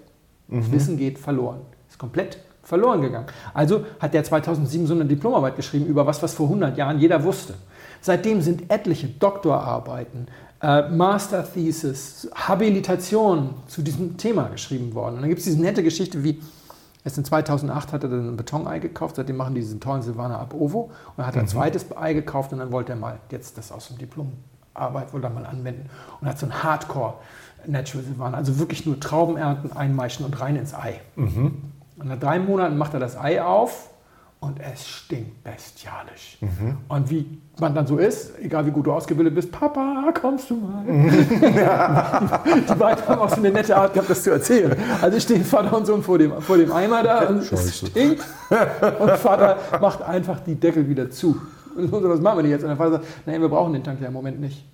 Das 0.49 0.73
Wissen 0.73 0.97
geht 0.97 1.19
verloren. 1.19 1.61
Ist 1.87 1.99
komplett 1.99 2.39
verloren 2.63 3.03
gegangen. 3.03 3.27
Also 3.53 3.85
hat 4.01 4.15
der 4.15 4.25
2007 4.25 4.87
so 4.87 4.95
eine 4.95 5.05
Diplomarbeit 5.05 5.57
geschrieben 5.57 5.85
über 5.85 6.07
was, 6.07 6.23
was 6.23 6.33
vor 6.33 6.47
100 6.47 6.79
Jahren 6.79 6.99
jeder 6.99 7.23
wusste. 7.25 7.55
Seitdem 8.01 8.41
sind 8.41 8.71
etliche 8.71 9.09
Doktorarbeiten, 9.09 10.29
äh, 10.63 10.89
Master 10.89 11.45
Thesis, 11.45 12.31
Habilitation 12.35 13.51
zu 13.67 13.83
diesem 13.83 14.17
Thema 14.17 14.45
geschrieben 14.49 14.95
worden. 14.95 15.17
Und 15.17 15.21
dann 15.21 15.29
gibt 15.29 15.41
es 15.41 15.45
diese 15.45 15.61
nette 15.61 15.83
Geschichte 15.83 16.25
wie, 16.25 16.41
erst 17.07 17.17
in 17.19 17.25
2008 17.25 17.93
hat 17.93 18.03
er 18.03 18.11
dann 18.11 18.29
ein 18.29 18.37
Betonei 18.37 18.81
gekauft, 18.81 19.17
seitdem 19.17 19.37
machen 19.37 19.55
die 19.55 19.61
diesen 19.63 19.81
tollen 19.81 20.03
Silvaner 20.03 20.39
ab 20.39 20.53
Ovo 20.53 20.81
und 20.81 20.93
dann 21.17 21.27
hat 21.27 21.37
er 21.37 21.43
ein 21.43 21.49
zweites 21.49 21.87
Ei 21.97 22.13
gekauft 22.13 22.53
und 22.53 22.59
dann 22.59 22.73
wollte 22.73 22.93
er 22.93 22.97
mal 22.97 23.21
jetzt 23.31 23.57
das 23.57 23.73
aus 23.73 23.89
dem 23.89 23.99
Diplomarbeit 23.99 25.13
wollte 25.13 25.29
er 25.29 25.31
mal 25.31 25.47
anwenden 25.47 25.89
und 26.21 26.29
hat 26.29 26.39
so 26.39 26.47
ein 26.47 26.63
Hardcore 26.63 27.15
Natural 27.67 28.05
Silvaner, 28.05 28.37
also 28.37 28.59
wirklich 28.59 28.87
nur 28.87 29.01
Trauben 29.01 29.37
ernten, 29.37 29.73
einmeischen 29.73 30.27
und 30.27 30.39
rein 30.41 30.57
ins 30.57 30.75
Ei. 30.75 31.01
Und 31.99 32.09
nach 32.09 32.19
drei 32.19 32.39
Monaten 32.39 32.77
macht 32.77 32.93
er 32.93 33.01
das 33.01 33.17
Ei 33.17 33.43
auf 33.43 33.89
und 34.47 34.61
es 34.61 34.87
stinkt 34.87 35.43
bestialisch. 35.43 36.39
Und 36.89 37.11
wie 37.11 37.27
man 37.59 37.75
dann 37.75 37.87
so 37.87 37.97
ist, 37.97 38.39
egal 38.41 38.65
wie 38.67 38.71
gut 38.71 38.87
du 38.87 38.93
ausgebildet 38.93 39.35
bist, 39.35 39.51
Papa, 39.51 40.13
kommst 40.21 40.51
du 40.51 40.57
mal? 40.57 40.85
die 40.87 42.75
beiden 42.75 43.09
haben 43.09 43.21
auch 43.21 43.29
so 43.29 43.37
eine 43.37 43.51
nette 43.51 43.77
Art 43.77 43.93
gehabt, 43.93 44.09
das 44.09 44.23
zu 44.23 44.31
erzählen. 44.31 44.77
Also 45.03 45.19
stehen 45.19 45.45
Vater 45.45 45.77
und 45.77 45.87
Sohn 45.87 46.03
vor 46.03 46.19
dem, 46.19 46.41
vor 46.41 46.57
dem 46.59 46.71
Eimer 46.71 47.03
da 47.03 47.21
und 47.29 47.39
es 47.39 47.49
Scheiße. 47.49 47.87
stinkt. 47.87 48.25
Und 49.01 49.11
Vater 49.13 49.59
macht 49.81 50.03
einfach 50.03 50.41
die 50.41 50.55
Deckel 50.55 50.89
wieder 50.89 51.11
zu. 51.11 51.41
Und 51.77 51.91
so, 51.91 52.09
was 52.09 52.21
machen 52.21 52.39
wir 52.39 52.43
denn 52.43 52.53
jetzt? 52.53 52.63
Und 52.63 52.69
der 52.69 52.77
Vater 52.77 52.93
sagt, 52.93 53.05
nein, 53.27 53.41
wir 53.41 53.49
brauchen 53.49 53.73
den 53.73 53.83
Tank 53.83 54.01
ja 54.01 54.07
im 54.07 54.13
Moment 54.13 54.41
nicht. 54.41 54.65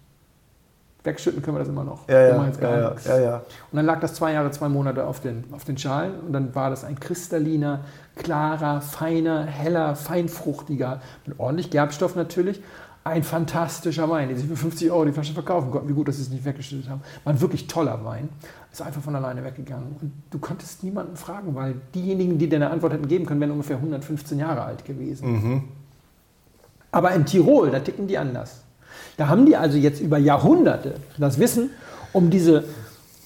Wegschütten 1.05 1.43
können 1.43 1.57
wir 1.57 1.61
das 1.61 1.69
immer 1.69 1.85
noch. 1.85 2.09
Ja, 2.09 2.29
ja, 2.29 2.37
machen 2.37 2.47
jetzt 2.47 2.61
gar 2.61 2.71
ja, 2.71 2.81
ja, 2.81 2.91
nichts. 2.91 3.07
ja. 3.07 3.37
Und 3.37 3.77
dann 3.77 3.87
lag 3.87 4.01
das 4.01 4.15
zwei 4.15 4.33
Jahre, 4.33 4.51
zwei 4.53 4.69
Monate 4.69 5.05
auf 5.05 5.21
den, 5.21 5.45
auf 5.53 5.65
den 5.65 5.77
Schalen 5.77 6.21
und 6.21 6.33
dann 6.33 6.55
war 6.55 6.71
das 6.71 6.85
ein 6.85 6.99
kristalliner, 7.01 7.81
klarer, 8.17 8.81
feiner, 8.81 9.45
heller, 9.45 9.97
feinfruchtiger, 9.97 11.01
mit 11.27 11.39
ordentlich 11.41 11.71
Gerbstoff 11.71 12.15
natürlich. 12.15 12.63
Ein 13.05 13.25
fantastischer 13.25 14.09
Wein, 14.09 14.29
den 14.29 14.39
sie 14.39 14.47
für 14.47 14.57
50 14.57 14.93
Euro 14.93 15.05
die 15.05 15.11
Flasche 15.11 15.33
verkaufen 15.33 15.73
konnten. 15.73 15.89
Wie 15.89 15.93
gut, 15.93 16.07
dass 16.07 16.17
sie 16.19 16.23
es 16.23 16.31
nicht 16.31 16.45
weggeschüttet 16.45 16.89
haben. 16.89 17.01
War 17.25 17.33
ein 17.33 17.41
wirklich 17.41 17.67
toller 17.67 18.05
Wein. 18.05 18.29
Ist 18.71 18.81
einfach 18.81 19.03
von 19.03 19.17
alleine 19.17 19.43
weggegangen. 19.43 19.97
Und 20.01 20.13
du 20.31 20.39
konntest 20.39 20.85
niemanden 20.85 21.17
fragen, 21.17 21.53
weil 21.57 21.75
diejenigen, 21.97 22.39
die 22.39 22.49
dir 22.49 22.57
eine 22.57 22.71
Antwort 22.71 22.93
hätten 22.93 23.09
geben 23.09 23.27
können, 23.27 23.41
wären 23.41 23.51
ungefähr 23.51 23.75
115 23.75 24.39
Jahre 24.39 24.63
alt 24.63 24.85
gewesen. 24.85 25.65
Aber 26.93 27.11
in 27.11 27.27
Tirol, 27.27 27.73
da 27.73 27.81
ticken 27.81 28.07
die 28.07 28.19
anders. 28.19 28.62
Da 29.17 29.29
haben 29.29 29.47
die 29.47 29.57
also 29.57 29.79
jetzt 29.79 30.01
über 30.01 30.19
Jahrhunderte 30.19 30.95
das 31.19 31.39
Wissen 31.39 31.71
um 32.13 32.31
diese 32.31 32.65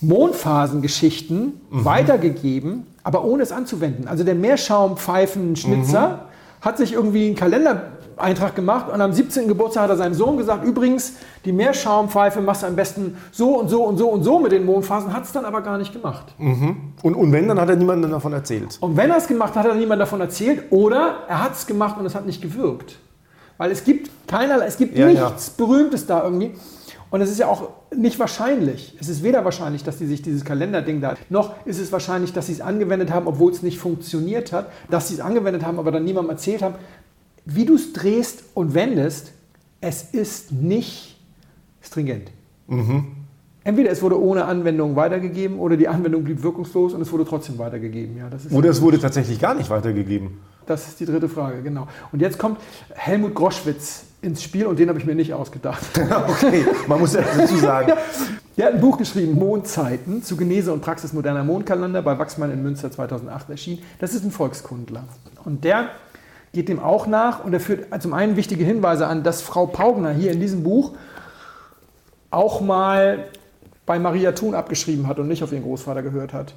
Mondphasengeschichten 0.01 1.61
weitergegeben, 1.71 2.87
aber 3.03 3.25
ohne 3.25 3.43
es 3.43 3.53
anzuwenden. 3.53 4.09
Also 4.09 4.25
der 4.25 4.35
Meerschaumpfeifenschnitzer 4.35 6.27
hat 6.61 6.77
sich 6.77 6.93
irgendwie 6.93 7.27
einen 7.27 7.35
Kalendereintrag 7.37 8.55
gemacht 8.55 8.91
und 8.93 9.01
am 9.01 9.13
17. 9.13 9.49
Geburtstag 9.49 9.85
hat 9.85 9.91
er 9.91 9.97
seinem 9.97 10.15
Sohn 10.15 10.37
gesagt, 10.37 10.65
übrigens, 10.65 11.15
die 11.45 11.53
Meerschaumpfeife 11.53 12.41
machst 12.41 12.63
du 12.63 12.67
am 12.67 12.77
besten 12.77 13.17
so 13.33 13.59
und 13.59 13.69
so 13.69 13.85
und 13.85 13.97
so 13.99 14.09
und 14.09 14.23
so 14.25 14.39
mit 14.39 14.53
den 14.53 14.67
Mondphasen, 14.67 15.13
hat 15.13 15.25
es 15.25 15.33
dann 15.33 15.45
aber 15.45 15.63
gar 15.63 15.79
nicht 15.79 15.93
gemacht. 15.93 16.27
Und, 17.03 17.15
und 17.15 17.33
wenn, 17.33 17.49
dann 17.49 17.61
hat 17.61 17.69
er 17.69 17.77
niemandem 17.77 18.11
davon 18.11 18.33
erzählt. 18.33 18.77
Und 18.81 18.97
wenn 18.97 19.11
er 19.11 19.17
es 19.19 19.27
gemacht 19.29 19.55
hat, 19.55 19.65
hat 19.65 19.73
er 19.73 19.77
niemand 19.77 20.01
davon 20.01 20.21
erzählt 20.21 20.65
oder 20.71 21.21
er 21.29 21.43
hat 21.43 21.55
es 21.55 21.67
gemacht 21.67 21.99
und 21.99 22.07
es 22.07 22.15
hat 22.15 22.27
nicht 22.27 22.43
gewirkt. 22.43 22.99
Weil 23.59 23.71
es 23.71 23.85
gibt 23.85 24.11
keinerlei, 24.27 24.67
es 24.67 24.77
gibt 24.77 24.97
Ja, 24.97 25.07
nichts 25.07 25.51
Berühmtes 25.51 26.07
da 26.07 26.23
irgendwie. 26.23 26.53
Und 27.11 27.21
es 27.21 27.31
ist 27.31 27.39
ja 27.39 27.47
auch 27.47 27.71
nicht 27.97 28.19
wahrscheinlich. 28.19 28.97
Es 29.01 29.09
ist 29.09 29.23
weder 29.23 29.45
wahrscheinlich, 29.45 29.85
dass 29.85 29.99
die 29.99 30.07
sich 30.07 30.23
dieses 30.23 30.45
Kalenderding 30.45 31.01
da, 31.01 31.15
noch 31.31 31.55
ist 31.65 31.79
es 31.79 31.93
wahrscheinlich, 31.93 32.33
dass 32.33 32.47
sie 32.47 32.53
es 32.55 32.61
angewendet 32.61 33.11
haben, 33.11 33.27
obwohl 33.27 33.53
es 33.53 33.63
nicht 33.63 33.79
funktioniert 33.79 34.53
hat, 34.53 34.71
dass 34.91 35.09
sie 35.09 35.15
es 35.15 35.21
angewendet 35.21 35.65
haben, 35.65 35.79
aber 35.79 35.93
dann 35.93 36.05
niemandem 36.05 36.31
erzählt 36.31 36.63
haben. 36.63 36.75
Wie 37.45 37.65
du 37.65 37.77
es 37.77 37.93
drehst 37.93 38.43
und 38.55 38.75
wendest, 38.75 39.33
es 39.81 40.03
ist 40.03 40.53
nicht 40.53 41.17
stringent. 41.81 42.33
Entweder 43.63 43.91
es 43.91 44.03
wurde 44.03 44.21
ohne 44.21 44.45
Anwendung 44.45 44.97
weitergegeben 44.97 45.59
oder 45.59 45.77
die 45.77 45.89
Anwendung 45.89 46.25
blieb 46.25 46.43
wirkungslos 46.43 46.93
und 46.93 47.01
es 47.03 47.13
wurde 47.13 47.25
trotzdem 47.25 47.59
weitergegeben. 47.59 48.17
Ja, 48.17 48.29
das 48.29 48.47
ist 48.47 48.53
Oder 48.53 48.71
es 48.71 48.83
wurde 48.83 48.99
tatsächlich 48.99 49.39
gar 49.39 49.55
nicht 49.55 49.71
weitergegeben. 49.71 50.39
Das 50.67 50.89
ist 50.89 51.01
die 51.01 51.07
dritte 51.07 51.29
Frage, 51.29 51.63
genau. 51.63 51.89
Und 52.13 52.21
jetzt 52.21 52.39
kommt 52.39 52.61
Helmut 52.95 53.35
Groschwitz 53.35 54.05
ins 54.23 54.43
Spiel 54.43 54.67
und 54.67 54.79
den 54.79 54.89
habe 54.89 54.99
ich 54.99 55.07
mir 55.07 55.15
nicht 55.15 55.33
ausgedacht. 55.33 55.83
Okay, 56.29 56.65
man 56.87 56.99
muss 57.01 57.15
ja 57.15 57.23
dazu 57.23 57.57
sagen. 57.57 57.93
Der 58.57 58.67
hat 58.67 58.75
ein 58.75 58.81
Buch 58.81 58.99
geschrieben, 58.99 59.39
Mondzeiten, 59.39 60.23
zu 60.23 60.37
Genese 60.37 60.73
und 60.73 60.81
Praxis 60.81 61.13
moderner 61.13 61.45
Mondkalender, 61.45 62.03
bei 62.03 62.19
Wachsmann 62.19 62.51
in 62.51 62.63
Münster 62.63 62.91
2008 62.91 63.51
erschienen. 63.51 63.83
Das 64.01 64.15
ist 64.15 64.25
ein 64.25 64.31
Volkskundler. 64.31 65.05
Und 65.45 65.65
der 65.65 65.91
geht 66.53 66.69
dem 66.69 66.81
auch 66.81 67.07
nach 67.07 67.45
und 67.45 67.53
er 67.53 67.61
führt 67.61 68.03
zum 68.03 68.15
einen 68.15 68.37
wichtige 68.37 68.65
Hinweise 68.65 69.07
an, 69.07 69.23
dass 69.23 69.43
Frau 69.43 69.67
Paugner 69.67 70.13
hier 70.13 70.33
in 70.33 70.41
diesem 70.41 70.63
Buch 70.63 70.93
auch 72.31 72.61
mal 72.61 73.29
bei 73.85 73.99
Maria 73.99 74.33
Thun 74.33 74.55
abgeschrieben 74.55 75.07
hat 75.07 75.19
und 75.19 75.29
nicht 75.29 75.43
auf 75.43 75.53
ihren 75.53 75.63
Großvater 75.63 76.03
gehört 76.03 76.33
hat. 76.33 76.55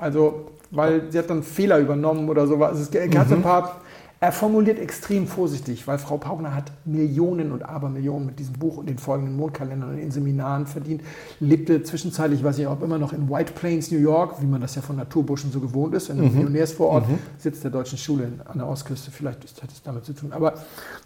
Also, 0.00 0.46
weil 0.70 1.10
sie 1.10 1.18
hat 1.18 1.30
dann 1.30 1.42
Fehler 1.42 1.78
übernommen 1.78 2.28
oder 2.28 2.46
sowas. 2.46 2.78
Es 2.78 2.88
hat 2.88 3.32
ein 3.32 3.42
paar, 3.42 3.80
er 4.20 4.32
formuliert 4.32 4.80
extrem 4.80 5.28
vorsichtig, 5.28 5.86
weil 5.86 5.96
Frau 5.96 6.16
Paugner 6.16 6.52
hat 6.52 6.72
Millionen 6.84 7.52
und 7.52 7.62
Abermillionen 7.62 8.26
mit 8.26 8.40
diesem 8.40 8.54
Buch 8.54 8.76
und 8.76 8.88
den 8.88 8.98
folgenden 8.98 9.36
Mondkalendern 9.36 9.90
und 9.90 9.98
in 9.98 10.10
Seminaren 10.10 10.66
verdient, 10.66 11.02
lebte 11.38 11.84
zwischenzeitlich, 11.84 12.42
weiß 12.42 12.58
ich 12.58 12.66
auch 12.66 12.82
immer 12.82 12.98
noch 12.98 13.12
in 13.12 13.30
White 13.30 13.52
Plains, 13.52 13.92
New 13.92 13.98
York, 13.98 14.42
wie 14.42 14.46
man 14.46 14.60
das 14.60 14.74
ja 14.74 14.82
von 14.82 14.96
Naturburschen 14.96 15.52
so 15.52 15.60
gewohnt 15.60 15.94
ist, 15.94 16.10
in 16.10 16.18
einem 16.18 16.32
Pioniersvorort, 16.32 17.04
sitzt 17.38 17.62
der 17.62 17.70
deutschen 17.70 17.96
Schule 17.96 18.32
an 18.44 18.58
der 18.58 18.66
Ostküste, 18.66 19.12
vielleicht 19.12 19.44
hat 19.62 19.70
es 19.70 19.82
damit 19.84 20.04
zu 20.04 20.12
tun. 20.14 20.32
Aber 20.32 20.54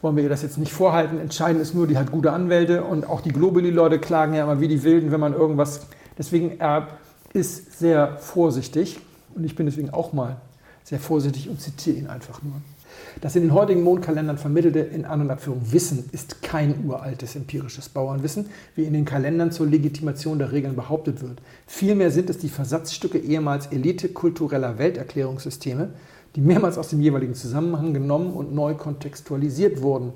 wollen 0.01 0.17
wir 0.17 0.23
ihr 0.23 0.31
das 0.31 0.41
jetzt 0.41 0.57
nicht 0.57 0.73
vorhalten. 0.73 1.19
Entscheidend 1.19 1.61
ist 1.61 1.75
nur, 1.75 1.87
die 1.87 1.99
hat 1.99 2.11
gute 2.11 2.33
Anwälte 2.33 2.83
und 2.83 3.07
auch 3.07 3.21
die 3.21 3.33
Globally-Leute 3.33 3.99
klagen 3.99 4.33
ja 4.33 4.45
immer 4.45 4.61
wie 4.61 4.69
die 4.69 4.85
Wilden, 4.85 5.13
wenn 5.13 5.21
man 5.21 5.35
irgendwas. 5.35 5.83
Deswegen, 6.17 6.59
er 6.61 6.89
ist 7.33 7.79
sehr 7.79 8.19
vorsichtig 8.19 8.99
und 9.35 9.45
ich 9.45 9.57
bin 9.57 9.67
deswegen 9.67 9.91
auch 9.91 10.13
mal 10.13 10.41
sehr 10.85 11.01
vorsichtig 11.01 11.49
und 11.49 11.61
zitiere 11.61 11.97
ihn 11.97 12.07
einfach 12.07 12.43
nur. 12.43 12.55
Das 13.21 13.37
in 13.37 13.43
den 13.43 13.53
heutigen 13.53 13.83
Mondkalendern 13.83 14.39
vermittelte 14.39 14.81
in 14.81 15.05
An- 15.05 15.21
und 15.21 15.31
Abführung 15.31 15.61
Wissen 15.71 16.09
ist 16.13 16.43
kein 16.43 16.85
uraltes 16.87 17.37
empirisches 17.37 17.89
Bauernwissen, 17.89 18.47
wie 18.75 18.85
in 18.85 18.93
den 18.93 19.05
Kalendern 19.05 19.53
zur 19.53 19.67
Legitimation 19.67 20.39
der 20.39 20.53
Regeln 20.53 20.77
behauptet 20.77 21.23
wird. 21.23 21.41
Vielmehr 21.67 22.11
sind 22.11 22.31
es 22.31 22.39
die 22.39 22.49
Versatzstücke 22.49 23.19
ehemals 23.19 23.67
Elite 23.67 24.09
kultureller 24.09 24.79
Welterklärungssysteme, 24.79 25.91
die 26.37 26.41
mehrmals 26.41 26.79
aus 26.79 26.89
dem 26.89 27.01
jeweiligen 27.01 27.35
Zusammenhang 27.35 27.93
genommen 27.93 28.33
und 28.33 28.55
neu 28.55 28.75
kontextualisiert 28.75 29.83
wurden. 29.83 30.13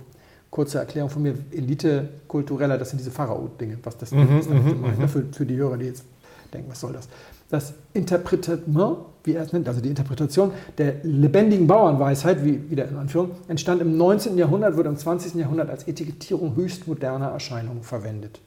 Kurze 0.50 0.78
Erklärung 0.78 1.10
von 1.10 1.22
mir, 1.22 1.34
Elite 1.50 2.08
kultureller, 2.28 2.78
das 2.78 2.90
sind 2.90 2.98
diese 2.98 3.10
Pharao-Dinge, 3.10 3.78
was 3.82 3.98
das 3.98 4.12
ist 4.12 4.18
damit 4.18 4.48
gemeint, 4.48 4.98
ne? 4.98 5.08
für, 5.08 5.24
für 5.30 5.44
die 5.44 5.56
Hörer, 5.56 5.76
die 5.76 5.86
jetzt 5.86 6.04
denken, 6.52 6.70
was 6.70 6.80
soll 6.80 6.92
das? 6.92 7.08
Das 7.48 7.74
Interpretement, 7.92 8.98
wie 9.24 9.34
er 9.34 9.42
es 9.42 9.52
nennt, 9.52 9.68
also 9.68 9.80
die 9.80 9.88
Interpretation 9.88 10.50
der 10.78 10.94
lebendigen 11.02 11.66
Bauernweisheit, 11.66 12.44
wie 12.44 12.70
wieder 12.70 12.88
in 12.88 12.96
Anführung, 12.96 13.30
entstand 13.48 13.80
im 13.80 13.96
19. 13.96 14.36
Jahrhundert, 14.38 14.76
wird 14.76 14.86
im 14.86 14.96
20. 14.96 15.34
Jahrhundert 15.34 15.70
als 15.70 15.86
Etikettierung 15.86 16.56
höchst 16.56 16.88
moderner 16.88 17.28
Erscheinungen 17.28 17.82
verwendet. 17.82 18.40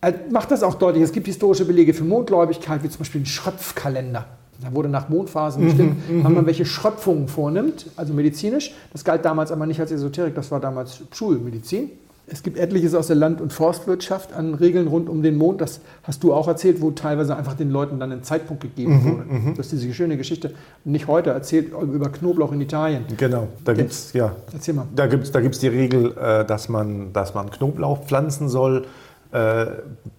Er 0.00 0.14
macht 0.30 0.50
das 0.52 0.62
auch 0.62 0.74
deutlich. 0.74 1.02
Es 1.02 1.12
gibt 1.12 1.26
historische 1.26 1.64
Belege 1.64 1.92
für 1.92 2.04
Mondgläubigkeit, 2.04 2.84
wie 2.84 2.88
zum 2.88 3.00
Beispiel 3.00 3.22
den 3.22 3.26
Schröpfkalender. 3.26 4.26
Da 4.60 4.72
wurde 4.74 4.88
nach 4.88 5.08
Mondphasen 5.08 5.64
bestimmt, 5.64 5.96
wann 6.08 6.34
man 6.34 6.46
welche 6.46 6.64
Schröpfungen 6.64 7.28
vornimmt, 7.28 7.86
also 7.96 8.12
medizinisch. 8.12 8.74
Das 8.92 9.04
galt 9.04 9.24
damals 9.24 9.52
aber 9.52 9.66
nicht 9.66 9.80
als 9.80 9.92
Esoterik, 9.92 10.34
das 10.34 10.50
war 10.50 10.58
damals 10.58 11.00
Schulmedizin. 11.12 11.90
Es 12.30 12.42
gibt 12.42 12.58
etliches 12.58 12.94
aus 12.94 13.06
der 13.06 13.16
Land- 13.16 13.40
und 13.40 13.52
Forstwirtschaft 13.52 14.32
an 14.32 14.54
Regeln 14.54 14.86
rund 14.86 15.08
um 15.08 15.22
den 15.22 15.36
Mond. 15.36 15.60
Das 15.60 15.80
hast 16.02 16.22
du 16.22 16.32
auch 16.34 16.46
erzählt, 16.48 16.80
wo 16.80 16.90
teilweise 16.90 17.36
einfach 17.36 17.54
den 17.54 17.70
Leuten 17.70 17.98
dann 17.98 18.12
ein 18.12 18.22
Zeitpunkt 18.22 18.62
gegeben 18.62 19.04
wurde. 19.04 19.54
Das 19.56 19.72
ist 19.72 19.82
diese 19.82 19.94
schöne 19.94 20.16
Geschichte, 20.16 20.54
nicht 20.84 21.06
heute 21.06 21.30
erzählt, 21.30 21.72
über 21.72 22.10
Knoblauch 22.10 22.52
in 22.52 22.60
Italien. 22.60 23.04
Genau, 23.16 23.48
da 23.64 23.72
gibt 23.72 23.90
es 23.90 24.12
ja, 24.12 24.32
Erzähl 24.52 24.74
mal. 24.74 24.86
da 24.94 25.06
gibt's, 25.06 25.32
da 25.32 25.40
gibt's 25.40 25.58
die 25.58 25.68
Regel, 25.68 26.14
äh, 26.16 26.44
dass, 26.44 26.68
man, 26.68 27.12
dass 27.12 27.34
man 27.34 27.50
Knoblauch 27.50 28.04
pflanzen 28.04 28.48
soll 28.48 28.86
äh, 29.32 29.66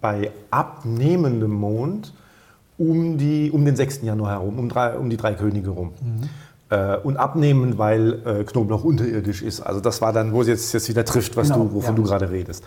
bei 0.01 0.31
abnehmendem 0.51 1.51
Mond 1.51 2.13
um, 2.77 3.17
die, 3.17 3.51
um 3.51 3.65
den 3.65 3.75
6. 3.75 4.01
Januar 4.03 4.31
herum, 4.31 4.57
um, 4.57 4.69
drei, 4.69 4.93
um 4.97 5.09
die 5.09 5.17
drei 5.17 5.33
Könige 5.33 5.69
rum. 5.69 5.91
Äh, 6.69 6.97
und 6.97 7.17
abnehmend, 7.17 7.77
weil 7.77 8.21
äh, 8.25 8.43
Knoblauch 8.43 8.83
unterirdisch 8.83 9.41
ist. 9.41 9.61
Also 9.61 9.79
das 9.79 10.01
war 10.01 10.13
dann, 10.13 10.33
wo 10.33 10.41
es 10.41 10.47
jetzt, 10.47 10.71
jetzt 10.73 10.87
wieder 10.87 11.03
trifft, 11.03 11.35
was 11.35 11.49
Genau, 11.49 11.65
du, 11.65 11.73
wovon 11.73 11.95
ja. 11.95 12.01
du 12.01 12.03
gerade 12.03 12.29
redest. 12.29 12.63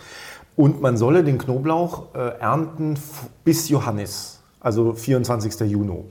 Und 0.55 0.81
man 0.81 0.97
solle 0.97 1.23
den 1.23 1.37
Knoblauch 1.37 2.13
äh, 2.13 2.39
ernten 2.39 2.95
bis 3.43 3.69
Johannis, 3.69 4.41
also 4.59 4.93
24. 4.93 5.59
Juni. 5.61 6.03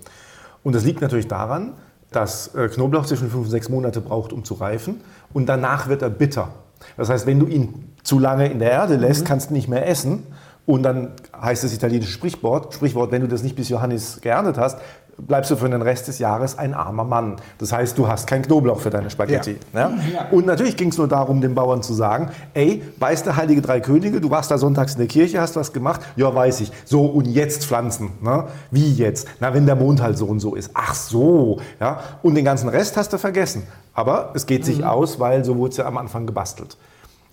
Und 0.63 0.75
das 0.75 0.85
liegt 0.85 1.03
natürlich 1.03 1.29
daran, 1.29 1.75
dass 2.11 2.55
äh, 2.55 2.69
Knoblauch 2.69 3.05
zwischen 3.05 3.31
fünf 3.31 3.45
und 3.45 3.51
sechs 3.51 3.69
Monate 3.69 4.01
braucht, 4.01 4.33
um 4.33 4.45
zu 4.45 4.55
reifen. 4.55 5.01
Und 5.33 5.47
danach 5.49 5.89
wird 5.89 6.03
er 6.03 6.11
bitter. 6.11 6.49
Das 6.97 7.11
heißt, 7.11 7.27
wenn 7.27 7.39
du 7.39 7.47
ihn 7.47 7.93
zu 8.03 8.19
lange 8.19 8.51
in 8.51 8.59
der 8.59 8.71
Erde 8.71 8.97
lässt, 8.97 9.25
kannst 9.25 9.51
du 9.51 9.55
nicht 9.55 9.69
mehr 9.69 9.87
essen. 9.87 10.25
Und 10.65 10.85
dann 10.85 11.13
heißt 11.41 11.65
das 11.65 11.75
italienische 11.75 12.13
Sprichwort, 12.13 12.75
Sprichwort, 12.75 13.11
wenn 13.11 13.23
du 13.23 13.29
das 13.29 13.43
nicht 13.43 13.57
bis 13.57 13.69
Johannes 13.69 14.21
geerntet 14.21 14.59
hast, 14.59 14.79
bleibst 15.19 15.51
du 15.51 15.57
für 15.57 15.69
den 15.69 15.83
Rest 15.83 16.09
des 16.09 16.19
Jahres 16.19 16.59
ein 16.59 16.75
armer 16.75 17.05
Mann. 17.05 17.37
Das 17.59 17.73
heißt, 17.73 17.97
du 17.97 18.09
hast 18.09 18.27
kein 18.27 18.43
Knoblauch 18.43 18.81
für 18.81 18.91
deine 18.91 19.11
Spaghetti. 19.11 19.57
Ja. 19.73 19.91
Ja? 20.13 20.29
Und 20.31 20.47
natürlich 20.47 20.77
ging 20.77 20.89
es 20.89 20.99
nur 20.99 21.09
darum, 21.09 21.41
den 21.41 21.55
Bauern 21.55 21.83
zu 21.83 21.95
sagen, 21.95 22.31
ey, 22.55 22.83
weißt 22.99 23.27
du, 23.27 23.37
Heilige 23.37 23.63
Drei 23.63 23.81
Könige, 23.81 24.21
du 24.21 24.31
warst 24.31 24.51
da 24.51 24.59
sonntags 24.59 24.93
in 24.93 24.99
der 24.99 25.09
Kirche, 25.09 25.41
hast 25.41 25.57
was 25.57 25.73
gemacht? 25.73 26.01
Ja, 26.17 26.35
weiß 26.35 26.61
ich. 26.63 26.73
So, 26.85 27.05
und 27.07 27.27
jetzt 27.27 27.65
pflanzen. 27.65 28.11
Ne? 28.21 28.45
Wie 28.71 28.93
jetzt? 28.93 29.29
Na, 29.41 29.55
wenn 29.55 29.67
der 29.67 29.77
Mond 29.77 30.03
halt 30.03 30.19
so 30.19 30.27
und 30.27 30.41
so 30.41 30.55
ist. 30.55 30.71
Ach 30.75 30.95
so. 30.95 31.61
Ja? 31.81 32.01
Und 32.23 32.35
den 32.35 32.45
ganzen 32.45 32.69
Rest 32.69 32.97
hast 32.97 33.13
du 33.13 33.19
vergessen. 33.19 33.65
Aber 33.95 34.31
es 34.35 34.47
geht 34.47 34.65
sich 34.65 34.79
mhm. 34.79 34.85
aus, 34.85 35.21
weil 35.21 35.45
so 35.45 35.57
wurde 35.57 35.73
es 35.73 35.77
ja 35.77 35.87
am 35.87 35.99
Anfang 35.99 36.27
gebastelt 36.27 36.77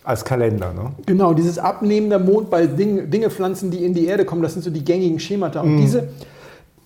als 0.03 0.25
Kalender. 0.25 0.73
Ne? 0.73 0.91
Genau, 1.05 1.34
dieses 1.34 1.59
Abnehmen 1.59 2.09
der 2.09 2.19
Mondball, 2.19 2.67
Dinge, 2.67 3.03
Dinge 3.03 3.30
pflanzen, 3.30 3.69
die 3.69 3.86
in 3.86 3.93
die 3.93 4.07
Erde 4.07 4.25
kommen, 4.25 4.41
das 4.41 4.53
sind 4.53 4.63
so 4.63 4.71
die 4.71 4.84
gängigen 4.84 5.19
Schemata. 5.19 5.61
Und 5.61 5.75
mm. 5.75 5.82
diese 5.82 6.09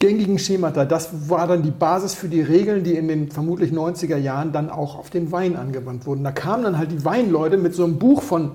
gängigen 0.03 0.37
Schemata, 0.37 0.83
das 0.83 1.29
war 1.29 1.47
dann 1.47 1.63
die 1.63 1.71
Basis 1.71 2.13
für 2.13 2.27
die 2.27 2.41
Regeln, 2.41 2.83
die 2.83 2.97
in 2.97 3.07
den 3.07 3.31
vermutlich 3.31 3.71
90er 3.71 4.17
Jahren 4.17 4.51
dann 4.51 4.69
auch 4.69 4.99
auf 4.99 5.09
den 5.09 5.31
Wein 5.31 5.55
angewandt 5.55 6.05
wurden. 6.05 6.25
Da 6.25 6.33
kamen 6.33 6.65
dann 6.65 6.77
halt 6.77 6.91
die 6.91 7.05
Weinleute 7.05 7.55
mit 7.55 7.73
so 7.73 7.85
einem 7.85 7.99
Buch 7.99 8.21
von 8.21 8.51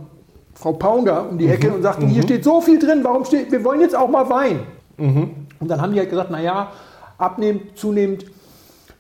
Frau 0.53 0.74
Paunger 0.74 1.26
um 1.30 1.38
die 1.38 1.49
Ecke 1.49 1.68
mhm. 1.68 1.76
und 1.76 1.82
sagten, 1.82 2.05
mhm. 2.05 2.11
hier 2.11 2.22
steht 2.22 2.44
so 2.44 2.61
viel 2.61 2.78
drin, 2.78 3.01
warum 3.03 3.24
steht, 3.24 3.51
wir 3.51 3.64
wollen 3.64 3.80
jetzt 3.80 3.96
auch 3.96 4.11
mal 4.11 4.28
Wein. 4.28 4.61
Mhm. 4.99 5.30
Und 5.59 5.70
dann 5.70 5.80
haben 5.80 5.94
die 5.94 6.01
halt 6.01 6.11
gesagt, 6.11 6.30
naja, 6.30 6.70
abnehmend, 7.16 7.78
zunehmend 7.78 8.26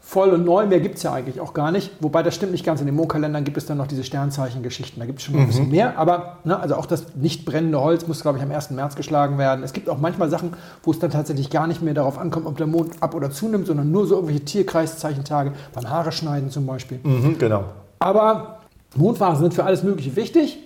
voll 0.08 0.30
und 0.30 0.42
neu, 0.42 0.64
mehr 0.64 0.80
gibt 0.80 0.94
es 0.96 1.02
ja 1.02 1.12
eigentlich 1.12 1.38
auch 1.38 1.52
gar 1.52 1.70
nicht. 1.70 1.90
Wobei 2.00 2.22
das 2.22 2.34
stimmt 2.34 2.52
nicht 2.52 2.64
ganz. 2.64 2.80
In 2.80 2.86
den 2.86 2.94
Mondkalendern 2.94 3.44
gibt 3.44 3.58
es 3.58 3.66
dann 3.66 3.76
noch 3.76 3.86
diese 3.86 4.04
Sternzeichen-Geschichten. 4.04 4.98
Da 5.00 5.04
gibt 5.04 5.18
es 5.18 5.26
schon 5.26 5.34
mal 5.34 5.42
ein 5.42 5.48
bisschen 5.48 5.66
mhm. 5.66 5.70
mehr. 5.70 5.98
Aber 5.98 6.38
ne, 6.44 6.58
also 6.58 6.76
auch 6.76 6.86
das 6.86 7.14
nicht 7.14 7.44
brennende 7.44 7.78
Holz 7.78 8.06
muss, 8.06 8.22
glaube 8.22 8.38
ich, 8.38 8.44
am 8.44 8.50
1. 8.50 8.70
März 8.70 8.96
geschlagen 8.96 9.36
werden. 9.36 9.62
Es 9.62 9.74
gibt 9.74 9.90
auch 9.90 9.98
manchmal 9.98 10.30
Sachen, 10.30 10.54
wo 10.82 10.92
es 10.92 10.98
dann 10.98 11.10
tatsächlich 11.10 11.50
gar 11.50 11.66
nicht 11.66 11.82
mehr 11.82 11.92
darauf 11.92 12.16
ankommt, 12.16 12.46
ob 12.46 12.56
der 12.56 12.66
Mond 12.66 13.02
ab- 13.02 13.14
oder 13.14 13.30
zunimmt, 13.30 13.66
sondern 13.66 13.92
nur 13.92 14.06
so 14.06 14.14
irgendwelche 14.14 14.46
Tierkreiszeichen-Tage, 14.46 15.52
beim 15.74 15.90
Haare 15.90 16.10
schneiden 16.10 16.48
zum 16.48 16.64
Beispiel. 16.64 17.00
Mhm, 17.02 17.36
genau. 17.38 17.64
Aber 17.98 18.60
Mondphasen 18.96 19.42
sind 19.42 19.52
für 19.52 19.64
alles 19.64 19.82
Mögliche 19.82 20.16
wichtig. 20.16 20.58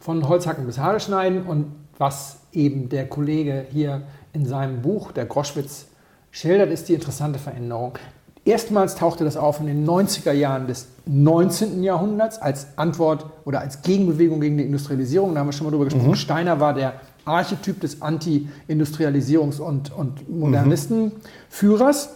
Von 0.00 0.28
Holzhacken 0.28 0.66
bis 0.66 0.78
Haare 0.78 0.98
schneiden. 0.98 1.44
Und 1.44 1.66
was 1.98 2.38
eben 2.52 2.88
der 2.88 3.08
Kollege 3.08 3.66
hier 3.70 4.02
in 4.32 4.46
seinem 4.46 4.82
Buch, 4.82 5.12
der 5.12 5.26
Groschwitz, 5.26 5.86
schildert, 6.32 6.72
ist 6.72 6.88
die 6.88 6.94
interessante 6.94 7.38
Veränderung. 7.38 7.98
Erstmals 8.44 8.96
tauchte 8.96 9.24
das 9.24 9.38
auf 9.38 9.60
in 9.60 9.66
den 9.66 9.86
90er 9.86 10.32
Jahren 10.32 10.66
des 10.66 10.88
19. 11.06 11.82
Jahrhunderts 11.82 12.40
als 12.40 12.66
Antwort 12.76 13.26
oder 13.46 13.60
als 13.60 13.80
Gegenbewegung 13.80 14.40
gegen 14.40 14.58
die 14.58 14.64
Industrialisierung. 14.64 15.32
Da 15.32 15.40
haben 15.40 15.48
wir 15.48 15.52
schon 15.52 15.66
mal 15.66 15.70
drüber 15.70 15.86
gesprochen. 15.86 16.08
Mhm. 16.08 16.14
Steiner 16.16 16.60
war 16.60 16.74
der 16.74 17.00
Archetyp 17.24 17.80
des 17.80 18.02
Anti-Industrialisierungs- 18.02 19.60
und, 19.60 19.96
und 19.96 20.28
Modernistenführers. 20.28 22.10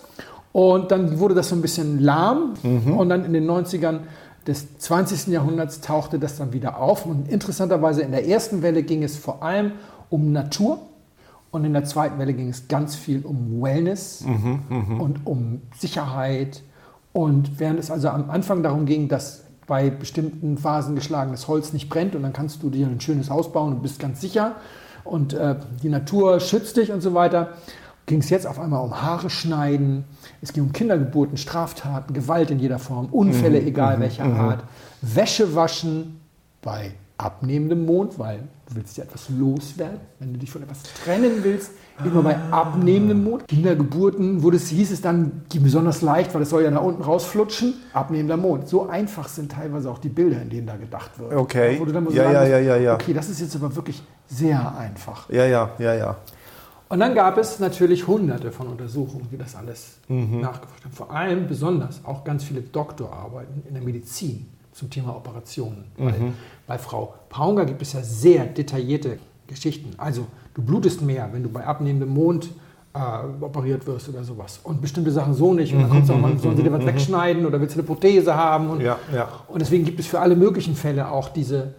Und 0.53 0.91
dann 0.91 1.19
wurde 1.19 1.35
das 1.35 1.49
so 1.49 1.57
ein 1.57 1.63
bisschen 1.63 1.99
lahm. 1.99 2.55
Mhm. 2.63 2.99
Und 2.99 3.09
dann 3.09 3.25
in 3.25 3.33
den 3.33 3.49
90ern 3.49 4.01
des 4.47 4.79
20. 4.79 5.29
Jahrhunderts 5.29 5.81
tauchte 5.81 6.19
das 6.19 6.37
dann 6.37 6.53
wieder 6.53 6.79
auf. 6.79 7.07
Und 7.07 7.31
interessanterweise 7.31 8.03
in 8.03 8.11
der 8.11 8.29
ersten 8.29 8.61
Welle 8.61 8.83
ging 8.83 9.03
es 9.03 9.17
vor 9.17 9.43
allem 9.43 9.73
um 10.11 10.33
Natur 10.33 10.81
und 11.51 11.65
in 11.65 11.73
der 11.73 11.85
zweiten 11.85 12.19
Welle 12.19 12.35
ging 12.35 12.49
es 12.49 12.69
ganz 12.69 12.95
viel 12.95 13.25
um 13.25 13.63
Wellness 13.63 14.25
mhm, 14.25 14.61
mh. 14.69 15.03
und 15.03 15.27
um 15.27 15.63
Sicherheit. 15.77 16.63
Und 17.13 17.59
während 17.59 17.79
es 17.81 17.91
also 17.91 18.09
am 18.09 18.31
Anfang 18.31 18.63
darum 18.63 18.85
ging, 18.87 19.09
dass 19.09 19.45
bei 19.67 19.91
bestimmten 19.91 20.59
Phasen 20.59 20.95
geschlagenes 20.95 21.49
Holz 21.49 21.73
nicht 21.73 21.89
brennt 21.89 22.15
und 22.15 22.23
dann 22.23 22.33
kannst 22.33 22.63
du 22.63 22.71
dir 22.71 22.87
ein 22.87 23.01
schönes 23.01 23.31
Haus 23.31 23.53
bauen 23.53 23.75
und 23.75 23.83
bist 23.83 23.99
ganz 23.99 24.21
sicher 24.21 24.57
und 25.05 25.33
äh, 25.35 25.57
die 25.83 25.89
Natur 25.89 26.41
schützt 26.41 26.77
dich 26.77 26.91
und 26.93 27.01
so 27.01 27.15
weiter, 27.15 27.55
ging 28.07 28.21
es 28.21 28.31
jetzt 28.31 28.47
auf 28.47 28.59
einmal 28.59 28.83
um 28.83 29.01
Haare 29.03 29.31
schneiden, 29.31 30.05
es 30.41 30.53
ging 30.53 30.65
um 30.65 30.73
Kindergeburten, 30.73 31.37
Straftaten, 31.37 32.15
Gewalt 32.15 32.51
in 32.51 32.59
jeder 32.59 32.79
Form, 32.79 33.07
Unfälle, 33.07 33.61
mhm, 33.61 33.67
egal 33.67 33.97
mhm, 33.97 34.01
welcher 34.01 34.25
mhm. 34.25 34.41
Art, 34.41 34.65
Wäsche 35.03 35.55
waschen 35.55 36.21
bei 36.63 36.93
abnehmendem 37.19 37.85
Mond, 37.85 38.19
weil 38.19 38.41
du 38.69 38.77
willst 38.77 38.97
ja 38.97 39.05
etwas 39.05 39.29
loswerden, 39.31 40.01
wenn 40.19 40.33
du 40.33 40.39
dich 40.39 40.51
von 40.51 40.63
etwas 40.63 40.83
trennen 40.83 41.43
willst, 41.43 41.73
immer 42.05 42.23
bei 42.23 42.37
abnehmendem 42.51 43.25
Mond. 43.25 43.49
Kindergeburten 43.49 44.43
wurde 44.43 44.57
es, 44.57 44.69
hieß 44.69 44.93
es 44.93 45.01
dann, 45.01 45.43
die 45.53 45.59
besonders 45.59 46.03
leicht, 46.03 46.35
weil 46.35 46.43
es 46.43 46.51
soll 46.51 46.63
ja 46.63 46.71
nach 46.71 46.83
unten 46.83 47.03
rausflutschen, 47.03 47.75
abnehmender 47.93 48.37
Mond. 48.37 48.69
So 48.69 48.89
einfach 48.89 49.29
sind 49.29 49.53
teilweise 49.53 49.91
auch 49.91 49.99
die 49.99 50.11
Bilder, 50.11 50.43
in 50.43 50.51
denen 50.51 50.67
da 50.67 50.77
gedacht 50.77 51.19
wird. 51.19 51.35
Okay. 51.35 51.77
Wo 51.81 51.85
du 51.85 51.93
dann 51.93 52.05
ja, 52.11 52.25
sagen 52.25 52.35
ja, 52.35 52.45
ja, 52.45 52.59
ja, 52.59 52.77
ja. 52.77 52.95
Okay, 52.95 53.15
das 53.15 53.29
ist 53.29 53.41
jetzt 53.41 53.57
aber 53.57 53.75
wirklich 53.75 54.03
sehr 54.27 54.77
einfach. 54.77 55.31
Ja, 55.31 55.47
ja, 55.47 55.71
ja, 55.79 55.95
ja. 55.95 56.17
Und 56.91 57.01
dann 57.01 57.15
gab 57.15 57.37
es 57.37 57.59
natürlich 57.59 58.07
hunderte 58.07 58.51
von 58.51 58.67
Untersuchungen, 58.69 59.29
die 59.31 59.37
das 59.37 59.55
alles 59.55 59.99
mhm. 60.09 60.41
nachgeforscht 60.41 60.85
haben. 60.85 60.93
Vor 60.93 61.11
allem 61.11 61.47
besonders 61.47 62.05
auch 62.05 62.25
ganz 62.25 62.45
viele 62.45 62.63
Doktorarbeiten 62.63 63.63
in 63.67 63.75
der 63.75 63.83
Medizin 63.83 64.47
zum 64.79 64.91
Thema 64.91 65.17
Operationen. 65.17 65.85
Mhm. 65.97 66.05
Weil 66.05 66.15
bei 66.67 66.79
Frau 66.79 67.15
Paunger 67.29 67.65
gibt 67.65 67.83
es 67.83 67.93
ja 67.93 68.03
sehr 68.03 68.47
detaillierte 68.47 69.19
Geschichten. 69.47 69.91
Also 69.97 70.27
du 70.55 70.63
blutest 70.63 71.03
mehr, 71.03 71.29
wenn 71.33 71.43
du 71.43 71.49
bei 71.49 71.67
abnehmendem 71.67 72.11
Mond 72.11 72.51
äh, 72.95 72.99
operiert 73.45 73.87
wirst 73.87 74.09
oder 74.09 74.23
sowas. 74.23 74.61
Und 74.63 74.81
bestimmte 74.81 75.11
Sachen 75.11 75.35
so 75.35 75.53
nicht. 75.53 75.75
Und 75.75 75.81
dann 75.83 75.91
kommst 75.91 76.09
du 76.09 76.15
auch 76.15 76.21
mal, 76.21 76.39
sollen 76.39 76.57
sie 76.57 76.63
dir 76.63 76.73
was 76.73 76.83
mhm. 76.83 76.87
wegschneiden 76.87 77.45
oder 77.45 77.61
willst 77.61 77.75
du 77.75 77.81
eine 77.81 77.87
Prothese 77.87 78.37
haben? 78.37 78.71
Und, 78.71 78.81
ja, 78.81 78.99
ja. 79.13 79.29
und 79.49 79.61
deswegen 79.61 79.85
gibt 79.85 79.99
es 79.99 80.07
für 80.07 80.21
alle 80.21 80.37
möglichen 80.37 80.77
Fälle 80.77 81.11
auch 81.11 81.29
diese 81.29 81.75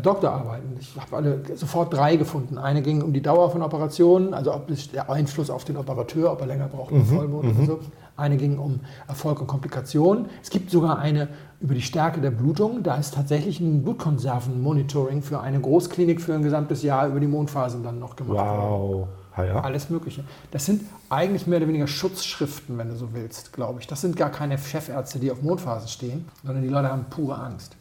Doktorarbeiten. 0.00 0.76
Ich 0.80 0.94
habe 1.00 1.16
alle 1.16 1.40
sofort 1.54 1.92
drei 1.92 2.16
gefunden. 2.16 2.58
Eine 2.58 2.82
ging 2.82 3.02
um 3.02 3.12
die 3.12 3.22
Dauer 3.22 3.50
von 3.50 3.62
Operationen, 3.62 4.34
also 4.34 4.54
ob 4.54 4.70
es 4.70 4.90
der 4.90 5.10
Einfluss 5.10 5.50
auf 5.50 5.64
den 5.64 5.76
Operateur, 5.76 6.32
ob 6.32 6.40
er 6.40 6.46
länger 6.46 6.68
braucht, 6.68 6.92
mhm, 6.92 7.04
Vollmond 7.04 7.44
oder 7.44 7.60
mhm. 7.60 7.66
so. 7.66 7.78
Eine 8.16 8.36
ging 8.36 8.58
um 8.58 8.80
Erfolg 9.08 9.40
und 9.40 9.48
Komplikationen. 9.48 10.26
Es 10.40 10.50
gibt 10.50 10.70
sogar 10.70 10.98
eine 10.98 11.28
über 11.60 11.74
die 11.74 11.82
Stärke 11.82 12.20
der 12.20 12.30
Blutung. 12.30 12.82
Da 12.82 12.96
ist 12.96 13.14
tatsächlich 13.14 13.58
ein 13.58 13.82
Blutkonserven-Monitoring 13.82 15.22
für 15.22 15.40
eine 15.40 15.60
Großklinik 15.60 16.20
für 16.20 16.34
ein 16.34 16.42
gesamtes 16.42 16.82
Jahr 16.82 17.08
über 17.08 17.18
die 17.18 17.26
Mondphasen 17.26 17.82
dann 17.82 17.98
noch 17.98 18.14
gemacht 18.14 18.36
wow. 18.36 19.08
Ja, 19.36 19.44
ja. 19.44 19.60
Alles 19.62 19.90
Mögliche. 19.90 20.22
Das 20.52 20.64
sind 20.64 20.82
eigentlich 21.10 21.48
mehr 21.48 21.58
oder 21.58 21.66
weniger 21.66 21.88
Schutzschriften, 21.88 22.78
wenn 22.78 22.88
du 22.88 22.96
so 22.96 23.08
willst, 23.14 23.52
glaube 23.52 23.80
ich. 23.80 23.86
Das 23.88 24.00
sind 24.00 24.16
gar 24.16 24.30
keine 24.30 24.58
Chefärzte, 24.58 25.18
die 25.18 25.32
auf 25.32 25.42
Mondphasen 25.42 25.88
stehen, 25.88 26.28
sondern 26.44 26.62
die 26.62 26.68
Leute 26.68 26.90
haben 26.90 27.06
pure 27.10 27.36
Angst. 27.36 27.76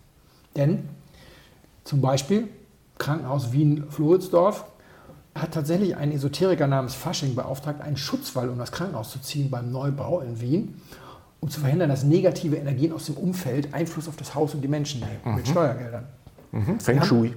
Denn 0.56 0.90
zum 1.84 2.02
Beispiel 2.02 2.48
Krankenhaus 2.98 3.52
Wien-Floridsdorf 3.52 4.66
hat 5.36 5.54
tatsächlich 5.54 5.96
ein 5.96 6.12
Esoteriker 6.12 6.68
namens 6.68 6.94
Fasching 6.94 7.36
beauftragt, 7.36 7.82
einen 7.82 7.98
Schutzwall 7.98 8.50
um 8.50 8.58
das 8.58 8.72
Krankenhaus 8.72 9.12
zu 9.12 9.20
ziehen 9.20 9.50
beim 9.50 9.72
Neubau 9.72 10.22
in 10.22 10.40
Wien, 10.40 10.82
um 11.40 11.50
zu 11.50 11.60
verhindern, 11.60 11.90
dass 11.90 12.04
negative 12.04 12.56
Energien 12.56 12.94
aus 12.94 13.08
dem 13.08 13.16
Umfeld 13.16 13.74
Einfluss 13.74 14.08
auf 14.08 14.16
das 14.16 14.36
Haus 14.36 14.54
und 14.54 14.62
die 14.62 14.68
Menschen 14.68 15.00
nehmen, 15.02 15.20
mhm. 15.26 15.36
mit 15.36 15.48
Steuergeldern. 15.48 16.06
Mhm. 16.52 16.80
Feng 16.80 17.04
Shui. 17.04 17.34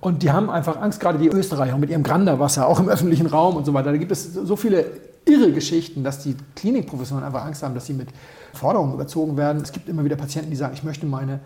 Und 0.00 0.22
die 0.22 0.32
haben 0.32 0.50
einfach 0.50 0.80
Angst, 0.80 1.00
gerade 1.00 1.18
die 1.18 1.28
Österreicher 1.28 1.78
mit 1.78 1.90
ihrem 1.90 2.02
Granderwasser, 2.02 2.66
auch 2.66 2.80
im 2.80 2.88
öffentlichen 2.88 3.26
Raum 3.26 3.56
und 3.56 3.64
so 3.64 3.74
weiter. 3.74 3.92
Da 3.92 3.98
gibt 3.98 4.10
es 4.10 4.32
so 4.34 4.56
viele 4.56 4.86
irre 5.24 5.52
Geschichten, 5.52 6.04
dass 6.04 6.22
die 6.22 6.36
Klinikprofessoren 6.56 7.24
einfach 7.24 7.44
Angst 7.44 7.62
haben, 7.62 7.74
dass 7.74 7.86
sie 7.86 7.94
mit 7.94 8.08
Forderungen 8.54 8.94
überzogen 8.94 9.36
werden. 9.36 9.62
Es 9.62 9.72
gibt 9.72 9.88
immer 9.88 10.04
wieder 10.04 10.16
Patienten, 10.16 10.50
die 10.50 10.56
sagen, 10.56 10.74
ich 10.74 10.82
möchte 10.82 11.06
meine, 11.06 11.40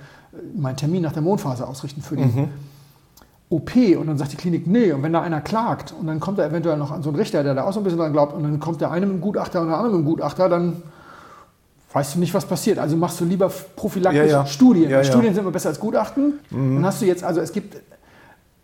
meinen 0.54 0.76
Termin 0.76 1.02
nach 1.02 1.12
der 1.12 1.22
Mondphase 1.22 1.66
ausrichten 1.66 2.02
für 2.02 2.16
die 2.16 2.24
mhm. 2.24 2.48
OP 3.48 3.76
und 3.98 4.08
dann 4.08 4.18
sagt 4.18 4.32
die 4.32 4.36
Klinik, 4.36 4.66
nee, 4.66 4.90
und 4.92 5.02
wenn 5.02 5.12
da 5.12 5.22
einer 5.22 5.40
klagt 5.40 5.94
und 5.98 6.06
dann 6.08 6.18
kommt 6.18 6.38
da 6.38 6.46
eventuell 6.46 6.76
noch 6.76 6.90
an 6.90 7.02
so 7.02 7.10
einen 7.10 7.18
Richter, 7.18 7.44
der 7.44 7.54
da 7.54 7.64
auch 7.64 7.72
so 7.72 7.80
ein 7.80 7.84
bisschen 7.84 7.98
dran 7.98 8.12
glaubt 8.12 8.34
und 8.34 8.42
dann 8.42 8.58
kommt 8.58 8.80
der 8.80 8.90
eine 8.90 9.06
mit 9.06 9.16
dem 9.16 9.20
Gutachter 9.20 9.60
und 9.60 9.68
der 9.68 9.76
andere 9.76 9.96
mit 9.96 10.04
dem 10.04 10.10
Gutachter, 10.10 10.48
dann 10.48 10.82
weißt 11.92 12.16
du 12.16 12.18
nicht, 12.18 12.34
was 12.34 12.44
passiert. 12.44 12.78
Also 12.78 12.96
machst 12.96 13.20
du 13.20 13.24
lieber 13.24 13.50
prophylaktisch 13.76 14.32
ja, 14.32 14.40
ja. 14.40 14.46
Studien. 14.46 14.90
Ja, 14.90 15.04
Studien 15.04 15.32
sind 15.32 15.44
immer 15.44 15.52
besser 15.52 15.68
als 15.68 15.78
Gutachten. 15.78 16.40
Mhm. 16.50 16.76
Dann 16.76 16.86
hast 16.86 17.00
du 17.00 17.06
jetzt, 17.06 17.22
also 17.22 17.40
es 17.40 17.52
gibt 17.52 17.76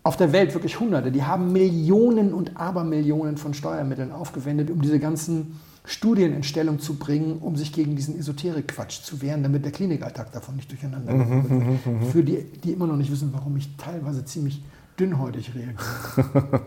auf 0.05 0.17
der 0.17 0.33
Welt 0.33 0.53
wirklich 0.55 0.81
Hunderte, 0.81 1.13
die 1.13 1.23
haben 1.23 1.53
Millionen 1.53 2.33
und 2.35 2.57
Abermillionen 2.57 3.37
von 3.37 3.55
Steuermitteln 3.55 4.11
aufgewendet, 4.11 4.71
um 4.71 4.83
diese 4.83 4.99
ganzen 4.99 5.61
Studien 5.85 6.33
in 6.33 6.43
Stellung 6.43 6.79
zu 6.79 6.95
bringen, 6.95 7.39
um 7.39 7.57
sich 7.57 7.73
gegen 7.73 7.97
diesen 7.97 8.19
Esoterik-Quatsch 8.19 9.03
zu 9.03 9.21
wehren, 9.21 9.43
damit 9.43 9.65
der 9.65 9.73
Klinikalltag 9.73 10.33
davon 10.33 10.57
nicht 10.57 10.71
durcheinander 10.71 11.13
mhm, 11.13 11.29
wird. 11.29 11.51
Mhm, 11.51 11.79
mhm, 11.85 12.03
Für 12.11 12.23
die, 12.23 12.45
die 12.65 12.73
immer 12.73 12.87
noch 12.87 12.97
nicht 12.97 13.11
wissen, 13.11 13.31
warum 13.33 13.57
ich 13.57 13.77
teilweise 13.77 14.25
ziemlich 14.25 14.63
dünnhäutig 14.99 15.53
reagiere. 15.55 16.61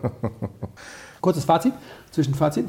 Kurzes 1.20 1.44
Fazit, 1.44 1.72
Zwischenfazit. 2.10 2.66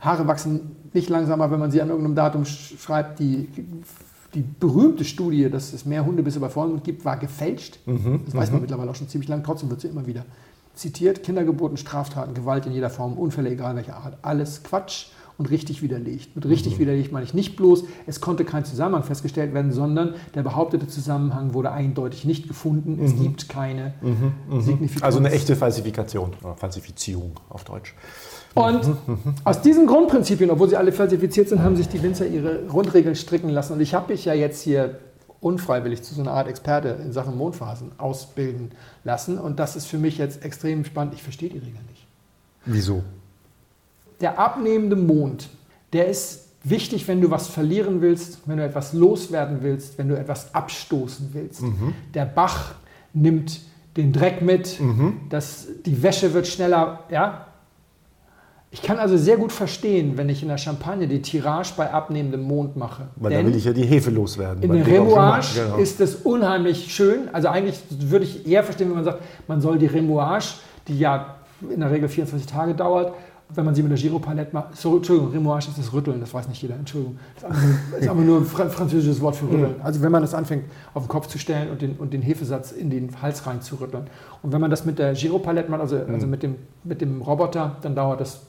Haare 0.00 0.26
wachsen 0.26 0.76
nicht 0.92 1.08
langsamer, 1.08 1.50
wenn 1.50 1.60
man 1.60 1.70
sie 1.70 1.80
an 1.80 1.88
irgendeinem 1.88 2.16
Datum 2.16 2.44
schreibt. 2.44 3.18
Die, 3.18 3.48
die 4.34 4.42
berühmte 4.42 5.04
Studie, 5.04 5.50
dass 5.50 5.72
es 5.72 5.84
mehr 5.84 6.06
Hundebisse 6.06 6.40
bei 6.40 6.48
Vollmond 6.48 6.84
gibt, 6.84 7.04
war 7.04 7.16
gefälscht. 7.18 7.78
Mhm, 7.86 8.22
das 8.24 8.34
weiß 8.34 8.50
man 8.50 8.60
mittlerweile 8.62 8.90
auch 8.90 8.94
schon 8.94 9.08
ziemlich 9.08 9.28
lang. 9.28 9.42
Trotzdem 9.44 9.70
wird 9.70 9.80
sie 9.80 9.88
immer 9.88 10.06
wieder 10.06 10.24
zitiert. 10.74 11.22
Kindergeburten, 11.22 11.76
Straftaten, 11.76 12.34
Gewalt 12.34 12.66
in 12.66 12.72
jeder 12.72 12.90
Form, 12.90 13.18
Unfälle, 13.18 13.50
egal 13.50 13.76
welcher 13.76 13.96
Art. 13.96 14.18
Alles 14.22 14.62
Quatsch. 14.62 15.06
Und 15.42 15.50
richtig 15.50 15.82
widerlegt. 15.82 16.36
Mit 16.36 16.46
richtig 16.46 16.78
widerlegt 16.78 17.10
meine 17.10 17.24
ich 17.24 17.34
nicht 17.34 17.56
bloß, 17.56 17.82
es 18.06 18.20
konnte 18.20 18.44
kein 18.44 18.64
Zusammenhang 18.64 19.02
festgestellt 19.02 19.52
werden, 19.54 19.72
sondern 19.72 20.14
der 20.36 20.44
behauptete 20.44 20.86
Zusammenhang 20.86 21.52
wurde 21.52 21.72
eindeutig 21.72 22.24
nicht 22.24 22.46
gefunden. 22.46 23.04
Es 23.04 23.20
gibt 23.20 23.48
keine 23.48 23.94
Signifikanz. 24.60 25.02
Also 25.02 25.18
eine 25.18 25.32
echte 25.32 25.56
Falsifikation 25.56 26.30
oder 26.42 26.54
Falsifizierung 26.54 27.32
auf 27.48 27.64
Deutsch. 27.64 27.94
Und 28.54 28.82
aus 29.42 29.62
diesen 29.62 29.88
Grundprinzipien, 29.88 30.50
obwohl 30.50 30.68
sie 30.68 30.76
alle 30.76 30.92
falsifiziert 30.92 31.48
sind, 31.48 31.60
haben 31.62 31.74
sich 31.74 31.88
die 31.88 32.00
Winzer 32.02 32.26
ihre 32.26 32.64
Grundregeln 32.68 33.16
stricken 33.16 33.48
lassen. 33.48 33.72
Und 33.72 33.80
ich 33.80 33.94
habe 33.94 34.12
mich 34.12 34.24
ja 34.24 34.34
jetzt 34.34 34.62
hier 34.62 35.00
unfreiwillig 35.40 36.02
zu 36.02 36.14
so 36.14 36.20
einer 36.20 36.32
Art 36.32 36.46
Experte 36.46 37.00
in 37.04 37.12
Sachen 37.12 37.36
Mondphasen 37.36 37.90
ausbilden 37.98 38.70
lassen. 39.02 39.38
Und 39.38 39.58
das 39.58 39.74
ist 39.74 39.86
für 39.86 39.98
mich 39.98 40.18
jetzt 40.18 40.44
extrem 40.44 40.84
spannend. 40.84 41.14
Ich 41.14 41.22
verstehe 41.24 41.48
die 41.48 41.58
Regeln 41.58 41.84
nicht. 41.90 42.06
Wieso? 42.64 43.02
Der 44.22 44.38
abnehmende 44.38 44.96
Mond, 44.96 45.48
der 45.92 46.08
ist 46.08 46.48
wichtig, 46.64 47.08
wenn 47.08 47.20
du 47.20 47.30
was 47.30 47.48
verlieren 47.48 48.00
willst, 48.00 48.38
wenn 48.46 48.56
du 48.56 48.64
etwas 48.64 48.92
loswerden 48.92 49.58
willst, 49.62 49.98
wenn 49.98 50.08
du 50.08 50.16
etwas 50.16 50.54
abstoßen 50.54 51.30
willst. 51.32 51.62
Der 52.14 52.24
Bach 52.24 52.76
nimmt 53.12 53.60
den 53.96 54.12
Dreck 54.12 54.40
mit, 54.40 54.80
das, 55.28 55.66
die 55.84 56.02
Wäsche 56.02 56.32
wird 56.32 56.46
schneller, 56.46 57.00
ja. 57.10 57.46
Ich 58.74 58.80
kann 58.80 58.98
also 58.98 59.18
sehr 59.18 59.36
gut 59.36 59.52
verstehen, 59.52 60.16
wenn 60.16 60.30
ich 60.30 60.42
in 60.42 60.48
der 60.48 60.56
Champagne 60.56 61.06
die 61.06 61.20
Tirage 61.20 61.74
bei 61.76 61.92
abnehmendem 61.92 62.40
Mond 62.40 62.74
mache. 62.74 63.08
Weil 63.16 63.32
da 63.34 63.44
will 63.46 63.54
ich 63.54 63.66
ja 63.66 63.74
die 63.74 63.84
Hefe 63.84 64.10
loswerden. 64.10 64.62
in 64.62 64.72
der 64.72 64.86
Remouage 64.86 65.56
genau. 65.56 65.76
ist 65.76 66.00
es 66.00 66.14
unheimlich 66.16 66.90
schön. 66.94 67.28
Also 67.34 67.48
eigentlich 67.48 67.78
würde 67.90 68.24
ich 68.24 68.46
eher 68.46 68.64
verstehen, 68.64 68.88
wenn 68.88 68.94
man 68.94 69.04
sagt, 69.04 69.20
man 69.46 69.60
soll 69.60 69.78
die 69.78 69.86
Remouage, 69.86 70.54
die 70.88 70.98
ja 70.98 71.36
in 71.68 71.80
der 71.80 71.90
Regel 71.90 72.08
24 72.08 72.46
Tage 72.50 72.74
dauert, 72.74 73.12
wenn 73.54 73.64
man 73.64 73.74
sie 73.74 73.82
mit 73.82 73.92
der 73.92 73.98
Giropalette 73.98 74.52
macht. 74.52 74.76
So, 74.76 74.96
Entschuldigung, 74.96 75.32
Remouage 75.32 75.68
ist 75.68 75.78
das 75.78 75.92
Rütteln, 75.92 76.20
das 76.20 76.32
weiß 76.32 76.48
nicht 76.48 76.62
jeder. 76.62 76.74
Entschuldigung. 76.74 77.18
Das 77.40 77.56
ist 78.00 78.08
einfach 78.08 78.24
nur, 78.24 78.38
ein 78.38 78.44
fra- 78.44 78.68
französisches 78.68 79.20
Wort 79.20 79.36
für 79.36 79.46
Rütteln. 79.46 79.76
Also 79.82 80.02
wenn 80.02 80.12
man 80.12 80.22
das 80.22 80.34
anfängt, 80.34 80.64
auf 80.94 81.04
den 81.04 81.08
Kopf 81.08 81.26
zu 81.26 81.38
stellen 81.38 81.70
und 81.70 81.82
den, 81.82 81.96
und 81.96 82.12
den 82.12 82.22
Hefesatz 82.22 82.72
in 82.72 82.90
den 82.90 83.10
Hals 83.20 83.46
rein 83.46 83.60
zu 83.62 83.76
rütteln. 83.76 84.04
Und 84.42 84.52
wenn 84.52 84.60
man 84.60 84.70
das 84.70 84.84
mit 84.84 84.98
der 84.98 85.14
Giropalette 85.14 85.70
macht, 85.70 85.80
also, 85.80 85.96
also 85.96 86.26
mit, 86.26 86.42
dem, 86.42 86.56
mit 86.84 87.00
dem 87.00 87.22
Roboter, 87.22 87.76
dann 87.82 87.94
dauert 87.94 88.20
das 88.20 88.40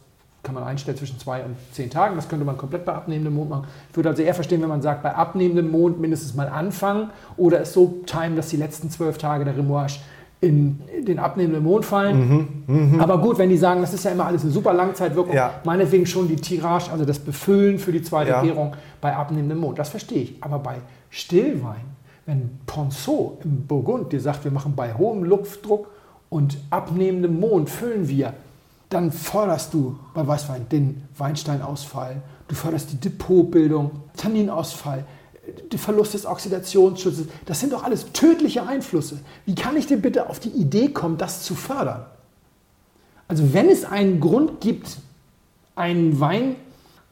kann 0.41 0.55
man 0.55 0.65
einstellen 0.65 0.97
zwischen 0.97 1.17
zwei 1.19 1.41
und 1.45 1.55
zehn 1.71 1.89
Tagen. 1.89 2.17
Das 2.17 2.27
könnte 2.27 2.43
man 2.43 2.57
komplett 2.57 2.83
bei 2.83 2.93
abnehmendem 2.93 3.33
Mond 3.33 3.49
machen. 3.49 3.67
Ich 3.89 3.95
würde 3.95 4.09
also 4.09 4.21
eher 4.23 4.33
verstehen, 4.33 4.61
wenn 4.61 4.67
man 4.67 4.81
sagt, 4.81 5.01
bei 5.01 5.15
abnehmendem 5.15 5.71
Mond 5.71 6.01
mindestens 6.01 6.35
mal 6.35 6.49
anfangen 6.49 7.11
oder 7.37 7.61
es 7.61 7.71
so 7.71 8.01
timen, 8.05 8.35
dass 8.35 8.49
die 8.49 8.57
letzten 8.57 8.89
zwölf 8.89 9.17
Tage 9.17 9.45
der 9.45 9.55
Remouage 9.55 9.99
in 10.43 10.79
den 11.07 11.19
abnehmenden 11.19 11.63
Mond 11.63 11.85
fallen. 11.85 12.97
Aber 12.99 13.17
gut, 13.19 13.37
wenn 13.37 13.49
die 13.49 13.57
sagen, 13.57 13.81
das 13.81 13.93
ist 13.93 14.03
ja 14.03 14.11
immer 14.11 14.25
alles 14.25 14.43
eine 14.43 14.51
super 14.51 14.73
Langzeitwirkung, 14.73 15.33
Ja. 15.33 15.55
meinetwegen 15.63 16.05
schon 16.05 16.27
die 16.27 16.35
Tirage, 16.35 16.91
also 16.91 17.05
das 17.05 17.19
Befüllen 17.19 17.79
für 17.79 17.91
die 17.91 18.01
zweite 18.03 18.31
Ja. 18.31 18.41
Gärung 18.41 18.73
bei 19.01 19.15
abnehmendem 19.15 19.57
Mond. 19.59 19.79
Das 19.79 19.89
verstehe 19.89 20.21
ich. 20.23 20.35
Aber 20.41 20.59
bei 20.59 20.75
Stillwein, 21.09 21.81
wenn 22.25 22.49
Ponceau 22.65 23.37
im 23.43 23.65
Burgund 23.67 24.11
dir 24.11 24.19
sagt, 24.19 24.43
wir 24.43 24.51
machen 24.51 24.73
bei 24.75 24.93
hohem 24.93 25.23
Luftdruck 25.23 25.87
und 26.29 26.57
abnehmendem 26.69 27.39
Mond 27.39 27.69
füllen 27.69 28.07
wir, 28.07 28.33
dann 28.89 29.11
förderst 29.11 29.73
du 29.73 29.97
bei 30.13 30.25
Weißwein 30.27 30.67
den 30.71 31.03
Weinsteinausfall, 31.17 32.17
du 32.47 32.55
förderst 32.55 32.91
die 32.91 32.97
Depotbildung, 32.99 33.91
Tanninausfall, 34.17 35.05
der 35.71 35.79
Verlust 35.79 36.13
des 36.13 36.25
Oxidationsschutzes. 36.25 37.27
Das 37.45 37.59
sind 37.59 37.73
doch 37.73 37.83
alles 37.83 38.11
tödliche 38.13 38.65
Einflüsse. 38.65 39.19
Wie 39.45 39.55
kann 39.55 39.75
ich 39.75 39.87
denn 39.87 40.01
bitte 40.01 40.29
auf 40.29 40.39
die 40.39 40.49
Idee 40.49 40.89
kommen, 40.89 41.17
das 41.17 41.43
zu 41.43 41.55
fördern? 41.55 42.05
Also 43.27 43.53
wenn 43.53 43.69
es 43.69 43.83
einen 43.83 44.19
Grund 44.19 44.61
gibt, 44.61 44.97
einen 45.75 46.19
Wein 46.19 46.55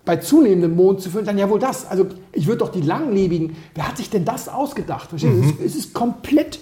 bei 0.05 0.17
zunehmendem 0.17 0.75
Mond 0.75 1.01
zu 1.01 1.09
füllen, 1.09 1.25
dann 1.25 1.37
ja 1.37 1.49
wohl 1.49 1.59
das. 1.59 1.89
Also 1.89 2.07
ich 2.31 2.47
würde 2.47 2.59
doch 2.59 2.71
die 2.71 2.81
langlebigen, 2.81 3.55
wer 3.75 3.87
hat 3.87 3.97
sich 3.97 4.09
denn 4.09 4.25
das 4.25 4.47
ausgedacht? 4.49 5.09
Verstehst 5.09 5.59
du? 5.59 5.63
Es, 5.63 5.75
ist 5.75 5.93
komplett 5.93 6.59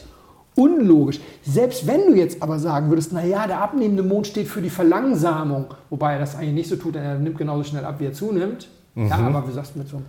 unlogisch. 0.55 1.19
Selbst 1.43 1.87
wenn 1.87 2.07
du 2.07 2.15
jetzt 2.15 2.41
aber 2.41 2.59
sagen 2.59 2.89
würdest, 2.89 3.13
naja, 3.13 3.47
der 3.47 3.61
abnehmende 3.61 4.03
Mond 4.03 4.27
steht 4.27 4.47
für 4.47 4.61
die 4.61 4.69
Verlangsamung, 4.69 5.67
wobei 5.89 6.13
er 6.13 6.19
das 6.19 6.35
eigentlich 6.35 6.53
nicht 6.53 6.69
so 6.69 6.75
tut, 6.75 6.95
denn 6.95 7.03
er 7.03 7.17
nimmt 7.17 7.37
genauso 7.37 7.63
schnell 7.63 7.85
ab, 7.85 7.95
wie 7.99 8.05
er 8.05 8.13
zunimmt. 8.13 8.67
Ja, 8.95 9.15
aber 9.15 9.47
wie 9.47 9.53
sagst 9.53 9.75
du, 9.75 9.79
mit 9.79 9.87
so 9.87 9.97
einem 9.97 10.05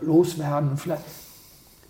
Loswerden 0.00 0.76
vielleicht. 0.76 1.02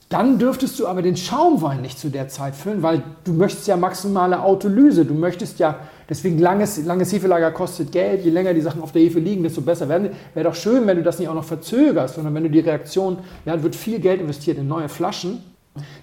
Dann 0.09 0.38
dürftest 0.38 0.78
du 0.78 0.86
aber 0.86 1.02
den 1.02 1.16
Schaumwein 1.16 1.82
nicht 1.82 1.98
zu 1.98 2.11
der 2.11 2.28
Zeit 2.28 2.54
füllen, 2.54 2.82
weil 2.82 3.02
du 3.24 3.32
möchtest 3.32 3.66
ja 3.66 3.76
maximale 3.76 4.40
Autolyse. 4.40 5.04
Du 5.04 5.14
möchtest 5.14 5.59
ja, 5.59 5.80
deswegen 6.09 6.38
langes, 6.38 6.84
langes 6.84 7.12
Hefelager 7.12 7.50
kostet 7.50 7.90
Geld. 7.90 8.24
Je 8.24 8.30
länger 8.30 8.54
die 8.54 8.61
Sachen 8.61 8.82
auf 8.82 8.92
der 8.92 9.02
Hefe 9.02 9.18
liegen, 9.18 9.42
desto 9.42 9.62
besser 9.62 9.88
werden. 9.88 10.11
Wäre 10.32 10.48
doch 10.48 10.54
schön, 10.54 10.86
wenn 10.86 10.96
du 10.96 11.02
das 11.02 11.18
nicht 11.18 11.28
auch 11.28 11.34
noch 11.34 11.44
verzögerst, 11.44 12.14
sondern 12.14 12.34
wenn 12.34 12.44
du 12.44 12.50
die 12.50 12.61
Reaktion, 12.61 13.18
ja, 13.44 13.61
wird 13.61 13.74
viel 13.74 13.98
Geld 13.98 14.20
investiert 14.20 14.59
in 14.59 14.68
neue 14.68 14.88
Flaschen, 14.88 15.42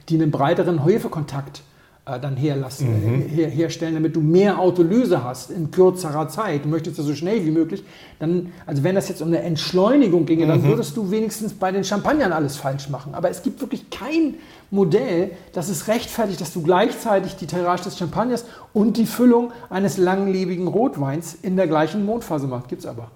die 0.10 0.16
einen 0.16 0.32
breiteren 0.32 0.84
Hefekontakt 0.84 1.62
dann 2.06 2.36
herlassen, 2.36 2.88
äh, 2.88 3.30
her, 3.30 3.49
herstellen, 3.49 3.93
damit 3.93 4.16
du 4.16 4.20
mehr 4.20 4.60
Autolyse 4.60 5.24
hast 5.24 5.51
in 5.51 5.72
kürzerer 5.72 6.28
Zeit. 6.28 6.66
Du 6.66 6.70
möchtest 6.70 6.97
ja 6.97 7.04
so 7.04 7.16
schnell 7.16 7.45
wie 7.45 7.51
möglich. 7.51 7.84
Dann, 8.20 8.51
also 8.66 8.84
wenn 8.84 8.95
das 8.95 9.08
jetzt 9.08 9.22
um 9.22 9.30
eine 9.30 9.41
Entschleunigung 9.41 10.26
ginge, 10.26 10.45
dann 10.45 10.64
würdest 10.64 10.97
du 10.97 11.12
wenigstens 11.12 11.54
bei 11.54 11.72
den 11.72 11.86
Champagnern 11.86 12.34
alles 12.34 12.58
falsch 12.58 12.89
machen. 12.89 13.14
Aber 13.16 13.30
es 13.30 13.41
gibt 13.41 13.62
wirklich 13.62 13.89
kein 13.89 14.36
Modell, 14.70 15.32
das 15.54 15.70
es 15.70 15.88
rechtfertigt, 15.88 16.41
dass 16.41 16.51
du 16.51 16.62
gleichzeitig 16.62 17.38
die 17.38 17.47
Tirage 17.47 17.84
des 17.84 17.97
Champagners 17.97 18.45
und 18.74 18.97
die 18.97 19.06
Füllung 19.06 19.54
eines 19.70 19.97
langlebigen 19.97 20.68
Rotweins 20.68 21.38
in 21.41 21.56
der 21.56 21.68
gleichen 21.68 22.06
Mondphase 22.06 22.47
machst. 22.47 22.68
Gibt 22.68 22.82
es 22.82 22.88
aber. 22.88 23.12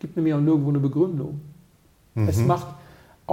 Gibt 0.00 0.16
nämlich 0.16 0.34
auch 0.34 0.40
nirgendwo 0.40 0.70
eine 0.70 0.80
Begründung. 0.80 1.40
Es 2.14 2.38
macht 2.38 2.66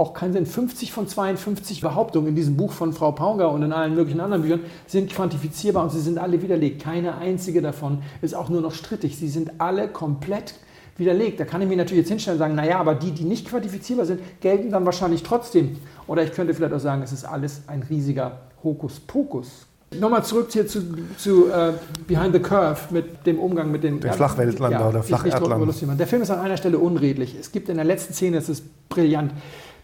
auch 0.00 0.14
keinen 0.14 0.32
Sinn. 0.32 0.46
50 0.46 0.92
von 0.92 1.06
52 1.06 1.80
Behauptungen 1.82 2.28
in 2.28 2.34
diesem 2.34 2.56
Buch 2.56 2.72
von 2.72 2.92
Frau 2.92 3.12
Paunger 3.12 3.50
und 3.50 3.62
in 3.62 3.72
allen 3.72 3.94
möglichen 3.94 4.20
anderen 4.20 4.42
Büchern 4.42 4.60
sind 4.86 5.10
quantifizierbar 5.10 5.84
und 5.84 5.90
sie 5.90 6.00
sind 6.00 6.18
alle 6.18 6.42
widerlegt. 6.42 6.82
Keine 6.82 7.18
einzige 7.18 7.62
davon 7.62 8.02
ist 8.22 8.34
auch 8.34 8.48
nur 8.48 8.62
noch 8.62 8.72
strittig. 8.72 9.16
Sie 9.18 9.28
sind 9.28 9.52
alle 9.58 9.88
komplett 9.88 10.54
widerlegt. 10.96 11.38
Da 11.38 11.44
kann 11.44 11.60
ich 11.60 11.68
mir 11.68 11.76
natürlich 11.76 12.02
jetzt 12.02 12.08
hinstellen 12.08 12.36
und 12.36 12.40
sagen, 12.40 12.54
naja, 12.54 12.78
aber 12.78 12.94
die, 12.94 13.12
die 13.12 13.24
nicht 13.24 13.46
quantifizierbar 13.48 14.06
sind, 14.06 14.20
gelten 14.40 14.70
dann 14.70 14.84
wahrscheinlich 14.84 15.22
trotzdem. 15.22 15.76
Oder 16.06 16.22
ich 16.24 16.32
könnte 16.32 16.54
vielleicht 16.54 16.72
auch 16.72 16.80
sagen, 16.80 17.02
es 17.02 17.12
ist 17.12 17.24
alles 17.24 17.62
ein 17.66 17.82
riesiger 17.82 18.38
Hokuspokus. 18.64 19.66
Nochmal 19.98 20.24
zurück 20.24 20.48
hier 20.52 20.68
zu, 20.68 20.82
zu 21.16 21.50
äh, 21.50 21.72
Behind 22.06 22.32
the 22.32 22.38
Curve 22.38 22.78
mit 22.90 23.26
dem 23.26 23.40
Umgang 23.40 23.72
mit 23.72 23.82
den 23.82 23.98
Den 23.98 24.12
Flachweltlander 24.12 24.88
oder 24.88 25.02
Flacherdlern. 25.02 25.64
lustig 25.64 25.88
machen. 25.88 25.98
Der 25.98 26.06
Film 26.06 26.22
ist 26.22 26.30
an 26.30 26.38
einer 26.38 26.56
Stelle 26.56 26.78
unredlich. 26.78 27.34
Es 27.38 27.50
gibt 27.50 27.68
in 27.68 27.74
der 27.74 27.84
letzten 27.84 28.14
Szene, 28.14 28.36
das 28.36 28.48
ist 28.48 28.88
brillant, 28.88 29.32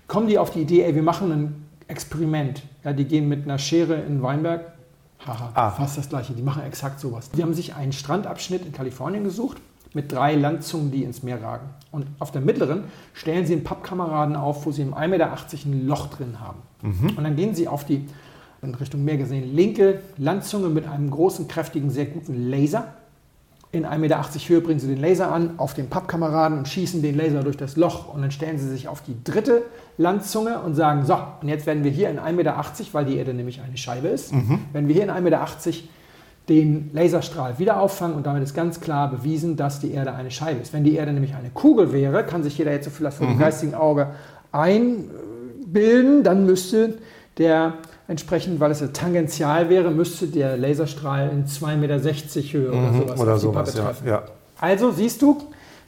kommen 0.09 0.29
die 0.29 0.39
auf 0.39 0.51
die 0.51 0.63
Idee, 0.63 0.83
ey, 0.83 0.95
wir 0.95 1.03
machen 1.03 1.33
ein 1.33 1.67
Experiment. 1.89 2.63
Ja, 2.85 2.93
die 2.93 3.05
gehen 3.05 3.29
mit 3.29 3.45
einer 3.45 3.59
Schere 3.59 3.95
in 3.95 4.23
Weinberg. 4.23 4.73
Haha, 5.27 5.51
Ah. 5.55 5.71
fast 5.71 5.99
das 5.99 6.09
gleiche. 6.09 6.35
Die 6.35 6.43
machen 6.43 6.63
exakt 6.65 7.01
sowas. 7.01 7.31
Die 7.31 7.43
haben 7.43 7.55
sich 7.55 7.75
einen 7.75 7.93
Strandabschnitt 7.93 8.65
in 8.67 8.73
Kalifornien 8.73 9.25
gesucht 9.25 9.57
mit 9.95 10.13
drei 10.13 10.35
Landzungen, 10.35 10.91
die 10.91 11.05
ins 11.05 11.23
Meer 11.23 11.43
ragen. 11.43 11.71
Und 11.91 12.07
auf 12.19 12.31
der 12.31 12.43
mittleren 12.43 12.85
stellen 13.15 13.47
sie 13.47 13.55
einen 13.55 13.65
Pappkameraden 13.65 14.37
auf, 14.37 14.67
wo 14.67 14.73
sie 14.73 14.83
im 14.83 14.95
1,80 14.95 15.09
Meter 15.09 15.33
ein 15.65 15.87
Loch 15.87 16.09
drin 16.09 16.37
haben. 16.41 16.59
Und 17.17 17.25
dann 17.25 17.35
gehen 17.35 17.55
sie 17.55 17.67
auf 17.67 17.85
die, 17.87 18.07
in 18.63 18.75
Richtung 18.75 19.05
Meer 19.05 19.17
gesehen, 19.17 19.55
linke 19.57 20.01
Landzunge 20.19 20.69
mit 20.69 20.87
einem 20.87 21.11
großen, 21.11 21.49
kräftigen, 21.49 21.91
sehr 21.91 22.07
guten 22.07 22.51
Laser. 22.51 22.95
In 23.73 23.85
1,80 23.87 23.99
Meter 23.99 24.23
Höhe 24.49 24.61
bringen 24.61 24.81
sie 24.81 24.87
den 24.89 25.01
Laser 25.01 25.33
an 25.33 25.59
auf 25.59 25.75
den 25.75 25.89
Pappkameraden 25.89 26.59
und 26.59 26.69
schießen 26.69 27.01
den 27.03 27.17
Laser 27.17 27.43
durch 27.43 27.57
das 27.57 27.77
Loch. 27.77 28.13
Und 28.13 28.23
dann 28.23 28.31
stellen 28.31 28.59
sie 28.59 28.69
sich 28.69 28.87
auf 28.89 29.03
die 29.03 29.17
dritte 29.25 29.63
Landzunge 29.99 30.61
und 30.61 30.75
sagen, 30.75 31.05
so, 31.05 31.17
und 31.41 31.49
jetzt 31.49 31.67
werden 31.67 31.85
wir 31.85 31.91
hier 31.91 32.11
in 32.11 32.19
1,80 32.19 32.33
Meter, 32.33 32.65
weil 32.93 33.05
die 33.05 33.17
Erde 33.17 33.35
nämlich 33.35 33.61
eine 33.61 33.77
Scheibe 33.77 34.09
ist, 34.09 34.33
werden 34.73 34.89
wir 34.89 34.95
hier 34.95 35.05
in 35.05 35.11
1,80 35.11 35.21
Meter 35.21 35.47
den 36.49 36.91
Laserstrahl 36.93 37.59
wieder 37.59 37.81
auffangen 37.81 38.15
und 38.15 38.25
damit 38.25 38.43
ist 38.43 38.55
ganz 38.55 38.81
klar 38.81 39.11
bewiesen, 39.11 39.57
dass 39.57 39.81
die 39.81 39.93
Erde 39.93 40.15
eine 40.15 40.31
Scheibe 40.31 40.61
ist. 40.61 40.73
Wenn 40.73 40.85
die 40.85 40.95
Erde 40.95 41.13
nämlich 41.13 41.35
eine 41.35 41.51
Kugel 41.51 41.93
wäre, 41.93 42.25
kann 42.25 42.43
sich 42.45 42.57
jeder 42.57 42.71
jetzt 42.73 42.85
so 42.85 42.91
vielleicht 42.91 43.17
vor 43.17 43.27
dem 43.27 43.39
geistigen 43.39 43.75
Auge 43.75 44.13
einbilden, 44.53 46.23
dann 46.23 46.47
müsste 46.47 46.99
der 47.39 47.75
entsprechend, 48.09 48.61
weil 48.61 48.71
es 48.71 48.81
ja 48.81 48.87
tangential 48.89 49.69
wäre, 49.69 49.91
müsste 49.91 50.29
der 50.29 50.57
Laserstrahl 50.57 51.31
in 51.31 51.47
2,60 51.47 51.77
Meter 51.77 51.99
Höhe 52.53 52.69
oder 52.71 52.93
sowas, 52.93 53.17
Mhm. 53.17 53.21
Oder 53.21 53.35
auf 53.35 53.41
die 53.41 53.47
sowas, 53.47 53.75
ja. 54.05 54.11
ja. 54.11 54.23
Also 54.61 54.93
siehst 54.93 55.21
du, 55.23 55.39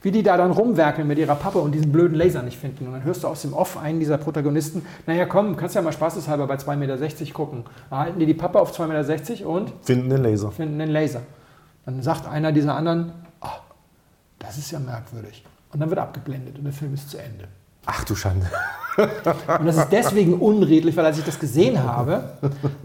wie 0.09 0.11
die 0.11 0.23
da 0.23 0.39
dann 0.39 0.53
rumwerkeln 0.53 1.07
mit 1.07 1.19
ihrer 1.19 1.35
Pappe 1.35 1.59
und 1.59 1.73
diesen 1.73 1.93
blöden 1.93 2.17
Laser 2.17 2.43
nicht 2.43 2.57
finden. 2.57 2.87
Und 2.87 2.95
dann 2.95 3.05
hörst 3.05 3.25
du 3.25 3.29
aus 3.29 3.43
dem 3.43 3.53
Off 3.53 3.77
einen 3.77 4.01
dieser 4.01 4.17
Protagonisten, 4.17 4.81
naja 5.07 5.27
komm, 5.27 5.55
kannst 5.55 5.75
ja 5.75 5.83
mal 5.83 5.93
spaßeshalber 5.93 6.47
bei 6.47 6.55
2,60 6.55 6.77
Meter 6.77 7.33
gucken. 7.35 7.65
Da 7.91 7.99
halten 7.99 8.19
die 8.19 8.25
die 8.25 8.33
Pappe 8.33 8.59
auf 8.59 8.73
2,60 8.73 9.31
Meter 9.33 9.49
und 9.51 9.73
Finden 9.83 10.09
den 10.09 10.23
Laser. 10.23 10.51
finden 10.51 10.79
den 10.79 10.89
Laser. 10.89 11.21
Dann 11.85 12.01
sagt 12.03 12.27
einer 12.27 12.53
dieser 12.53 12.75
anderen, 12.75 13.13
"Ah, 13.43 13.59
das 14.39 14.57
ist 14.57 14.71
ja 14.71 14.79
merkwürdig. 14.79 15.45
Und 15.75 15.81
dann 15.81 15.91
wird 15.91 16.01
abgeblendet 16.01 16.57
und 16.57 16.65
der 16.65 16.73
Film 16.73 16.95
ist 16.95 17.11
zu 17.11 17.19
Ende. 17.19 17.49
Ach 17.85 18.03
du 18.05 18.15
Schande. 18.15 18.47
Und 18.97 19.67
das 19.67 19.77
ist 19.77 19.89
deswegen 19.93 20.35
unredlich, 20.41 20.97
weil 20.97 21.05
als 21.05 21.19
ich 21.19 21.25
das 21.25 21.39
gesehen 21.39 21.83
habe, 21.83 22.33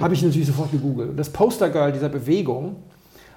habe 0.02 0.14
ich 0.14 0.22
natürlich 0.24 0.48
sofort 0.48 0.72
gegoogelt. 0.72 1.12
Und 1.12 1.18
das 1.18 1.30
Postergirl 1.30 1.94
dieser 1.94 2.10
Bewegung 2.10 2.76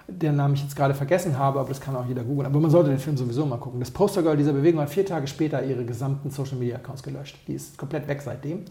deren 0.09 0.37
Namen 0.37 0.55
ich 0.55 0.63
jetzt 0.63 0.77
gerade 0.77 0.95
vergessen 0.95 1.39
habe, 1.39 1.59
aber 1.59 1.69
das 1.69 1.81
kann 1.81 1.97
auch 1.97 2.07
jeder 2.07 2.23
googeln. 2.23 2.47
Aber 2.47 2.61
man 2.61 2.71
sollte 2.71 2.91
den 2.91 2.99
Film 2.99 3.17
sowieso 3.17 3.45
mal 3.47 3.59
gucken. 3.59 3.81
Das 3.81 3.91
Postergirl 3.91 4.37
dieser 4.37 4.53
Bewegung 4.53 4.81
hat 4.81 4.91
vier 4.91 5.05
Tage 5.05 5.27
später 5.27 5.63
ihre 5.65 5.85
gesamten 5.85 6.31
Social 6.31 6.57
Media 6.57 6.77
Accounts 6.77 7.03
gelöscht. 7.03 7.37
Die 7.49 7.55
ist 7.55 7.77
komplett 7.77 8.07
weg 8.07 8.23
seitdem 8.23 8.65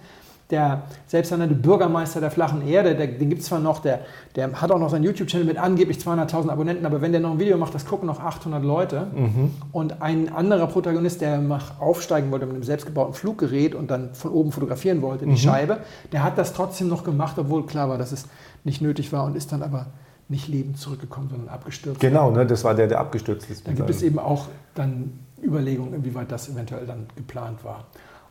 der 0.52 0.84
selbsternannte 1.08 1.56
Bürgermeister 1.56 2.20
der 2.22 2.30
flachen 2.30 2.68
Erde, 2.68 2.96
der, 2.96 3.08
den 3.08 3.30
gibt 3.30 3.42
es 3.42 3.48
zwar 3.48 3.60
noch, 3.60 3.80
der, 3.80 4.02
der 4.36 4.62
hat 4.62 4.72
auch 4.72 4.78
noch 4.78 4.90
seinen 4.90 5.04
YouTube-Channel 5.04 5.46
mit 5.46 5.58
angeblich 5.58 5.98
200.000 5.98 6.50
Abonnenten, 6.50 6.86
aber 6.86 7.02
wenn 7.02 7.12
der 7.12 7.22
noch 7.22 7.32
ein 7.32 7.40
Video 7.40 7.58
macht, 7.58 7.74
das 7.74 7.86
gucken 7.86 8.06
noch 8.06 8.20
800 8.20 8.64
Leute. 8.64 9.08
Mhm. 9.16 9.52
Und 9.72 10.04
ein 10.04 10.32
anderer 10.32 10.68
Protagonist, 10.68 11.22
der 11.22 11.42
aufsteigen 11.80 12.30
wollte 12.30 12.46
mit 12.46 12.56
einem 12.56 12.64
selbstgebauten 12.64 13.16
Fluggerät 13.16 13.74
und 13.74 13.90
dann 13.90 14.14
von 14.14 14.32
oben 14.32 14.52
fotografieren 14.52 15.02
wollte, 15.02 15.26
die 15.26 15.32
mhm. 15.32 15.38
Scheibe, 15.38 15.78
der 16.12 16.24
hat 16.24 16.38
das 16.38 16.54
trotzdem 16.54 16.90
noch 16.90 17.04
gemacht, 17.04 17.40
obwohl 17.40 17.66
klar 17.66 17.90
war, 17.90 17.98
dass 17.98 18.12
es 18.12 18.28
nicht 18.64 18.82
nötig 18.82 19.12
war 19.12 19.26
und 19.26 19.36
ist 19.36 19.52
dann 19.52 19.64
aber 19.64 19.88
nicht 20.28 20.48
lebend 20.48 20.78
zurückgekommen, 20.78 21.30
sondern 21.30 21.50
abgestürzt. 21.50 22.00
Genau, 22.00 22.32
ne, 22.32 22.46
das 22.46 22.64
war 22.64 22.74
der, 22.74 22.88
der 22.88 23.00
abgestürzt 23.00 23.50
ist. 23.50 23.68
Da 23.68 23.74
gibt 23.74 23.90
es 23.90 24.02
eben 24.02 24.20
auch 24.20 24.48
dann 24.74 25.20
Überlegungen, 25.42 25.94
inwieweit 25.94 26.32
das 26.32 26.50
eventuell 26.50 26.86
dann 26.86 27.06
geplant 27.16 27.64
war. 27.64 27.86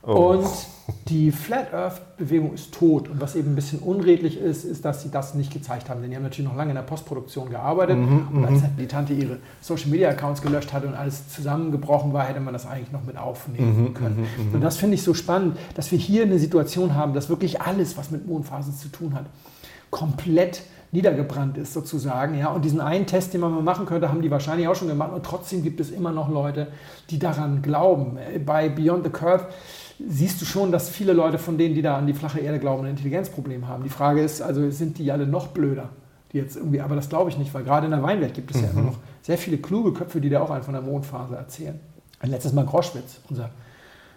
Oh. 0.06 0.32
Und 0.32 0.46
die 1.08 1.32
Flat 1.32 1.72
Earth-Bewegung 1.72 2.52
ist 2.52 2.74
tot. 2.74 3.08
Und 3.08 3.22
was 3.22 3.36
eben 3.36 3.52
ein 3.52 3.54
bisschen 3.54 3.78
unredlich 3.78 4.36
ist, 4.38 4.64
ist, 4.64 4.84
dass 4.84 5.02
sie 5.02 5.10
das 5.10 5.34
nicht 5.34 5.50
gezeigt 5.50 5.88
haben. 5.88 6.02
Denn 6.02 6.10
die 6.10 6.16
haben 6.16 6.24
natürlich 6.24 6.48
noch 6.48 6.56
lange 6.56 6.72
in 6.72 6.74
der 6.74 6.82
Postproduktion 6.82 7.48
gearbeitet. 7.48 7.96
Mhm, 7.96 8.28
und 8.32 8.44
als 8.44 8.60
mhm. 8.60 8.76
die 8.78 8.86
Tante 8.86 9.14
ihre 9.14 9.38
Social-Media-Accounts 9.62 10.42
gelöscht 10.42 10.74
hatte 10.74 10.88
und 10.88 10.94
alles 10.94 11.28
zusammengebrochen 11.28 12.12
war, 12.12 12.24
hätte 12.24 12.40
man 12.40 12.52
das 12.52 12.66
eigentlich 12.66 12.92
noch 12.92 13.04
mit 13.04 13.16
aufnehmen 13.16 13.84
mhm, 13.84 13.94
können. 13.94 14.16
Mhm, 14.16 14.48
mhm, 14.48 14.54
und 14.54 14.60
das 14.60 14.76
finde 14.76 14.96
ich 14.96 15.02
so 15.02 15.14
spannend, 15.14 15.56
dass 15.74 15.90
wir 15.90 15.98
hier 15.98 16.24
eine 16.24 16.38
Situation 16.38 16.94
haben, 16.94 17.14
dass 17.14 17.30
wirklich 17.30 17.62
alles, 17.62 17.96
was 17.96 18.10
mit 18.10 18.26
Mondphasen 18.26 18.74
zu 18.74 18.88
tun 18.88 19.14
hat, 19.14 19.24
komplett 19.90 20.62
niedergebrannt 20.94 21.58
ist 21.58 21.74
sozusagen. 21.74 22.38
Ja? 22.38 22.48
Und 22.48 22.64
diesen 22.64 22.80
einen 22.80 23.06
Test, 23.06 23.34
den 23.34 23.40
man 23.40 23.52
mal 23.52 23.62
machen 23.62 23.84
könnte, 23.84 24.08
haben 24.08 24.22
die 24.22 24.30
wahrscheinlich 24.30 24.68
auch 24.68 24.76
schon 24.76 24.88
gemacht. 24.88 25.12
Und 25.12 25.26
trotzdem 25.26 25.62
gibt 25.62 25.80
es 25.80 25.90
immer 25.90 26.12
noch 26.12 26.30
Leute, 26.30 26.68
die 27.10 27.18
daran 27.18 27.62
glauben. 27.62 28.16
Bei 28.46 28.68
Beyond 28.68 29.04
the 29.04 29.10
Curve 29.10 29.46
siehst 29.98 30.40
du 30.40 30.44
schon, 30.44 30.70
dass 30.72 30.88
viele 30.88 31.12
Leute 31.12 31.38
von 31.38 31.58
denen, 31.58 31.74
die 31.74 31.82
da 31.82 31.96
an 31.96 32.06
die 32.06 32.14
flache 32.14 32.38
Erde 32.38 32.60
glauben, 32.60 32.84
ein 32.84 32.90
Intelligenzproblem 32.90 33.66
haben. 33.68 33.82
Die 33.82 33.90
Frage 33.90 34.22
ist, 34.22 34.40
also 34.40 34.70
sind 34.70 34.98
die 34.98 35.10
alle 35.10 35.26
noch 35.26 35.48
blöder? 35.48 35.88
Die 36.32 36.38
jetzt 36.38 36.56
irgendwie, 36.56 36.80
aber 36.80 36.94
das 36.94 37.08
glaube 37.08 37.28
ich 37.28 37.38
nicht, 37.38 37.52
weil 37.54 37.64
gerade 37.64 37.86
in 37.86 37.90
der 37.90 38.02
Weinwelt 38.02 38.34
gibt 38.34 38.52
es 38.52 38.58
mhm. 38.58 38.64
ja 38.64 38.70
immer 38.70 38.82
noch 38.82 38.98
sehr 39.22 39.36
viele 39.36 39.58
kluge 39.58 39.92
Köpfe, 39.92 40.20
die 40.20 40.30
da 40.30 40.40
auch 40.40 40.50
einen 40.50 40.62
von 40.62 40.74
der 40.74 40.82
Mondphase 40.82 41.34
erzählen. 41.36 41.78
Ein 42.20 42.30
letztes 42.30 42.52
Mal 42.52 42.64
Groschwitz, 42.64 43.20
unser 43.28 43.50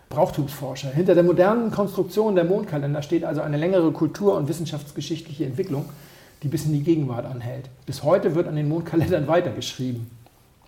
Brauchtumsforscher. 0.09 0.89
Hinter 0.89 1.15
der 1.15 1.23
modernen 1.23 1.71
Konstruktion 1.71 2.35
der 2.35 2.45
Mondkalender 2.45 3.01
steht 3.01 3.23
also 3.25 3.41
eine 3.41 3.57
längere 3.57 3.91
kultur- 3.91 4.37
und 4.37 4.47
wissenschaftsgeschichtliche 4.47 5.45
Entwicklung, 5.45 5.85
die 6.43 6.47
bis 6.47 6.65
in 6.65 6.73
die 6.73 6.83
Gegenwart 6.83 7.25
anhält. 7.25 7.69
Bis 7.85 8.03
heute 8.03 8.35
wird 8.35 8.47
an 8.47 8.55
den 8.55 8.69
Mondkalendern 8.69 9.27
weitergeschrieben. 9.27 10.09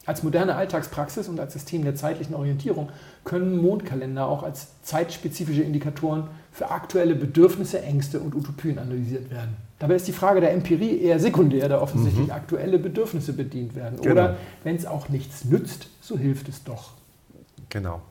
Als 0.05 0.24
moderne 0.24 0.55
Alltagspraxis 0.55 1.28
und 1.28 1.39
als 1.39 1.53
System 1.53 1.84
der 1.84 1.93
zeitlichen 1.93 2.34
Orientierung 2.34 2.89
können 3.26 3.57
Mondkalender 3.57 4.28
auch 4.28 4.41
als 4.41 4.70
zeitspezifische 4.82 5.61
Indikatoren 5.61 6.24
für 6.51 6.72
aktuelle 6.72 7.13
Bedürfnisse, 7.13 7.82
Ängste 7.84 8.20
und 8.20 8.34
Utopien 8.34 8.80
analysiert 8.80 9.30
werden. 9.30 9.55
Dabei 9.78 9.95
ist 9.95 10.07
die 10.07 10.13
Frage 10.13 10.41
der 10.41 10.51
Empirie 10.51 10.99
eher 10.99 11.20
sekundär, 11.20 11.70
da 11.70 11.80
offensichtlich 11.80 12.28
mhm. 12.28 12.34
aktuelle 12.34 12.80
Bedürfnisse 12.80 13.34
bedient 13.34 13.76
werden. 13.76 14.01
Genau. 14.01 14.11
Oder 14.11 14.38
wenn 14.63 14.76
es 14.76 14.86
auch 14.86 15.09
nichts 15.09 15.45
nützt, 15.45 15.88
so 16.01 16.17
hilft 16.17 16.49
es 16.49 16.63
doch. 16.63 16.91
Genau. 17.70 18.01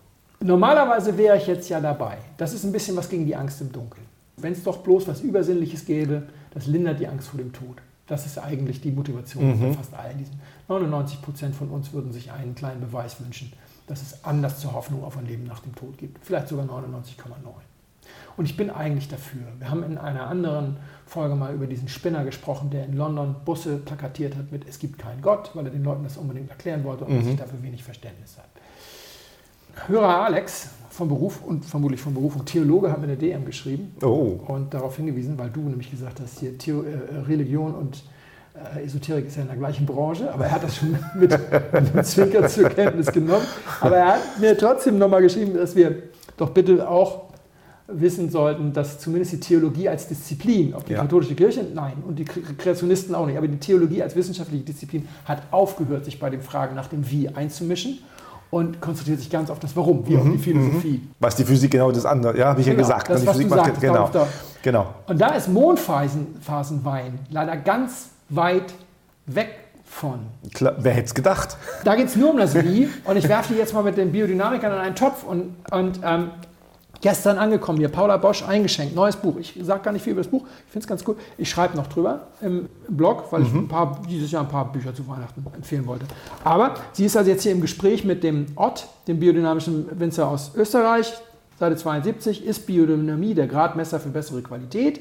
Normalerweise 0.40 1.18
wäre 1.18 1.36
ich 1.36 1.46
jetzt 1.46 1.68
ja 1.68 1.80
dabei. 1.80 2.18
Das 2.36 2.54
ist 2.54 2.64
ein 2.64 2.70
bisschen 2.70 2.96
was 2.96 3.08
gegen 3.08 3.26
die 3.26 3.34
Angst 3.34 3.60
im 3.60 3.72
Dunkeln. 3.72 4.06
Wenn 4.36 4.52
es 4.52 4.62
doch 4.62 4.78
bloß 4.78 5.08
was 5.08 5.20
Übersinnliches 5.20 5.84
gäbe, 5.84 6.22
das 6.50 6.66
lindert 6.66 7.00
die 7.00 7.08
Angst 7.08 7.28
vor 7.28 7.38
dem 7.38 7.52
Tod. 7.52 7.78
Das 8.06 8.24
ist 8.24 8.38
eigentlich 8.38 8.80
die 8.80 8.90
Motivation 8.90 9.60
mhm. 9.60 9.74
fast 9.74 9.94
allen 9.94 10.18
diesen 10.18 10.40
99 10.68 11.22
Prozent 11.22 11.54
von 11.54 11.68
uns 11.68 11.92
würden 11.92 12.12
sich 12.12 12.32
einen 12.32 12.54
kleinen 12.54 12.80
Beweis 12.80 13.20
wünschen, 13.20 13.52
dass 13.86 14.02
es 14.02 14.24
anders 14.24 14.60
zur 14.60 14.72
Hoffnung 14.72 15.04
auf 15.04 15.16
ein 15.16 15.26
Leben 15.26 15.44
nach 15.44 15.60
dem 15.60 15.74
Tod 15.74 15.98
gibt. 15.98 16.24
Vielleicht 16.24 16.48
sogar 16.48 16.66
99,9. 16.66 17.24
Und 18.36 18.44
ich 18.44 18.56
bin 18.56 18.70
eigentlich 18.70 19.08
dafür. 19.08 19.42
Wir 19.58 19.70
haben 19.70 19.82
in 19.82 19.98
einer 19.98 20.26
anderen 20.26 20.76
Folge 21.06 21.34
mal 21.34 21.54
über 21.54 21.66
diesen 21.66 21.88
Spinner 21.88 22.24
gesprochen, 22.24 22.70
der 22.70 22.84
in 22.84 22.96
London 22.96 23.34
Busse 23.44 23.78
plakatiert 23.78 24.36
hat 24.36 24.52
mit 24.52 24.66
Es 24.68 24.78
gibt 24.78 24.98
keinen 24.98 25.20
Gott, 25.22 25.50
weil 25.54 25.66
er 25.66 25.72
den 25.72 25.82
Leuten 25.82 26.04
das 26.04 26.16
unbedingt 26.16 26.48
erklären 26.48 26.84
wollte 26.84 27.04
und 27.04 27.16
mhm. 27.16 27.24
sich 27.24 27.36
dafür 27.36 27.62
wenig 27.62 27.82
Verständnis 27.82 28.38
hat. 28.38 28.48
Hörer 29.86 30.24
Alex 30.24 30.68
von 30.90 31.08
Beruf 31.08 31.42
und 31.44 31.64
vermutlich 31.64 32.00
von 32.00 32.12
Berufung 32.12 32.44
Theologe 32.44 32.90
hat 32.90 32.98
mir 32.98 33.04
eine 33.04 33.16
DM 33.16 33.44
geschrieben 33.44 33.94
oh. 34.02 34.40
und 34.48 34.74
darauf 34.74 34.96
hingewiesen, 34.96 35.38
weil 35.38 35.50
du 35.50 35.60
nämlich 35.60 35.90
gesagt 35.90 36.20
hast, 36.20 36.40
hier 36.40 36.58
Theo, 36.58 36.82
äh, 36.82 37.18
Religion 37.28 37.74
und 37.74 38.02
äh, 38.74 38.84
Esoterik 38.84 39.26
ist 39.26 39.36
ja 39.36 39.42
in 39.42 39.48
der 39.48 39.56
gleichen 39.56 39.86
Branche, 39.86 40.32
aber 40.32 40.46
er 40.46 40.52
hat 40.52 40.64
das 40.64 40.76
schon 40.76 40.90
mit, 41.14 41.38
mit 41.94 42.06
Zwinker 42.06 42.48
zur 42.48 42.68
Kenntnis 42.70 43.12
genommen. 43.12 43.46
Aber 43.80 43.96
er 43.96 44.06
hat 44.14 44.40
mir 44.40 44.58
trotzdem 44.58 44.98
nochmal 44.98 45.22
geschrieben, 45.22 45.54
dass 45.54 45.76
wir 45.76 46.02
doch 46.36 46.50
bitte 46.50 46.88
auch 46.88 47.28
wissen 47.86 48.28
sollten, 48.30 48.72
dass 48.72 48.98
zumindest 48.98 49.32
die 49.32 49.40
Theologie 49.40 49.88
als 49.88 50.08
Disziplin, 50.08 50.74
ob 50.74 50.84
die 50.84 50.92
ja. 50.92 51.00
katholische 51.00 51.34
Kirche, 51.34 51.64
nein, 51.74 51.94
und 52.06 52.18
die 52.18 52.24
Kreationisten 52.24 53.14
auch 53.14 53.26
nicht, 53.26 53.38
aber 53.38 53.48
die 53.48 53.58
Theologie 53.58 54.02
als 54.02 54.14
wissenschaftliche 54.14 54.64
Disziplin 54.64 55.08
hat 55.24 55.42
aufgehört, 55.50 56.04
sich 56.04 56.18
bei 56.18 56.28
den 56.28 56.42
Fragen 56.42 56.74
nach 56.74 56.88
dem 56.88 57.10
Wie 57.10 57.28
einzumischen 57.28 58.00
und 58.50 58.80
konzentriert 58.80 59.18
sich 59.18 59.30
ganz 59.30 59.50
auf 59.50 59.58
das 59.58 59.76
Warum, 59.76 60.06
wie 60.06 60.14
mhm, 60.14 60.20
auf 60.20 60.28
die 60.32 60.38
Philosophie. 60.38 61.02
Mhm. 61.02 61.10
Was 61.20 61.36
die 61.36 61.44
Physik 61.44 61.70
genau 61.70 61.90
das 61.90 62.06
andere, 62.06 62.36
ja, 62.38 62.46
habe 62.46 62.60
ich 62.60 62.66
genau, 62.66 62.78
ja 62.78 62.82
gesagt. 62.82 63.10
Das, 63.10 63.20
die 63.20 63.26
was 63.26 63.36
Physik 63.36 63.50
du 63.50 63.56
macht, 63.56 63.66
sagst, 63.66 63.80
genau. 63.80 64.10
genau. 64.62 64.94
Und 65.06 65.20
da 65.20 65.28
ist 65.34 65.48
Mondphasenwein 65.48 67.18
leider 67.30 67.56
ganz 67.56 68.10
weit 68.30 68.72
weg 69.26 69.50
von. 69.84 70.20
Klar, 70.54 70.74
wer 70.78 70.92
hätte 70.92 71.06
es 71.06 71.14
gedacht? 71.14 71.56
Da 71.84 71.94
geht 71.96 72.08
es 72.08 72.16
nur 72.16 72.30
um 72.30 72.38
das 72.38 72.54
Wie. 72.62 72.88
Und 73.04 73.16
ich 73.16 73.28
werfe 73.28 73.52
die 73.52 73.58
jetzt 73.58 73.74
mal 73.74 73.82
mit 73.82 73.96
den 73.96 74.12
Biodynamikern 74.12 74.72
in 74.72 74.78
einen 74.78 74.94
Topf. 74.94 75.24
Und, 75.24 75.54
und 75.70 76.00
ähm, 76.04 76.30
gestern 77.00 77.38
angekommen 77.38 77.78
hier, 77.78 77.88
Paula 77.88 78.16
Bosch 78.16 78.42
eingeschenkt, 78.42 78.94
neues 78.94 79.16
Buch. 79.16 79.36
Ich 79.38 79.58
sage 79.62 79.82
gar 79.82 79.92
nicht 79.92 80.02
viel 80.02 80.12
über 80.12 80.22
das 80.22 80.30
Buch, 80.30 80.44
ich 80.66 80.72
finde 80.72 80.84
es 80.84 80.88
ganz 80.88 81.04
cool. 81.06 81.16
Ich 81.36 81.48
schreibe 81.48 81.76
noch 81.76 81.86
drüber 81.86 82.28
im 82.40 82.68
Blog, 82.88 83.24
weil 83.30 83.42
ich 83.42 83.52
mhm. 83.52 83.60
ein 83.60 83.68
paar, 83.68 84.00
dieses 84.08 84.30
Jahr 84.30 84.42
ein 84.42 84.48
paar 84.48 84.70
Bücher 84.70 84.94
zu 84.94 85.06
Weihnachten 85.08 85.44
empfehlen 85.54 85.86
wollte. 85.86 86.06
Aber 86.44 86.74
sie 86.92 87.04
ist 87.04 87.16
also 87.16 87.30
jetzt 87.30 87.42
hier 87.42 87.52
im 87.52 87.60
Gespräch 87.60 88.04
mit 88.04 88.22
dem 88.22 88.46
Ott, 88.56 88.86
dem 89.06 89.20
biodynamischen 89.20 89.86
Winzer 89.98 90.28
aus 90.28 90.52
Österreich. 90.54 91.12
Seite 91.58 91.76
72 91.76 92.44
ist 92.44 92.66
Biodynamie 92.66 93.34
der 93.34 93.48
Gradmesser 93.48 93.98
für 93.98 94.10
bessere 94.10 94.42
Qualität. 94.42 95.00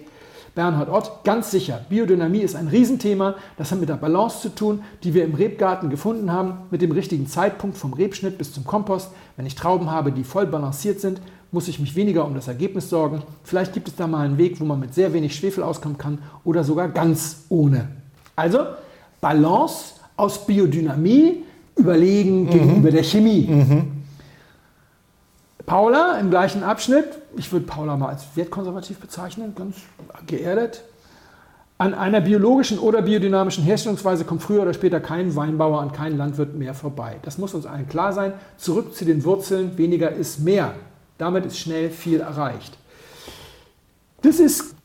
Bernhard 0.57 0.89
Ott, 0.89 1.23
ganz 1.23 1.51
sicher, 1.51 1.81
Biodynamie 1.87 2.39
ist 2.39 2.55
ein 2.55 2.67
Riesenthema. 2.67 3.35
Das 3.57 3.71
hat 3.71 3.79
mit 3.79 3.89
der 3.89 3.93
Balance 3.93 4.41
zu 4.41 4.49
tun, 4.49 4.81
die 5.03 5.13
wir 5.13 5.23
im 5.23 5.35
Rebgarten 5.35 5.91
gefunden 5.91 6.31
haben, 6.31 6.61
mit 6.71 6.81
dem 6.81 6.91
richtigen 6.91 7.27
Zeitpunkt 7.27 7.77
vom 7.77 7.93
Rebschnitt 7.93 8.39
bis 8.39 8.53
zum 8.53 8.65
Kompost. 8.65 9.11
Wenn 9.35 9.45
ich 9.45 9.53
Trauben 9.53 9.91
habe, 9.91 10.11
die 10.11 10.23
voll 10.23 10.47
balanciert 10.47 10.99
sind, 10.99 11.21
muss 11.51 11.67
ich 11.67 11.79
mich 11.79 11.95
weniger 11.95 12.25
um 12.25 12.35
das 12.35 12.47
Ergebnis 12.47 12.89
sorgen. 12.89 13.23
Vielleicht 13.43 13.73
gibt 13.73 13.87
es 13.87 13.95
da 13.95 14.07
mal 14.07 14.25
einen 14.25 14.37
Weg, 14.37 14.59
wo 14.59 14.65
man 14.65 14.79
mit 14.79 14.93
sehr 14.93 15.13
wenig 15.13 15.35
Schwefel 15.35 15.63
auskommen 15.63 15.97
kann 15.97 16.19
oder 16.43 16.63
sogar 16.63 16.89
ganz 16.89 17.45
ohne. 17.49 17.87
Also 18.35 18.59
Balance 19.21 19.95
aus 20.15 20.45
Biodynamie 20.45 21.43
überlegen 21.75 22.43
mhm. 22.43 22.49
gegenüber 22.49 22.91
der 22.91 23.03
Chemie. 23.03 23.47
Mhm. 23.47 23.91
Paula 25.65 26.17
im 26.19 26.29
gleichen 26.29 26.63
Abschnitt, 26.63 27.07
ich 27.35 27.51
würde 27.51 27.65
Paula 27.65 27.97
mal 27.97 28.09
als 28.09 28.25
wertkonservativ 28.35 28.99
bezeichnen, 28.99 29.53
ganz 29.53 29.75
geerdet. 30.25 30.81
An 31.77 31.93
einer 31.93 32.21
biologischen 32.21 32.79
oder 32.79 33.03
biodynamischen 33.03 33.63
Herstellungsweise 33.63 34.23
kommt 34.23 34.41
früher 34.41 34.63
oder 34.63 34.73
später 34.73 34.99
kein 34.99 35.35
Weinbauer 35.35 35.81
an 35.81 35.91
keinen 35.91 36.17
Landwirt 36.17 36.55
mehr 36.55 36.73
vorbei. 36.73 37.17
Das 37.21 37.37
muss 37.37 37.53
uns 37.53 37.65
allen 37.65 37.87
klar 37.87 38.13
sein. 38.13 38.33
Zurück 38.57 38.95
zu 38.95 39.05
den 39.05 39.23
Wurzeln, 39.25 39.77
weniger 39.77 40.09
ist 40.09 40.39
mehr. 40.39 40.73
Damit 41.17 41.45
ist 41.45 41.59
schnell 41.59 41.89
viel 41.89 42.19
erreicht. 42.19 42.77
Das 44.21 44.39
ist 44.39 44.75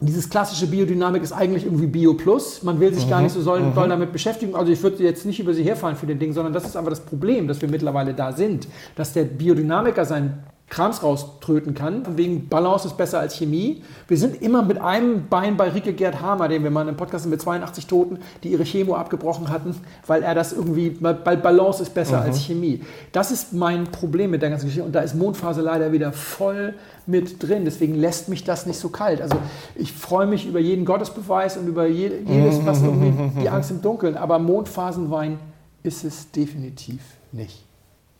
dieses 0.00 0.28
klassische 0.28 0.66
Biodynamik 0.66 1.22
ist 1.22 1.32
eigentlich 1.32 1.64
irgendwie 1.64 1.86
Bio 1.86 2.14
Plus. 2.14 2.62
Man 2.62 2.78
will 2.80 2.92
sich 2.92 3.06
mhm. 3.06 3.10
gar 3.10 3.22
nicht 3.22 3.32
so 3.32 3.42
doll, 3.42 3.60
mhm. 3.60 3.74
damit 3.88 4.12
beschäftigen. 4.12 4.54
Also 4.54 4.70
ich 4.70 4.82
würde 4.82 5.02
jetzt 5.02 5.24
nicht 5.24 5.40
über 5.40 5.54
sie 5.54 5.64
herfallen 5.64 5.96
für 5.96 6.06
den 6.06 6.18
Ding, 6.18 6.32
sondern 6.34 6.52
das 6.52 6.66
ist 6.66 6.76
aber 6.76 6.90
das 6.90 7.00
Problem, 7.00 7.48
dass 7.48 7.62
wir 7.62 7.70
mittlerweile 7.70 8.12
da 8.12 8.32
sind, 8.32 8.68
dass 8.94 9.14
der 9.14 9.24
Biodynamiker 9.24 10.04
sein 10.04 10.42
Krams 10.68 11.02
rauströten 11.02 11.74
kann. 11.74 12.16
Wegen 12.16 12.48
Balance 12.48 12.88
ist 12.88 12.96
besser 12.96 13.20
als 13.20 13.36
Chemie. 13.36 13.84
Wir 14.08 14.18
sind 14.18 14.42
immer 14.42 14.62
mit 14.62 14.80
einem 14.80 15.28
Bein 15.28 15.56
bei 15.56 15.68
Rike 15.68 15.92
Gerd 15.92 16.20
Hamer, 16.20 16.48
den 16.48 16.64
wir 16.64 16.72
mal 16.72 16.88
im 16.88 16.96
Podcast 16.96 17.22
sind 17.22 17.30
mit 17.30 17.40
82 17.40 17.86
Toten, 17.86 18.18
die 18.42 18.48
ihre 18.48 18.64
Chemo 18.64 18.96
abgebrochen 18.96 19.48
hatten, 19.48 19.76
weil 20.08 20.24
er 20.24 20.34
das 20.34 20.52
irgendwie, 20.52 20.96
weil 21.00 21.36
Balance 21.36 21.84
ist 21.84 21.94
besser 21.94 22.18
mhm. 22.18 22.26
als 22.26 22.40
Chemie. 22.40 22.82
Das 23.12 23.30
ist 23.30 23.52
mein 23.52 23.84
Problem 23.84 24.32
mit 24.32 24.42
der 24.42 24.50
ganzen 24.50 24.66
Geschichte. 24.66 24.84
Und 24.84 24.92
da 24.92 25.00
ist 25.00 25.14
Mondphase 25.14 25.60
leider 25.62 25.92
wieder 25.92 26.12
voll 26.12 26.74
mit 27.06 27.40
drin. 27.40 27.64
Deswegen 27.64 27.94
lässt 27.94 28.28
mich 28.28 28.42
das 28.42 28.66
nicht 28.66 28.80
so 28.80 28.88
kalt. 28.88 29.22
Also 29.22 29.36
ich 29.76 29.92
freue 29.92 30.26
mich 30.26 30.46
über 30.46 30.58
jeden 30.58 30.84
Gottesbeweis 30.84 31.56
und 31.56 31.68
über 31.68 31.86
jedes, 31.86 32.66
was 32.66 32.82
irgendwie 32.82 33.40
die 33.40 33.48
Angst 33.48 33.70
im 33.70 33.82
Dunkeln. 33.82 34.16
Aber 34.16 34.40
Mondphasenwein 34.40 35.38
ist 35.84 36.02
es 36.02 36.32
definitiv 36.32 37.00
nicht. 37.30 37.62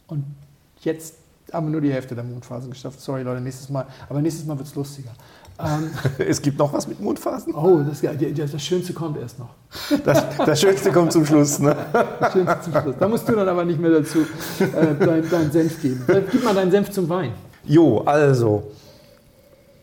Und 0.06 0.24
jetzt 0.82 1.14
haben 1.52 1.66
wir 1.66 1.72
nur 1.72 1.80
die 1.80 1.92
Hälfte 1.92 2.14
der 2.14 2.24
Mondphasen 2.24 2.70
geschafft. 2.70 3.00
Sorry 3.00 3.22
Leute, 3.22 3.40
nächstes 3.40 3.68
Mal. 3.68 3.86
Aber 4.08 4.20
nächstes 4.20 4.46
Mal 4.46 4.56
wird 4.58 4.68
es 4.68 4.74
lustiger. 4.74 5.10
Ähm, 5.58 5.90
Es 6.18 6.42
gibt 6.42 6.58
noch 6.58 6.72
was 6.72 6.86
mit 6.86 7.00
Mondphasen? 7.00 7.54
oh, 7.54 7.82
das, 7.82 8.00
das, 8.00 8.52
das 8.52 8.62
Schönste 8.62 8.92
kommt 8.92 9.16
erst 9.16 9.38
noch. 9.38 9.50
Das, 10.04 10.24
das 10.44 10.60
Schönste 10.60 10.90
kommt 10.92 11.12
zum 11.12 11.24
Schluss. 11.24 11.58
Ne? 11.58 11.76
Das 12.20 12.32
Schönste 12.32 12.60
zum 12.62 12.72
Schluss. 12.72 12.94
Da 12.98 13.08
musst 13.08 13.28
du 13.28 13.32
dann 13.34 13.48
aber 13.48 13.64
nicht 13.64 13.80
mehr 13.80 13.90
dazu 13.90 14.18
äh, 14.58 14.94
deinen 15.04 15.28
dein 15.30 15.50
Senf 15.50 15.80
geben. 15.80 16.04
Äh, 16.08 16.22
Gib 16.30 16.44
mal 16.44 16.54
deinen 16.54 16.70
Senf 16.70 16.90
zum 16.90 17.08
Wein. 17.08 17.32
Jo, 17.64 18.00
also. 18.00 18.70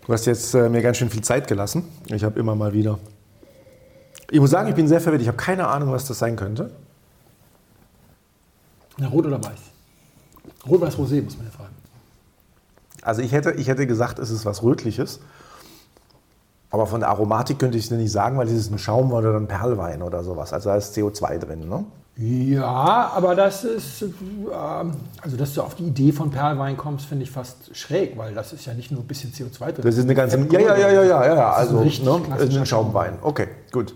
Du 0.05 0.11
hast 0.13 0.25
jetzt 0.25 0.53
äh, 0.53 0.69
mir 0.69 0.81
ganz 0.81 0.97
schön 0.97 1.09
viel 1.09 1.23
Zeit 1.23 1.47
gelassen. 1.47 1.85
Ich 2.07 2.23
habe 2.23 2.37
immer 2.39 2.55
mal 2.55 2.73
wieder. 2.73 2.99
Ich 4.29 4.39
muss 4.39 4.49
sagen, 4.51 4.67
ich 4.67 4.75
bin 4.75 4.87
sehr 4.87 4.99
verwirrt. 4.99 5.21
Ich 5.21 5.27
habe 5.27 5.37
keine 5.37 5.67
Ahnung, 5.67 5.91
was 5.91 6.05
das 6.05 6.19
sein 6.19 6.35
könnte. 6.35 6.71
Na, 8.97 9.07
rot 9.07 9.25
oder 9.25 9.43
weiß? 9.43 9.72
Rot, 10.67 10.81
weiß, 10.81 10.97
rosé, 10.97 11.21
muss 11.21 11.37
man 11.37 11.45
ja 11.45 11.51
fragen. 11.51 11.73
Also 13.01 13.21
ich 13.21 13.31
hätte, 13.31 13.51
ich 13.51 13.67
hätte 13.67 13.85
gesagt, 13.85 14.19
es 14.19 14.29
ist 14.29 14.45
was 14.45 14.63
Rötliches. 14.63 15.19
Aber 16.69 16.87
von 16.87 17.01
der 17.01 17.09
Aromatik 17.09 17.59
könnte 17.59 17.77
ich 17.77 17.85
es 17.85 17.91
nicht 17.91 18.11
sagen, 18.11 18.37
weil 18.37 18.47
es 18.47 18.53
ist 18.53 18.71
ein 18.71 18.79
Schaumwein 18.79 19.19
oder 19.25 19.37
ein 19.37 19.47
Perlwein 19.47 20.01
oder 20.01 20.23
sowas. 20.23 20.53
Also 20.53 20.69
da 20.69 20.75
ist 20.75 20.97
CO2 20.97 21.37
drin. 21.37 21.69
Ne? 21.69 21.85
Ja, 22.15 23.11
aber 23.13 23.35
das 23.35 23.63
ist, 23.63 24.01
ähm, 24.01 24.11
also 25.21 25.37
dass 25.37 25.53
du 25.53 25.61
auf 25.61 25.75
die 25.75 25.83
Idee 25.83 26.11
von 26.11 26.31
Perlwein 26.31 26.77
kommst, 26.77 27.05
finde 27.05 27.23
ich 27.23 27.31
fast 27.31 27.75
schräg, 27.75 28.17
weil 28.17 28.33
das 28.33 28.53
ist 28.53 28.65
ja 28.65 28.73
nicht 28.73 28.91
nur 28.91 29.01
ein 29.01 29.07
bisschen 29.07 29.31
CO2 29.31 29.71
drin. 29.71 29.83
Das 29.83 29.97
ist 29.97 30.03
eine 30.03 30.15
ganze. 30.15 30.39
Ja, 30.39 30.59
ja, 30.59 30.77
ja, 30.77 30.91
ja, 30.91 31.03
ja, 31.03 31.25
ja. 31.25 31.35
ja. 31.35 31.51
Also 31.51 31.79
ne, 31.79 31.91
ein 32.39 32.65
Schaumwein. 32.65 33.19
Okay, 33.21 33.49
gut. 33.71 33.93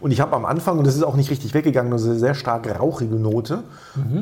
Und 0.00 0.10
ich 0.10 0.20
habe 0.20 0.36
am 0.36 0.44
Anfang, 0.44 0.78
und 0.78 0.86
das 0.86 0.94
ist 0.94 1.02
auch 1.02 1.16
nicht 1.16 1.30
richtig 1.30 1.54
weggegangen, 1.54 1.92
eine 1.92 1.98
sehr 1.98 2.34
stark 2.34 2.68
rauchige 2.78 3.16
Note. 3.16 3.62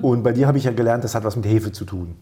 Und 0.02 0.22
bei 0.22 0.32
dir 0.32 0.46
habe 0.46 0.56
ich 0.58 0.64
ja 0.64 0.72
gelernt, 0.72 1.02
das 1.02 1.14
hat 1.14 1.24
was 1.24 1.34
mit 1.34 1.46
Hefe 1.46 1.72
zu 1.72 1.84
tun. 1.84 2.16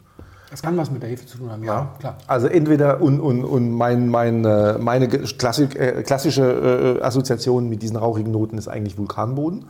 Das 0.53 0.61
kann 0.61 0.77
was 0.77 0.91
mit 0.91 1.03
der 1.03 1.09
Hefe 1.09 1.24
zu 1.24 1.39
tun 1.39 1.51
haben, 1.51 1.65
ja, 1.65 1.95
klar. 1.99 2.19
Also 2.27 2.47
entweder 2.47 3.01
und, 3.01 3.20
und, 3.20 3.43
und 3.43 3.70
mein, 3.73 4.09
mein, 4.09 4.45
äh, 4.45 4.77
meine 4.77 5.09
Klassik, 5.09 5.77
äh, 5.77 6.03
klassische 6.03 6.99
äh, 7.01 7.03
Assoziation 7.03 7.70
mit 7.70 7.81
diesen 7.81 7.97
rauchigen 7.97 8.31
Noten 8.31 8.59
ist 8.59 8.69
eigentlich 8.69 8.99
Vulkanboden. 8.99 9.65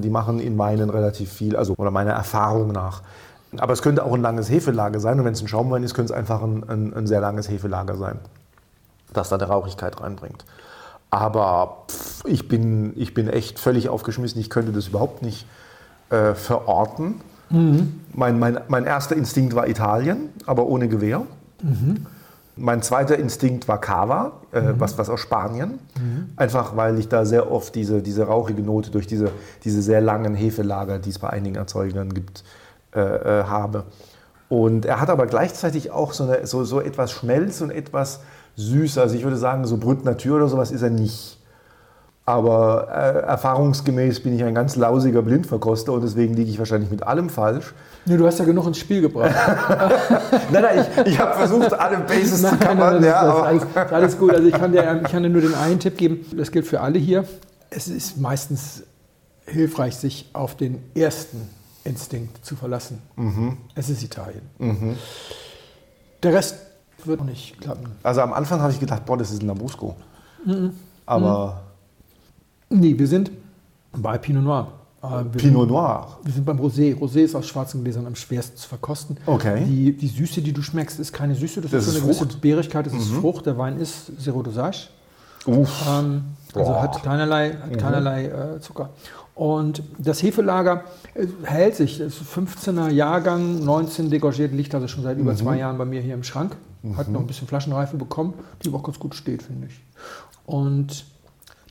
Die 0.00 0.10
machen 0.10 0.40
in 0.40 0.58
Weinen 0.58 0.90
relativ 0.90 1.32
viel, 1.32 1.54
also 1.54 1.74
oder 1.76 1.92
meiner 1.92 2.12
Erfahrung 2.12 2.72
nach. 2.72 3.02
Aber 3.58 3.72
es 3.72 3.80
könnte 3.80 4.04
auch 4.04 4.12
ein 4.12 4.20
langes 4.20 4.50
Hefelager 4.50 4.98
sein 4.98 5.20
und 5.20 5.24
wenn 5.24 5.34
es 5.34 5.40
ein 5.40 5.46
Schaumwein 5.46 5.84
ist, 5.84 5.94
könnte 5.94 6.12
es 6.12 6.18
einfach 6.18 6.42
ein, 6.42 6.68
ein, 6.68 6.94
ein 6.94 7.06
sehr 7.06 7.20
langes 7.20 7.48
Hefelager 7.48 7.96
sein, 7.96 8.18
das 9.12 9.28
da 9.28 9.36
eine 9.36 9.44
Rauchigkeit 9.44 10.00
reinbringt. 10.00 10.44
Aber 11.10 11.84
pff, 11.88 12.24
ich, 12.26 12.48
bin, 12.48 12.92
ich 12.96 13.14
bin 13.14 13.28
echt 13.28 13.58
völlig 13.58 13.88
aufgeschmissen, 13.88 14.40
ich 14.40 14.50
könnte 14.50 14.72
das 14.72 14.88
überhaupt 14.88 15.22
nicht 15.22 15.46
äh, 16.10 16.34
verorten. 16.34 17.20
Mein, 18.12 18.38
mein, 18.38 18.60
mein 18.68 18.84
erster 18.84 19.16
Instinkt 19.16 19.54
war 19.54 19.68
Italien, 19.68 20.28
aber 20.44 20.66
ohne 20.66 20.88
Gewehr. 20.88 21.22
Mein 22.56 22.82
zweiter 22.82 23.16
Instinkt 23.16 23.68
war 23.68 23.80
Cava, 23.80 24.32
äh, 24.52 24.60
was, 24.76 24.98
was 24.98 25.08
aus 25.08 25.20
Spanien. 25.20 25.78
Einfach 26.36 26.76
weil 26.76 26.98
ich 26.98 27.08
da 27.08 27.24
sehr 27.24 27.50
oft 27.50 27.74
diese, 27.74 28.02
diese 28.02 28.24
rauchige 28.24 28.62
Note 28.62 28.90
durch 28.90 29.06
diese, 29.06 29.30
diese 29.64 29.80
sehr 29.80 30.00
langen 30.00 30.34
Hefelager, 30.34 30.98
die 30.98 31.10
es 31.10 31.18
bei 31.18 31.30
einigen 31.30 31.56
Erzeugern 31.56 32.12
gibt, 32.12 32.44
äh, 32.94 33.00
äh, 33.00 33.44
habe. 33.44 33.84
Und 34.48 34.86
er 34.86 35.00
hat 35.00 35.08
aber 35.10 35.26
gleichzeitig 35.26 35.90
auch 35.90 36.12
so, 36.12 36.24
eine, 36.24 36.46
so, 36.46 36.64
so 36.64 36.80
etwas 36.80 37.12
Schmelz 37.12 37.60
und 37.60 37.70
etwas 37.70 38.20
süß. 38.58 38.98
Also 38.98 39.14
ich 39.14 39.22
würde 39.24 39.36
sagen, 39.36 39.64
so 39.66 39.76
Brut 39.78 40.04
Natur 40.04 40.36
oder 40.36 40.48
sowas 40.48 40.70
ist 40.70 40.82
er 40.82 40.90
nicht. 40.90 41.36
Aber 42.26 42.88
äh, 42.90 43.20
erfahrungsgemäß 43.26 44.20
bin 44.20 44.36
ich 44.36 44.44
ein 44.44 44.54
ganz 44.54 44.76
lausiger 44.76 45.22
Blindverkoster 45.22 45.94
und 45.94 46.02
deswegen 46.02 46.34
liege 46.34 46.50
ich 46.50 46.58
wahrscheinlich 46.58 46.90
mit 46.90 47.02
allem 47.02 47.30
falsch. 47.30 47.72
Nee, 48.04 48.18
du 48.18 48.26
hast 48.26 48.38
ja 48.38 48.44
genug 48.44 48.66
ins 48.66 48.76
Spiel 48.78 49.00
gebracht. 49.00 49.34
Nein, 50.52 50.62
nein, 50.62 50.86
ich, 51.06 51.12
ich 51.12 51.18
habe 51.18 51.34
versucht, 51.34 51.72
alle 51.72 51.98
Bases 51.98 52.36
zu 52.36 52.42
Nein, 52.42 52.58
nein, 52.60 52.76
covern. 52.76 52.94
das, 52.96 53.04
Ja, 53.06 53.42
alles, 53.42 53.62
alles 53.74 54.18
gut. 54.18 54.34
Also 54.34 54.46
ich 54.46 54.52
kann, 54.52 54.72
dir, 54.72 55.00
ich 55.02 55.10
kann 55.10 55.22
dir 55.22 55.30
nur 55.30 55.40
den 55.40 55.54
einen 55.54 55.80
Tipp 55.80 55.96
geben, 55.96 56.26
das 56.36 56.50
gilt 56.50 56.66
für 56.66 56.80
alle 56.82 56.98
hier. 56.98 57.24
Es 57.70 57.88
ist 57.88 58.18
meistens 58.18 58.82
hilfreich, 59.46 59.96
sich 59.96 60.28
auf 60.34 60.54
den 60.54 60.82
ersten 60.94 61.48
Instinkt 61.84 62.44
zu 62.44 62.56
verlassen. 62.56 63.00
Mhm. 63.16 63.56
Es 63.74 63.88
ist 63.88 64.02
Italien. 64.02 64.42
Der 66.22 66.34
Rest 66.34 66.56
wird 67.06 67.24
nicht 67.24 67.60
klappen. 67.60 67.86
also 68.02 68.20
am 68.22 68.32
Anfang 68.32 68.60
habe 68.60 68.72
ich 68.72 68.80
gedacht, 68.80 69.04
boah, 69.06 69.16
das 69.16 69.30
ist 69.30 69.42
ein 69.42 69.46
Lambrusco. 69.46 69.94
Mhm. 70.44 70.72
Aber 71.06 71.62
Nee, 72.70 72.98
wir 72.98 73.06
sind 73.06 73.30
bei 73.92 74.18
Pinot 74.18 74.44
Noir. 74.44 74.68
Äh, 75.02 75.06
wir 75.06 75.40
Pinot 75.40 75.62
sind, 75.62 75.70
Noir. 75.70 76.18
Wir 76.22 76.32
sind 76.34 76.44
beim 76.44 76.58
Rosé. 76.60 76.94
Rosé 76.98 77.20
ist 77.20 77.34
aus 77.34 77.46
schwarzen 77.46 77.82
Gläsern 77.82 78.06
am 78.06 78.14
schwersten 78.14 78.56
zu 78.58 78.68
verkosten. 78.68 79.16
Okay. 79.24 79.64
Die, 79.64 79.92
die 79.96 80.06
Süße, 80.08 80.42
die 80.42 80.52
du 80.52 80.60
schmeckst, 80.60 80.98
ist 81.00 81.12
keine 81.12 81.34
Süße, 81.34 81.60
das, 81.62 81.70
Das 81.70 81.84
ist 81.84 81.88
ist 81.88 81.94
eine 81.96 82.04
gewisse 82.04 82.24
Frucht. 82.24 82.36
Mhm. 82.36 82.40
Beerigkeit, 82.40 82.86
das 82.86 82.92
ist 82.92 83.08
Frucht. 83.10 83.46
Der 83.46 83.56
Wein 83.56 83.78
ist 83.80 84.20
Zero 84.20 84.42
Dosage. 84.42 84.88
Uff. 85.46 85.86
Ähm, 85.88 86.24
also 86.54 86.70
Boah. 86.72 86.78
Mhm. 86.78 86.82
hat 86.82 87.02
keinerlei, 87.02 87.52
hat 87.54 87.78
keinerlei 87.78 88.24
äh, 88.26 88.60
Zucker. 88.60 88.90
Und 89.34 89.82
das 89.98 90.20
Hefelager 90.22 90.82
hält 91.44 91.76
sich. 91.76 91.98
Das 91.98 92.20
ist 92.20 92.22
15er 92.22 92.90
Jahrgang, 92.90 93.64
19 93.64 94.10
degorgiert, 94.10 94.52
liegt 94.52 94.74
also 94.74 94.88
schon 94.88 95.04
seit 95.04 95.16
Mhm. 95.16 95.22
über 95.22 95.36
zwei 95.36 95.56
Jahren 95.58 95.78
bei 95.78 95.84
mir 95.86 96.02
hier 96.02 96.14
im 96.14 96.24
Schrank. 96.24 96.56
Hat 96.96 97.08
noch 97.08 97.20
ein 97.20 97.26
bisschen 97.26 97.48
Flaschenreife 97.48 97.96
bekommen, 97.96 98.34
die 98.62 98.68
aber 98.68 98.78
auch 98.78 98.82
ganz 98.84 98.98
gut 98.98 99.14
steht, 99.14 99.42
finde 99.42 99.66
ich. 99.66 99.80
Und 100.46 101.04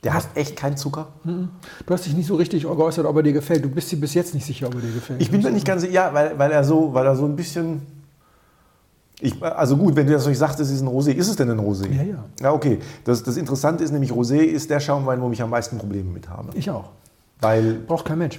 Der 0.04 0.14
hat 0.14 0.28
echt 0.34 0.54
keinen 0.54 0.76
Zucker. 0.76 1.08
du 1.24 1.48
hast 1.94 2.06
dich 2.06 2.14
nicht 2.14 2.26
so 2.26 2.36
richtig 2.36 2.62
geäußert, 2.62 3.04
ob 3.06 3.16
er 3.16 3.22
dir 3.22 3.32
gefällt. 3.32 3.64
Du 3.64 3.68
bist 3.68 3.90
dir 3.90 3.96
bis 3.98 4.14
jetzt 4.14 4.34
nicht 4.34 4.46
sicher, 4.46 4.68
ob 4.68 4.74
er 4.74 4.80
dir 4.80 4.92
gefällt. 4.92 5.20
Ich 5.20 5.30
bin 5.30 5.42
mir 5.42 5.50
nicht 5.50 5.66
ganz 5.66 5.82
sicher, 5.82 5.92
ja, 5.92 6.14
weil, 6.14 6.38
weil, 6.38 6.52
er 6.52 6.62
so, 6.62 6.92
weil 6.94 7.06
er 7.06 7.16
so 7.16 7.24
ein 7.24 7.34
bisschen. 7.34 7.82
Ich, 9.20 9.42
also 9.42 9.76
gut, 9.76 9.96
wenn 9.96 10.06
du 10.06 10.12
das 10.12 10.26
euch 10.28 10.38
sagst, 10.38 10.60
es 10.60 10.70
ist 10.70 10.80
ein 10.82 10.88
Rosé. 10.88 11.10
Ist 11.10 11.26
es 11.28 11.34
denn 11.34 11.50
ein 11.50 11.58
Rosé? 11.58 11.90
Ja, 11.92 12.02
ja. 12.04 12.24
Ja, 12.40 12.52
okay. 12.52 12.78
Das, 13.02 13.20
das 13.24 13.36
Interessante 13.36 13.82
ist 13.82 13.90
nämlich, 13.90 14.12
Rosé 14.12 14.36
ist 14.38 14.70
der 14.70 14.78
Schaumwein, 14.78 15.20
wo 15.20 15.32
ich 15.32 15.42
am 15.42 15.50
meisten 15.50 15.76
Probleme 15.78 16.08
mit 16.10 16.28
habe. 16.28 16.50
Ich 16.54 16.70
auch. 16.70 16.90
Weil 17.40 17.74
Braucht 17.74 18.04
kein 18.04 18.18
Mensch. 18.18 18.38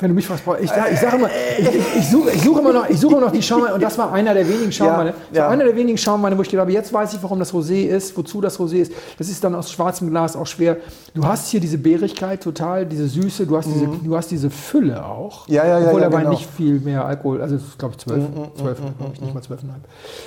Wenn 0.00 0.10
du 0.10 0.14
mich 0.14 0.26
fragst, 0.26 0.44
ich, 0.60 0.70
ich 0.92 1.00
sage 1.00 1.16
immer, 1.16 1.28
ich, 1.58 1.66
ich, 1.66 1.96
ich, 1.96 2.08
suche, 2.08 2.30
ich 2.30 2.40
suche 2.42 2.60
immer 2.60 2.72
noch, 2.72 2.88
ich 2.88 3.00
suche 3.00 3.16
immer 3.16 3.26
noch 3.26 3.32
die 3.32 3.42
Schaumweine 3.42 3.74
und 3.74 3.82
das 3.82 3.98
war 3.98 4.12
einer 4.12 4.32
der 4.32 4.48
wenigen 4.48 4.70
Schaumweine. 4.70 5.12
Ja, 5.32 5.42
ja. 5.42 5.48
einer 5.48 5.64
der 5.64 5.74
wenigen 5.74 5.98
Schaumweine, 5.98 6.38
wo 6.38 6.42
ich 6.42 6.48
gedacht 6.48 6.66
habe, 6.66 6.72
jetzt 6.72 6.92
weiß 6.92 7.14
ich, 7.14 7.22
warum 7.22 7.40
das 7.40 7.52
Rosé 7.52 7.88
ist, 7.88 8.16
wozu 8.16 8.40
das 8.40 8.60
Rosé 8.60 8.76
ist. 8.76 8.92
Das 9.18 9.28
ist 9.28 9.42
dann 9.42 9.56
aus 9.56 9.72
schwarzem 9.72 10.08
Glas 10.10 10.36
auch 10.36 10.46
schwer. 10.46 10.76
Du 11.14 11.26
hast 11.26 11.48
hier 11.48 11.58
diese 11.58 11.78
Beerigkeit 11.78 12.40
total, 12.44 12.86
diese 12.86 13.08
Süße, 13.08 13.44
du 13.44 13.56
hast, 13.56 13.66
diese, 13.66 13.86
du 13.86 14.16
hast 14.16 14.30
diese 14.30 14.50
Fülle 14.50 15.04
auch. 15.04 15.48
Mhm. 15.48 15.54
Ja, 15.54 15.66
ja, 15.66 15.80
ja, 15.80 15.86
Obwohl 15.86 16.00
ja, 16.02 16.08
der 16.08 16.16
Wein 16.16 16.24
genau. 16.26 16.38
nicht 16.38 16.48
viel 16.48 16.78
mehr 16.78 17.04
Alkohol, 17.04 17.42
also 17.42 17.56
es 17.56 17.62
ist 17.62 17.78
glaube 17.78 17.94
ich 17.96 18.04
zwölf, 18.04 18.22
Mhm, 18.22 18.56
zwölf, 18.56 18.78
glaub 18.98 19.12
ich, 19.14 19.20
nicht 19.20 19.34
mal 19.34 19.42
zwölfeinhalb. 19.42 19.82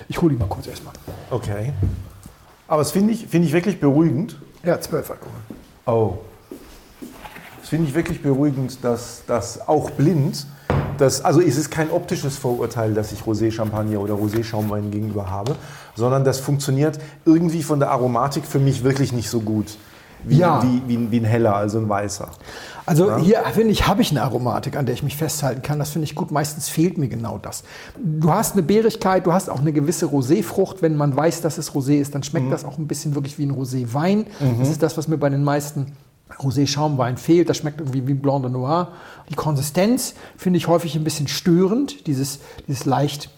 Ich 0.10 0.22
hole 0.22 0.34
die 0.34 0.40
mal 0.40 0.48
kurz 0.50 0.68
erstmal. 0.68 0.94
Okay. 1.30 1.72
Aber 2.68 2.82
das 2.82 2.92
finde 2.92 3.14
ich, 3.14 3.26
finde 3.28 3.48
ich 3.48 3.54
wirklich 3.54 3.80
beruhigend. 3.80 4.36
Ja, 4.66 4.80
zwölf 4.82 5.10
Alkohol. 5.10 5.32
Oh. 5.86 6.18
Finde 7.72 7.88
ich 7.88 7.96
wirklich 7.96 8.22
beruhigend, 8.22 8.84
dass 8.84 9.24
das 9.28 9.66
auch 9.66 9.92
blind, 9.92 10.46
dass, 10.98 11.24
also 11.24 11.40
es 11.40 11.56
ist 11.56 11.72
kein 11.72 11.90
optisches 11.90 12.38
Vorurteil, 12.38 12.94
dass 12.94 13.14
ich 13.14 13.22
Rosé-Champagner 13.22 13.98
oder 14.02 14.16
Rosé-Schaumwein 14.16 14.92
gegenüber 14.92 15.30
habe, 15.30 15.56
sondern 15.96 16.26
das 16.26 16.42
funktioniert 16.42 17.00
irgendwie 17.24 17.64
von 17.64 17.80
der 17.80 17.92
Aromatik 17.92 18.44
für 18.46 18.60
mich 18.60 18.84
wirklich 18.84 19.14
nicht 19.14 19.30
so 19.30 19.40
gut 19.40 19.78
wie, 20.26 20.40
Ja. 20.40 20.62
wie, 20.62 20.82
wie, 20.86 20.98
ein- 20.98 21.12
wie 21.12 21.20
ein 21.22 21.24
heller, 21.24 21.56
also 21.56 21.78
ein 21.78 21.88
weißer. 21.88 22.28
Also 22.86 23.16
hier 23.16 23.42
finde 23.54 23.72
ich, 23.72 23.88
habe 23.88 24.02
ich 24.02 24.12
eine 24.12 24.22
Aromatik, 24.24 24.76
an 24.76 24.86
der 24.86 24.94
ich 24.94 25.02
mich 25.02 25.16
festhalten 25.16 25.62
kann. 25.62 25.80
Das 25.80 25.92
finde 25.92 26.04
ich 26.04 26.14
gut. 26.14 26.30
Meistens 26.30 26.68
fehlt 26.68 26.98
mir 26.98 27.08
genau 27.08 27.38
das. 27.38 27.64
Du 28.04 28.34
hast 28.34 28.52
eine 28.52 28.64
Beerigkeit, 28.64 29.26
du 29.26 29.32
hast 29.32 29.50
auch 29.50 29.62
eine 29.62 29.72
gewisse 29.72 30.08
Roséfrucht. 30.08 30.82
Wenn 30.82 30.98
man 30.98 31.16
weiß, 31.16 31.40
dass 31.40 31.58
es 31.58 31.72
Rosé 31.72 32.02
ist, 32.02 32.16
dann 32.16 32.24
schmeckt 32.24 32.52
das 32.52 32.66
auch 32.66 32.78
ein 32.78 32.88
bisschen 32.88 33.16
wirklich 33.16 33.38
wie 33.40 33.46
ein 33.46 33.52
Roséwein. 33.54 34.26
Das 34.60 34.68
ist 34.68 34.84
das, 34.84 34.98
was 34.98 35.08
mir 35.08 35.18
bei 35.18 35.30
den 35.30 35.46
meisten 35.46 35.94
Rosé-Schaumwein 36.40 37.18
fehlt. 37.18 37.50
Das 37.50 37.58
schmeckt 37.58 37.80
irgendwie 37.80 38.08
wie 38.08 38.14
Blanc 38.14 38.44
de 38.44 38.52
Noir. 38.52 38.90
Die 39.30 39.36
Konsistenz 39.36 40.16
finde 40.38 40.58
ich 40.58 40.68
häufig 40.68 40.96
ein 40.96 41.04
bisschen 41.04 41.28
störend. 41.28 42.08
Dieses, 42.08 42.40
dieses 42.68 42.86
leicht 42.86 43.30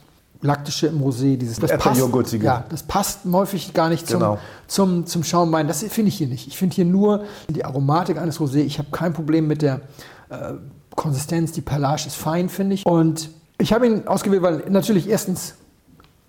laktische 0.42 0.88
im 0.88 1.02
Rosé, 1.02 1.38
dieses 1.38 1.58
das 1.60 1.78
passt, 1.78 2.02
ja, 2.34 2.66
das 2.70 2.84
passt 2.84 3.20
häufig 3.32 3.74
gar 3.74 3.90
nicht 3.90 4.08
zum, 4.08 4.20
Genau. 4.20 4.38
zum, 4.68 5.06
zum 5.06 5.24
Schaumwein. 5.24 5.68
Das 5.68 5.84
finde 5.84 6.10
ich 6.10 6.18
hier 6.18 6.28
nicht. 6.28 6.48
Ich 6.48 6.58
finde 6.58 6.76
hier 6.76 6.86
nur 6.86 7.24
die 7.48 7.64
Aromatik 7.64 8.18
eines 8.18 8.40
Rosé. 8.40 8.58
Ich 8.58 8.78
habe 8.78 8.90
kein 8.92 9.14
Problem 9.14 9.48
mit 9.48 9.62
der 9.62 9.82
äh, 10.30 10.54
Konsistenz. 10.96 11.54
Die 11.54 11.62
Perlage 11.62 12.04
ist 12.08 12.16
fein, 12.16 12.50
finde 12.50 12.76
ich. 12.76 12.86
Und 12.86 13.30
ich 13.58 13.72
habe 13.72 13.88
ihn 13.88 14.08
ausgewählt, 14.08 14.42
weil 14.42 14.64
natürlich 14.70 15.08
erstens, 15.08 15.56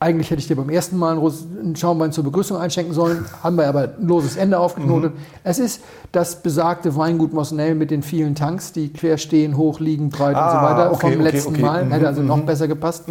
eigentlich 0.00 0.30
hätte 0.30 0.40
ich 0.40 0.48
dir 0.48 0.56
beim 0.56 0.68
ersten 0.68 0.98
Mal 0.98 1.18
einen, 1.18 1.76
Schaumwein 1.76 2.12
zur 2.12 2.24
Begrüßung 2.24 2.58
einschenken 2.58 2.94
sollen, 2.94 3.24
haben 3.42 3.56
wir 3.56 3.68
aber 3.68 3.94
ein 3.98 4.06
loses 4.06 4.36
Ende 4.36 4.58
aufgeknotet. 4.58 5.14
Mhm. 5.14 5.20
Es 5.44 5.58
ist 5.58 5.82
das 6.12 6.42
besagte 6.42 6.94
Weingut 6.96 7.32
Mosnell 7.32 7.74
mit 7.74 7.90
den 7.90 8.02
vielen 8.02 8.34
Tanks, 8.34 8.72
die 8.72 8.92
quer 8.92 9.16
stehen, 9.18 9.56
hoch 9.56 9.80
liegen, 9.80 10.10
breit 10.10 10.36
und 10.36 10.42
so 10.42 10.56
Ah, 10.58 10.62
weiter 10.62 10.92
okay, 10.92 11.00
vom 11.00 11.12
okay, 11.12 11.22
letzten 11.22 11.52
okay. 11.54 11.62
Mal. 11.62 11.84
Mhm, 11.84 11.92
Hätte 11.92 12.06
also 12.06 12.22
noch 12.22 12.40
besser 12.40 12.68
gepasst. 12.68 13.04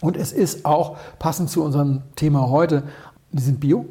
Und 0.00 0.16
es 0.16 0.32
ist 0.32 0.64
auch 0.64 0.96
passend 1.18 1.50
zu 1.50 1.62
unserem 1.62 2.02
Thema 2.16 2.48
heute, 2.48 2.84
die 3.32 3.42
sind 3.42 3.60
bio. 3.60 3.84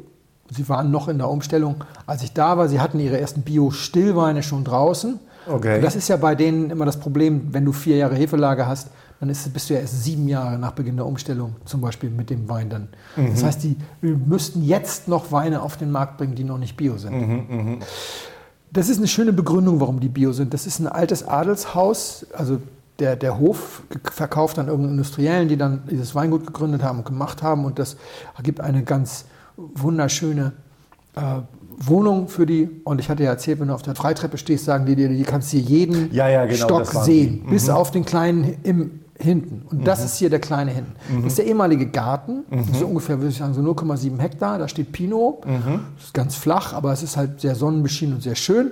Sie 0.50 0.68
waren 0.68 0.90
noch 0.90 1.06
in 1.06 1.18
der 1.18 1.28
Umstellung, 1.28 1.76
als 2.06 2.24
ich 2.24 2.32
da 2.32 2.58
war. 2.58 2.68
Sie 2.68 2.80
hatten 2.80 2.98
ihre 2.98 3.20
ersten 3.20 3.42
Bio-Stillweine 3.42 4.42
schon 4.42 4.64
draußen. 4.64 5.20
Okay. 5.46 5.76
Und 5.76 5.84
Das 5.84 5.94
ist 5.94 6.08
ja 6.08 6.16
bei 6.16 6.34
denen 6.34 6.70
immer 6.70 6.84
das 6.86 6.98
Problem, 6.98 7.48
wenn 7.52 7.64
du 7.64 7.72
vier 7.72 7.96
Jahre 7.96 8.16
Hefelager 8.16 8.66
hast, 8.66 8.88
dann 9.20 9.28
ist, 9.28 9.52
bist 9.52 9.68
du 9.68 9.74
ja 9.74 9.80
erst 9.80 10.02
sieben 10.02 10.26
Jahre 10.28 10.58
nach 10.58 10.72
Beginn 10.72 10.96
der 10.96 11.04
Umstellung 11.06 11.56
zum 11.66 11.82
Beispiel 11.82 12.08
mit 12.08 12.30
dem 12.30 12.48
Wein 12.48 12.70
dann. 12.70 12.88
Das 13.16 13.44
heißt, 13.44 13.62
die 13.62 13.76
müssten 14.00 14.64
jetzt 14.64 15.08
noch 15.08 15.30
Weine 15.30 15.60
auf 15.60 15.76
den 15.76 15.90
Markt 15.90 16.16
bringen, 16.16 16.34
die 16.34 16.44
noch 16.44 16.56
nicht 16.58 16.76
bio 16.76 16.96
sind. 16.96 17.82
Das 18.72 18.88
ist 18.88 18.96
eine 18.98 19.08
schöne 19.08 19.32
Begründung, 19.34 19.78
warum 19.80 20.00
die 20.00 20.08
bio 20.08 20.32
sind. 20.32 20.54
Das 20.54 20.66
ist 20.66 20.78
ein 20.78 20.86
altes 20.86 21.26
Adelshaus, 21.28 22.26
also 22.32 22.60
der, 22.98 23.16
der 23.16 23.38
Hof 23.38 23.82
verkauft 24.10 24.58
an 24.58 24.68
irgendeinen 24.68 24.92
Industriellen, 24.92 25.48
die 25.48 25.56
dann 25.56 25.82
dieses 25.90 26.14
Weingut 26.14 26.46
gegründet 26.46 26.82
haben 26.82 26.98
und 26.98 27.04
gemacht 27.04 27.42
haben. 27.42 27.64
Und 27.64 27.78
das 27.78 27.96
gibt 28.42 28.60
eine 28.60 28.84
ganz 28.84 29.24
wunderschöne 29.56 30.52
äh, 31.16 31.20
Wohnung 31.78 32.28
für 32.28 32.46
die. 32.46 32.68
Und 32.84 33.00
ich 33.00 33.08
hatte 33.08 33.24
ja 33.24 33.30
erzählt, 33.30 33.60
wenn 33.60 33.68
du 33.68 33.74
auf 33.74 33.82
der 33.82 33.94
Freitreppe 33.94 34.38
stehst, 34.38 34.66
sagen 34.66 34.86
die 34.86 34.96
dir, 34.96 35.08
die 35.08 35.22
kannst 35.24 35.50
hier 35.50 35.60
jeden 35.60 36.12
Ja, 36.12 36.28
ja, 36.28 36.44
genau, 36.44 36.56
Stock 36.84 36.86
sehen, 36.86 37.42
die. 37.46 37.50
bis 37.50 37.68
auf 37.68 37.90
den 37.90 38.04
kleinen 38.04 38.56
im 38.62 39.00
hinten. 39.20 39.62
Und 39.70 39.80
Mhm. 39.80 39.84
das 39.84 40.04
ist 40.04 40.16
hier 40.16 40.30
der 40.30 40.40
kleine 40.40 40.70
hinten. 40.70 40.92
Das 41.22 41.32
ist 41.32 41.38
der 41.38 41.46
ehemalige 41.46 41.86
Garten. 41.86 42.44
Das 42.50 42.68
ist 42.68 42.76
so 42.80 42.86
ungefähr, 42.86 43.18
würde 43.18 43.28
ich 43.30 43.36
sagen, 43.38 43.54
so 43.54 43.60
0,7 43.60 44.18
Hektar. 44.18 44.58
Da 44.58 44.68
steht 44.68 44.92
Pinot. 44.92 45.46
Mhm. 45.46 45.80
Das 45.96 46.04
ist 46.06 46.14
ganz 46.14 46.34
flach, 46.34 46.72
aber 46.72 46.92
es 46.92 47.02
ist 47.02 47.16
halt 47.16 47.40
sehr 47.40 47.54
sonnenbeschienen 47.54 48.14
und 48.16 48.20
sehr 48.22 48.34
schön. 48.36 48.70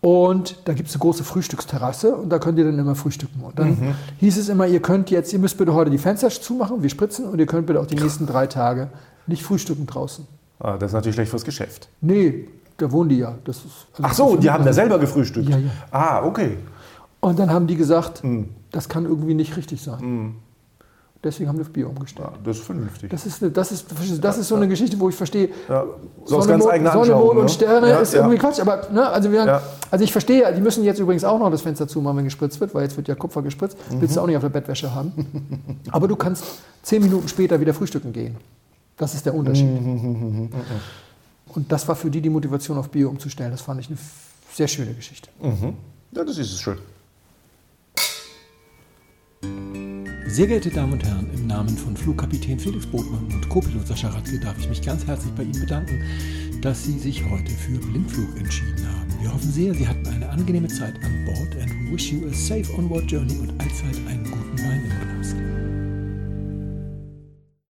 Und 0.00 0.60
da 0.66 0.74
gibt 0.74 0.88
es 0.88 0.94
eine 0.94 1.00
große 1.00 1.24
Frühstücksterrasse 1.24 2.14
und 2.14 2.30
da 2.30 2.38
könnt 2.38 2.56
ihr 2.58 2.64
dann 2.64 2.78
immer 2.78 2.94
frühstücken. 2.94 3.40
Und 3.42 3.58
dann 3.58 3.70
Mhm. 3.70 3.94
hieß 4.18 4.38
es 4.38 4.48
immer, 4.48 4.66
ihr 4.66 4.80
könnt 4.80 5.10
jetzt, 5.10 5.32
ihr 5.32 5.40
müsst 5.40 5.58
bitte 5.58 5.74
heute 5.74 5.90
die 5.90 5.98
Fenster 5.98 6.30
zumachen, 6.30 6.82
wir 6.82 6.90
spritzen 6.90 7.24
und 7.24 7.38
ihr 7.40 7.46
könnt 7.46 7.66
bitte 7.66 7.80
auch 7.80 7.86
die 7.86 7.96
nächsten 7.96 8.26
drei 8.26 8.46
Tage 8.46 8.88
nicht 9.26 9.42
frühstücken 9.42 9.86
draußen. 9.86 10.24
Ah, 10.60 10.76
das 10.76 10.90
ist 10.90 10.94
natürlich 10.94 11.14
schlecht 11.16 11.30
fürs 11.30 11.44
Geschäft. 11.44 11.88
Nee, 12.00 12.46
da 12.76 12.90
wohnen 12.92 13.08
die 13.08 13.18
ja. 13.18 13.34
Das 13.44 13.56
ist, 13.58 13.66
also 13.94 14.02
Ach 14.02 14.14
so, 14.14 14.36
die 14.36 14.50
haben 14.50 14.64
da 14.64 14.72
selber 14.72 14.98
gefrühstückt. 15.00 15.48
Ja, 15.48 15.56
ja. 15.58 15.70
Ah, 15.90 16.22
okay. 16.24 16.58
Und 17.20 17.38
dann 17.40 17.50
haben 17.50 17.66
die 17.66 17.74
gesagt, 17.76 18.22
Mhm. 18.22 18.50
Das 18.70 18.88
kann 18.88 19.04
irgendwie 19.04 19.34
nicht 19.34 19.56
richtig 19.56 19.82
sein. 19.82 20.36
Deswegen 21.24 21.48
haben 21.48 21.56
wir 21.58 21.62
auf 21.62 21.70
Bier 21.72 21.88
umgestellt. 21.88 22.28
Ja, 22.32 22.38
das 22.44 22.58
ist 22.58 22.64
vernünftig. 22.66 23.10
Das 23.10 23.26
ist, 23.26 23.42
eine, 23.42 23.50
das, 23.50 23.72
ist, 23.72 23.86
das 24.22 24.38
ist 24.38 24.46
so 24.46 24.54
eine 24.54 24.68
Geschichte, 24.68 25.00
wo 25.00 25.08
ich 25.08 25.16
verstehe, 25.16 25.48
ja. 25.68 25.84
So 26.24 26.40
Sonne, 26.40 26.46
ganz 26.52 26.64
Mond- 26.64 26.92
Sonne. 26.92 27.14
Mond 27.16 27.30
und 27.38 27.42
ne? 27.42 27.48
Sterne 27.48 27.88
Ja, 27.90 27.98
ist 27.98 28.14
irgendwie 28.14 28.36
Quatsch. 28.38 28.60
Aber 28.60 28.88
ne, 28.92 29.04
also, 29.08 29.32
wir, 29.32 29.60
also 29.90 30.04
ich 30.04 30.12
verstehe, 30.12 30.54
die 30.54 30.60
müssen 30.60 30.84
jetzt 30.84 31.00
übrigens 31.00 31.24
auch 31.24 31.40
noch 31.40 31.50
das 31.50 31.62
Fenster 31.62 31.88
zumachen, 31.88 32.18
wenn 32.18 32.24
gespritzt 32.24 32.60
wird, 32.60 32.72
weil 32.72 32.84
jetzt 32.84 32.96
wird 32.96 33.08
ja 33.08 33.16
Kupfer 33.16 33.42
gespritzt. 33.42 33.76
Mhm. 33.90 34.00
Willst 34.00 34.14
du 34.14 34.20
auch 34.20 34.28
nicht 34.28 34.36
auf 34.36 34.42
der 34.44 34.48
Bettwäsche 34.50 34.94
haben. 34.94 35.12
Aber 35.90 36.06
du 36.06 36.14
kannst 36.14 36.44
zehn 36.82 37.02
Minuten 37.02 37.26
später 37.26 37.58
wieder 37.58 37.74
frühstücken 37.74 38.12
gehen. 38.12 38.36
Das 38.96 39.12
ist 39.14 39.26
der 39.26 39.34
Unterschied. 39.34 39.66
Mhm, 39.66 40.50
Und 41.52 41.72
das 41.72 41.88
war 41.88 41.96
für 41.96 42.10
die 42.10 42.20
die 42.20 42.30
Motivation 42.30 42.78
auf 42.78 42.90
Bio 42.90 43.08
umzustellen. 43.08 43.50
Das 43.50 43.60
fand 43.62 43.80
ich 43.80 43.88
eine 43.88 43.98
sehr 44.52 44.68
schöne 44.68 44.94
Geschichte. 44.94 45.30
Mhm. 45.42 45.74
Ja, 46.12 46.22
das 46.22 46.38
ist 46.38 46.52
es 46.52 46.60
schön. 46.60 46.78
Sehr 50.28 50.46
geehrte 50.46 50.68
Damen 50.68 50.92
und 50.92 51.04
Herren, 51.04 51.26
im 51.34 51.46
Namen 51.46 51.74
von 51.76 51.96
Flugkapitän 51.96 52.60
Felix 52.60 52.86
Botmann 52.86 53.26
und 53.32 53.48
Co-Pilot 53.48 53.86
Sascha 53.86 54.08
Radke 54.08 54.38
darf 54.38 54.58
ich 54.58 54.68
mich 54.68 54.82
ganz 54.82 55.06
herzlich 55.06 55.32
bei 55.32 55.42
Ihnen 55.42 55.58
bedanken, 55.58 56.02
dass 56.60 56.84
Sie 56.84 56.98
sich 56.98 57.24
heute 57.30 57.50
für 57.50 57.78
Blindflug 57.78 58.36
entschieden 58.36 58.86
haben. 58.86 59.22
Wir 59.22 59.32
hoffen 59.32 59.50
sehr, 59.50 59.72
Sie 59.72 59.88
hatten 59.88 60.06
eine 60.06 60.28
angenehme 60.28 60.68
Zeit 60.68 60.94
an 61.02 61.24
Bord 61.24 61.56
and 61.62 61.90
wish 61.90 62.12
you 62.12 62.28
a 62.28 62.34
safe 62.34 62.70
onward 62.76 63.10
journey 63.10 63.38
und 63.38 63.50
allzeit 63.58 63.96
einen 64.06 64.24
guten 64.24 64.58
Wein 64.58 64.84
im 64.84 65.67